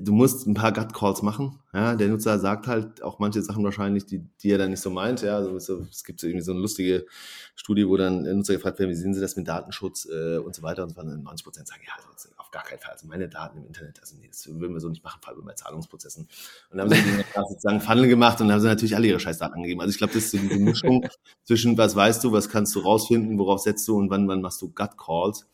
du 0.00 0.12
musst 0.12 0.46
ein 0.46 0.54
paar 0.54 0.72
Gut 0.72 0.92
Calls 0.92 1.22
machen. 1.22 1.60
Ja, 1.72 1.94
der 1.94 2.08
Nutzer 2.08 2.38
sagt 2.38 2.66
halt 2.66 3.02
auch 3.02 3.20
manche 3.20 3.42
Sachen 3.42 3.62
wahrscheinlich, 3.62 4.06
die, 4.06 4.24
die 4.40 4.50
er 4.50 4.58
dann 4.58 4.70
nicht 4.70 4.80
so 4.80 4.90
meint. 4.90 5.22
Ja, 5.22 5.36
also 5.36 5.86
es 5.88 6.02
gibt 6.02 6.22
irgendwie 6.22 6.42
so 6.42 6.50
eine 6.52 6.60
lustige 6.60 7.06
Studie, 7.54 7.86
wo 7.86 7.96
dann 7.96 8.22
Nutzer 8.22 8.54
gefragt 8.54 8.80
werden, 8.80 8.90
wie 8.90 8.96
sehen 8.96 9.14
sie 9.14 9.20
das 9.20 9.36
mit 9.36 9.46
Datenschutz 9.46 10.06
äh, 10.06 10.38
und 10.38 10.54
so 10.54 10.62
weiter 10.62 10.82
und 10.82 10.96
weiter. 10.96 11.16
90 11.16 11.44
Prozent 11.44 11.68
sagen, 11.68 11.82
ja, 11.86 11.92
also 12.12 12.28
auf 12.38 12.50
gar 12.50 12.64
keinen 12.64 12.80
Fall. 12.80 12.92
Also 12.92 13.06
meine 13.06 13.28
Daten 13.28 13.58
im 13.58 13.66
Internet, 13.66 14.00
also 14.00 14.16
nee, 14.16 14.28
das 14.28 14.48
würden 14.48 14.72
wir 14.72 14.80
so 14.80 14.88
nicht 14.88 15.04
machen, 15.04 15.20
vor 15.22 15.32
allem 15.32 15.44
bei 15.44 15.54
Zahlungsprozessen. 15.54 16.28
Und 16.70 16.78
dann 16.78 16.90
haben 16.90 16.96
sie 16.96 17.24
sozusagen 17.48 17.80
Funnel 17.80 18.08
gemacht 18.08 18.40
und 18.40 18.48
dann 18.48 18.54
haben 18.54 18.62
sie 18.62 18.68
natürlich 18.68 18.96
alle 18.96 19.06
ihre 19.06 19.20
Scheißdaten 19.20 19.54
angegeben. 19.54 19.80
Also 19.80 19.90
ich 19.90 19.98
glaube, 19.98 20.12
das 20.12 20.24
ist 20.24 20.30
so 20.32 20.38
diese 20.38 20.58
Mischung 20.58 21.06
zwischen 21.44 21.78
was 21.78 21.94
weißt 21.94 22.24
du, 22.24 22.32
was 22.32 22.48
kannst 22.48 22.74
du 22.74 22.80
rausfinden, 22.80 23.38
worauf 23.38 23.60
setzt 23.60 23.86
du 23.86 23.96
und 23.96 24.10
wann, 24.10 24.26
wann 24.26 24.40
machst 24.40 24.60
du 24.60 24.70
Gut 24.70 24.98
Calls. 24.98 25.46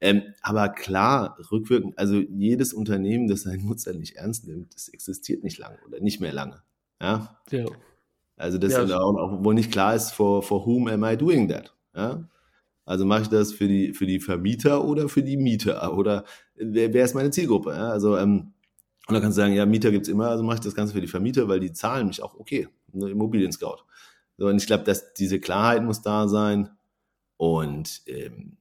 Ähm, 0.00 0.22
aber 0.42 0.68
klar, 0.68 1.38
rückwirkend, 1.50 1.98
also 1.98 2.16
jedes 2.16 2.72
Unternehmen, 2.72 3.28
das 3.28 3.42
seinen 3.42 3.66
Nutzer 3.66 3.94
nicht 3.94 4.16
ernst 4.16 4.46
nimmt, 4.46 4.74
das 4.74 4.88
existiert 4.88 5.44
nicht 5.44 5.58
lange 5.58 5.78
oder 5.86 6.00
nicht 6.00 6.20
mehr 6.20 6.32
lange. 6.32 6.62
Ja. 7.00 7.38
ja. 7.50 7.66
Also 8.36 8.58
das 8.58 8.72
ja. 8.72 8.98
auch, 8.98 9.16
auch, 9.16 9.44
wo 9.44 9.52
nicht 9.52 9.70
klar 9.70 9.94
ist, 9.94 10.12
for, 10.12 10.42
for 10.42 10.66
whom 10.66 10.88
am 10.88 11.04
I 11.04 11.16
doing 11.16 11.48
that? 11.48 11.74
Ja. 11.94 12.28
Also 12.84 13.06
mache 13.06 13.22
ich 13.22 13.28
das 13.28 13.52
für 13.52 13.68
die, 13.68 13.94
für 13.94 14.06
die 14.06 14.20
Vermieter 14.20 14.84
oder 14.84 15.08
für 15.08 15.22
die 15.22 15.36
Mieter? 15.36 15.96
Oder 15.96 16.24
wer, 16.54 16.92
wer 16.92 17.04
ist 17.04 17.14
meine 17.14 17.30
Zielgruppe? 17.30 17.70
Ja? 17.70 17.90
Also, 17.90 18.18
ähm, 18.18 18.52
und 19.06 19.14
dann 19.14 19.22
kannst 19.22 19.38
du 19.38 19.42
sagen, 19.42 19.54
ja, 19.54 19.66
Mieter 19.66 19.90
gibt's 19.90 20.08
immer, 20.08 20.28
also 20.28 20.42
mache 20.42 20.56
ich 20.56 20.60
das 20.62 20.74
Ganze 20.74 20.94
für 20.94 21.00
die 21.00 21.06
Vermieter, 21.06 21.48
weil 21.48 21.60
die 21.60 21.72
zahlen 21.72 22.06
mich 22.06 22.22
auch 22.22 22.34
okay. 22.34 22.68
Eine 22.92 23.10
Immobilien-Scout. 23.10 23.84
So, 24.38 24.46
und 24.46 24.56
ich 24.56 24.66
glaube, 24.66 24.84
dass 24.84 25.14
diese 25.14 25.40
Klarheit 25.40 25.82
muss 25.82 26.02
da 26.02 26.28
sein. 26.28 26.70
Und 27.36 28.02
ähm, 28.06 28.56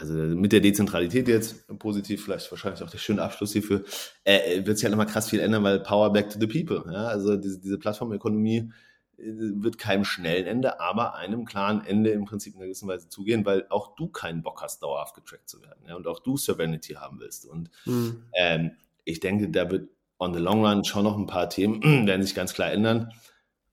also 0.00 0.14
mit 0.14 0.52
der 0.52 0.60
Dezentralität 0.60 1.28
jetzt, 1.28 1.66
positiv, 1.78 2.24
vielleicht 2.24 2.50
wahrscheinlich 2.50 2.82
auch 2.82 2.90
der 2.90 2.98
schöne 2.98 3.22
Abschluss 3.22 3.52
hierfür, 3.52 3.84
äh, 4.24 4.58
äh 4.58 4.66
wird 4.66 4.78
sich 4.78 4.84
halt 4.84 4.92
nochmal 4.92 5.12
krass 5.12 5.28
viel 5.28 5.40
ändern, 5.40 5.62
weil 5.62 5.80
Power 5.80 6.12
back 6.12 6.30
to 6.30 6.38
the 6.40 6.46
people. 6.46 6.90
Ja? 6.90 7.06
Also 7.06 7.36
diese, 7.36 7.60
diese 7.60 7.78
Plattformökonomie 7.78 8.72
äh, 9.18 9.22
wird 9.22 9.76
keinem 9.76 10.04
schnellen 10.04 10.46
Ende, 10.46 10.80
aber 10.80 11.16
einem 11.16 11.44
klaren 11.44 11.84
Ende 11.84 12.10
im 12.10 12.24
Prinzip 12.24 12.54
in 12.54 12.60
einer 12.60 12.66
gewissen 12.66 12.88
Weise 12.88 13.08
zugehen, 13.10 13.44
weil 13.44 13.66
auch 13.68 13.94
du 13.94 14.08
keinen 14.08 14.42
Bock 14.42 14.62
hast, 14.62 14.82
dauerhaft 14.82 15.14
getrackt 15.14 15.50
zu 15.50 15.60
werden. 15.62 15.84
Ja? 15.86 15.96
Und 15.96 16.06
auch 16.06 16.20
du 16.20 16.38
Serenity 16.38 16.94
haben 16.94 17.20
willst. 17.20 17.44
Und 17.44 17.70
mhm. 17.84 18.24
ähm, 18.34 18.70
ich 19.04 19.20
denke, 19.20 19.50
da 19.50 19.70
wird 19.70 19.90
on 20.18 20.32
the 20.32 20.40
long 20.40 20.64
run 20.64 20.84
schon 20.84 21.04
noch 21.04 21.18
ein 21.18 21.26
paar 21.26 21.50
Themen 21.50 21.82
werden 22.06 22.22
sich 22.22 22.34
ganz 22.34 22.54
klar 22.54 22.72
ändern. 22.72 23.12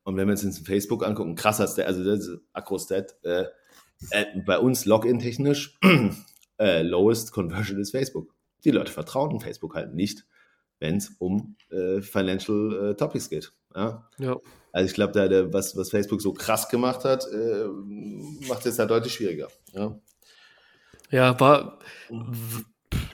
Und 0.04 0.18
wenn 0.18 0.28
wir 0.28 0.32
uns 0.32 0.44
jetzt 0.44 0.66
Facebook 0.66 1.06
angucken, 1.06 1.36
krasser 1.36 1.68
Stat, 1.68 1.86
also 1.86 2.04
das 2.04 2.28
ist 2.28 2.42
Akro-Stat, 2.54 3.16
äh, 3.24 3.46
äh, 4.12 4.26
bei 4.46 4.60
uns 4.60 4.86
Login-technisch 4.86 5.80
äh, 6.60 6.82
lowest 6.82 7.32
Conversion 7.32 7.80
ist 7.80 7.92
Facebook. 7.92 8.34
Die 8.64 8.72
Leute 8.72 8.92
vertrauen 8.92 9.40
Facebook 9.40 9.76
halt 9.76 9.94
nicht, 9.94 10.26
wenn 10.80 10.98
es 10.98 11.16
um 11.20 11.56
äh, 11.70 12.02
Financial 12.02 12.92
äh, 12.92 12.96
Topics 12.96 13.30
geht. 13.30 13.54
Ja? 13.76 14.10
ja. 14.18 14.38
Also 14.72 14.90
ich 14.90 14.94
glaube, 14.94 15.14
da 15.14 15.28
der, 15.28 15.54
was, 15.54 15.76
was 15.76 15.90
Facebook 15.90 16.22
so 16.22 16.34
krass 16.34 16.70
gemacht 16.70 17.04
hat, 17.04 17.26
äh, 17.32 17.66
macht 18.48 18.66
es 18.66 18.76
da 18.76 18.86
deutlich 18.86 19.14
schwieriger. 19.14 19.48
Ja, 19.74 19.98
ja 21.10 21.40
war. 21.40 21.80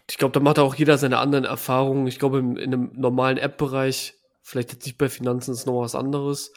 Ich 0.09 0.17
glaube, 0.17 0.33
da 0.33 0.39
macht 0.39 0.59
auch 0.59 0.75
jeder 0.75 0.97
seine 0.97 1.19
anderen 1.19 1.45
Erfahrungen. 1.45 2.07
Ich 2.07 2.19
glaube, 2.19 2.39
in, 2.39 2.57
in 2.57 2.73
einem 2.73 2.91
normalen 2.95 3.37
App-Bereich, 3.37 4.15
vielleicht 4.41 4.73
jetzt 4.73 4.85
nicht 4.85 4.97
bei 4.97 5.09
Finanzen, 5.09 5.53
ist 5.53 5.65
noch 5.65 5.81
was 5.81 5.95
anderes. 5.95 6.51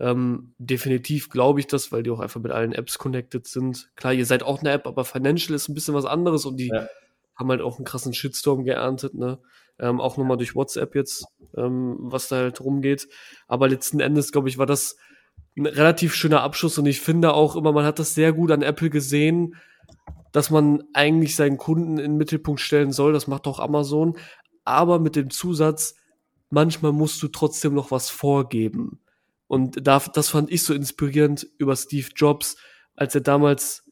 Ähm, 0.00 0.54
definitiv 0.58 1.28
glaube 1.28 1.60
ich 1.60 1.66
das, 1.66 1.92
weil 1.92 2.02
die 2.02 2.10
auch 2.10 2.20
einfach 2.20 2.40
mit 2.40 2.52
allen 2.52 2.72
Apps 2.72 2.98
connected 2.98 3.46
sind. 3.46 3.90
Klar, 3.94 4.12
ihr 4.12 4.26
seid 4.26 4.42
auch 4.42 4.60
eine 4.60 4.70
App, 4.70 4.86
aber 4.86 5.04
Financial 5.04 5.54
ist 5.54 5.68
ein 5.68 5.74
bisschen 5.74 5.94
was 5.94 6.04
anderes 6.04 6.44
und 6.44 6.56
die 6.56 6.68
ja. 6.68 6.88
haben 7.36 7.50
halt 7.50 7.60
auch 7.60 7.76
einen 7.76 7.84
krassen 7.84 8.14
Shitstorm 8.14 8.64
geerntet, 8.64 9.14
ne? 9.14 9.38
Ähm, 9.78 10.00
auch 10.00 10.16
nochmal 10.16 10.36
durch 10.36 10.54
WhatsApp 10.54 10.94
jetzt, 10.94 11.24
ähm, 11.56 11.96
was 11.98 12.28
da 12.28 12.36
halt 12.36 12.60
rumgeht. 12.60 13.08
Aber 13.48 13.68
letzten 13.68 14.00
Endes, 14.00 14.30
glaube 14.30 14.48
ich, 14.48 14.58
war 14.58 14.66
das 14.66 14.96
ein 15.56 15.66
relativ 15.66 16.14
schöner 16.14 16.42
Abschluss 16.42 16.78
und 16.78 16.86
ich 16.86 17.00
finde 17.00 17.34
auch 17.34 17.56
immer, 17.56 17.72
man 17.72 17.84
hat 17.84 17.98
das 17.98 18.14
sehr 18.14 18.32
gut 18.32 18.50
an 18.50 18.62
Apple 18.62 18.90
gesehen, 18.90 19.56
dass 20.32 20.50
man 20.50 20.82
eigentlich 20.94 21.36
seinen 21.36 21.58
Kunden 21.58 21.98
in 21.98 22.12
den 22.12 22.16
Mittelpunkt 22.16 22.60
stellen 22.60 22.92
soll. 22.92 23.12
Das 23.12 23.26
macht 23.26 23.46
auch 23.46 23.60
Amazon. 23.60 24.16
Aber 24.64 24.98
mit 24.98 25.14
dem 25.14 25.30
Zusatz, 25.30 25.94
manchmal 26.50 26.92
musst 26.92 27.22
du 27.22 27.28
trotzdem 27.28 27.74
noch 27.74 27.90
was 27.90 28.08
vorgeben. 28.08 29.00
Und 29.52 29.86
da, 29.86 29.98
das 29.98 30.30
fand 30.30 30.50
ich 30.50 30.62
so 30.62 30.72
inspirierend 30.72 31.46
über 31.58 31.76
Steve 31.76 32.08
Jobs, 32.16 32.56
als 32.96 33.14
er 33.14 33.20
damals 33.20 33.84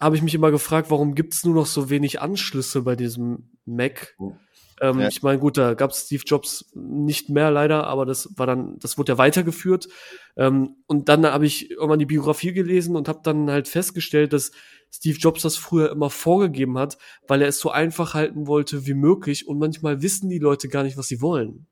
habe 0.00 0.14
ich 0.14 0.22
mich 0.22 0.36
immer 0.36 0.52
gefragt, 0.52 0.88
warum 0.92 1.16
gibt 1.16 1.34
es 1.34 1.44
nur 1.44 1.56
noch 1.56 1.66
so 1.66 1.90
wenig 1.90 2.20
Anschlüsse 2.20 2.82
bei 2.82 2.94
diesem 2.94 3.50
Mac? 3.64 4.14
Oh. 4.20 4.34
Ähm, 4.80 5.00
ja. 5.00 5.08
Ich 5.08 5.20
meine, 5.24 5.40
gut, 5.40 5.58
da 5.58 5.74
gab 5.74 5.90
es 5.90 6.06
Steve 6.06 6.22
Jobs 6.24 6.70
nicht 6.76 7.28
mehr 7.28 7.50
leider, 7.50 7.88
aber 7.88 8.06
das 8.06 8.28
war 8.36 8.46
dann, 8.46 8.78
das 8.78 8.96
wurde 8.96 9.14
ja 9.14 9.18
weitergeführt. 9.18 9.88
Ähm, 10.36 10.76
und 10.86 11.08
dann 11.08 11.26
habe 11.26 11.44
ich 11.44 11.72
irgendwann 11.72 11.98
die 11.98 12.06
Biografie 12.06 12.52
gelesen 12.52 12.94
und 12.94 13.08
habe 13.08 13.18
dann 13.24 13.50
halt 13.50 13.66
festgestellt, 13.66 14.32
dass 14.32 14.52
Steve 14.92 15.18
Jobs 15.18 15.42
das 15.42 15.56
früher 15.56 15.90
immer 15.90 16.08
vorgegeben 16.08 16.78
hat, 16.78 16.98
weil 17.26 17.42
er 17.42 17.48
es 17.48 17.58
so 17.58 17.72
einfach 17.72 18.14
halten 18.14 18.46
wollte 18.46 18.86
wie 18.86 18.94
möglich. 18.94 19.48
Und 19.48 19.58
manchmal 19.58 20.02
wissen 20.02 20.30
die 20.30 20.38
Leute 20.38 20.68
gar 20.68 20.84
nicht, 20.84 20.96
was 20.96 21.08
sie 21.08 21.20
wollen. 21.20 21.66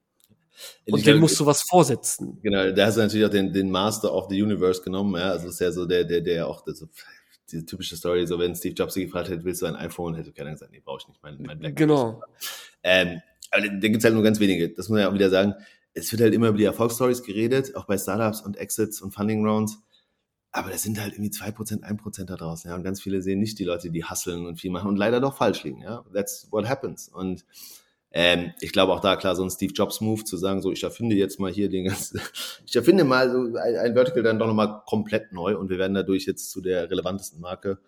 Und 0.90 1.06
dem 1.06 1.18
musst 1.18 1.38
du 1.38 1.46
was 1.46 1.62
vorsetzen. 1.62 2.38
Genau, 2.42 2.70
da 2.72 2.86
hast 2.86 2.96
du 2.96 3.00
natürlich 3.00 3.26
auch 3.26 3.30
den, 3.30 3.52
den 3.52 3.70
Master 3.70 4.12
of 4.12 4.26
the 4.30 4.42
Universe 4.42 4.82
genommen, 4.82 5.14
ja. 5.20 5.30
Also 5.30 5.46
das 5.46 5.54
ist 5.54 5.60
ja 5.60 5.72
so 5.72 5.86
der, 5.86 6.04
der, 6.04 6.20
der 6.20 6.46
auch 6.46 6.62
das, 6.64 6.84
diese 7.50 7.64
typische 7.64 7.96
Story, 7.96 8.26
so 8.26 8.38
wenn 8.38 8.54
Steve 8.54 8.74
Jobs 8.74 8.94
sie 8.94 9.06
gefragt 9.06 9.28
hätte, 9.28 9.44
willst 9.44 9.62
du 9.62 9.66
ein 9.66 9.76
iPhone, 9.76 10.14
hätte 10.14 10.32
keiner 10.32 10.52
gesagt, 10.52 10.72
nee, 10.72 10.82
brauche 10.84 11.00
ich 11.02 11.08
nicht, 11.08 11.22
mein, 11.22 11.36
mein 11.42 11.58
Blackberry. 11.58 11.74
Genau. 11.74 12.22
Ähm, 12.82 13.20
aber 13.50 13.62
da 13.68 13.88
gibt's 13.88 14.04
halt 14.04 14.14
nur 14.14 14.22
ganz 14.22 14.40
wenige. 14.40 14.68
Das 14.70 14.88
muss 14.88 14.96
man 14.96 15.00
ja 15.00 15.08
auch 15.08 15.14
wieder 15.14 15.30
sagen. 15.30 15.54
Es 15.94 16.12
wird 16.12 16.20
halt 16.20 16.34
immer 16.34 16.48
über 16.48 16.58
die 16.58 16.64
Erfolgsstories 16.64 17.22
geredet, 17.22 17.74
auch 17.74 17.86
bei 17.86 17.96
Startups 17.96 18.40
und 18.42 18.56
Exits 18.56 19.00
und 19.00 19.12
Funding 19.12 19.46
Rounds. 19.46 19.78
Aber 20.52 20.70
das 20.70 20.82
sind 20.82 21.00
halt 21.00 21.14
irgendwie 21.14 21.30
zwei 21.30 21.50
Prozent, 21.50 21.84
ein 21.84 21.96
Prozent 21.96 22.30
da 22.30 22.36
draußen, 22.36 22.70
ja. 22.70 22.76
Und 22.76 22.82
ganz 22.82 23.00
viele 23.00 23.22
sehen 23.22 23.40
nicht 23.40 23.58
die 23.58 23.64
Leute, 23.64 23.90
die 23.90 24.04
hustlen 24.04 24.46
und 24.46 24.60
viel 24.60 24.70
machen 24.70 24.88
und 24.88 24.96
leider 24.96 25.20
doch 25.20 25.36
falsch 25.36 25.64
liegen, 25.64 25.82
ja. 25.82 26.04
That's 26.12 26.48
what 26.50 26.68
happens. 26.68 27.08
Und 27.08 27.44
ähm, 28.12 28.52
ich 28.60 28.72
glaube 28.72 28.92
auch 28.92 29.00
da 29.00 29.16
klar 29.16 29.36
so 29.36 29.42
ein 29.42 29.50
Steve 29.50 29.72
Jobs 29.72 30.00
Move 30.00 30.24
zu 30.24 30.36
sagen, 30.36 30.62
so 30.62 30.72
ich 30.72 30.82
erfinde 30.82 31.16
jetzt 31.16 31.38
mal 31.38 31.52
hier 31.52 31.68
den 31.68 31.84
ganzen, 31.86 32.20
ich 32.66 32.74
erfinde 32.76 33.04
mal 33.04 33.30
so 33.30 33.56
ein, 33.56 33.76
ein 33.76 33.94
Vertical 33.94 34.22
dann 34.22 34.38
doch 34.38 34.46
nochmal 34.46 34.82
komplett 34.86 35.32
neu 35.32 35.56
und 35.56 35.68
wir 35.68 35.78
werden 35.78 35.94
dadurch 35.94 36.26
jetzt 36.26 36.50
zu 36.50 36.60
der 36.60 36.90
relevantesten 36.90 37.40
Marke 37.40 37.78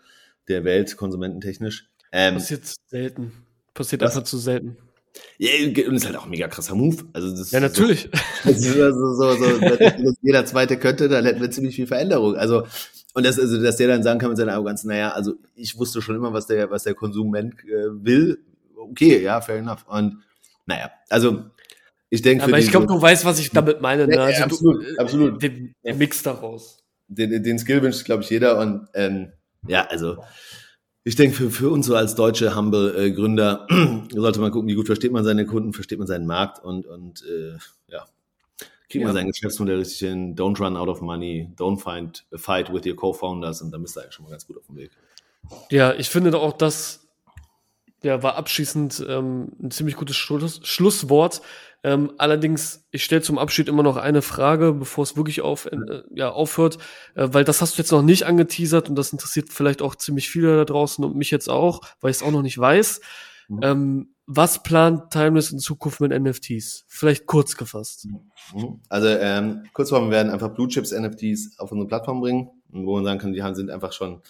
der 0.48 0.64
Welt, 0.64 0.96
konsumententechnisch. 0.96 1.88
Ähm, 2.12 2.34
Passiert 2.34 2.62
selten. 2.88 3.32
Passiert 3.74 4.02
einfach 4.02 4.24
zu 4.24 4.38
selten. 4.38 4.76
Ja, 5.38 5.50
und 5.88 5.94
ist 5.94 6.06
halt 6.06 6.16
auch 6.16 6.24
ein 6.24 6.30
mega 6.30 6.48
krasser 6.48 6.74
Move. 6.74 7.04
Also 7.12 7.30
das 7.30 7.50
ja, 7.50 7.60
natürlich. 7.60 8.08
So, 8.44 8.92
so, 8.92 9.36
so, 9.36 9.58
das 9.60 10.16
jeder 10.22 10.44
Zweite 10.44 10.78
könnte, 10.78 11.08
dann 11.08 11.24
hätten 11.24 11.40
wir 11.40 11.50
ziemlich 11.50 11.76
viel 11.76 11.86
Veränderung. 11.86 12.36
Also, 12.36 12.66
und 13.14 13.26
das, 13.26 13.38
also, 13.38 13.60
dass 13.62 13.76
der 13.76 13.88
dann 13.88 14.02
sagen 14.02 14.18
kann 14.18 14.30
mit 14.30 14.38
seiner 14.38 14.54
Arroganz, 14.54 14.84
naja, 14.84 15.10
also 15.12 15.34
ich 15.54 15.76
wusste 15.78 16.02
schon 16.02 16.16
immer, 16.16 16.32
was 16.32 16.46
der, 16.46 16.70
was 16.70 16.84
der 16.84 16.94
Konsument 16.94 17.54
äh, 17.64 18.04
will. 18.04 18.38
Okay, 18.90 19.22
ja, 19.22 19.40
fair 19.40 19.56
enough. 19.56 19.86
Und 19.88 20.22
naja, 20.66 20.90
also 21.08 21.44
ich 22.10 22.22
denke. 22.22 22.44
Aber 22.44 22.58
ich 22.58 22.70
glaube, 22.70 22.86
du 22.86 23.00
weißt, 23.00 23.24
was 23.24 23.38
ich 23.38 23.50
damit 23.50 23.80
meine. 23.80 24.06
Ne? 24.06 24.20
Also, 24.20 24.38
ja, 24.38 24.44
absolut, 24.44 24.86
du, 24.86 24.98
absolut. 24.98 25.42
Den, 25.42 25.74
den 25.84 25.98
Mix 25.98 26.22
daraus. 26.22 26.84
Den, 27.08 27.42
den 27.42 27.58
Skill 27.58 27.82
wünscht, 27.82 28.04
glaube 28.04 28.22
ich, 28.22 28.30
jeder. 28.30 28.58
Und 28.58 28.88
ähm, 28.94 29.32
ja, 29.66 29.86
also 29.86 30.18
ich 31.04 31.16
denke, 31.16 31.36
für, 31.36 31.50
für 31.50 31.70
uns 31.70 31.86
so 31.86 31.96
als 31.96 32.14
deutsche 32.14 32.54
Humble-Gründer 32.54 33.66
sollte 34.14 34.40
man 34.40 34.50
gucken, 34.50 34.68
wie 34.68 34.74
gut 34.74 34.86
versteht 34.86 35.10
man 35.10 35.24
seine 35.24 35.46
Kunden, 35.46 35.72
versteht 35.72 35.98
man 35.98 36.06
seinen 36.06 36.26
Markt 36.26 36.62
und, 36.62 36.86
und 36.86 37.24
äh, 37.24 37.56
ja, 37.90 38.04
kriegt 38.90 39.04
man 39.04 39.14
ja. 39.14 39.20
sein 39.20 39.26
Geschäftsmodell 39.26 39.78
richtig 39.78 40.00
hin. 40.00 40.36
Don't 40.36 40.60
run 40.60 40.76
out 40.76 40.88
of 40.88 41.00
money, 41.00 41.50
don't 41.56 41.80
find 41.80 42.26
a 42.32 42.36
fight 42.36 42.72
with 42.72 42.84
your 42.84 42.94
co-founders 42.94 43.62
und 43.62 43.70
dann 43.70 43.82
bist 43.82 43.96
du 43.96 44.00
eigentlich 44.00 44.14
schon 44.14 44.24
mal 44.26 44.30
ganz 44.32 44.46
gut 44.46 44.58
auf 44.58 44.66
dem 44.66 44.76
Weg. 44.76 44.90
Ja, 45.70 45.94
ich 45.94 46.10
finde 46.10 46.36
auch, 46.36 46.52
das 46.52 47.07
ja, 48.02 48.22
war 48.22 48.36
abschließend 48.36 49.04
ähm, 49.08 49.52
ein 49.62 49.70
ziemlich 49.70 49.96
gutes 49.96 50.16
Schluss, 50.16 50.60
Schlusswort. 50.62 51.42
Ähm, 51.84 52.12
allerdings, 52.18 52.84
ich 52.90 53.04
stelle 53.04 53.22
zum 53.22 53.38
Abschied 53.38 53.68
immer 53.68 53.82
noch 53.82 53.96
eine 53.96 54.22
Frage, 54.22 54.72
bevor 54.72 55.04
es 55.04 55.16
wirklich 55.16 55.42
auf, 55.42 55.66
äh, 55.66 56.02
ja, 56.12 56.30
aufhört, 56.30 56.78
äh, 57.14 57.28
weil 57.30 57.44
das 57.44 57.62
hast 57.62 57.76
du 57.78 57.82
jetzt 57.82 57.92
noch 57.92 58.02
nicht 58.02 58.24
angeteasert 58.26 58.88
und 58.88 58.96
das 58.96 59.12
interessiert 59.12 59.52
vielleicht 59.52 59.80
auch 59.80 59.94
ziemlich 59.94 60.28
viele 60.28 60.56
da 60.56 60.64
draußen 60.64 61.04
und 61.04 61.16
mich 61.16 61.30
jetzt 61.30 61.48
auch, 61.48 61.82
weil 62.00 62.10
ich 62.10 62.18
es 62.18 62.22
auch 62.22 62.32
noch 62.32 62.42
nicht 62.42 62.58
weiß. 62.58 63.00
Mhm. 63.48 63.60
Ähm, 63.62 64.14
was 64.26 64.62
plant 64.62 65.10
Timeless 65.10 65.52
in 65.52 65.58
Zukunft 65.58 66.00
mit 66.00 66.12
NFTs? 66.12 66.84
Vielleicht 66.86 67.26
kurz 67.26 67.56
gefasst. 67.56 68.06
Mhm. 68.52 68.80
Also 68.88 69.08
ähm, 69.08 69.64
kurzform, 69.72 70.06
wir 70.06 70.10
werden 70.10 70.30
einfach 70.30 70.52
Blue 70.54 70.68
Chips 70.68 70.92
NFTs 70.92 71.58
auf 71.58 71.72
unsere 71.72 71.88
Plattform 71.88 72.20
bringen, 72.20 72.50
wo 72.68 72.96
man 72.96 73.04
sagen 73.04 73.20
kann, 73.20 73.32
die 73.32 73.42
sind 73.54 73.70
einfach 73.70 73.92
schon 73.92 74.20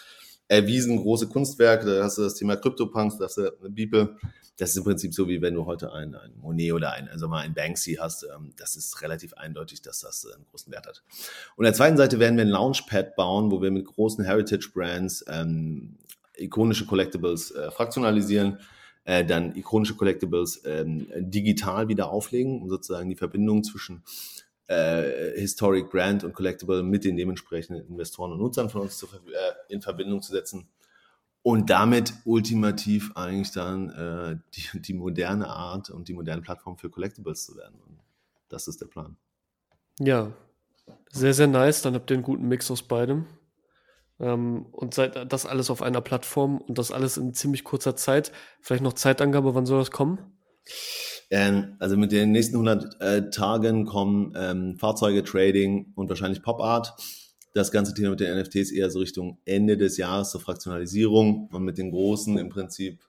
erwiesen 0.48 0.96
große 0.96 1.28
Kunstwerke. 1.28 1.86
Da 1.86 2.04
hast 2.04 2.18
du 2.18 2.22
das 2.22 2.34
Thema 2.34 2.56
CryptoPunks, 2.56 3.18
da 3.18 3.24
hast 3.26 3.36
du 3.36 3.50
eine 3.60 3.70
Bibel 3.70 4.16
das 4.58 4.70
ist 4.70 4.76
im 4.76 4.84
Prinzip 4.84 5.14
so, 5.14 5.28
wie 5.28 5.40
wenn 5.40 5.54
du 5.54 5.66
heute 5.66 5.92
ein, 5.92 6.14
ein 6.16 6.32
Monet 6.40 6.72
oder 6.72 6.92
ein, 6.92 7.08
also 7.08 7.28
mal 7.28 7.40
ein 7.40 7.54
Banksy 7.54 7.94
hast. 7.94 8.24
Ähm, 8.24 8.52
das 8.56 8.76
ist 8.76 9.00
relativ 9.02 9.32
eindeutig, 9.34 9.82
dass 9.82 10.00
das 10.00 10.26
einen 10.26 10.44
großen 10.50 10.72
Wert 10.72 10.86
hat. 10.86 11.02
Und 11.56 11.64
der 11.64 11.74
zweiten 11.74 11.96
Seite 11.96 12.18
werden 12.18 12.36
wir 12.36 12.44
ein 12.44 12.50
Launchpad 12.50 13.14
bauen, 13.14 13.50
wo 13.52 13.62
wir 13.62 13.70
mit 13.70 13.86
großen 13.86 14.24
Heritage-Brands 14.24 15.24
ähm, 15.28 15.96
ikonische 16.36 16.86
Collectibles 16.86 17.52
äh, 17.52 17.70
fraktionalisieren, 17.70 18.58
äh, 19.04 19.24
dann 19.24 19.54
ikonische 19.54 19.94
Collectibles 19.94 20.62
ähm, 20.64 21.06
digital 21.16 21.86
wieder 21.88 22.10
auflegen, 22.10 22.60
um 22.60 22.68
sozusagen 22.68 23.08
die 23.08 23.16
Verbindung 23.16 23.62
zwischen 23.62 24.02
äh, 24.68 25.38
Historic 25.38 25.90
Brand 25.90 26.24
und 26.24 26.34
Collectible 26.34 26.82
mit 26.82 27.04
den 27.04 27.16
dementsprechenden 27.16 27.86
Investoren 27.88 28.32
und 28.32 28.38
Nutzern 28.38 28.70
von 28.70 28.82
uns 28.82 28.98
zu, 28.98 29.06
äh, 29.06 29.72
in 29.72 29.82
Verbindung 29.82 30.22
zu 30.22 30.32
setzen 30.32 30.68
und 31.42 31.70
damit 31.70 32.12
ultimativ 32.24 33.12
eigentlich 33.14 33.52
dann 33.52 33.90
äh, 33.90 34.36
die, 34.54 34.80
die 34.80 34.94
moderne 34.94 35.48
Art 35.48 35.90
und 35.90 36.08
die 36.08 36.14
moderne 36.14 36.42
Plattform 36.42 36.76
für 36.76 36.90
Collectibles 36.90 37.46
zu 37.46 37.56
werden. 37.56 37.80
Und 37.86 37.98
das 38.48 38.68
ist 38.68 38.80
der 38.80 38.86
Plan. 38.86 39.16
Ja, 39.98 40.32
sehr, 41.10 41.34
sehr 41.34 41.46
nice. 41.46 41.82
Dann 41.82 41.94
habt 41.94 42.10
ihr 42.10 42.16
einen 42.16 42.24
guten 42.24 42.48
Mix 42.48 42.70
aus 42.70 42.82
beidem. 42.82 43.26
Ähm, 44.20 44.66
und 44.72 44.94
seid 44.94 45.32
das 45.32 45.46
alles 45.46 45.70
auf 45.70 45.80
einer 45.80 46.00
Plattform 46.00 46.58
und 46.58 46.76
das 46.76 46.92
alles 46.92 47.16
in 47.16 47.34
ziemlich 47.34 47.64
kurzer 47.64 47.96
Zeit. 47.96 48.32
Vielleicht 48.60 48.82
noch 48.82 48.92
Zeitangabe, 48.92 49.54
wann 49.54 49.66
soll 49.66 49.78
das 49.78 49.90
kommen? 49.90 50.18
Ähm, 51.30 51.76
also 51.78 51.96
mit 51.96 52.12
den 52.12 52.32
nächsten 52.32 52.56
100 52.56 53.00
äh, 53.00 53.30
Tagen 53.30 53.84
kommen 53.84 54.32
ähm, 54.36 54.78
Fahrzeuge, 54.78 55.24
Trading 55.24 55.92
und 55.94 56.08
wahrscheinlich 56.08 56.42
Pop 56.42 56.60
Art 56.60 56.94
das 57.54 57.70
ganze 57.70 57.94
Thema 57.94 58.10
mit 58.10 58.20
den 58.20 58.38
NFTs 58.38 58.70
eher 58.70 58.90
so 58.90 59.00
Richtung 59.00 59.38
Ende 59.44 59.76
des 59.76 59.96
Jahres 59.96 60.30
zur 60.30 60.40
Fraktionalisierung 60.40 61.48
und 61.48 61.64
mit 61.64 61.78
den 61.78 61.90
großen 61.90 62.38
im 62.38 62.48
Prinzip 62.48 63.02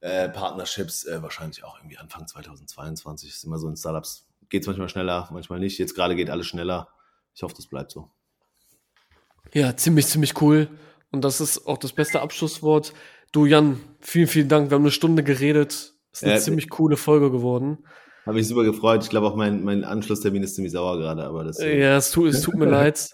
äh, 0.00 0.28
Partnerships 0.28 1.04
äh, 1.04 1.22
wahrscheinlich 1.22 1.64
auch 1.64 1.78
irgendwie 1.78 1.98
Anfang 1.98 2.26
2022. 2.26 3.30
ist 3.30 3.44
immer 3.44 3.58
so 3.58 3.68
in 3.68 3.76
Startups. 3.76 4.26
Geht 4.48 4.62
es 4.62 4.66
manchmal 4.66 4.88
schneller, 4.88 5.28
manchmal 5.32 5.60
nicht. 5.60 5.78
Jetzt 5.78 5.94
gerade 5.94 6.16
geht 6.16 6.30
alles 6.30 6.46
schneller. 6.46 6.88
Ich 7.34 7.42
hoffe, 7.42 7.54
das 7.56 7.66
bleibt 7.66 7.90
so. 7.90 8.10
Ja, 9.52 9.76
ziemlich, 9.76 10.06
ziemlich 10.06 10.40
cool. 10.40 10.68
Und 11.10 11.22
das 11.22 11.40
ist 11.40 11.66
auch 11.66 11.78
das 11.78 11.92
beste 11.92 12.20
Abschlusswort. 12.20 12.92
Du, 13.32 13.46
Jan, 13.46 13.80
vielen, 14.00 14.28
vielen 14.28 14.48
Dank. 14.48 14.70
Wir 14.70 14.76
haben 14.76 14.82
eine 14.82 14.90
Stunde 14.90 15.22
geredet. 15.22 15.93
Ist 16.14 16.24
eine 16.24 16.34
äh, 16.34 16.40
ziemlich 16.40 16.70
coole 16.70 16.96
Folge 16.96 17.30
geworden. 17.30 17.78
Habe 18.24 18.40
ich 18.40 18.48
super 18.48 18.64
gefreut. 18.64 19.02
Ich 19.02 19.10
glaube 19.10 19.26
auch 19.26 19.36
mein, 19.36 19.64
mein 19.64 19.84
Anschlusstermin 19.84 20.42
ist 20.42 20.54
ziemlich 20.54 20.72
sauer 20.72 20.96
gerade, 20.96 21.24
aber 21.24 21.44
das. 21.44 21.58
Äh, 21.58 21.78
ja, 21.78 21.96
es 21.98 22.10
tut, 22.10 22.28
es 22.28 22.40
tut 22.40 22.54
mir 22.54 22.64
leid. 22.70 23.10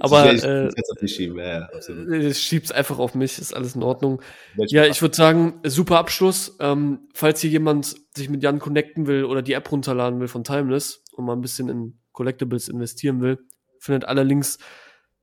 aber 0.00 0.32
ich, 0.32 0.42
äh, 0.42 0.68
auf 0.68 0.98
dich 1.00 1.14
schieben. 1.14 1.36
Ja, 1.38 1.68
ja, 1.68 2.32
schieb's 2.32 2.72
einfach 2.72 2.98
auf 2.98 3.14
mich, 3.14 3.38
ist 3.38 3.54
alles 3.54 3.74
in 3.74 3.82
Ordnung. 3.82 4.22
Ja, 4.56 4.86
ich 4.86 5.02
würde 5.02 5.14
sagen, 5.14 5.60
super 5.64 5.98
Abschluss. 5.98 6.56
Ähm, 6.60 7.08
falls 7.12 7.42
hier 7.42 7.50
jemand 7.50 7.96
sich 8.16 8.30
mit 8.30 8.42
Jan 8.42 8.58
connecten 8.58 9.06
will 9.06 9.24
oder 9.24 9.42
die 9.42 9.52
App 9.52 9.70
runterladen 9.70 10.18
will 10.18 10.28
von 10.28 10.44
Timeless 10.44 11.02
und 11.12 11.26
mal 11.26 11.34
ein 11.34 11.42
bisschen 11.42 11.68
in 11.68 11.98
Collectibles 12.12 12.68
investieren 12.68 13.20
will, 13.20 13.38
findet 13.80 14.06
alle 14.06 14.22
Links 14.22 14.58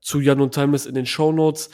zu 0.00 0.20
Jan 0.20 0.40
und 0.40 0.54
Timeless 0.54 0.86
in 0.86 0.94
den 0.94 1.06
Show 1.06 1.32
Notes. 1.32 1.70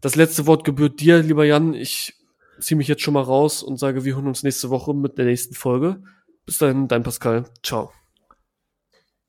Das 0.00 0.14
letzte 0.14 0.46
Wort 0.46 0.62
gebührt 0.62 1.00
dir, 1.00 1.22
lieber 1.22 1.44
Jan. 1.44 1.74
Ich 1.74 2.14
ziehe 2.60 2.76
mich 2.76 2.88
jetzt 2.88 3.02
schon 3.02 3.14
mal 3.14 3.22
raus 3.22 3.62
und 3.62 3.78
sage, 3.78 4.04
wir 4.04 4.14
hören 4.14 4.26
uns 4.26 4.42
nächste 4.42 4.70
Woche 4.70 4.94
mit 4.94 5.18
der 5.18 5.26
nächsten 5.26 5.54
Folge. 5.54 6.02
Bis 6.46 6.58
dahin, 6.58 6.88
dein 6.88 7.02
Pascal. 7.02 7.44
Ciao. 7.62 7.92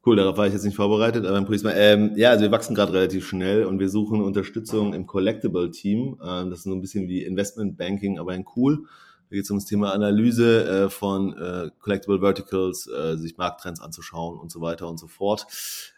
Cool, 0.05 0.17
darauf 0.17 0.37
war 0.37 0.45
ich 0.45 0.53
jetzt 0.53 0.65
nicht 0.65 0.75
vorbereitet, 0.75 1.25
aber 1.25 1.37
ein 1.37 1.47
ähm, 1.73 2.11
ja, 2.15 2.29
also 2.29 2.43
wir 2.43 2.51
wachsen 2.51 2.75
gerade 2.75 2.93
relativ 2.93 3.27
schnell 3.27 3.65
und 3.65 3.79
wir 3.79 3.89
suchen 3.89 4.21
Unterstützung 4.21 4.93
im 4.93 5.07
Collectible-Team. 5.07 6.19
Ähm, 6.23 6.49
das 6.51 6.59
ist 6.59 6.65
so 6.65 6.73
ein 6.73 6.81
bisschen 6.81 7.07
wie 7.07 7.23
Investment 7.23 7.75
Banking, 7.75 8.19
aber 8.19 8.35
in 8.35 8.45
cool. 8.55 8.85
Da 9.29 9.35
geht 9.35 9.45
es 9.45 9.49
um 9.49 9.57
das 9.57 9.65
Thema 9.65 9.93
Analyse 9.93 10.67
äh, 10.85 10.89
von 10.89 11.35
äh, 11.35 11.71
Collectible 11.79 12.19
Verticals, 12.19 12.87
äh, 12.87 13.17
sich 13.17 13.37
Markttrends 13.37 13.81
anzuschauen 13.81 14.37
und 14.37 14.51
so 14.51 14.61
weiter 14.61 14.87
und 14.87 14.99
so 14.99 15.07
fort. 15.07 15.47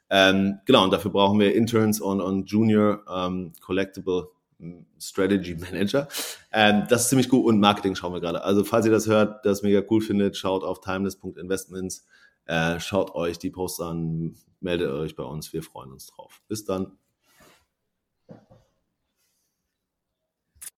Ähm, 0.10 0.60
genau, 0.66 0.86
und 0.86 0.94
dafür 0.94 1.12
brauchen 1.12 1.40
wir 1.42 1.54
Interns 1.54 2.00
und, 2.00 2.22
und 2.22 2.50
Junior 2.50 3.04
ähm, 3.14 3.52
Collectible 3.60 4.30
Strategy 5.00 5.56
Manager. 5.56 6.08
Ähm, 6.52 6.84
das 6.90 7.04
ist 7.04 7.10
ziemlich 7.10 7.30
gut 7.30 7.46
und 7.46 7.60
Marketing 7.60 7.96
schauen 7.96 8.14
wir 8.14 8.22
gerade. 8.22 8.44
Also 8.44 8.64
falls 8.64 8.86
ihr 8.86 8.92
das 8.92 9.08
hört, 9.08 9.46
das 9.46 9.62
mega 9.62 9.82
cool 9.90 10.02
findet, 10.02 10.38
schaut 10.38 10.64
auf 10.64 10.82
timeless.investments, 10.82 12.06
äh, 12.46 12.80
schaut 12.80 13.14
euch 13.16 13.38
die 13.38 13.50
Posts 13.50 13.82
an, 13.82 14.36
meldet 14.60 14.90
euch 14.90 15.16
bei 15.16 15.24
uns, 15.24 15.54
wir 15.54 15.64
freuen 15.64 15.92
uns 15.92 16.08
drauf. 16.08 16.42
Bis 16.48 16.66
dann. 16.66 16.98